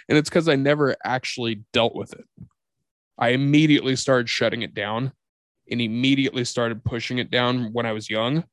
And 0.09 0.17
it's 0.17 0.29
because 0.29 0.49
I 0.49 0.55
never 0.55 0.95
actually 1.03 1.63
dealt 1.73 1.95
with 1.95 2.13
it. 2.13 2.25
I 3.17 3.29
immediately 3.29 3.95
started 3.95 4.29
shutting 4.29 4.61
it 4.61 4.73
down 4.73 5.13
and 5.71 5.81
immediately 5.81 6.43
started 6.43 6.83
pushing 6.83 7.17
it 7.17 7.31
down 7.31 7.71
when 7.71 7.85
I 7.85 7.93
was 7.93 8.09
young. 8.09 8.43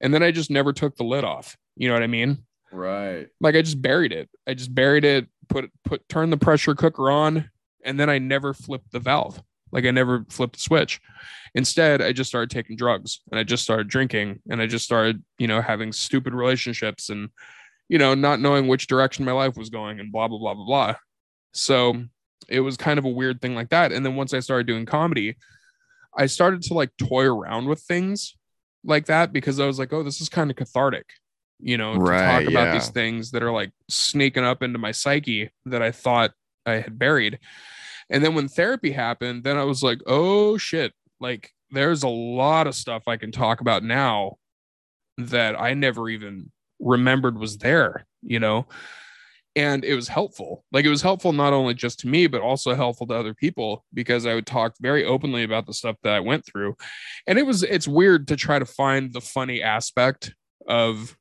And 0.00 0.14
then 0.14 0.22
I 0.22 0.30
just 0.30 0.50
never 0.50 0.72
took 0.72 0.96
the 0.96 1.04
lid 1.04 1.24
off. 1.24 1.56
You 1.76 1.88
know 1.88 1.94
what 1.94 2.02
I 2.02 2.08
mean? 2.08 2.44
right. 2.72 3.28
like 3.40 3.54
I 3.54 3.62
just 3.62 3.80
buried 3.80 4.12
it. 4.12 4.28
I 4.46 4.54
just 4.54 4.74
buried 4.74 5.04
it, 5.04 5.26
put 5.48 5.70
put 5.84 6.08
turn 6.08 6.30
the 6.30 6.36
pressure 6.36 6.74
cooker 6.74 7.10
on, 7.10 7.50
and 7.86 7.98
then 7.98 8.10
I 8.10 8.18
never 8.18 8.52
flipped 8.52 8.92
the 8.92 9.00
valve. 9.00 9.42
Like 9.72 9.84
I 9.86 9.90
never 9.90 10.24
flipped 10.28 10.54
the 10.56 10.60
switch. 10.60 11.00
Instead, 11.54 12.02
I 12.02 12.12
just 12.12 12.28
started 12.28 12.50
taking 12.50 12.76
drugs 12.76 13.20
and 13.30 13.38
I 13.40 13.44
just 13.44 13.62
started 13.64 13.88
drinking 13.88 14.40
and 14.50 14.60
I 14.60 14.66
just 14.66 14.84
started, 14.84 15.22
you 15.38 15.48
know, 15.48 15.60
having 15.62 15.92
stupid 15.92 16.34
relationships 16.34 17.08
and 17.08 17.30
you 17.88 17.98
know, 17.98 18.14
not 18.14 18.40
knowing 18.40 18.66
which 18.66 18.88
direction 18.88 19.24
my 19.24 19.32
life 19.32 19.56
was 19.56 19.70
going 19.70 20.00
and 20.00 20.12
blah 20.12 20.28
blah 20.28 20.38
blah 20.38 20.54
blah 20.54 20.64
blah. 20.66 20.94
So, 21.52 22.04
it 22.48 22.60
was 22.60 22.76
kind 22.76 22.98
of 22.98 23.04
a 23.04 23.08
weird 23.10 23.40
thing 23.40 23.54
like 23.54 23.70
that. 23.70 23.92
And 23.92 24.04
then 24.04 24.16
once 24.16 24.34
I 24.34 24.40
started 24.40 24.66
doing 24.66 24.86
comedy, 24.86 25.36
I 26.16 26.26
started 26.26 26.62
to 26.62 26.74
like 26.74 26.90
toy 26.98 27.24
around 27.24 27.66
with 27.66 27.80
things 27.80 28.36
like 28.84 29.06
that 29.06 29.32
because 29.32 29.60
I 29.60 29.66
was 29.66 29.78
like, 29.78 29.92
oh, 29.92 30.02
this 30.02 30.20
is 30.20 30.28
kind 30.28 30.50
of 30.50 30.56
cathartic, 30.56 31.06
you 31.60 31.76
know, 31.78 31.98
to 31.98 32.00
Right, 32.00 32.16
talk 32.16 32.46
about 32.46 32.72
these 32.72 32.88
things 32.88 33.32
that 33.32 33.42
are 33.42 33.52
like 33.52 33.72
sneaking 33.90 34.44
up 34.44 34.62
into 34.62 34.78
my 34.78 34.92
psyche 34.92 35.50
that 35.66 35.82
I 35.82 35.90
thought 35.92 36.32
I 36.64 36.74
had 36.74 36.98
buried. 36.98 37.38
And 38.10 38.24
then 38.24 38.34
when 38.34 38.48
therapy 38.48 38.92
happened, 38.92 39.44
then 39.44 39.56
I 39.56 39.64
was 39.64 39.82
like, 39.82 40.00
oh 40.06 40.58
shit, 40.58 40.92
like 41.20 41.50
there's 41.70 42.02
a 42.02 42.08
lot 42.08 42.66
of 42.66 42.74
stuff 42.74 43.04
I 43.06 43.16
can 43.16 43.32
talk 43.32 43.60
about 43.60 43.82
now 43.82 44.36
that 45.18 45.60
I 45.60 45.74
never 45.74 46.08
even 46.08 46.52
remembered 46.78 47.38
was 47.38 47.58
there, 47.58 48.06
you 48.22 48.38
know? 48.38 48.66
And 49.56 49.84
it 49.84 49.94
was 49.94 50.08
helpful. 50.08 50.64
Like 50.70 50.84
it 50.84 50.90
was 50.90 51.00
helpful 51.02 51.32
not 51.32 51.54
only 51.54 51.72
just 51.72 52.00
to 52.00 52.08
me, 52.08 52.26
but 52.26 52.42
also 52.42 52.74
helpful 52.74 53.06
to 53.06 53.14
other 53.14 53.34
people 53.34 53.84
because 53.94 54.26
I 54.26 54.34
would 54.34 54.46
talk 54.46 54.74
very 54.80 55.04
openly 55.04 55.44
about 55.44 55.66
the 55.66 55.72
stuff 55.72 55.96
that 56.02 56.12
I 56.12 56.20
went 56.20 56.44
through. 56.44 56.76
And 57.26 57.38
it 57.38 57.46
was, 57.46 57.62
it's 57.62 57.88
weird 57.88 58.28
to 58.28 58.36
try 58.36 58.58
to 58.58 58.66
find 58.66 59.12
the 59.12 59.22
funny 59.22 59.62
aspect 59.62 60.34
of, 60.68 61.16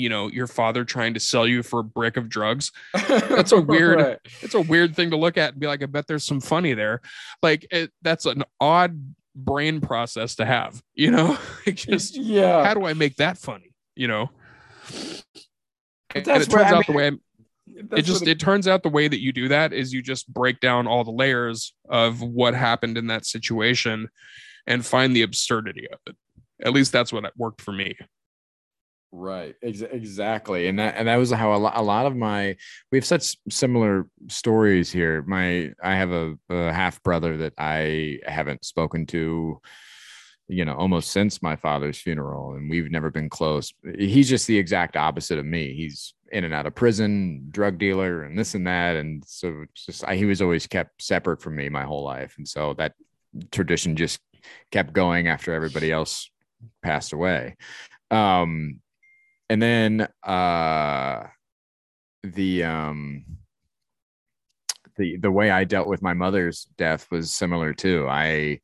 you 0.00 0.08
know 0.08 0.28
your 0.28 0.46
father 0.46 0.84
trying 0.84 1.14
to 1.14 1.20
sell 1.20 1.46
you 1.46 1.62
for 1.62 1.80
a 1.80 1.84
brick 1.84 2.16
of 2.16 2.28
drugs. 2.28 2.72
That's 3.08 3.52
a 3.52 3.60
weird- 3.60 3.98
Right. 4.00 4.18
it's 4.42 4.54
a 4.54 4.60
weird 4.60 4.96
thing 4.96 5.10
to 5.10 5.16
look 5.16 5.36
at 5.38 5.52
and 5.52 5.60
be 5.60 5.66
like 5.66 5.82
i 5.82 5.86
bet 5.86 6.06
there's 6.06 6.24
some 6.24 6.40
funny 6.40 6.74
there. 6.74 7.00
Like 7.42 7.66
it, 7.70 7.90
that's 8.02 8.26
an 8.26 8.44
odd 8.60 9.14
brain 9.36 9.80
process 9.80 10.34
to 10.36 10.44
have 10.44 10.82
you 10.94 11.10
know? 11.10 11.38
Like 11.66 11.76
just 11.76 12.16
yeah. 12.16 12.64
how 12.64 12.74
do 12.74 12.84
i 12.86 12.94
make 12.94 13.16
that 13.16 13.38
funny 13.38 13.72
you 13.94 14.08
know? 14.08 14.30
And, 16.14 16.16
and 16.16 16.24
that's 16.26 16.46
it 16.46 16.50
turns 16.50 16.72
I 16.72 16.76
out 16.76 16.86
the 16.86 16.92
way 16.92 17.04
I'm- 17.04 17.20
it 17.92 18.02
just 18.02 18.26
it 18.26 18.38
turns 18.40 18.66
out 18.68 18.82
the 18.82 18.88
way 18.90 19.08
that 19.08 19.20
you 19.22 19.32
do 19.32 19.48
that 19.48 19.72
is 19.72 19.92
you 19.92 20.02
just 20.02 20.30
break 20.32 20.60
down 20.60 20.86
all 20.86 21.02
the 21.04 21.10
layers 21.12 21.72
of 21.88 22.20
what 22.20 22.52
happened 22.54 22.98
in 22.98 23.06
that 23.06 23.24
situation 23.24 24.08
and 24.66 24.84
find 24.84 25.14
the 25.16 25.22
absurdity 25.22 25.86
of 25.90 25.98
it. 26.06 26.16
At 26.62 26.72
least 26.72 26.92
that's 26.92 27.12
what 27.12 27.24
worked 27.38 27.62
for 27.62 27.72
me 27.72 27.96
Right. 29.12 29.56
Ex- 29.62 29.80
exactly. 29.80 30.68
And 30.68 30.78
that 30.78 30.94
and 30.96 31.08
that 31.08 31.16
was 31.16 31.32
how 31.32 31.54
a 31.54 31.58
lot, 31.58 31.76
a 31.76 31.82
lot 31.82 32.06
of 32.06 32.14
my 32.14 32.56
we 32.92 32.98
have 32.98 33.04
such 33.04 33.36
similar 33.48 34.06
stories 34.28 34.92
here. 34.92 35.22
My 35.22 35.72
I 35.82 35.96
have 35.96 36.12
a, 36.12 36.36
a 36.48 36.72
half 36.72 37.02
brother 37.02 37.36
that 37.38 37.54
I 37.58 38.20
haven't 38.24 38.64
spoken 38.64 39.06
to 39.06 39.60
you 40.46 40.64
know 40.64 40.74
almost 40.74 41.10
since 41.10 41.42
my 41.42 41.56
father's 41.56 41.98
funeral 41.98 42.54
and 42.54 42.70
we've 42.70 42.90
never 42.90 43.10
been 43.10 43.28
close. 43.28 43.72
He's 43.98 44.28
just 44.28 44.46
the 44.46 44.58
exact 44.58 44.96
opposite 44.96 45.40
of 45.40 45.44
me. 45.44 45.74
He's 45.74 46.14
in 46.30 46.44
and 46.44 46.54
out 46.54 46.66
of 46.66 46.76
prison, 46.76 47.48
drug 47.50 47.78
dealer 47.78 48.22
and 48.22 48.38
this 48.38 48.54
and 48.54 48.66
that 48.68 48.94
and 48.94 49.24
so 49.26 49.64
just 49.74 50.04
I, 50.06 50.14
he 50.14 50.24
was 50.24 50.40
always 50.40 50.68
kept 50.68 51.02
separate 51.02 51.42
from 51.42 51.56
me 51.56 51.68
my 51.68 51.82
whole 51.82 52.04
life 52.04 52.36
and 52.38 52.46
so 52.46 52.74
that 52.74 52.92
tradition 53.50 53.96
just 53.96 54.20
kept 54.70 54.92
going 54.92 55.26
after 55.26 55.52
everybody 55.52 55.90
else 55.90 56.30
passed 56.80 57.12
away. 57.12 57.56
Um 58.12 58.80
and 59.50 59.60
then 59.60 60.08
uh 60.22 61.24
the 62.22 62.64
um 62.64 63.24
the 64.96 65.16
the 65.16 65.30
way 65.30 65.50
I 65.50 65.64
dealt 65.64 65.88
with 65.88 66.02
my 66.02 66.14
mother's 66.14 66.66
death 66.78 67.08
was 67.10 67.32
similar 67.32 67.74
too. 67.74 68.06
I 68.08 68.60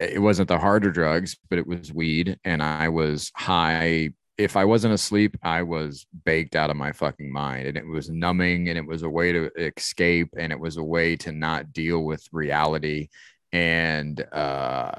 it 0.00 0.20
wasn't 0.20 0.48
the 0.48 0.58
harder 0.58 0.90
drugs, 0.90 1.36
but 1.48 1.58
it 1.58 1.66
was 1.66 1.92
weed 1.92 2.38
and 2.44 2.62
I 2.62 2.88
was 2.88 3.30
high. 3.36 4.10
If 4.38 4.56
I 4.56 4.64
wasn't 4.64 4.94
asleep, 4.94 5.36
I 5.42 5.62
was 5.62 6.06
baked 6.24 6.56
out 6.56 6.70
of 6.70 6.76
my 6.76 6.92
fucking 6.92 7.30
mind 7.30 7.68
and 7.68 7.76
it 7.76 7.86
was 7.86 8.08
numbing 8.08 8.68
and 8.68 8.78
it 8.78 8.86
was 8.86 9.02
a 9.02 9.10
way 9.10 9.30
to 9.32 9.50
escape 9.58 10.30
and 10.38 10.52
it 10.52 10.58
was 10.58 10.78
a 10.78 10.82
way 10.82 11.16
to 11.16 11.32
not 11.32 11.72
deal 11.72 12.02
with 12.02 12.26
reality 12.32 13.08
and 13.52 14.20
uh 14.32 14.92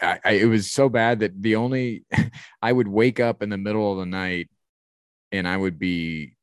I, 0.00 0.18
I, 0.24 0.30
it 0.32 0.46
was 0.48 0.70
so 0.70 0.88
bad 0.88 1.20
that 1.20 1.40
the 1.40 1.56
only 1.56 2.04
I 2.62 2.72
would 2.72 2.88
wake 2.88 3.20
up 3.20 3.42
in 3.42 3.48
the 3.50 3.58
middle 3.58 3.92
of 3.92 3.98
the 3.98 4.06
night 4.06 4.48
and 5.30 5.46
I 5.48 5.56
would 5.56 5.78
be 5.78 6.36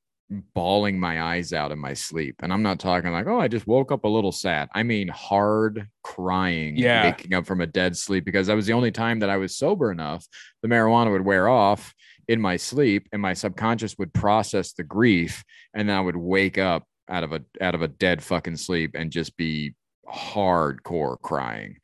bawling 0.54 1.00
my 1.00 1.22
eyes 1.22 1.54
out 1.54 1.72
in 1.72 1.80
my 1.80 1.94
sleep. 1.94 2.36
And 2.44 2.54
I'm 2.54 2.62
not 2.62 2.80
talking 2.80 3.12
like, 3.12 3.26
oh, 3.28 3.40
I 3.40 3.48
just 3.48 3.66
woke 3.66 3.92
up 3.92 4.04
a 4.04 4.08
little 4.08 4.32
sad. 4.32 4.70
I 4.76 4.84
mean, 4.84 5.08
hard 5.08 5.88
crying, 6.04 6.78
Yeah. 6.78 7.06
waking 7.06 7.34
up 7.34 7.46
from 7.48 7.62
a 7.62 7.68
dead 7.68 7.98
sleep 7.98 8.26
because 8.26 8.48
that 8.48 8.56
was 8.56 8.68
the 8.68 8.74
only 8.74 8.92
time 8.92 9.20
that 9.20 9.30
I 9.30 9.38
was 9.38 9.58
sober 9.58 9.92
enough. 9.92 10.28
The 10.62 10.68
marijuana 10.68 11.12
would 11.12 11.26
wear 11.26 11.48
off 11.48 11.94
in 12.28 12.40
my 12.40 12.58
sleep 12.58 13.08
and 13.12 13.22
my 13.22 13.34
subconscious 13.34 13.98
would 13.98 14.14
process 14.14 14.74
the 14.74 14.84
grief. 14.84 15.44
And 15.74 15.90
then 15.90 15.98
I 15.98 16.02
would 16.02 16.16
wake 16.18 16.58
up 16.60 16.86
out 17.10 17.24
of 17.24 17.32
a 17.34 17.42
out 17.60 17.74
of 17.74 17.82
a 17.82 17.88
dead 17.88 18.22
fucking 18.22 18.58
sleep 18.58 18.92
and 18.94 19.12
just 19.12 19.36
be 19.36 19.74
hardcore 20.10 21.20
crying. 21.22 21.78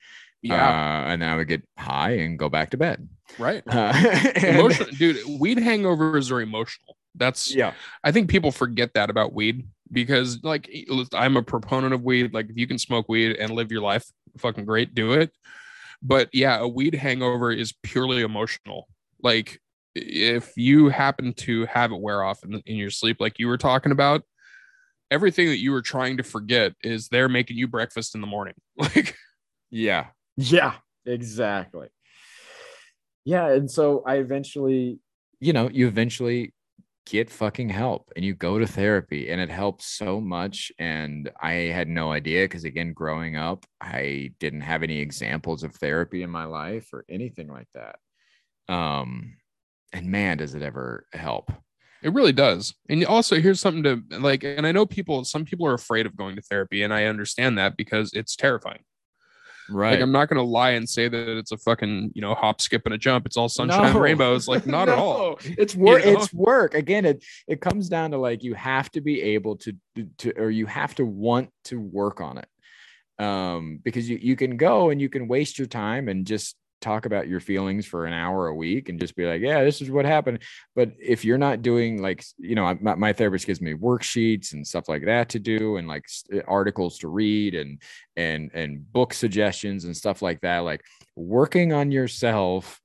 Uh, 0.47 0.53
and 1.07 1.21
then 1.21 1.29
I 1.29 1.35
would 1.35 1.47
get 1.47 1.63
high 1.77 2.17
and 2.17 2.37
go 2.37 2.49
back 2.49 2.71
to 2.71 2.77
bed. 2.77 3.07
right 3.39 3.63
Uh, 3.67 3.91
emotional 4.35 4.89
dude 4.91 5.17
weed 5.39 5.57
hangovers 5.57 6.31
are 6.31 6.41
emotional 6.41 6.95
that's 7.17 7.53
yeah. 7.53 7.73
I 8.03 8.11
think 8.11 8.29
people 8.29 8.51
forget 8.51 8.93
that 8.93 9.09
about 9.09 9.33
weed 9.33 9.67
because, 9.91 10.43
like, 10.43 10.69
I'm 11.13 11.37
a 11.37 11.43
proponent 11.43 11.93
of 11.93 12.03
weed. 12.03 12.33
Like, 12.33 12.49
if 12.49 12.57
you 12.57 12.67
can 12.67 12.77
smoke 12.77 13.07
weed 13.09 13.37
and 13.37 13.51
live 13.51 13.71
your 13.71 13.81
life, 13.81 14.05
fucking 14.37 14.65
great, 14.65 14.93
do 14.93 15.13
it. 15.13 15.31
But 16.01 16.29
yeah, 16.33 16.59
a 16.59 16.67
weed 16.67 16.95
hangover 16.95 17.51
is 17.51 17.73
purely 17.83 18.21
emotional. 18.21 18.87
Like, 19.21 19.59
if 19.95 20.51
you 20.57 20.89
happen 20.89 21.33
to 21.33 21.65
have 21.67 21.91
it 21.91 21.99
wear 21.99 22.23
off 22.23 22.43
in, 22.43 22.61
in 22.65 22.75
your 22.75 22.89
sleep, 22.89 23.17
like 23.19 23.39
you 23.39 23.47
were 23.47 23.57
talking 23.57 23.91
about, 23.91 24.23
everything 25.15 25.47
that 25.47 25.59
you 25.59 25.71
were 25.71 25.81
trying 25.81 26.17
to 26.17 26.23
forget 26.23 26.73
is 26.83 27.07
they're 27.07 27.29
making 27.29 27.57
you 27.57 27.67
breakfast 27.67 28.15
in 28.15 28.21
the 28.21 28.27
morning. 28.27 28.55
Like, 28.77 29.15
Yeah. 29.71 30.07
Yeah, 30.35 30.73
exactly. 31.05 31.87
Yeah. 33.23 33.47
And 33.47 33.71
so 33.71 34.03
I 34.05 34.15
eventually, 34.17 34.99
you 35.39 35.53
know, 35.53 35.69
you 35.69 35.87
eventually 35.87 36.53
get 37.05 37.29
fucking 37.29 37.69
help 37.69 38.11
and 38.15 38.25
you 38.25 38.33
go 38.33 38.59
to 38.59 38.67
therapy 38.67 39.29
and 39.29 39.39
it 39.39 39.49
helps 39.49 39.85
so 39.85 40.19
much. 40.19 40.71
And 40.77 41.31
I 41.41 41.51
had 41.77 41.87
no 41.87 42.11
idea 42.11 42.43
because, 42.43 42.65
again, 42.65 42.91
growing 42.93 43.37
up, 43.37 43.65
I 43.79 44.31
didn't 44.39 44.61
have 44.61 44.83
any 44.83 44.99
examples 44.99 45.63
of 45.63 45.73
therapy 45.75 46.23
in 46.23 46.29
my 46.29 46.45
life 46.45 46.89
or 46.91 47.05
anything 47.07 47.47
like 47.47 47.69
that. 47.73 47.95
Um, 48.73 49.37
and 49.93 50.07
man, 50.07 50.37
does 50.37 50.55
it 50.55 50.61
ever 50.61 51.05
help. 51.13 51.51
It 52.05 52.13
really 52.13 52.33
does. 52.33 52.75
And 52.87 53.03
also, 53.03 53.41
here's 53.41 53.59
something 53.59 53.81
to 53.81 54.19
like, 54.19 54.43
and 54.43 54.67
I 54.67 54.71
know 54.71 54.85
people, 54.85 55.25
some 55.25 55.43
people 55.43 55.65
are 55.65 55.73
afraid 55.73 56.05
of 56.05 56.15
going 56.15 56.35
to 56.35 56.41
therapy, 56.43 56.83
and 56.83 56.93
I 56.93 57.05
understand 57.05 57.57
that 57.57 57.75
because 57.77 58.13
it's 58.13 58.35
terrifying. 58.35 58.83
Right. 59.67 59.93
Like, 59.93 60.01
I'm 60.01 60.11
not 60.11 60.29
going 60.29 60.37
to 60.37 60.47
lie 60.47 60.71
and 60.71 60.87
say 60.87 61.07
that 61.07 61.37
it's 61.39 61.51
a 61.51 61.57
fucking, 61.57 62.11
you 62.13 62.21
know, 62.21 62.35
hop, 62.35 62.61
skip, 62.61 62.83
and 62.85 62.93
a 62.93 62.99
jump. 62.99 63.25
It's 63.25 63.37
all 63.37 63.49
sunshine 63.49 63.85
and 63.85 63.95
No. 63.95 63.99
rainbows. 63.99 64.47
Like, 64.47 64.67
not 64.67 64.87
at 64.87 64.99
all. 64.99 65.39
It's 65.43 65.75
work. 65.75 66.05
You 66.05 66.13
know? 66.13 66.21
It's 66.21 66.31
work. 66.31 66.75
Again, 66.75 67.05
it 67.05 67.25
it 67.47 67.59
comes 67.59 67.89
down 67.89 68.11
to 68.11 68.19
like 68.19 68.43
you 68.43 68.53
have 68.53 68.91
to 68.91 69.01
be 69.01 69.23
able 69.23 69.57
to 69.57 69.73
to 70.19 70.31
or 70.37 70.51
you 70.51 70.67
have 70.67 70.93
to 70.95 71.05
want 71.05 71.49
to 71.65 71.79
work 71.79 72.21
on 72.21 72.37
it. 72.37 72.47
Um, 73.17 73.79
because 73.83 74.07
you 74.07 74.19
you 74.21 74.35
can 74.35 74.57
go 74.57 74.91
and 74.91 75.01
you 75.01 75.09
can 75.09 75.27
waste 75.27 75.57
your 75.57 75.67
time 75.67 76.07
and 76.07 76.27
just 76.27 76.55
talk 76.85 77.05
about 77.05 77.27
your 77.27 77.39
feelings 77.39 77.85
for 77.85 78.05
an 78.05 78.13
hour 78.13 78.47
a 78.47 78.55
week 78.55 78.89
and 78.89 78.99
just 78.99 79.15
be 79.15 79.25
like, 79.25 79.41
yeah, 79.41 79.63
this 79.63 79.81
is 79.81 79.89
what 79.89 80.05
happened. 80.05 80.39
But 80.75 80.91
if 80.99 81.25
you're 81.25 81.37
not 81.37 81.61
doing 81.61 82.01
like, 82.01 82.23
you 82.37 82.55
know, 82.55 82.77
my, 82.79 82.95
my 82.95 83.13
therapist 83.13 83.47
gives 83.47 83.61
me 83.61 83.73
worksheets 83.73 84.53
and 84.53 84.65
stuff 84.65 84.87
like 84.87 85.05
that 85.05 85.29
to 85.29 85.39
do, 85.39 85.77
and 85.77 85.87
like 85.87 86.05
uh, 86.33 86.39
articles 86.47 86.99
to 86.99 87.07
read 87.07 87.55
and 87.55 87.81
and 88.15 88.51
and 88.53 88.91
book 88.93 89.13
suggestions 89.13 89.85
and 89.85 89.97
stuff 89.97 90.21
like 90.21 90.41
that. 90.41 90.59
Like 90.59 90.83
working 91.15 91.73
on 91.73 91.91
yourself 91.91 92.79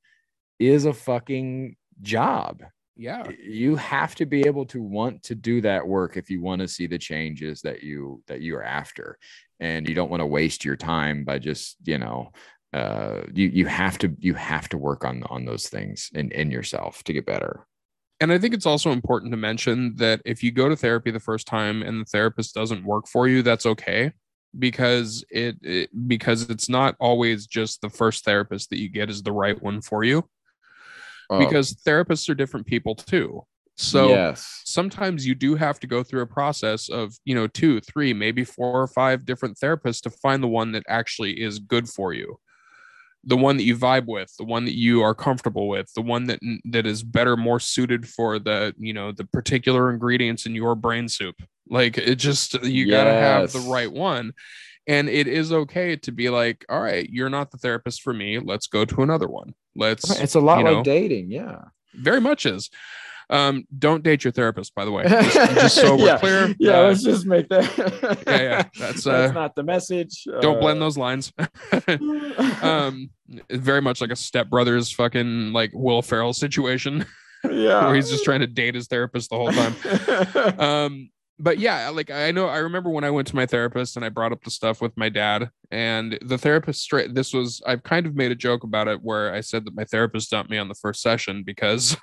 is 0.58 0.84
a 0.84 0.92
fucking 0.92 1.76
job. 2.00 2.62
Yeah. 2.96 3.30
You 3.42 3.76
have 3.76 4.14
to 4.16 4.26
be 4.26 4.42
able 4.46 4.66
to 4.66 4.82
want 4.82 5.22
to 5.24 5.34
do 5.34 5.62
that 5.62 5.86
work 5.86 6.18
if 6.18 6.28
you 6.28 6.42
want 6.42 6.60
to 6.60 6.68
see 6.68 6.86
the 6.86 6.98
changes 6.98 7.62
that 7.62 7.82
you 7.82 8.22
that 8.26 8.40
you 8.42 8.56
are 8.56 8.62
after. 8.62 9.18
And 9.58 9.88
you 9.88 9.94
don't 9.94 10.10
want 10.10 10.20
to 10.20 10.26
waste 10.26 10.64
your 10.64 10.76
time 10.76 11.24
by 11.24 11.38
just, 11.38 11.76
you 11.84 11.98
know, 11.98 12.32
uh 12.72 13.22
you 13.32 13.48
you 13.48 13.66
have 13.66 13.98
to 13.98 14.14
you 14.18 14.34
have 14.34 14.68
to 14.68 14.78
work 14.78 15.04
on 15.04 15.22
on 15.24 15.44
those 15.44 15.68
things 15.68 16.10
in 16.14 16.30
in 16.32 16.50
yourself 16.50 17.02
to 17.04 17.12
get 17.12 17.26
better. 17.26 17.66
And 18.20 18.30
I 18.30 18.38
think 18.38 18.52
it's 18.52 18.66
also 18.66 18.92
important 18.92 19.32
to 19.32 19.38
mention 19.38 19.96
that 19.96 20.20
if 20.26 20.42
you 20.42 20.52
go 20.52 20.68
to 20.68 20.76
therapy 20.76 21.10
the 21.10 21.18
first 21.18 21.46
time 21.46 21.82
and 21.82 22.02
the 22.02 22.04
therapist 22.04 22.54
doesn't 22.54 22.84
work 22.84 23.08
for 23.08 23.26
you, 23.26 23.42
that's 23.42 23.64
okay 23.64 24.12
because 24.58 25.24
it, 25.30 25.56
it 25.62 26.08
because 26.08 26.50
it's 26.50 26.68
not 26.68 26.96
always 27.00 27.46
just 27.46 27.80
the 27.80 27.88
first 27.88 28.24
therapist 28.24 28.70
that 28.70 28.78
you 28.78 28.88
get 28.88 29.08
is 29.08 29.22
the 29.22 29.32
right 29.32 29.60
one 29.62 29.80
for 29.80 30.04
you 30.04 30.28
because 31.38 31.74
therapists 31.74 32.28
are 32.28 32.34
different 32.34 32.66
people 32.66 32.94
too. 32.94 33.44
So 33.76 34.08
yes. 34.08 34.62
sometimes 34.64 35.26
you 35.26 35.34
do 35.34 35.54
have 35.54 35.80
to 35.80 35.86
go 35.86 36.02
through 36.02 36.22
a 36.22 36.26
process 36.26 36.88
of 36.90 37.14
you 37.24 37.34
know 37.34 37.46
two 37.46 37.80
three 37.80 38.12
maybe 38.12 38.44
four 38.44 38.82
or 38.82 38.88
five 38.88 39.24
different 39.24 39.56
therapists 39.56 40.02
to 40.02 40.10
find 40.10 40.42
the 40.42 40.48
one 40.48 40.72
that 40.72 40.84
actually 40.88 41.40
is 41.40 41.58
good 41.58 41.88
for 41.88 42.12
you 42.12 42.38
the 43.24 43.36
one 43.36 43.56
that 43.56 43.64
you 43.64 43.76
vibe 43.76 44.06
with 44.06 44.34
the 44.38 44.44
one 44.44 44.64
that 44.64 44.76
you 44.76 45.02
are 45.02 45.14
comfortable 45.14 45.68
with 45.68 45.92
the 45.94 46.02
one 46.02 46.26
that 46.26 46.40
that 46.64 46.86
is 46.86 47.02
better 47.02 47.36
more 47.36 47.60
suited 47.60 48.08
for 48.08 48.38
the 48.38 48.74
you 48.78 48.92
know 48.92 49.12
the 49.12 49.24
particular 49.24 49.90
ingredients 49.90 50.46
in 50.46 50.54
your 50.54 50.74
brain 50.74 51.08
soup. 51.08 51.36
Like 51.68 51.98
it 51.98 52.16
just 52.16 52.62
you 52.64 52.90
got 52.90 53.04
to 53.04 53.12
have 53.12 53.52
the 53.52 53.60
right 53.60 53.90
one. 53.90 54.32
And 54.86 55.08
it 55.08 55.28
is 55.28 55.52
okay 55.52 55.96
to 55.96 56.12
be 56.12 56.30
like 56.30 56.64
all 56.68 56.80
right 56.80 57.08
you're 57.08 57.30
not 57.30 57.50
the 57.50 57.58
therapist 57.58 58.02
for 58.02 58.12
me. 58.12 58.38
Let's 58.38 58.66
go 58.66 58.84
to 58.84 59.02
another 59.02 59.28
one. 59.28 59.54
Let's 59.76 60.08
It's 60.18 60.34
a 60.34 60.40
lot 60.40 60.64
like 60.64 60.72
know, 60.72 60.82
dating, 60.82 61.30
yeah. 61.30 61.64
very 61.94 62.20
much 62.20 62.46
is 62.46 62.70
um 63.30 63.64
don't 63.78 64.02
date 64.02 64.24
your 64.24 64.32
therapist 64.32 64.74
by 64.74 64.84
the 64.84 64.90
way 64.90 65.04
just, 65.08 65.34
just 65.54 65.74
so 65.76 65.96
we're 65.96 66.06
Yeah. 66.06 66.18
clear 66.18 66.54
Yeah, 66.58 66.80
uh, 66.80 66.82
let's 66.88 67.02
just 67.02 67.26
make 67.26 67.48
that. 67.48 68.22
yeah, 68.26 68.40
yeah, 68.42 68.62
that's, 68.78 69.04
that's 69.04 69.30
uh, 69.30 69.32
not 69.32 69.54
the 69.54 69.62
message. 69.62 70.24
don't 70.40 70.56
Uh, 70.56 70.60
blend 70.60 70.82
those 70.82 70.98
lines 70.98 71.32
um 72.62 73.10
very 73.50 73.80
much 73.80 74.00
like 74.00 74.10
a 74.10 74.14
stepbrothers 74.14 74.94
fucking 74.94 75.52
like 75.52 75.70
will 75.72 76.02
ferrell 76.02 76.32
situation 76.32 77.04
yeah, 77.50 77.86
where 77.86 77.94
he's 77.94 78.10
just 78.10 78.24
trying 78.24 78.40
to 78.40 78.46
date 78.46 78.74
his 78.74 78.86
therapist 78.86 79.30
the 79.30 79.36
whole 79.36 79.50
time 79.52 79.74
um 80.58 81.10
but 81.38 81.58
yeah 81.58 81.88
like 81.88 82.10
i 82.10 82.30
know 82.30 82.46
i 82.48 82.58
remember 82.58 82.90
when 82.90 83.04
i 83.04 83.10
went 83.10 83.26
to 83.28 83.36
my 83.36 83.46
therapist 83.46 83.96
and 83.96 84.04
i 84.04 84.08
brought 84.08 84.32
up 84.32 84.42
the 84.44 84.50
stuff 84.50 84.80
with 84.82 84.94
my 84.96 85.08
dad 85.08 85.50
and 85.70 86.18
the 86.22 86.36
therapist 86.36 86.82
straight 86.82 87.14
this 87.14 87.32
was 87.32 87.62
i've 87.66 87.82
kind 87.82 88.04
of 88.06 88.14
made 88.14 88.30
a 88.30 88.34
joke 88.34 88.62
about 88.64 88.88
it 88.88 89.00
where 89.02 89.32
i 89.32 89.40
said 89.40 89.64
that 89.64 89.74
my 89.74 89.84
therapist 89.84 90.30
dumped 90.30 90.50
me 90.50 90.58
on 90.58 90.68
the 90.68 90.74
first 90.74 91.00
session 91.00 91.42
because 91.44 91.96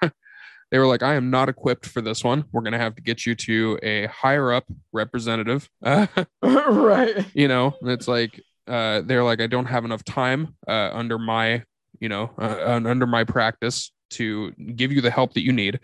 they 0.71 0.79
were 0.79 0.87
like, 0.87 1.03
I 1.03 1.15
am 1.15 1.29
not 1.29 1.49
equipped 1.49 1.85
for 1.85 2.01
this 2.01 2.23
one. 2.23 2.45
We're 2.51 2.61
going 2.61 2.73
to 2.73 2.79
have 2.79 2.95
to 2.95 3.01
get 3.01 3.25
you 3.25 3.35
to 3.35 3.79
a 3.83 4.07
higher 4.07 4.51
up 4.51 4.65
representative. 4.91 5.69
right. 5.81 7.25
you 7.33 7.47
know, 7.47 7.75
and 7.81 7.91
it's 7.91 8.07
like, 8.07 8.41
uh, 8.67 9.01
they're 9.05 9.23
like, 9.23 9.39
I 9.39 9.47
don't 9.47 9.65
have 9.65 9.85
enough 9.85 10.03
time 10.03 10.55
uh, 10.67 10.89
under 10.93 11.17
my, 11.17 11.63
you 11.99 12.09
know, 12.09 12.31
uh, 12.37 12.81
under 12.85 13.07
my 13.07 13.23
practice 13.23 13.91
to 14.09 14.51
give 14.51 14.91
you 14.91 15.01
the 15.01 15.11
help 15.11 15.33
that 15.33 15.43
you 15.43 15.53
need. 15.53 15.79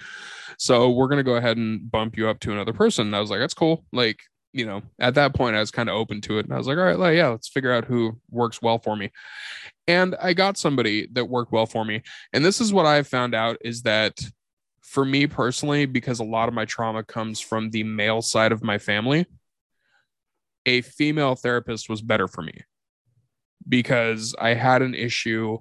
So 0.58 0.90
we're 0.90 1.08
going 1.08 1.18
to 1.18 1.24
go 1.24 1.36
ahead 1.36 1.58
and 1.58 1.90
bump 1.90 2.18
you 2.18 2.28
up 2.28 2.40
to 2.42 2.52
another 2.52 2.74
person. 2.74 3.08
And 3.08 3.16
I 3.16 3.22
was 3.22 3.30
like, 3.30 3.40
that's 3.40 3.54
cool. 3.54 3.86
Like, 3.92 4.20
you 4.52 4.66
know, 4.66 4.84
at 5.00 5.16
that 5.16 5.34
point, 5.34 5.56
I 5.56 5.60
was 5.60 5.72
kind 5.72 5.90
of 5.90 5.96
open 5.96 6.22
to 6.22 6.38
it. 6.38 6.46
And 6.46 6.54
I 6.54 6.58
was 6.58 6.68
like, 6.68 6.78
all 6.78 6.84
right, 6.84 7.00
like, 7.00 7.16
yeah, 7.16 7.30
let's 7.30 7.48
figure 7.48 7.72
out 7.72 7.86
who 7.86 8.20
works 8.30 8.62
well 8.62 8.80
for 8.80 8.96
me. 8.96 9.12
And 9.88 10.16
I 10.22 10.34
got 10.34 10.58
somebody 10.58 11.08
that 11.14 11.26
worked 11.26 11.52
well 11.52 11.66
for 11.66 11.84
me. 11.84 12.04
And 12.34 12.46
this 12.46 12.62
is 12.62 12.72
what 12.72 12.86
I 12.86 13.02
found 13.04 13.34
out 13.34 13.58
is 13.62 13.82
that 13.82 14.20
for 14.84 15.06
me 15.06 15.28
personally, 15.28 15.86
because 15.86 16.20
a 16.20 16.24
lot 16.26 16.48
of 16.48 16.54
my 16.54 16.66
trauma 16.66 17.04
comes 17.04 17.40
from 17.40 17.70
the 17.70 17.84
male 17.84 18.22
side 18.22 18.52
of 18.52 18.64
my 18.64 18.78
family, 18.78 19.26
a 20.66 20.82
female 20.82 21.36
therapist 21.36 21.90
was 21.90 22.02
better 22.02 22.28
for 22.28 22.42
me 22.42 22.62
because 23.68 24.36
I 24.40 24.54
had 24.54 24.82
an 24.82 24.94
issue 24.94 25.60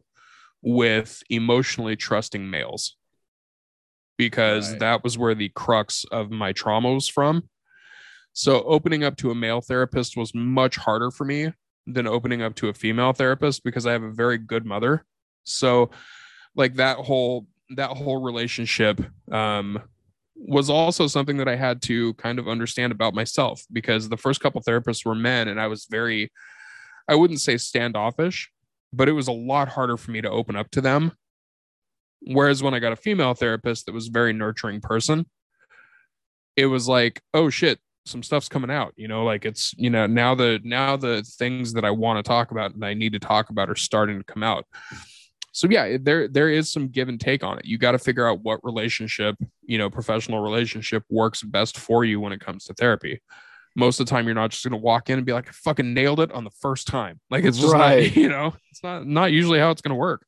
with 0.60 1.22
emotionally 1.30 1.96
trusting 1.96 2.48
males 2.48 2.96
because 4.16 4.70
Right. 4.70 4.80
that 4.80 5.04
was 5.04 5.18
where 5.18 5.34
the 5.34 5.48
crux 5.50 6.04
of 6.12 6.30
my 6.30 6.52
trauma 6.52 6.92
was 6.92 7.08
from. 7.08 7.48
So 8.32 8.62
opening 8.62 9.04
up 9.04 9.16
to 9.18 9.30
a 9.30 9.34
male 9.34 9.60
therapist 9.60 10.16
was 10.16 10.34
much 10.34 10.76
harder 10.76 11.10
for 11.10 11.24
me 11.24 11.52
than 11.86 12.06
opening 12.06 12.42
up 12.42 12.54
to 12.56 12.68
a 12.68 12.74
female 12.74 13.12
therapist 13.12 13.64
because 13.64 13.86
I 13.86 13.92
have 13.92 14.02
a 14.02 14.12
very 14.12 14.38
good 14.38 14.64
mother. 14.64 15.04
So 15.44 15.90
like 16.54 16.74
that 16.74 16.98
whole 16.98 17.46
that 17.76 17.90
whole 17.90 18.22
relationship 18.22 19.00
um 19.32 19.80
was 20.34 20.68
also 20.68 21.06
something 21.06 21.36
that 21.36 21.48
I 21.48 21.56
had 21.56 21.80
to 21.82 22.14
kind 22.14 22.38
of 22.38 22.48
understand 22.48 22.90
about 22.90 23.14
myself 23.14 23.62
because 23.70 24.08
the 24.08 24.16
first 24.16 24.40
couple 24.40 24.60
therapists 24.60 25.04
were 25.04 25.14
men 25.14 25.48
and 25.48 25.60
I 25.60 25.68
was 25.68 25.86
very 25.88 26.32
I 27.08 27.14
wouldn't 27.14 27.40
say 27.40 27.56
standoffish, 27.56 28.50
but 28.92 29.08
it 29.08 29.12
was 29.12 29.28
a 29.28 29.32
lot 29.32 29.68
harder 29.68 29.96
for 29.96 30.10
me 30.10 30.20
to 30.20 30.30
open 30.30 30.56
up 30.56 30.70
to 30.72 30.80
them. 30.80 31.12
Whereas 32.22 32.62
when 32.62 32.74
I 32.74 32.78
got 32.78 32.92
a 32.92 32.96
female 32.96 33.34
therapist 33.34 33.86
that 33.86 33.92
was 33.92 34.08
a 34.08 34.12
very 34.12 34.32
nurturing 34.32 34.80
person, 34.80 35.26
it 36.56 36.66
was 36.66 36.88
like, 36.88 37.20
oh 37.34 37.50
shit, 37.50 37.80
some 38.04 38.22
stuff's 38.22 38.48
coming 38.48 38.70
out, 38.70 38.92
you 38.96 39.08
know, 39.08 39.24
like 39.24 39.44
it's, 39.44 39.74
you 39.76 39.90
know, 39.90 40.06
now 40.06 40.34
the 40.34 40.60
now 40.64 40.96
the 40.96 41.22
things 41.22 41.72
that 41.72 41.84
I 41.84 41.90
want 41.90 42.24
to 42.24 42.28
talk 42.28 42.50
about 42.50 42.74
and 42.74 42.84
I 42.84 42.94
need 42.94 43.12
to 43.12 43.18
talk 43.18 43.50
about 43.50 43.70
are 43.70 43.76
starting 43.76 44.18
to 44.18 44.24
come 44.24 44.42
out. 44.42 44.66
So 45.52 45.68
yeah, 45.70 45.96
there 46.00 46.28
there 46.28 46.48
is 46.48 46.72
some 46.72 46.88
give 46.88 47.08
and 47.08 47.20
take 47.20 47.44
on 47.44 47.58
it. 47.58 47.64
You 47.64 47.78
got 47.78 47.92
to 47.92 47.98
figure 47.98 48.26
out 48.26 48.40
what 48.42 48.60
relationship, 48.64 49.36
you 49.62 49.78
know, 49.78 49.88
professional 49.90 50.40
relationship 50.40 51.04
works 51.10 51.42
best 51.42 51.78
for 51.78 52.04
you 52.04 52.20
when 52.20 52.32
it 52.32 52.40
comes 52.40 52.64
to 52.64 52.74
therapy 52.74 53.20
most 53.74 53.98
of 53.98 54.06
the 54.06 54.10
time 54.10 54.26
you're 54.26 54.34
not 54.34 54.50
just 54.50 54.62
going 54.64 54.72
to 54.72 54.76
walk 54.76 55.08
in 55.08 55.18
and 55.18 55.24
be 55.24 55.32
like 55.32 55.48
I 55.48 55.52
fucking 55.52 55.94
nailed 55.94 56.20
it 56.20 56.30
on 56.32 56.44
the 56.44 56.50
first 56.50 56.86
time 56.86 57.20
like 57.30 57.44
it's 57.44 57.58
just 57.58 57.72
Right. 57.72 58.04
not 58.10 58.16
you 58.22 58.28
know 58.28 58.54
it's 58.70 58.82
not 58.82 59.06
not 59.06 59.32
usually 59.32 59.58
how 59.58 59.70
it's 59.70 59.80
going 59.80 59.90
to 59.92 59.96
work 59.96 60.26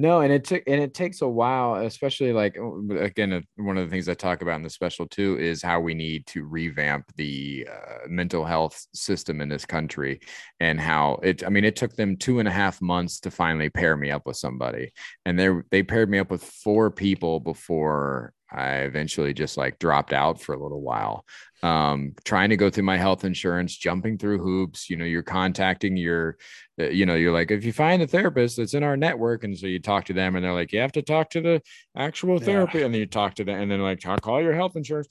No, 0.00 0.20
and 0.20 0.32
it 0.32 0.44
took 0.44 0.62
and 0.68 0.80
it 0.80 0.94
takes 0.94 1.22
a 1.22 1.28
while, 1.28 1.74
especially 1.84 2.32
like 2.32 2.56
again, 3.00 3.32
uh, 3.32 3.40
one 3.56 3.76
of 3.76 3.84
the 3.84 3.90
things 3.90 4.08
I 4.08 4.14
talk 4.14 4.42
about 4.42 4.54
in 4.54 4.62
the 4.62 4.70
special 4.70 5.08
too 5.08 5.36
is 5.40 5.60
how 5.60 5.80
we 5.80 5.92
need 5.92 6.24
to 6.28 6.44
revamp 6.44 7.10
the 7.16 7.66
uh, 7.68 8.06
mental 8.06 8.44
health 8.44 8.86
system 8.94 9.40
in 9.40 9.48
this 9.48 9.66
country, 9.66 10.20
and 10.60 10.80
how 10.80 11.18
it. 11.24 11.44
I 11.44 11.48
mean, 11.48 11.64
it 11.64 11.74
took 11.74 11.96
them 11.96 12.16
two 12.16 12.38
and 12.38 12.46
a 12.46 12.52
half 12.52 12.80
months 12.80 13.18
to 13.20 13.32
finally 13.32 13.70
pair 13.70 13.96
me 13.96 14.12
up 14.12 14.24
with 14.24 14.36
somebody, 14.36 14.92
and 15.24 15.36
they 15.36 15.50
they 15.72 15.82
paired 15.82 16.08
me 16.08 16.20
up 16.20 16.30
with 16.30 16.44
four 16.44 16.92
people 16.92 17.40
before 17.40 18.32
I 18.50 18.76
eventually 18.78 19.34
just 19.34 19.56
like 19.56 19.78
dropped 19.78 20.12
out 20.12 20.40
for 20.40 20.54
a 20.54 20.62
little 20.62 20.80
while. 20.80 21.24
Um, 21.62 22.14
trying 22.24 22.50
to 22.50 22.56
go 22.56 22.70
through 22.70 22.84
my 22.84 22.96
health 22.96 23.24
insurance, 23.24 23.76
jumping 23.76 24.16
through 24.16 24.38
hoops. 24.38 24.88
You 24.88 24.96
know, 24.96 25.04
you're 25.04 25.22
contacting 25.22 25.96
your 25.96 26.38
uh, 26.80 26.84
you 26.84 27.04
know, 27.06 27.14
you're 27.16 27.32
like, 27.32 27.50
if 27.50 27.64
you 27.64 27.72
find 27.72 28.00
a 28.00 28.06
therapist 28.06 28.56
that's 28.56 28.74
in 28.74 28.84
our 28.84 28.96
network, 28.96 29.42
and 29.44 29.58
so 29.58 29.66
you 29.66 29.80
talk 29.80 30.04
to 30.06 30.12
them, 30.12 30.36
and 30.36 30.44
they're 30.44 30.52
like, 30.52 30.72
you 30.72 30.78
have 30.80 30.92
to 30.92 31.02
talk 31.02 31.30
to 31.30 31.40
the 31.40 31.62
actual 31.96 32.38
Yeah. 32.40 32.84
and 32.84 32.94
then 32.94 33.00
you 33.00 33.06
talk 33.06 33.34
to 33.34 33.44
them, 33.44 33.60
and 33.60 33.70
then 33.70 33.80
like, 33.80 34.00
call 34.22 34.40
your 34.40 34.54
health 34.54 34.76
insurance, 34.76 35.08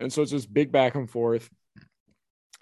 and 0.00 0.12
so 0.12 0.22
it's 0.22 0.32
this 0.32 0.46
big 0.46 0.72
back 0.72 0.94
and 0.96 1.08
forth. 1.08 1.48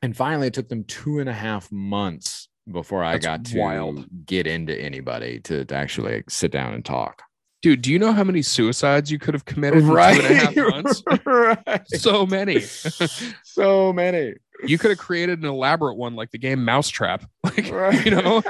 And 0.02 0.16
finally, 0.16 0.48
it 0.48 0.54
took 0.54 0.68
them 0.68 0.84
two 0.84 1.20
and 1.20 1.28
a 1.28 1.32
half 1.32 1.70
months 1.72 2.48
before 2.70 3.02
I 3.02 3.12
That's 3.12 3.24
got 3.26 3.44
to 3.46 3.58
wild. 3.58 4.26
get 4.26 4.46
into 4.46 4.78
anybody 4.78 5.40
to, 5.40 5.64
to 5.64 5.74
actually 5.74 6.24
sit 6.28 6.50
down 6.52 6.74
and 6.74 6.84
talk. 6.84 7.22
Dude 7.62 7.80
do 7.82 7.90
you 7.90 7.98
know 7.98 8.12
how 8.12 8.22
many 8.24 8.42
suicides 8.42 9.10
you 9.10 9.18
could 9.18 9.34
have 9.34 9.44
committed 9.44 9.80
in 9.84 9.88
two 9.88 9.96
and 9.96 10.20
a 10.20 10.34
half 10.34 10.56
months 10.56 11.02
right. 11.26 11.88
so 11.88 12.26
many 12.26 12.60
So 13.44 13.92
many. 13.92 14.34
you 14.66 14.78
could 14.78 14.90
have 14.90 14.98
created 14.98 15.38
an 15.40 15.46
elaborate 15.46 15.94
one 15.96 16.14
like 16.16 16.30
the 16.30 16.38
game 16.38 16.64
mousetrap 16.64 17.24
like 17.44 17.70
Right. 17.70 18.04
you 18.04 18.10
know 18.10 18.42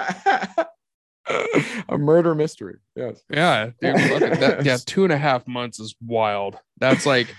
a 1.89 1.97
murder 1.97 2.35
mystery. 2.35 2.79
Yes. 2.97 3.23
yeah 3.31 3.67
dude, 3.81 3.95
that, 4.41 4.65
yeah 4.65 4.77
two 4.85 5.05
and 5.05 5.13
a 5.13 5.19
half 5.19 5.47
months 5.47 5.79
is 5.79 5.95
wild 6.05 6.59
that's 6.79 7.07
like 7.07 7.33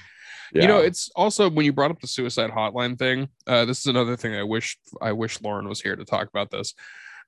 you 0.53 0.67
know 0.67 0.79
it's 0.79 1.09
also 1.15 1.49
when 1.49 1.65
you 1.65 1.73
brought 1.73 1.89
up 1.91 1.99
the 1.99 2.07
suicide 2.07 2.51
hotline 2.51 2.97
thing 2.97 3.27
uh 3.47 3.65
this 3.65 3.79
is 3.79 3.87
another 3.87 4.15
thing 4.15 4.35
i 4.35 4.43
wish 4.43 4.77
i 5.01 5.11
wish 5.11 5.41
lauren 5.41 5.67
was 5.67 5.81
here 5.81 5.95
to 5.95 6.05
talk 6.05 6.27
about 6.29 6.49
this 6.51 6.75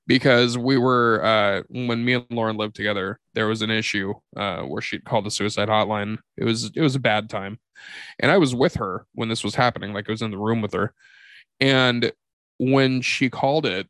because 0.06 0.56
we 0.56 0.78
were 0.78 1.22
uh 1.24 1.62
when 1.68 2.04
me 2.04 2.14
and 2.14 2.24
lauren 2.30 2.56
lived 2.56 2.74
together 2.76 3.18
there 3.34 3.46
was 3.48 3.62
an 3.62 3.70
issue 3.70 4.14
uh 4.36 4.62
where 4.62 4.82
she'd 4.82 5.04
called 5.04 5.24
the 5.26 5.30
suicide 5.30 5.68
hotline 5.68 6.18
it 6.36 6.44
was 6.44 6.70
it 6.74 6.80
was 6.80 6.94
a 6.94 7.00
bad 7.00 7.28
time 7.28 7.58
and 8.18 8.30
i 8.30 8.38
was 8.38 8.54
with 8.54 8.74
her 8.76 9.06
when 9.14 9.28
this 9.28 9.42
was 9.44 9.54
happening 9.54 9.92
like 9.92 10.08
i 10.08 10.12
was 10.12 10.22
in 10.22 10.30
the 10.30 10.38
room 10.38 10.60
with 10.60 10.72
her 10.72 10.92
and 11.60 12.12
when 12.58 13.00
she 13.02 13.28
called 13.28 13.66
it 13.66 13.86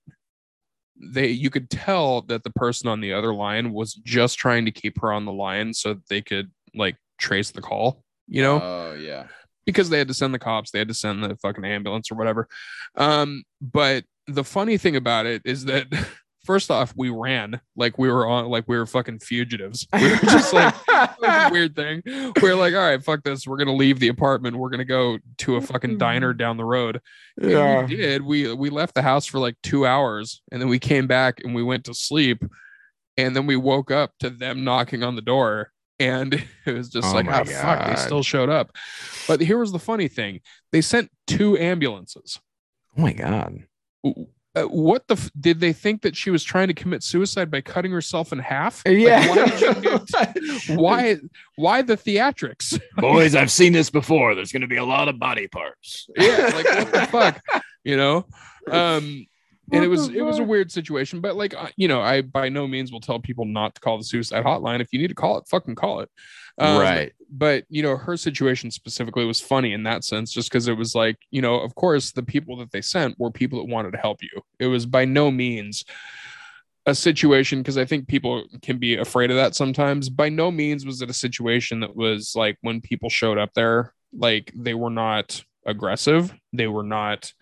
they 0.98 1.28
you 1.28 1.50
could 1.50 1.68
tell 1.68 2.22
that 2.22 2.42
the 2.42 2.50
person 2.50 2.88
on 2.88 3.00
the 3.00 3.12
other 3.12 3.34
line 3.34 3.72
was 3.72 3.94
just 3.94 4.38
trying 4.38 4.64
to 4.64 4.70
keep 4.70 5.00
her 5.00 5.12
on 5.12 5.24
the 5.24 5.32
line 5.32 5.74
so 5.74 5.94
that 5.94 6.08
they 6.08 6.22
could 6.22 6.50
like 6.74 6.96
trace 7.18 7.50
the 7.50 7.60
call 7.60 8.02
you 8.26 8.42
know 8.42 8.60
Oh 8.62 8.94
yeah. 8.94 9.26
because 9.66 9.90
they 9.90 9.98
had 9.98 10.08
to 10.08 10.14
send 10.14 10.32
the 10.32 10.38
cops, 10.38 10.70
they 10.70 10.78
had 10.78 10.88
to 10.88 10.94
send 10.94 11.22
the 11.22 11.36
fucking 11.36 11.64
ambulance 11.64 12.10
or 12.10 12.14
whatever. 12.14 12.48
Um, 12.96 13.42
but 13.60 14.04
the 14.26 14.44
funny 14.44 14.78
thing 14.78 14.96
about 14.96 15.26
it 15.26 15.42
is 15.44 15.64
that 15.66 15.86
first 16.46 16.70
off, 16.70 16.94
we 16.96 17.10
ran 17.10 17.60
like 17.76 17.98
we 17.98 18.08
were 18.08 18.26
on 18.26 18.46
like 18.46 18.66
we 18.68 18.78
were 18.78 18.86
fucking 18.86 19.18
fugitives. 19.18 19.86
We 19.92 20.10
were 20.10 20.16
just 20.16 20.52
like 20.54 20.74
it 20.88 21.10
was 21.20 21.50
a 21.50 21.52
weird 21.52 21.76
thing. 21.76 22.02
We 22.06 22.48
are 22.48 22.54
like, 22.54 22.72
all 22.72 22.80
right, 22.80 23.02
fuck 23.02 23.24
this. 23.24 23.46
We're 23.46 23.56
gonna 23.58 23.74
leave 23.74 23.98
the 23.98 24.08
apartment. 24.08 24.56
We're 24.56 24.70
gonna 24.70 24.84
go 24.84 25.18
to 25.38 25.56
a 25.56 25.60
fucking 25.60 25.90
mm-hmm. 25.90 25.98
diner 25.98 26.32
down 26.32 26.56
the 26.56 26.64
road. 26.64 27.00
And 27.38 27.50
yeah. 27.50 27.84
we 27.84 27.96
did. 27.96 28.22
We 28.22 28.54
we 28.54 28.70
left 28.70 28.94
the 28.94 29.02
house 29.02 29.26
for 29.26 29.38
like 29.38 29.56
two 29.62 29.84
hours, 29.84 30.40
and 30.50 30.62
then 30.62 30.68
we 30.68 30.78
came 30.78 31.06
back 31.06 31.40
and 31.44 31.54
we 31.54 31.62
went 31.62 31.84
to 31.84 31.94
sleep, 31.94 32.44
and 33.16 33.34
then 33.34 33.46
we 33.46 33.56
woke 33.56 33.90
up 33.90 34.12
to 34.20 34.30
them 34.30 34.64
knocking 34.64 35.02
on 35.02 35.16
the 35.16 35.22
door, 35.22 35.72
and 35.98 36.34
it 36.66 36.72
was 36.72 36.88
just 36.88 37.08
Oh 37.08 37.14
like, 37.14 37.26
my 37.26 37.40
oh 37.40 37.44
fuck, 37.44 37.86
they 37.88 37.96
still 37.96 38.22
showed 38.22 38.48
up. 38.48 38.70
But 39.26 39.40
here 39.40 39.58
was 39.58 39.72
the 39.72 39.78
funny 39.78 40.08
thing: 40.08 40.40
they 40.70 40.80
sent 40.80 41.10
two 41.26 41.58
ambulances. 41.58 42.38
Oh 42.96 43.02
my 43.02 43.12
god. 43.12 43.64
Uh, 44.54 44.62
what 44.68 45.06
the 45.06 45.14
f- 45.16 45.30
did 45.38 45.60
they 45.60 45.72
think 45.74 46.00
that 46.00 46.16
she 46.16 46.30
was 46.30 46.42
trying 46.42 46.66
to 46.68 46.72
commit 46.72 47.02
suicide 47.02 47.50
by 47.50 47.60
cutting 47.60 47.92
herself 47.92 48.32
in 48.32 48.38
half? 48.38 48.82
Like, 48.86 48.96
Yeah. 48.96 49.28
why, 49.28 49.44
did 50.32 50.68
you 50.68 50.76
why? 50.76 51.16
Why 51.56 51.82
the 51.82 51.94
theatrics? 51.96 52.80
Boys, 52.96 53.34
I've 53.34 53.50
seen 53.50 53.74
this 53.74 53.90
before. 53.90 54.34
There's 54.34 54.52
going 54.52 54.62
to 54.62 54.66
be 54.66 54.78
a 54.78 54.84
lot 54.84 55.08
of 55.08 55.18
body 55.18 55.46
parts. 55.46 56.08
yeah 56.16 56.50
like 56.54 56.64
what 56.66 56.92
the 56.92 57.06
fuck 57.10 57.42
you 57.84 57.96
know 57.98 58.26
um 58.70 59.26
and 59.72 59.84
it 59.84 59.88
was 59.88 60.08
it 60.08 60.22
was 60.22 60.38
a 60.38 60.44
weird 60.44 60.70
situation 60.70 61.20
but 61.20 61.36
like 61.36 61.54
you 61.76 61.88
know 61.88 62.00
i 62.00 62.20
by 62.20 62.48
no 62.48 62.66
means 62.66 62.92
will 62.92 63.00
tell 63.00 63.18
people 63.18 63.44
not 63.44 63.74
to 63.74 63.80
call 63.80 63.98
the 63.98 64.04
suicide 64.04 64.44
hotline. 64.44 64.80
If 64.80 64.92
you 64.92 64.98
need 64.98 65.08
to 65.08 65.14
call 65.14 65.38
it 65.38 65.48
fucking 65.48 65.74
call 65.74 66.00
it. 66.00 66.10
Um, 66.58 66.80
right. 66.80 67.12
but 67.30 67.64
you 67.68 67.82
know 67.82 67.96
her 67.96 68.16
situation 68.16 68.70
specifically 68.70 69.26
was 69.26 69.40
funny 69.40 69.74
in 69.74 69.82
that 69.82 70.04
sense 70.04 70.32
just 70.32 70.50
because 70.50 70.68
it 70.68 70.76
was 70.76 70.94
like 70.94 71.18
you 71.30 71.42
know 71.42 71.60
of 71.60 71.74
course 71.74 72.12
the 72.12 72.22
people 72.22 72.56
that 72.58 72.72
they 72.72 72.80
sent 72.80 73.18
were 73.18 73.30
people 73.30 73.58
that 73.58 73.72
wanted 73.72 73.92
to 73.92 73.98
help 73.98 74.22
you. 74.22 74.42
It 74.58 74.66
was 74.66 74.86
by 74.86 75.04
no 75.04 75.30
means 75.30 75.84
a 76.88 76.94
situation 76.94 77.58
because 77.58 77.76
i 77.76 77.84
think 77.84 78.06
people 78.06 78.44
can 78.62 78.78
be 78.78 78.96
afraid 78.96 79.30
of 79.30 79.36
that 79.36 79.54
sometimes. 79.54 80.08
By 80.08 80.28
no 80.28 80.50
means 80.50 80.86
was 80.86 81.02
it 81.02 81.10
a 81.10 81.14
situation 81.14 81.80
that 81.80 81.96
was 81.96 82.34
like 82.36 82.56
when 82.60 82.80
people 82.80 83.10
showed 83.10 83.38
up 83.38 83.52
there 83.54 83.92
like 84.16 84.52
they 84.54 84.74
were 84.74 84.90
not 84.90 85.42
aggressive. 85.66 86.32
They 86.52 86.68
were 86.68 86.84
not 86.84 87.32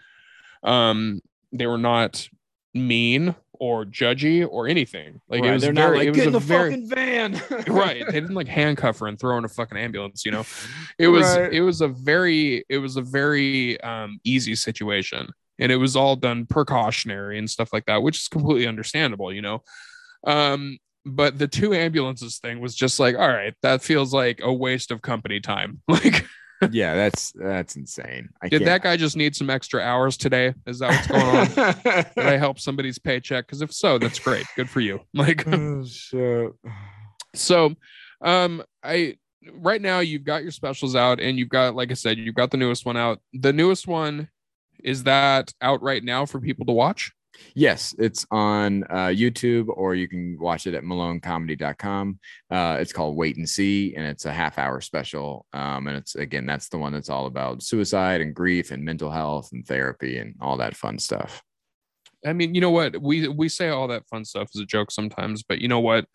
um 0.63 1.21
they 1.55 1.67
were 1.67 1.79
not 1.79 2.29
mean 2.75 3.35
or 3.61 3.85
judgy 3.85 4.47
or 4.47 4.67
anything 4.67 5.21
like 5.29 5.39
it 5.41 5.47
Right, 5.47 5.53
was 5.55 5.63
They're 5.63 5.73
very 5.73 5.91
not 5.93 5.99
like, 5.99 6.09
it 6.09 6.15
get 6.15 6.27
in 6.27 6.33
the 6.33 6.41
very 6.41 6.71
fucking 6.73 6.89
van. 6.89 7.41
right 7.69 8.05
they 8.05 8.13
didn't 8.21 8.35
like 8.35 8.49
handcuff 8.49 8.99
her 8.99 9.07
and 9.07 9.19
throw 9.19 9.33
her 9.33 9.39
in 9.39 9.45
a 9.45 9.49
fucking 9.49 9.79
ambulance 9.79 10.25
you 10.27 10.33
know 10.33 10.45
it 10.99 11.07
was 11.09 11.25
Right. 11.25 11.53
it 11.53 11.61
was 11.63 11.81
a 11.81 11.89
very 11.89 12.65
it 12.69 12.79
was 12.79 12.97
a 12.97 13.03
very 13.03 13.81
um 13.83 14.19
easy 14.25 14.57
situation 14.57 15.29
and 15.61 15.71
it 15.71 15.77
was 15.77 15.95
all 15.95 16.17
done 16.17 16.47
precautionary 16.47 17.39
and 17.39 17.49
stuff 17.49 17.73
like 17.73 17.87
that 17.87 18.03
which 18.03 18.17
is 18.19 18.27
completely 18.29 18.67
understandable 18.67 19.33
you 19.33 19.41
know 19.43 19.63
um 20.27 20.77
but 21.07 21.39
the 21.39 21.47
two 21.47 21.75
ambulances 21.75 22.39
thing 22.39 22.61
was 22.63 22.75
just 22.75 22.99
like, 22.99 23.15
all 23.15 23.29
right, 23.29 23.53
that 23.61 23.83
feels 23.83 24.15
like 24.15 24.41
a 24.43 24.51
waste 24.51 24.91
of 24.91 25.03
company 25.03 25.39
time. 25.39 25.83
Like, 25.89 26.25
yeah, 26.73 26.95
that's 26.95 27.33
that's 27.33 27.77
insane. 27.77 28.29
I 28.43 28.49
did 28.49 28.59
can't- 28.59 28.65
that 28.67 28.83
guy 28.83 28.97
just 28.97 29.17
need 29.17 29.35
some 29.37 29.51
extra 29.51 29.81
hours 29.83 30.17
today? 30.17 30.55
Is 30.67 30.79
that 30.81 30.91
what's 30.91 31.07
going 31.07 31.23
on? 31.23 32.05
Did 32.17 32.27
I 32.27 32.37
help 32.37 32.59
somebody's 32.59 32.99
paycheck? 32.99 33.47
Because 33.47 33.63
if 33.63 33.73
so, 33.73 33.99
that's 33.99 34.19
great. 34.19 34.47
Good 34.57 34.69
for 34.71 34.81
you. 34.81 35.01
Like, 35.15 35.47
oh, 35.47 35.85
shit. 35.85 36.53
so, 37.35 37.75
um, 38.21 38.63
I 38.83 39.17
right 39.53 39.81
now 39.81 40.01
you've 40.01 40.25
got 40.25 40.43
your 40.43 40.53
specials 40.53 40.97
out, 40.97 41.21
and 41.21 41.39
you've 41.39 41.49
got, 41.49 41.75
like 41.75 41.91
I 41.91 41.95
said, 41.95 42.19
you've 42.19 42.35
got 42.35 42.51
the 42.51 42.57
newest 42.57 42.85
one 42.87 42.97
out. 42.97 43.21
The 43.33 43.53
newest 43.53 43.87
one 43.87 44.29
is 44.83 45.05
that 45.05 45.53
out 45.63 45.83
right 45.83 46.03
now 46.03 46.27
for 46.27 46.41
people 46.41 46.67
to 46.67 46.73
watch. 46.73 47.13
Yes, 47.55 47.95
it's 47.99 48.27
on 48.31 48.85
uh, 48.85 49.07
YouTube 49.07 49.69
or 49.69 49.95
you 49.95 50.09
can 50.09 50.37
watch 50.41 50.67
it 50.67 50.75
at 50.75 50.83
malonecomedy.com. 50.83 52.19
Uh, 52.51 52.77
it's 52.81 52.93
called 52.93 53.17
Wait 53.17 53.37
and 53.37 53.49
See, 53.49 53.95
and 53.97 54.05
it's 54.05 54.25
a 54.25 54.33
half 54.33 54.59
hour 54.59 54.81
special. 54.81 55.47
Um, 55.53 55.87
and 55.87 55.97
it's 55.97 56.15
again, 56.17 56.47
that's 56.47 56.69
the 56.69 56.79
one 56.79 56.93
that's 56.93 57.11
all 57.11 57.27
about 57.27 57.63
suicide 57.63 58.21
and 58.21 58.35
grief 58.35 58.71
and 58.71 58.85
mental 58.85 59.11
health 59.11 59.51
and 59.53 59.67
therapy 59.67 60.19
and 60.19 60.35
all 60.41 60.57
that 60.57 60.77
fun 60.77 60.99
stuff. 60.99 61.43
I 62.27 62.33
mean, 62.33 62.55
you 62.55 62.61
know 62.61 62.71
what? 62.71 63.01
We 63.01 63.29
we 63.29 63.49
say 63.49 63.69
all 63.69 63.87
that 63.89 64.09
fun 64.09 64.25
stuff 64.25 64.49
as 64.55 64.61
a 64.61 64.65
joke 64.65 64.91
sometimes, 64.91 65.43
but 65.43 65.61
you 65.61 65.69
know 65.69 65.81
what? 65.81 66.07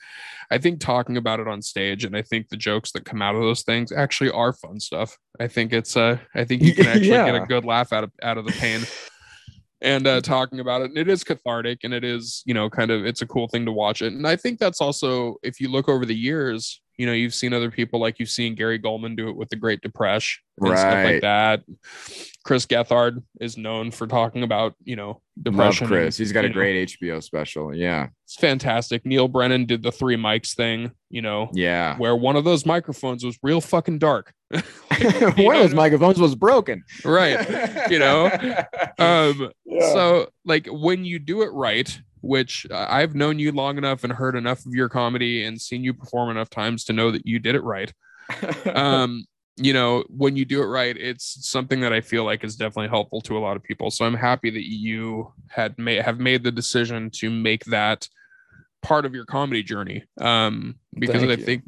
I 0.50 0.58
think 0.58 0.80
talking 0.80 1.18
about 1.18 1.40
it 1.40 1.48
on 1.48 1.62
stage 1.62 2.04
and 2.04 2.18
I 2.18 2.24
think 2.24 2.50
the 2.50 2.58
jokes 2.58 2.92
that 2.94 3.06
come 3.06 3.22
out 3.22 3.36
of 3.36 3.42
those 3.42 3.62
things 3.62 3.92
actually 3.92 4.32
are 4.32 4.54
fun 4.54 4.80
stuff. 4.80 5.18
I 5.40 5.48
think 5.48 5.72
it's 5.72 5.96
uh 5.96 6.18
I 6.34 6.46
think 6.46 6.64
you 6.64 6.74
can 6.74 6.88
actually 6.88 7.10
get 7.10 7.36
a 7.36 7.46
good 7.46 7.66
laugh 7.66 7.94
out 7.94 8.04
of 8.04 8.12
out 8.22 8.38
of 8.38 8.46
the 8.46 8.54
pain. 8.54 8.82
And 9.82 10.06
uh 10.08 10.20
talking 10.22 10.60
about 10.60 10.82
it, 10.82 10.90
and 10.90 10.98
it 10.98 11.08
is 11.08 11.24
cathartic 11.24 11.80
and 11.84 11.94
it 11.94 12.04
is, 12.04 12.44
you 12.46 12.54
know, 12.54 12.70
kind 12.70 12.92
of 12.92 13.06
it's 13.06 13.22
a 13.22 13.28
cool 13.28 13.48
thing 13.48 13.66
to 13.66 13.72
watch 13.72 14.02
it. 14.02 14.12
And 14.14 14.28
I 14.28 14.36
think 14.36 14.60
that's 14.60 14.82
also 14.82 15.36
if 15.42 15.62
you 15.62 15.70
look 15.70 15.88
over 15.88 16.06
the 16.06 16.16
years, 16.16 16.82
you 16.98 17.06
know, 17.06 17.14
you've 17.14 17.34
seen 17.34 17.54
other 17.54 17.72
people 17.72 17.98
like 17.98 18.20
you've 18.20 18.30
seen 18.30 18.56
Gary 18.56 18.78
Gulman 18.78 19.16
do 19.16 19.30
it 19.30 19.38
with 19.38 19.48
the 19.48 19.56
Great 19.56 19.80
Depression 19.80 20.42
and 20.60 20.78
stuff 20.78 21.06
like 21.06 21.22
that. 21.22 21.64
Chris 22.44 22.66
Gethard 22.66 23.24
is 23.40 23.58
known 23.58 23.92
for 23.92 24.06
talking 24.06 24.44
about, 24.44 24.74
you 24.84 24.98
know, 24.98 25.22
Love 25.38 25.44
depression. 25.44 25.86
and, 25.86 25.92
Chris. 25.94 26.18
He's 26.18 26.34
got 26.34 26.44
a 26.44 26.50
know, 26.50 26.54
great 26.54 26.90
HBO 26.90 27.24
special. 27.24 27.74
Yeah. 27.74 28.08
it's 28.26 28.36
fantastic. 28.36 29.06
Neal 29.06 29.30
Brennan 29.30 29.66
did 29.66 29.82
the 29.84 29.92
three 29.94 30.18
mics 30.18 30.56
thing, 30.56 30.92
you 31.10 31.22
know, 31.22 31.50
Yeah. 31.54 31.96
where 31.98 32.16
one 32.18 32.36
of 32.36 32.44
those 32.44 32.66
microphones 32.66 33.24
was 33.24 33.38
real 33.44 33.62
fucking 33.62 34.00
dark. 34.00 34.34
One 34.52 35.56
of 35.56 35.62
those 35.62 35.74
microphones 35.74 36.20
was 36.20 36.36
broken. 36.36 36.84
right. 37.06 37.90
You 37.90 38.00
know? 38.00 38.30
Um, 39.00 39.52
Yeah. 39.66 39.94
so 39.94 40.30
like 40.44 40.68
when 40.70 41.06
you 41.06 41.20
do 41.20 41.42
it 41.44 41.52
right, 41.54 42.02
which 42.22 42.68
uh, 42.70 42.86
I've 42.90 43.16
known 43.16 43.40
you 43.40 43.52
long 43.54 43.78
enough 43.78 44.04
and 44.04 44.12
heard 44.12 44.36
enough 44.36 44.66
of 44.66 44.74
your 44.74 44.90
comedy 44.90 45.46
and 45.46 45.60
seen 45.62 45.84
you 45.86 45.94
perform 45.94 46.30
enough 46.32 46.50
times 46.50 46.84
to 46.86 46.94
know 46.94 47.12
that 47.12 47.26
you 47.26 47.40
did 47.40 47.56
it 47.56 47.64
right. 47.64 47.94
Um, 48.76 49.26
you 49.56 49.72
know, 49.74 50.04
when 50.10 50.36
you 50.36 50.44
do 50.44 50.62
it 50.62 50.66
right, 50.66 50.98
it's 50.98 51.48
something 51.50 51.80
that 51.82 51.94
I 51.94 52.02
feel 52.02 52.26
like 52.26 52.44
is 52.44 52.56
definitely 52.58 52.90
helpful 52.90 53.22
to 53.22 53.38
a 53.38 53.40
lot 53.40 53.56
of 53.56 53.64
people. 53.64 53.90
So 53.92 54.06
I'm 54.06 54.14
happy 54.16 54.50
that 54.50 54.70
you 54.70 55.32
had 55.48 55.78
made 55.78 56.02
have 56.02 56.20
made 56.20 56.44
the 56.44 56.52
decision 56.52 57.10
to 57.12 57.30
make 57.30 57.64
that 57.66 58.08
part 58.82 59.06
of 59.06 59.14
your 59.14 59.26
comedy 59.26 59.64
journey. 59.64 60.04
Um, 60.20 60.76
because 60.98 61.22
Thank 61.22 61.32
I 61.32 61.36
you. 61.36 61.44
think 61.44 61.64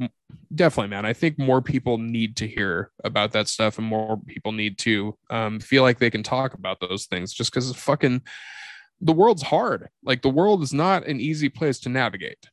definitely, 0.54 0.90
man, 0.90 1.06
I 1.06 1.14
think 1.14 1.38
more 1.38 1.62
people 1.62 1.98
need 1.98 2.36
to 2.38 2.48
hear 2.48 2.92
about 3.04 3.32
that 3.34 3.48
stuff 3.48 3.78
and 3.78 3.88
more 3.88 4.20
people 4.28 4.52
need 4.52 4.78
to 4.80 5.18
um, 5.30 5.60
feel 5.60 5.84
like 5.84 6.00
they 6.00 6.10
can 6.10 6.24
talk 6.24 6.54
about 6.54 6.80
those 6.80 7.06
things 7.06 7.34
just 7.34 7.52
because 7.52 7.74
fucking 7.76 8.22
the 9.00 9.14
world's 9.14 9.42
hard. 9.42 9.90
Like 10.04 10.22
the 10.22 10.30
world 10.30 10.62
is 10.64 10.74
not 10.74 11.06
an 11.08 11.20
easy 11.20 11.50
place 11.50 11.80
to 11.82 11.90
navigate. 11.90 12.50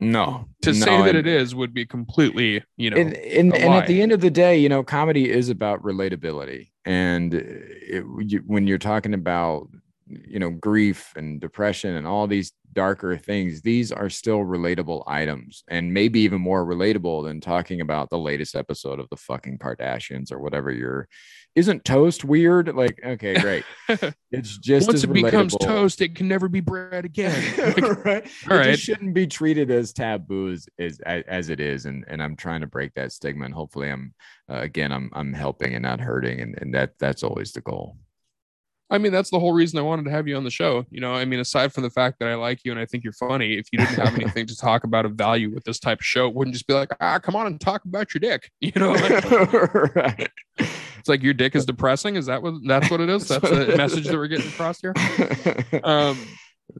no. 0.00 0.48
To 0.62 0.72
no, 0.72 0.78
say 0.78 0.98
that 0.98 1.16
and- 1.16 1.18
it 1.18 1.26
is 1.26 1.54
would 1.54 1.72
be 1.72 1.86
completely, 1.86 2.62
you 2.76 2.90
know, 2.90 2.96
and 2.96 3.14
and, 3.14 3.54
and 3.54 3.74
at 3.74 3.86
the 3.86 4.02
end 4.02 4.12
of 4.12 4.20
the 4.20 4.30
day, 4.30 4.58
you 4.58 4.68
know, 4.68 4.82
comedy 4.82 5.30
is 5.30 5.48
about 5.48 5.82
relatability, 5.82 6.70
and 6.84 7.34
it, 7.34 8.04
you, 8.26 8.42
when 8.46 8.66
you're 8.66 8.78
talking 8.78 9.14
about 9.14 9.68
you 10.06 10.38
know 10.38 10.50
grief 10.50 11.12
and 11.16 11.40
depression 11.40 11.94
and 11.96 12.06
all 12.06 12.26
these 12.26 12.52
darker 12.72 13.16
things, 13.16 13.62
these 13.62 13.92
are 13.92 14.10
still 14.10 14.40
relatable 14.40 15.04
items, 15.06 15.64
and 15.68 15.92
maybe 15.92 16.20
even 16.20 16.40
more 16.40 16.64
relatable 16.64 17.24
than 17.24 17.40
talking 17.40 17.80
about 17.80 18.10
the 18.10 18.18
latest 18.18 18.54
episode 18.54 19.00
of 19.00 19.08
the 19.10 19.16
fucking 19.16 19.58
Kardashians 19.58 20.32
or 20.32 20.38
whatever. 20.38 20.70
You're 20.70 21.08
isn't 21.54 21.84
toast 21.84 22.24
weird? 22.24 22.74
Like, 22.74 22.98
okay, 23.04 23.34
great. 23.34 23.64
It's 24.34 24.56
just 24.56 24.86
once 24.86 25.04
it 25.04 25.12
becomes 25.12 25.54
toast, 25.54 26.00
it 26.00 26.14
can 26.14 26.26
never 26.26 26.48
be 26.48 26.60
bread 26.60 27.04
again. 27.04 27.32
Like, 27.58 28.04
right. 28.04 28.30
all 28.50 28.56
it 28.56 28.66
right. 28.66 28.78
shouldn't 28.78 29.12
be 29.12 29.26
treated 29.26 29.70
as 29.70 29.92
taboo 29.92 30.52
as, 30.52 30.66
as 30.78 30.98
as 31.00 31.50
it 31.50 31.60
is, 31.60 31.84
and 31.84 32.02
and 32.08 32.22
I'm 32.22 32.34
trying 32.34 32.62
to 32.62 32.66
break 32.66 32.94
that 32.94 33.12
stigma, 33.12 33.44
and 33.44 33.52
hopefully, 33.52 33.90
I'm 33.90 34.14
uh, 34.50 34.60
again, 34.60 34.90
I'm 34.90 35.10
I'm 35.12 35.34
helping 35.34 35.74
and 35.74 35.82
not 35.82 36.00
hurting, 36.00 36.40
and 36.40 36.58
and 36.62 36.74
that 36.74 36.94
that's 36.98 37.22
always 37.22 37.52
the 37.52 37.60
goal. 37.60 37.98
I 38.92 38.98
mean, 38.98 39.10
that's 39.10 39.30
the 39.30 39.40
whole 39.40 39.54
reason 39.54 39.78
I 39.78 39.82
wanted 39.82 40.04
to 40.04 40.10
have 40.10 40.28
you 40.28 40.36
on 40.36 40.44
the 40.44 40.50
show. 40.50 40.84
You 40.90 41.00
know, 41.00 41.14
I 41.14 41.24
mean, 41.24 41.40
aside 41.40 41.72
from 41.72 41.82
the 41.82 41.88
fact 41.88 42.18
that 42.18 42.28
I 42.28 42.34
like 42.34 42.60
you 42.62 42.72
and 42.72 42.78
I 42.78 42.84
think 42.84 43.04
you're 43.04 43.14
funny, 43.14 43.54
if 43.54 43.68
you 43.72 43.78
didn't 43.78 43.94
have 43.94 44.14
anything 44.14 44.46
to 44.46 44.54
talk 44.56 44.84
about 44.84 45.06
of 45.06 45.12
value 45.12 45.50
with 45.50 45.64
this 45.64 45.80
type 45.80 46.00
of 46.00 46.04
show, 46.04 46.28
it 46.28 46.34
wouldn't 46.34 46.52
just 46.52 46.66
be 46.66 46.74
like, 46.74 46.90
ah, 47.00 47.18
come 47.18 47.34
on 47.34 47.46
and 47.46 47.58
talk 47.58 47.86
about 47.86 48.12
your 48.12 48.20
dick. 48.20 48.50
You 48.60 48.72
know, 48.76 48.92
like, 48.92 49.30
right. 49.96 50.30
it's 50.58 51.08
like 51.08 51.22
your 51.22 51.34
dick 51.34 51.56
is 51.56 51.66
depressing. 51.66 52.16
Is 52.16 52.26
that 52.26 52.42
what 52.42 52.54
that's 52.66 52.90
what 52.90 53.00
it 53.00 53.08
is? 53.08 53.28
That's 53.28 53.48
the 53.48 53.74
message 53.76 54.06
that 54.06 54.14
we're 54.14 54.28
getting 54.28 54.48
across 54.48 54.80
here. 54.80 54.94
um 55.84 56.18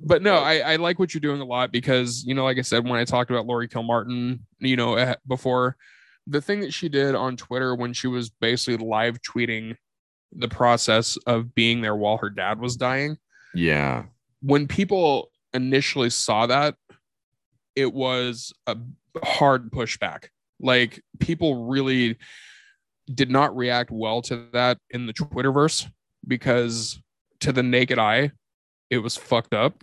but 0.01 0.23
no 0.23 0.37
I, 0.37 0.59
I 0.59 0.77
like 0.77 0.99
what 0.99 1.13
you're 1.13 1.21
doing 1.21 1.41
a 1.43 1.45
lot 1.45 1.71
because 1.71 2.25
you 2.25 2.35
know 2.35 2.45
like 2.45 2.57
i 2.57 2.63
said 2.63 2.89
when 2.89 2.99
i 2.99 3.05
talked 3.05 3.31
about 3.31 3.47
Laurie 3.47 3.69
Kilmartin 3.69 4.39
you 4.59 4.77
know 4.77 4.95
eh, 4.95 5.17
before 5.27 5.77
the 6.27 6.41
thing 6.41 6.61
that 6.61 6.73
she 6.73 6.89
did 6.89 7.15
on 7.15 7.37
twitter 7.37 7.75
when 7.75 7.93
she 7.93 8.07
was 8.07 8.31
basically 8.31 8.83
live 8.83 9.21
tweeting 9.21 9.77
the 10.37 10.49
process 10.49 11.17
of 11.27 11.55
being 11.55 11.81
there 11.81 11.97
while 11.97 12.17
her 12.17 12.31
dad 12.31 12.61
was 12.61 12.77
dying 12.77 13.17
yeah. 13.55 14.05
when 14.41 14.67
people 14.67 15.31
initially 15.55 16.11
saw 16.11 16.47
that 16.47 16.75
it 17.77 17.93
was 17.93 18.53
a 18.67 18.77
hard 19.23 19.71
pushback 19.71 20.27
like 20.61 21.03
people 21.19 21.67
really 21.67 22.17
did 23.13 23.31
not 23.31 23.55
react 23.57 23.91
well 23.91 24.23
to 24.23 24.47
that 24.53 24.79
in 24.91 25.07
the 25.07 25.13
twitterverse 25.13 25.89
because 26.27 27.01
to 27.41 27.53
the 27.53 27.63
naked 27.63 27.99
eye 27.99 28.31
it 28.91 28.99
was 28.99 29.17
fucked 29.17 29.55
up 29.55 29.83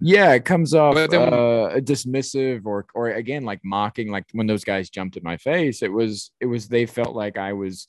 Yeah, 0.00 0.32
it 0.32 0.44
comes 0.46 0.72
off 0.74 0.94
But 0.94 1.10
then- 1.10 1.32
uh, 1.32 1.78
dismissive 1.80 2.64
or 2.64 2.86
or 2.94 3.08
again 3.10 3.44
like 3.44 3.60
mocking. 3.64 4.10
Like 4.10 4.24
when 4.32 4.46
those 4.46 4.64
guys 4.64 4.88
jumped 4.88 5.16
at 5.16 5.22
my 5.22 5.36
face, 5.36 5.82
it 5.82 5.92
was 5.92 6.30
it 6.40 6.46
was 6.46 6.66
they 6.68 6.86
felt 6.86 7.14
like 7.14 7.36
I 7.36 7.52
was 7.52 7.86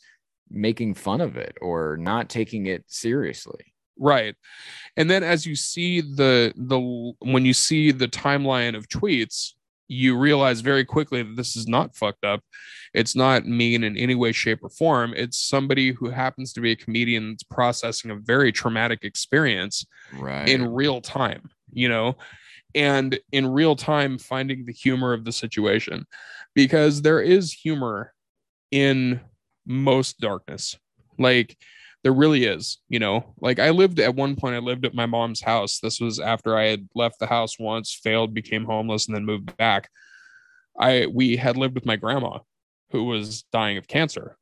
making 0.50 0.94
fun 0.94 1.22
of 1.22 1.38
it 1.38 1.58
or 1.62 1.98
not 1.98 2.30
taking 2.30 2.66
it 2.68 2.84
seriously. 2.88 3.74
right 4.00 4.36
and 4.96 5.10
then 5.10 5.24
as 5.24 5.46
you 5.46 5.56
see 5.56 6.02
the 6.02 6.54
the 6.56 6.80
when 7.20 7.46
you 7.46 7.54
see 7.54 7.92
the 7.92 8.08
timeline 8.08 8.76
of 8.78 8.88
tweets 8.88 9.54
you 9.90 10.18
realize 10.18 10.60
very 10.62 10.84
quickly 10.86 11.24
that 11.24 11.36
this 11.38 11.56
is 11.56 11.68
not 11.68 11.96
fucked 11.96 12.24
up 12.26 12.42
it's 12.94 13.16
not 13.16 13.46
mean 13.48 13.84
in 13.84 13.98
any 13.98 14.16
way 14.16 14.32
shape 14.32 14.60
or 14.64 14.70
form 14.70 15.14
it's 15.16 15.40
somebody 15.40 15.92
who 15.92 16.10
happens 16.10 16.54
to 16.54 16.62
be 16.62 16.72
a 16.72 16.76
comedian 16.76 17.32
that's 17.32 17.44
processing 17.44 18.12
a 18.12 18.16
very 18.16 18.52
traumatic 18.52 19.00
experience 19.04 19.86
Right. 20.14 20.48
in 20.48 20.72
real 20.72 21.02
time 21.02 21.50
you 21.72 21.90
know 21.90 22.18
and 22.76 23.18
in 23.32 23.48
real 23.48 23.76
time 23.76 24.18
finding 24.20 24.66
the 24.66 24.74
humor 24.74 25.12
of 25.14 25.26
the 25.26 25.32
situation 25.32 26.06
because 26.54 27.02
there 27.02 27.22
is 27.22 27.52
humor 27.52 28.14
in 28.72 29.22
most 29.68 30.20
darkness. 30.20 30.76
Like 31.20 31.58
there 32.04 32.14
really 32.14 32.46
is 32.46 32.78
you 32.90 33.00
know? 33.00 33.34
Like 33.42 33.60
i 33.60 33.70
lived 33.70 34.00
at 34.00 34.16
one 34.16 34.36
point 34.36 34.56
i 34.56 34.60
lived 34.60 34.86
at 34.86 34.94
my 34.96 35.06
mom's 35.06 35.42
house. 35.42 35.80
This 35.80 36.00
was 36.00 36.20
after 36.20 36.58
i 36.58 36.66
had 36.66 36.88
left 36.96 37.20
the 37.20 37.28
house 37.28 37.60
once 37.60 38.00
failed 38.02 38.34
became 38.34 38.66
homeless 38.66 39.08
and 39.08 39.16
then 39.16 39.26
moved 39.26 39.56
back. 39.58 39.90
I 40.80 41.08
we 41.08 41.36
had 41.38 41.58
lived 41.58 41.76
with 41.76 41.86
my 41.86 41.96
grandma 41.98 42.40
who 42.92 43.04
was 43.04 43.44
dying 43.52 43.78
of 43.78 43.88
cancer. 43.88 44.38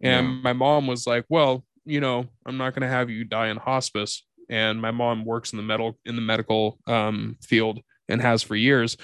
And 0.00 0.26
Yeah. 0.26 0.40
my 0.42 0.52
mom 0.52 0.86
was 0.86 1.06
like 1.06 1.26
well 1.28 1.64
you 1.84 2.00
know 2.00 2.26
i'm 2.46 2.56
not 2.56 2.74
going 2.74 2.82
to 2.88 2.88
have 2.96 3.10
you 3.10 3.24
die 3.24 3.48
in 3.48 3.56
hospice. 3.58 4.24
And 4.50 4.80
my 4.80 4.90
mom 4.90 5.24
works 5.24 5.52
in 5.52 5.56
the 5.56 5.62
metal 5.62 5.98
in 6.04 6.16
the 6.16 6.22
medical 6.22 6.78
um, 6.86 7.36
field 7.42 7.80
and 8.08 8.20
has 8.20 8.42
for 8.42 8.54
years. 8.54 8.96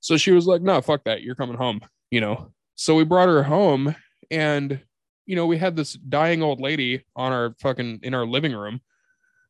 So 0.00 0.16
she 0.16 0.32
was 0.32 0.46
like 0.46 0.62
no 0.62 0.80
fuck 0.80 1.04
that. 1.04 1.22
You're 1.22 1.34
coming 1.34 1.56
home 1.56 1.80
you 2.10 2.20
know? 2.20 2.52
So 2.76 2.94
we 2.94 3.04
brought 3.04 3.28
her 3.28 3.42
home 3.42 3.94
and 4.30 4.80
you 5.26 5.36
know 5.36 5.46
we 5.46 5.56
had 5.58 5.76
this 5.76 5.94
dying 5.94 6.42
old 6.42 6.60
lady 6.60 7.04
on 7.16 7.32
our 7.32 7.54
fucking 7.60 8.00
in 8.02 8.14
our 8.14 8.26
living 8.26 8.52
room 8.52 8.80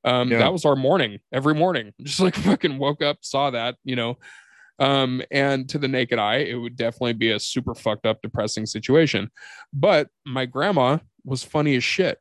um 0.05 0.31
Yeah. 0.31 0.39
that 0.39 0.53
was 0.53 0.65
our 0.65 0.77
morning 0.77 1.19
every 1.33 1.55
morning 1.55 1.93
just 2.03 2.21
like 2.21 2.35
fucking 2.35 2.79
woke 2.79 3.03
up 3.03 3.19
saw 3.23 3.51
that 3.51 3.77
you 3.85 3.97
know 3.97 4.19
um 4.79 5.23
and 5.31 5.69
to 5.69 5.79
the 5.79 5.89
naked 5.89 6.19
eye 6.19 6.39
it 6.39 6.55
would 6.55 6.77
definitely 6.77 7.13
be 7.13 7.31
a 7.31 7.39
super 7.41 7.75
fucked 7.75 8.07
up 8.07 8.21
depressing 8.23 8.67
situation 8.67 9.31
but 9.73 10.09
my 10.27 10.47
grandma 10.47 10.99
was 11.25 11.43
funny 11.45 11.77
as 11.77 11.85
shit 11.85 12.19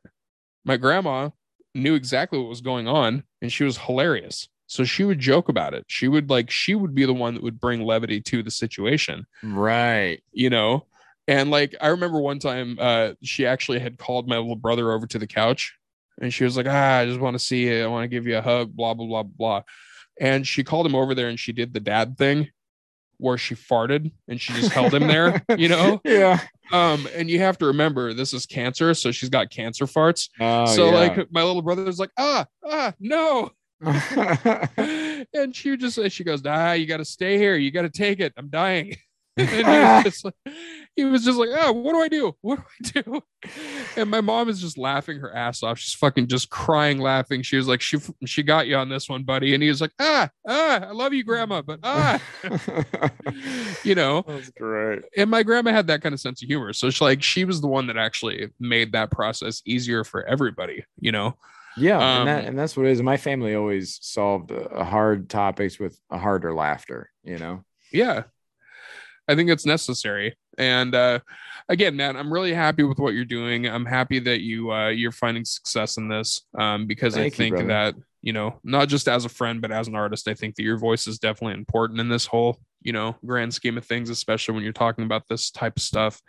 my 0.64 0.76
grandma 0.76 1.28
knew 1.74 1.94
exactly 1.94 2.38
what 2.38 2.48
was 2.48 2.60
going 2.60 2.86
on 2.88 3.24
and 3.42 3.52
she 3.52 3.64
was 3.64 3.76
hilarious 3.78 4.48
So 4.66 4.84
she 4.84 5.04
would 5.04 5.18
joke 5.18 5.48
about 5.50 5.74
it. 5.74 5.84
She 5.88 6.08
would 6.08 6.30
like 6.30 6.50
she 6.50 6.74
would 6.74 6.94
be 6.94 7.04
the 7.04 7.12
one 7.12 7.34
that 7.34 7.42
would 7.42 7.60
bring 7.60 7.82
levity 7.84 8.20
to 8.22 8.42
the 8.42 8.50
situation, 8.50 9.26
Right. 9.42 10.22
you 10.32 10.48
know. 10.50 10.86
And 11.26 11.50
like 11.50 11.74
I 11.80 11.88
remember 11.88 12.20
one 12.20 12.38
time 12.38 12.76
uh 12.80 13.12
she 13.22 13.46
actually 13.46 13.78
had 13.78 13.98
called 13.98 14.28
my 14.28 14.36
little 14.36 14.56
brother 14.56 14.92
over 14.92 15.06
to 15.06 15.18
the 15.18 15.26
couch 15.26 15.74
and 16.20 16.32
she 16.32 16.44
was 16.44 16.56
like, 16.56 16.66
"Ah, 16.68 16.98
I 16.98 17.06
just 17.06 17.20
want 17.20 17.34
to 17.34 17.44
see 17.44 17.66
you. 17.66 17.84
I 17.84 17.86
want 17.86 18.04
to 18.04 18.08
give 18.08 18.26
you 18.26 18.38
a 18.38 18.42
hug, 18.42 18.74
blah 18.74 18.94
blah 18.94 19.06
blah 19.06 19.22
blah." 19.22 19.62
And 20.20 20.46
she 20.46 20.62
called 20.62 20.86
him 20.86 20.94
over 20.94 21.14
there 21.14 21.28
and 21.28 21.38
she 21.38 21.52
did 21.52 21.74
the 21.74 21.80
dad 21.80 22.16
thing 22.16 22.50
where 23.18 23.38
she 23.38 23.54
farted 23.54 24.12
and 24.28 24.40
she 24.40 24.52
just 24.52 24.72
held 24.72 24.92
him 24.94 25.06
there, 25.06 25.42
you 25.56 25.68
know? 25.68 26.00
Yeah. 26.04 26.40
Um, 26.72 27.08
and 27.14 27.30
you 27.30 27.40
have 27.40 27.58
to 27.58 27.66
remember 27.66 28.12
this 28.12 28.32
is 28.32 28.46
cancer, 28.46 28.94
so 28.94 29.12
she's 29.12 29.28
got 29.28 29.50
cancer 29.50 29.86
farts. 29.86 30.28
Oh, 30.40 30.66
so 30.66 30.86
yeah. 30.86 30.92
like 30.92 31.32
my 31.32 31.42
little 31.42 31.62
brother's 31.62 31.98
like, 31.98 32.10
ah, 32.18 32.46
ah, 32.64 32.92
no. 33.00 33.50
and 33.80 35.54
she 35.54 35.76
just 35.76 35.98
she 36.10 36.24
goes, 36.24 36.42
ah, 36.46 36.72
you 36.72 36.86
gotta 36.86 37.04
stay 37.04 37.38
here, 37.38 37.56
you 37.56 37.70
gotta 37.70 37.90
take 37.90 38.20
it. 38.20 38.32
I'm 38.36 38.48
dying. 38.48 38.96
and 39.36 39.48
he 39.48 39.62
was 39.62 40.04
just 40.04 40.24
like, 40.24 40.34
he 40.96 41.04
was 41.04 41.24
just 41.24 41.38
like, 41.38 41.50
oh, 41.52 41.72
what 41.72 41.92
do 41.92 42.00
I 42.00 42.08
do? 42.08 42.36
What 42.40 42.60
do 42.82 42.90
I 42.98 43.02
do? 43.02 43.22
And 43.96 44.10
my 44.10 44.22
mom 44.22 44.48
is 44.48 44.60
just 44.60 44.78
laughing 44.78 45.18
her 45.20 45.32
ass 45.36 45.62
off. 45.62 45.78
She's 45.78 45.94
fucking 45.94 46.28
just 46.28 46.48
crying, 46.50 46.98
laughing. 46.98 47.42
She 47.42 47.56
was 47.56 47.68
like, 47.68 47.80
she 47.82 47.98
she 48.24 48.42
got 48.42 48.66
you 48.66 48.76
on 48.76 48.88
this 48.88 49.08
one, 49.08 49.22
buddy. 49.22 49.52
And 49.54 49.62
he 49.62 49.68
was 49.68 49.80
like, 49.82 49.92
ah, 50.00 50.30
ah, 50.48 50.86
I 50.88 50.90
love 50.92 51.12
you, 51.12 51.22
grandma, 51.24 51.60
but 51.62 51.78
ah, 51.84 52.20
you 53.84 53.94
know. 53.94 54.24
That's 54.26 54.50
great. 54.50 55.02
And 55.16 55.30
my 55.30 55.42
grandma 55.42 55.72
had 55.72 55.86
that 55.88 56.00
kind 56.02 56.12
of 56.14 56.20
sense 56.20 56.42
of 56.42 56.48
humor. 56.48 56.72
So 56.72 56.90
she 56.90 57.04
like 57.04 57.22
she 57.22 57.44
was 57.44 57.60
the 57.60 57.68
one 57.68 57.86
that 57.88 57.96
actually 57.98 58.48
made 58.58 58.92
that 58.92 59.10
process 59.10 59.62
easier 59.66 60.04
for 60.04 60.24
everybody, 60.24 60.84
you 60.98 61.12
know. 61.12 61.36
Yeah, 61.76 61.98
and 62.00 62.28
that 62.28 62.40
Um, 62.44 62.48
and 62.50 62.58
that's 62.58 62.76
what 62.76 62.86
it 62.86 62.92
is. 62.92 63.02
My 63.02 63.16
family 63.18 63.54
always 63.54 63.98
solved 64.00 64.52
uh, 64.52 64.82
hard 64.84 65.28
topics 65.28 65.78
with 65.78 65.98
a 66.10 66.18
harder 66.18 66.54
laughter. 66.54 67.10
You 67.22 67.38
know. 67.38 67.64
yeah 67.92 68.24
i 69.28 69.34
think 69.34 69.48
it's 69.48 69.64
necessary 69.64 70.36
and 70.58 70.94
uh 70.94 71.18
again 71.68 71.96
man 71.96 72.16
i'm 72.16 72.32
really 72.32 72.54
happy 72.54 72.82
with 72.82 72.98
what 72.98 73.14
you're 73.14 73.24
doing 73.24 73.66
i'm 73.66 73.86
happy 73.86 74.18
that 74.18 74.40
you 74.40 74.72
uh 74.72 74.88
you're 74.88 75.12
finding 75.12 75.44
success 75.44 75.96
in 75.96 76.08
this 76.08 76.42
um 76.58 76.86
because 76.86 77.14
Thank 77.14 77.34
i 77.34 77.36
think 77.36 77.54
brother. 77.54 77.68
that 77.68 77.94
you 78.22 78.32
know 78.32 78.58
not 78.64 78.88
just 78.88 79.08
as 79.08 79.24
a 79.24 79.28
friend 79.28 79.60
but 79.60 79.72
as 79.72 79.88
an 79.88 79.94
artist 79.94 80.28
i 80.28 80.34
think 80.34 80.54
that 80.56 80.62
your 80.62 80.78
voice 80.78 81.06
is 81.06 81.18
definitely 81.18 81.58
important 81.58 82.00
in 82.00 82.08
this 82.08 82.26
whole 82.26 82.58
you 82.82 82.92
know 82.92 83.16
grand 83.24 83.52
scheme 83.52 83.78
of 83.78 83.84
things 83.84 84.10
especially 84.10 84.54
when 84.54 84.64
you're 84.64 84.72
talking 84.72 85.04
about 85.04 85.26
this 85.28 85.50
type 85.50 85.76
of 85.76 85.82
stuff 85.82 86.20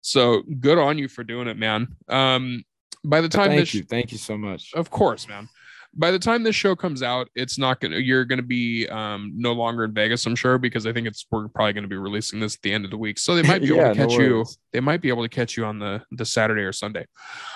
so 0.00 0.42
good 0.60 0.78
on 0.78 0.98
you 0.98 1.08
for 1.08 1.24
doing 1.24 1.48
it 1.48 1.56
man 1.56 1.88
um 2.08 2.64
by 3.04 3.20
the 3.20 3.28
time 3.28 3.48
Thank 3.48 3.60
this 3.60 3.74
you. 3.74 3.82
Thank 3.82 4.12
you 4.12 4.18
so 4.18 4.36
much. 4.36 4.72
of 4.74 4.90
course, 4.90 5.28
man. 5.28 5.48
By 5.96 6.10
the 6.10 6.18
time 6.18 6.42
this 6.42 6.56
show 6.56 6.74
comes 6.74 7.02
out, 7.02 7.28
it's 7.34 7.58
not 7.58 7.80
gonna. 7.80 7.98
You're 7.98 8.24
gonna 8.24 8.42
be 8.42 8.88
um, 8.88 9.32
no 9.34 9.52
longer 9.52 9.84
in 9.84 9.92
Vegas, 9.92 10.26
I'm 10.26 10.36
sure, 10.36 10.58
because 10.58 10.86
I 10.86 10.92
think 10.92 11.06
it's 11.06 11.26
we're 11.30 11.48
probably 11.48 11.72
gonna 11.72 11.88
be 11.88 11.96
releasing 11.96 12.40
this 12.40 12.56
at 12.56 12.62
the 12.62 12.72
end 12.72 12.84
of 12.84 12.90
the 12.90 12.98
week, 12.98 13.18
so 13.18 13.34
they 13.34 13.42
might 13.42 13.60
be 13.60 13.68
able 13.68 13.76
Yeah, 13.78 13.92
to 13.92 13.98
no 13.98 14.06
catch 14.06 14.18
you. 14.18 14.44
They 14.72 14.80
might 14.80 15.00
be 15.00 15.08
able 15.08 15.22
to 15.22 15.28
catch 15.28 15.56
you 15.56 15.64
on 15.64 15.78
the 15.78 16.02
the 16.10 16.24
Saturday 16.24 16.62
or 16.62 16.72
Sunday. 16.72 17.06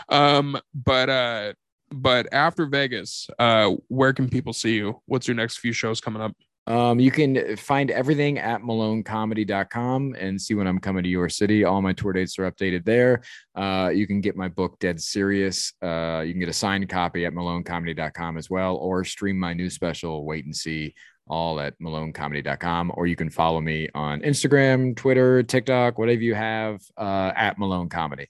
Um, 0.08 0.56
but 0.74 1.08
uh, 1.08 1.52
but 1.90 2.28
after 2.32 2.66
Vegas, 2.66 3.28
uh, 3.38 3.72
where 3.88 4.12
can 4.12 4.28
people 4.28 4.52
see 4.52 4.74
you? 4.74 5.00
What's 5.06 5.26
your 5.26 5.34
next 5.34 5.58
few 5.58 5.72
shows 5.72 6.00
coming 6.00 6.22
up? 6.22 6.36
Um, 6.68 7.00
you 7.00 7.10
can 7.10 7.56
find 7.56 7.90
everything 7.90 8.38
at 8.38 8.60
malonecomedy.com 8.60 10.16
and 10.18 10.40
see 10.40 10.52
when 10.52 10.66
I'm 10.66 10.78
coming 10.78 11.02
to 11.02 11.08
your 11.08 11.30
city. 11.30 11.64
All 11.64 11.80
my 11.80 11.94
tour 11.94 12.12
dates 12.12 12.38
are 12.38 12.50
updated 12.50 12.84
there. 12.84 13.22
Uh, 13.54 13.90
you 13.92 14.06
can 14.06 14.20
get 14.20 14.36
my 14.36 14.48
book 14.48 14.78
Dead 14.78 15.00
Serious. 15.00 15.72
Uh, 15.82 16.22
you 16.26 16.34
can 16.34 16.40
get 16.40 16.50
a 16.50 16.52
signed 16.52 16.86
copy 16.90 17.24
at 17.24 17.32
malonecomedy.com 17.32 18.36
as 18.36 18.50
well, 18.50 18.76
or 18.76 19.02
stream 19.02 19.38
my 19.38 19.54
new 19.54 19.70
special, 19.70 20.26
Wait 20.26 20.44
and 20.44 20.54
See, 20.54 20.94
all 21.26 21.58
at 21.58 21.74
malonecomedy.com. 21.80 22.92
Or 22.94 23.06
you 23.06 23.16
can 23.16 23.30
follow 23.30 23.62
me 23.62 23.88
on 23.94 24.20
Instagram, 24.20 24.94
Twitter, 24.94 25.42
TikTok, 25.42 25.98
whatever 25.98 26.20
you 26.20 26.34
have, 26.34 26.82
uh, 26.98 27.32
at 27.34 27.58
Malone 27.58 27.88
Comedy. 27.88 28.28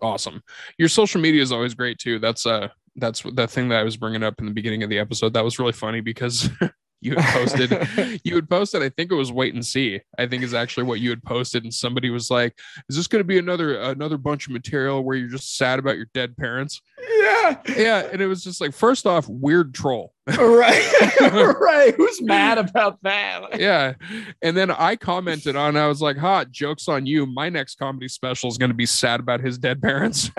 Awesome. 0.00 0.42
Your 0.78 0.88
social 0.88 1.20
media 1.20 1.42
is 1.42 1.50
always 1.50 1.74
great 1.74 1.98
too. 1.98 2.20
That's 2.20 2.46
uh 2.46 2.68
that's 2.96 3.22
the 3.22 3.46
thing 3.46 3.68
that 3.68 3.80
I 3.80 3.82
was 3.82 3.96
bringing 3.96 4.22
up 4.22 4.38
in 4.38 4.46
the 4.46 4.52
beginning 4.52 4.82
of 4.82 4.90
the 4.90 4.98
episode. 4.98 5.34
That 5.34 5.44
was 5.44 5.58
really 5.58 5.72
funny 5.72 6.00
because 6.00 6.48
you 7.00 7.16
had 7.16 7.24
posted 7.34 8.20
you 8.24 8.34
had 8.34 8.48
posted, 8.48 8.82
I 8.82 8.88
think 8.90 9.10
it 9.10 9.16
was 9.16 9.32
wait 9.32 9.54
and 9.54 9.64
see. 9.64 10.00
I 10.18 10.26
think 10.26 10.42
is 10.42 10.54
actually 10.54 10.84
what 10.84 11.00
you 11.00 11.10
had 11.10 11.22
posted, 11.22 11.64
and 11.64 11.72
somebody 11.72 12.10
was 12.10 12.30
like, 12.30 12.58
"Is 12.88 12.96
this 12.96 13.06
going 13.06 13.20
to 13.20 13.24
be 13.24 13.38
another 13.38 13.80
another 13.80 14.18
bunch 14.18 14.46
of 14.46 14.52
material 14.52 15.02
where 15.02 15.16
you're 15.16 15.28
just 15.28 15.56
sad 15.56 15.78
about 15.78 15.96
your 15.96 16.08
dead 16.14 16.36
parents?" 16.36 16.80
yeah. 17.20 17.56
Yeah, 17.76 18.08
and 18.12 18.20
it 18.20 18.26
was 18.26 18.42
just 18.42 18.60
like, 18.60 18.72
first 18.72 19.06
off, 19.06 19.28
weird 19.28 19.74
troll. 19.74 20.12
Right. 20.26 21.20
right. 21.60 21.94
Who's 21.96 22.20
mad 22.22 22.58
about 22.58 23.02
that? 23.02 23.58
Yeah, 23.58 23.94
and 24.42 24.56
then 24.56 24.70
I 24.70 24.96
commented 24.96 25.56
on. 25.56 25.76
I 25.76 25.86
was 25.86 26.02
like, 26.02 26.16
"Ha, 26.18 26.44
jokes 26.44 26.88
on 26.88 27.06
you. 27.06 27.26
My 27.26 27.48
next 27.48 27.76
comedy 27.76 28.08
special 28.08 28.50
is 28.50 28.58
going 28.58 28.70
to 28.70 28.74
be 28.74 28.86
sad 28.86 29.20
about 29.20 29.40
his 29.40 29.58
dead 29.58 29.82
parents." 29.82 30.30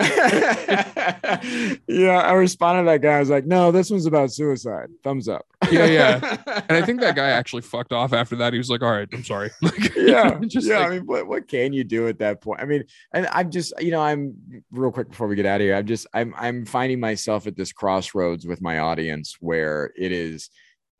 yeah, 1.86 2.20
I 2.24 2.32
responded 2.32 2.82
to 2.82 2.86
that 2.86 3.02
guy. 3.02 3.16
I 3.16 3.20
was 3.20 3.30
like, 3.30 3.46
no, 3.46 3.72
this 3.72 3.90
one's 3.90 4.06
about 4.06 4.32
suicide. 4.32 4.88
Thumbs 5.02 5.28
up. 5.28 5.46
Yeah, 5.70 5.86
yeah. 5.86 6.62
And 6.68 6.72
I 6.72 6.82
think 6.82 7.00
that 7.00 7.16
guy 7.16 7.30
actually 7.30 7.62
fucked 7.62 7.92
off 7.92 8.12
after 8.12 8.36
that. 8.36 8.52
He 8.52 8.58
was 8.58 8.70
like, 8.70 8.82
"All 8.82 8.90
right, 8.90 9.08
I'm 9.12 9.24
sorry." 9.24 9.50
Like, 9.62 9.94
yeah, 9.96 10.38
just 10.46 10.66
yeah. 10.66 10.78
like- 10.78 10.86
I 10.86 10.90
mean, 10.90 11.06
what, 11.06 11.26
what 11.26 11.48
can 11.48 11.72
you 11.72 11.84
do 11.84 12.08
at 12.08 12.18
that 12.18 12.40
point? 12.40 12.60
I 12.60 12.64
mean, 12.64 12.84
and 13.14 13.26
I'm 13.32 13.50
just, 13.50 13.72
you 13.80 13.90
know, 13.90 14.00
I'm 14.00 14.34
real 14.70 14.90
quick 14.90 15.08
before 15.10 15.28
we 15.28 15.36
get 15.36 15.46
out 15.46 15.60
of 15.60 15.64
here. 15.64 15.74
I'm 15.74 15.86
just, 15.86 16.06
I'm, 16.12 16.34
I'm 16.36 16.66
finding 16.66 17.00
myself 17.00 17.46
at 17.46 17.56
this 17.56 17.72
crossroads 17.72 18.46
with 18.46 18.60
my 18.60 18.78
audience 18.80 19.36
where 19.40 19.71
it 19.96 20.12
is, 20.12 20.50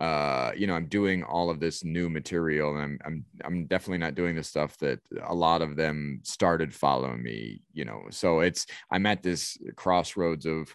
uh, 0.00 0.52
you 0.56 0.66
know, 0.66 0.74
I'm 0.74 0.88
doing 0.88 1.22
all 1.22 1.48
of 1.50 1.60
this 1.60 1.84
new 1.84 2.08
material, 2.08 2.74
and 2.74 2.82
I'm, 2.82 2.98
I'm, 3.04 3.24
I'm 3.44 3.66
definitely 3.66 3.98
not 3.98 4.14
doing 4.14 4.36
the 4.36 4.42
stuff 4.42 4.76
that 4.78 5.00
a 5.24 5.34
lot 5.34 5.62
of 5.62 5.76
them 5.76 6.20
started 6.24 6.74
following 6.74 7.22
me. 7.22 7.62
You 7.72 7.84
know, 7.84 8.02
so 8.10 8.40
it's, 8.40 8.66
I'm 8.90 9.06
at 9.06 9.22
this 9.22 9.56
crossroads 9.76 10.46
of 10.46 10.74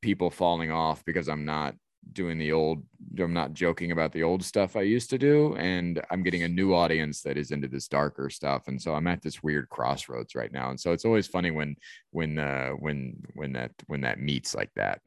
people 0.00 0.30
falling 0.30 0.70
off 0.70 1.04
because 1.04 1.28
I'm 1.28 1.44
not 1.44 1.74
doing 2.12 2.38
the 2.38 2.52
old 2.52 2.82
I'm 3.18 3.32
not 3.32 3.54
joking 3.54 3.92
about 3.92 4.12
the 4.12 4.22
old 4.22 4.44
stuff 4.44 4.76
I 4.76 4.82
used 4.82 5.10
to 5.10 5.18
do 5.18 5.54
and 5.56 6.00
I'm 6.10 6.22
getting 6.22 6.42
a 6.42 6.48
new 6.48 6.74
audience 6.74 7.22
that 7.22 7.36
is 7.36 7.50
into 7.50 7.68
this 7.68 7.88
darker 7.88 8.30
stuff 8.30 8.68
and 8.68 8.80
so 8.80 8.94
I'm 8.94 9.06
at 9.06 9.22
this 9.22 9.42
weird 9.42 9.68
crossroads 9.68 10.34
right 10.34 10.52
now 10.52 10.70
and 10.70 10.78
so 10.78 10.92
it's 10.92 11.04
always 11.04 11.26
funny 11.26 11.50
when 11.50 11.76
when 12.10 12.38
uh 12.38 12.70
when 12.70 13.22
when 13.34 13.52
that 13.52 13.72
when 13.86 14.00
that 14.02 14.20
meets 14.20 14.54
like 14.54 14.70
that 14.74 15.00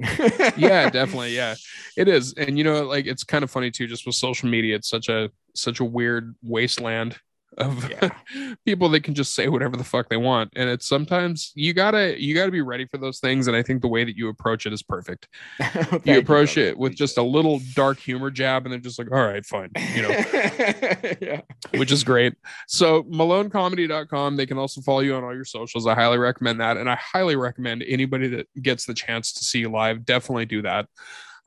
yeah, 0.58 0.90
definitely. 0.90 1.36
Yeah, 1.36 1.56
it 1.98 2.08
is. 2.08 2.34
And 2.34 2.58
you 2.58 2.64
know, 2.64 2.84
like 2.86 3.06
it's 3.06 3.24
kind 3.24 3.44
of 3.44 3.52
funny 3.52 3.72
too, 3.72 3.88
just 3.88 4.06
with 4.06 4.16
social 4.16 4.50
media, 4.50 4.76
it's 4.76 4.90
such 4.90 5.10
a 5.10 5.30
such 5.56 5.80
a 5.80 5.86
weird 5.86 6.36
wasteland 6.42 7.18
of 7.58 7.90
Yeah. 7.90 8.10
people 8.66 8.90
that 8.90 9.04
can 9.04 9.14
just 9.14 9.34
say 9.36 9.48
whatever 9.48 9.78
the 9.78 9.84
fuck 9.84 10.10
they 10.10 10.18
want. 10.18 10.52
And 10.56 10.70
it's 10.70 10.88
sometimes 10.88 11.52
you 11.56 11.74
gotta 11.74 12.22
you 12.22 12.34
gotta 12.36 12.52
be 12.52 12.62
ready 12.62 12.86
for 12.86 12.98
those 12.98 13.20
things. 13.20 13.48
And 13.48 13.56
I 13.56 13.64
think 13.64 13.82
the 13.82 13.88
way 13.88 14.04
that 14.04 14.16
you 14.18 14.30
approach 14.30 14.66
it 14.66 14.74
is 14.74 14.84
perfect. 14.84 15.28
You 16.06 16.18
approach 16.20 16.56
brother. 16.56 16.70
it 16.70 16.78
with 16.78 16.96
just 16.96 17.18
a 17.18 17.24
little 17.24 17.62
dark 17.76 18.00
humor 18.00 18.30
jab, 18.30 18.66
and 18.66 18.74
they're 18.74 18.80
just 18.80 19.00
like, 19.00 19.12
all 19.12 19.24
right, 19.24 19.46
fine, 19.46 19.70
you 19.96 20.02
know. 20.02 20.10
yeah 21.22 21.42
which 21.76 21.92
is 21.92 22.04
great. 22.04 22.34
So 22.68 23.04
malonecomedy.com. 23.04 24.36
They 24.36 24.46
can 24.46 24.58
also 24.58 24.82
follow 24.82 25.00
you 25.00 25.16
on 25.16 25.24
all 25.24 25.34
your 25.34 25.46
socials. 25.46 25.88
I 25.88 25.96
highly 25.96 26.18
recommend 26.18 26.60
that. 26.60 26.78
And 26.78 26.90
I 26.90 26.96
highly 26.96 27.36
recommend 27.36 27.84
anybody 27.88 28.28
that 28.30 28.48
gets 28.62 28.86
the 28.86 28.94
chance 28.94 29.34
to 29.34 29.44
see 29.44 29.60
you 29.60 29.70
live, 29.70 30.06
definitely 30.06 30.46
do 30.46 30.62
that. 30.64 30.88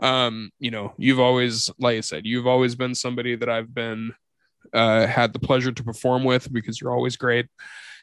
Um, 0.01 0.51
you 0.59 0.71
know, 0.71 0.95
you've 0.99 1.21
always, 1.21 1.71
like 1.79 1.97
I 1.97 2.01
said, 2.01 2.27
you've 2.27 2.47
always 2.47 2.75
been 2.75 2.95
somebody 2.95 3.35
that 3.37 3.49
I've 3.49 3.73
been 3.75 4.13
uh 4.73 5.07
had 5.07 5.33
the 5.33 5.39
pleasure 5.39 5.73
to 5.73 5.85
perform 5.85 6.25
with 6.25 6.53
because 6.53 6.81
you're 6.81 6.93
always 6.93 7.17
great. 7.17 7.47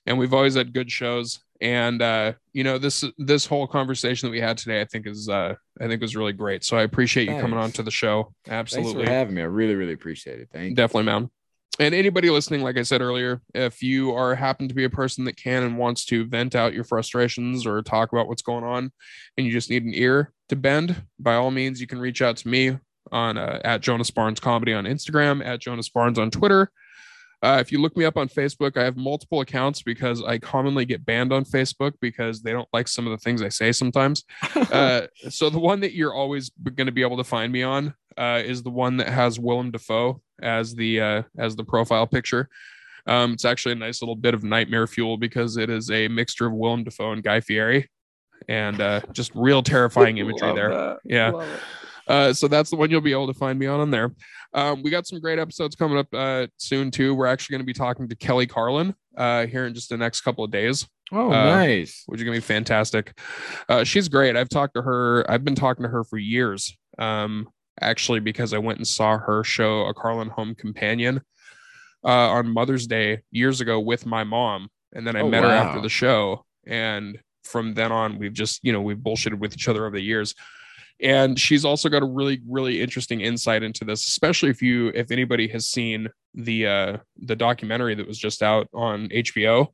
And 0.06 0.18
we've 0.20 0.34
always 0.34 0.56
had 0.56 0.74
good 0.74 0.92
shows. 0.92 1.40
And 1.62 2.02
uh, 2.02 2.34
you 2.52 2.64
know, 2.64 2.78
this 2.78 3.06
this 3.18 3.46
whole 3.46 3.68
conversation 3.68 4.28
that 4.28 4.32
we 4.32 4.42
had 4.42 4.58
today, 4.58 4.82
I 4.82 4.86
think 4.86 5.08
is 5.08 5.30
uh 5.30 5.56
I 5.80 5.88
think 5.88 6.02
was 6.02 6.16
really 6.16 6.34
great. 6.34 6.64
So 6.64 6.78
I 6.78 6.84
appreciate 6.84 7.30
you 7.30 7.40
coming 7.40 7.58
on 7.58 7.72
to 7.74 7.84
the 7.84 7.92
show. 7.92 8.34
thanks 8.46 8.74
Absolutely 8.76 9.06
for 9.06 9.12
having 9.12 9.36
me 9.36 9.42
I 9.42 9.46
really 9.46 9.76
really 9.76 9.94
appreciate 9.94 10.40
it 10.40 10.50
thank 10.52 10.70
you 10.72 10.76
definitely 10.76 11.06
man 11.06 11.30
and 11.80 11.96
anybody 11.96 12.30
listening 12.30 12.62
like 12.62 12.78
i 12.78 12.84
said 12.84 13.02
earlier 13.02 13.42
if 13.56 13.82
you 13.82 14.14
are 14.14 14.36
happen 14.36 14.68
to 14.68 14.76
be 14.76 14.84
a 14.84 14.90
person 14.90 15.26
that 15.26 15.38
can 15.38 15.64
and 15.64 15.78
wants 15.78 16.06
to 16.06 16.26
vent 16.26 16.56
out 16.56 16.74
your 16.74 16.84
frustrations 16.84 17.66
or 17.66 17.82
talk 17.82 18.12
about 18.12 18.28
what's 18.28 18.42
going 18.42 18.64
on 18.64 18.92
and 19.38 19.46
you 19.46 19.52
just 19.52 19.70
need 19.70 19.84
an 19.84 19.94
ear 19.94 20.32
to 20.50 20.56
bend 20.56 21.04
by 21.20 21.36
all 21.36 21.52
means 21.52 21.82
you 21.82 21.88
can 21.88 22.00
reach 22.00 22.22
out 22.22 22.38
to 22.38 22.48
me 22.48 22.78
on 23.14 23.38
uh, 23.38 23.60
at 23.64 23.82
jonas 23.82 24.12
barnes 24.12 24.40
comedy 24.40 24.74
on 24.74 24.86
instagram 24.86 25.46
at 25.46 25.60
jonas 25.60 25.90
barnes 25.90 26.20
on 26.20 26.30
twitter 26.30 26.72
uh, 27.42 27.58
if 27.60 27.74
you 27.74 27.82
look 27.82 27.96
me 27.96 28.06
up 28.06 28.18
on 28.18 28.28
facebook 28.28 28.78
i 28.78 28.84
have 28.84 28.98
multiple 28.98 29.42
accounts 29.42 29.82
because 29.82 30.24
i 30.24 30.38
commonly 30.38 30.86
get 30.86 31.06
banned 31.06 31.32
on 31.32 31.44
facebook 31.44 31.94
because 32.02 32.42
they 32.42 32.52
don't 32.52 32.70
like 32.74 32.88
some 32.88 33.06
of 33.06 33.12
the 33.12 33.18
things 33.18 33.42
i 33.42 33.50
say 33.50 33.72
sometimes 33.72 34.24
uh, 34.56 35.02
so 35.30 35.50
the 35.50 35.60
one 35.60 35.80
that 35.80 35.94
you're 35.94 36.14
always 36.14 36.50
going 36.76 36.88
to 36.88 36.92
be 36.92 37.02
able 37.02 37.18
to 37.18 37.24
find 37.24 37.52
me 37.52 37.64
on 37.64 37.94
uh, 38.18 38.42
is 38.44 38.64
the 38.64 38.70
one 38.70 38.98
that 38.98 39.08
has 39.08 39.40
Willem 39.40 39.72
Dafoe 39.72 40.22
as 40.42 40.76
the 40.76 41.02
uh, 41.02 41.24
as 41.38 41.56
the 41.56 41.64
profile 41.64 42.08
picture. 42.08 42.50
Um, 43.06 43.34
it's 43.34 43.46
actually 43.46 43.74
a 43.74 43.76
nice 43.76 44.02
little 44.02 44.16
bit 44.16 44.34
of 44.34 44.44
nightmare 44.44 44.88
fuel 44.88 45.18
because 45.18 45.58
it 45.58 45.70
is 45.70 45.92
a 45.92 46.08
mixture 46.08 46.46
of 46.46 46.54
Willem 46.54 46.84
Dafoe 46.84 47.12
and 47.12 47.24
Guy 47.24 47.42
Fieri, 47.42 47.90
and 48.48 48.80
uh, 48.80 49.02
just 49.12 49.32
real 49.36 49.62
terrifying 49.62 50.18
imagery 50.20 50.54
there. 50.54 50.70
that. 50.70 51.00
Yeah. 51.04 51.46
Uh, 52.08 52.34
so 52.34 52.48
that's 52.48 52.70
the 52.70 52.76
one 52.76 52.90
you'll 52.92 53.02
be 53.02 53.12
able 53.14 53.28
to 53.28 53.34
find 53.34 53.58
me 53.58 53.66
on 53.66 53.80
on 53.80 53.92
there. 53.92 54.12
Um, 54.54 54.84
we 54.84 54.92
got 54.92 55.08
some 55.08 55.20
great 55.20 55.40
episodes 55.40 55.76
coming 55.76 55.98
up 55.98 56.08
uh, 56.14 56.48
soon 56.58 56.92
too. 56.92 57.16
We're 57.16 57.26
actually 57.28 57.54
going 57.54 57.62
to 57.62 57.66
be 57.66 57.74
talking 57.74 58.08
to 58.10 58.16
Kelly 58.16 58.46
Carlin 58.46 58.94
uh, 59.18 59.46
here 59.48 59.66
in 59.66 59.74
just 59.74 59.90
the 59.90 59.98
next 59.98 60.22
couple 60.22 60.44
of 60.44 60.52
days. 60.52 60.88
Oh, 61.12 61.32
Uh, 61.32 61.46
nice. 61.46 62.04
which 62.08 62.20
is 62.20 62.24
gonna 62.24 62.38
be 62.38 62.42
fantastic. 62.42 63.18
Uh, 63.70 63.84
she's 63.84 64.08
great. 64.10 64.36
I've 64.36 64.50
talked 64.50 64.74
to 64.76 64.82
her. 64.82 65.30
I've 65.30 65.44
been 65.44 65.56
talking 65.56 65.84
to 65.84 65.90
her 65.90 66.04
for 66.04 66.18
years. 66.18 66.76
Um, 66.98 67.48
actually, 67.82 68.20
because 68.20 68.54
I 68.54 68.58
went 68.58 68.80
and 68.80 68.88
saw 68.88 69.18
her 69.18 69.44
show 69.44 69.86
a 69.86 69.94
Carlin 69.94 70.30
Home 70.30 70.56
Companion 70.56 71.22
uh, 72.04 72.08
on 72.32 72.48
Mother's 72.54 72.88
Day 72.88 73.20
years 73.32 73.62
ago 73.62 73.80
with 73.80 74.06
my 74.06 74.24
mom, 74.24 74.70
and 74.94 75.06
then 75.06 75.16
I 75.16 75.22
Oh, 75.22 75.30
met 75.30 75.44
her 75.44 75.50
after 75.50 75.82
the 75.82 75.90
show. 75.90 76.46
And 76.66 77.20
from 77.44 77.74
then 77.76 77.92
on, 77.92 78.18
we've 78.18 78.34
just 78.34 78.62
you 78.64 78.72
know 78.74 78.82
we've 78.82 78.98
bullshitted 78.98 79.38
with 79.40 79.54
each 79.54 79.68
other 79.68 79.86
over 79.86 79.96
the 79.96 80.02
years. 80.04 80.34
And 81.04 81.38
she's 81.38 81.66
also 81.66 81.90
got 81.90 82.02
a 82.02 82.06
really 82.06 82.42
really 82.48 82.82
interesting 82.82 83.22
insight 83.22 83.62
into 83.62 83.84
this, 83.86 84.06
especially 84.08 84.50
if 84.50 84.62
you 84.62 84.88
if 84.96 85.12
anybody 85.12 85.48
has 85.50 85.68
seen 85.68 86.08
the 86.34 86.66
uh 86.66 86.98
the 87.18 87.36
documentary 87.36 87.94
that 87.96 88.08
was 88.08 88.18
just 88.18 88.42
out 88.42 88.68
on 88.74 89.10
HBO. 89.10 89.68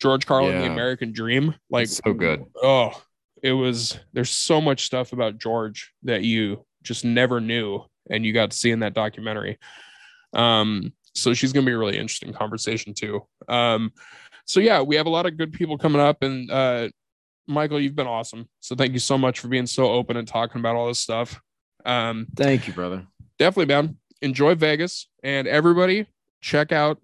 George 0.00 0.26
Carlin, 0.26 0.58
The 0.60 0.66
American 0.72 1.12
Dream. 1.12 1.54
Like 1.70 1.84
It's 1.84 2.00
so 2.04 2.12
good. 2.12 2.44
Oh, 2.62 3.00
it 3.42 3.52
was 3.52 3.98
there's 4.12 4.30
so 4.30 4.60
much 4.60 4.86
stuff 4.86 5.12
about 5.12 5.38
George 5.38 5.92
that 6.04 6.22
you 6.22 6.64
just 6.82 7.04
never 7.04 7.40
knew 7.40 7.82
and 8.10 8.24
you 8.24 8.32
got 8.32 8.50
to 8.50 8.56
see 8.56 8.70
in 8.70 8.80
that 8.80 8.94
documentary. 8.94 9.58
Um, 10.32 10.92
so 11.14 11.34
she's 11.34 11.52
gonna 11.52 11.66
be 11.66 11.72
a 11.72 11.78
really 11.78 11.96
interesting 11.98 12.32
conversation 12.32 12.94
too. 12.94 13.26
Um, 13.48 13.92
so 14.46 14.60
yeah, 14.60 14.80
we 14.82 14.96
have 14.96 15.06
a 15.06 15.10
lot 15.10 15.26
of 15.26 15.36
good 15.36 15.52
people 15.52 15.78
coming 15.78 16.00
up 16.00 16.22
and 16.22 16.50
uh 16.50 16.88
Michael, 17.46 17.80
you've 17.80 17.94
been 17.96 18.06
awesome. 18.06 18.48
So 18.60 18.74
thank 18.74 18.92
you 18.92 18.98
so 18.98 19.18
much 19.18 19.40
for 19.40 19.48
being 19.48 19.66
so 19.66 19.86
open 19.90 20.16
and 20.16 20.26
talking 20.26 20.60
about 20.60 20.76
all 20.76 20.86
this 20.88 20.98
stuff. 20.98 21.40
Um, 21.84 22.26
Thank 22.36 22.66
you, 22.66 22.72
brother. 22.72 23.06
definitely 23.38 23.74
man. 23.74 23.98
Enjoy 24.22 24.54
vegas. 24.54 25.08
And 25.22 25.46
everybody 25.46 26.06
check 26.40 26.72
out 26.72 26.98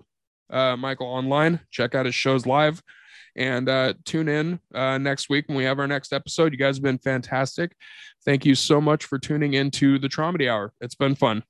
uh, 0.49 0.77
michael 0.77 1.07
online. 1.07 1.61
Check 1.71 1.95
out 1.95 2.07
his 2.07 2.15
shows 2.15 2.47
live. 2.47 2.83
And 3.37 3.69
uh, 3.69 3.95
tune 4.05 4.29
in 4.29 4.59
uh, 4.75 4.99
next 4.99 5.29
week 5.29 5.49
when 5.49 5.57
we 5.57 5.65
have 5.65 5.79
our 5.79 5.87
next 5.87 6.13
episode. 6.13 6.53
You 6.53 6.59
guys 6.59 6.77
have 6.77 6.83
been 6.83 6.99
fantastic. 6.99 7.77
Thank 8.25 8.45
you 8.45 8.55
so 8.55 8.81
much 8.81 9.05
for 9.05 9.19
tuning 9.19 9.55
into 9.55 9.99
the 9.99 10.09
traumedy 10.09 10.51
hour. 10.51 10.73
It's 10.81 10.95
been 10.97 11.15
fun 11.15 11.45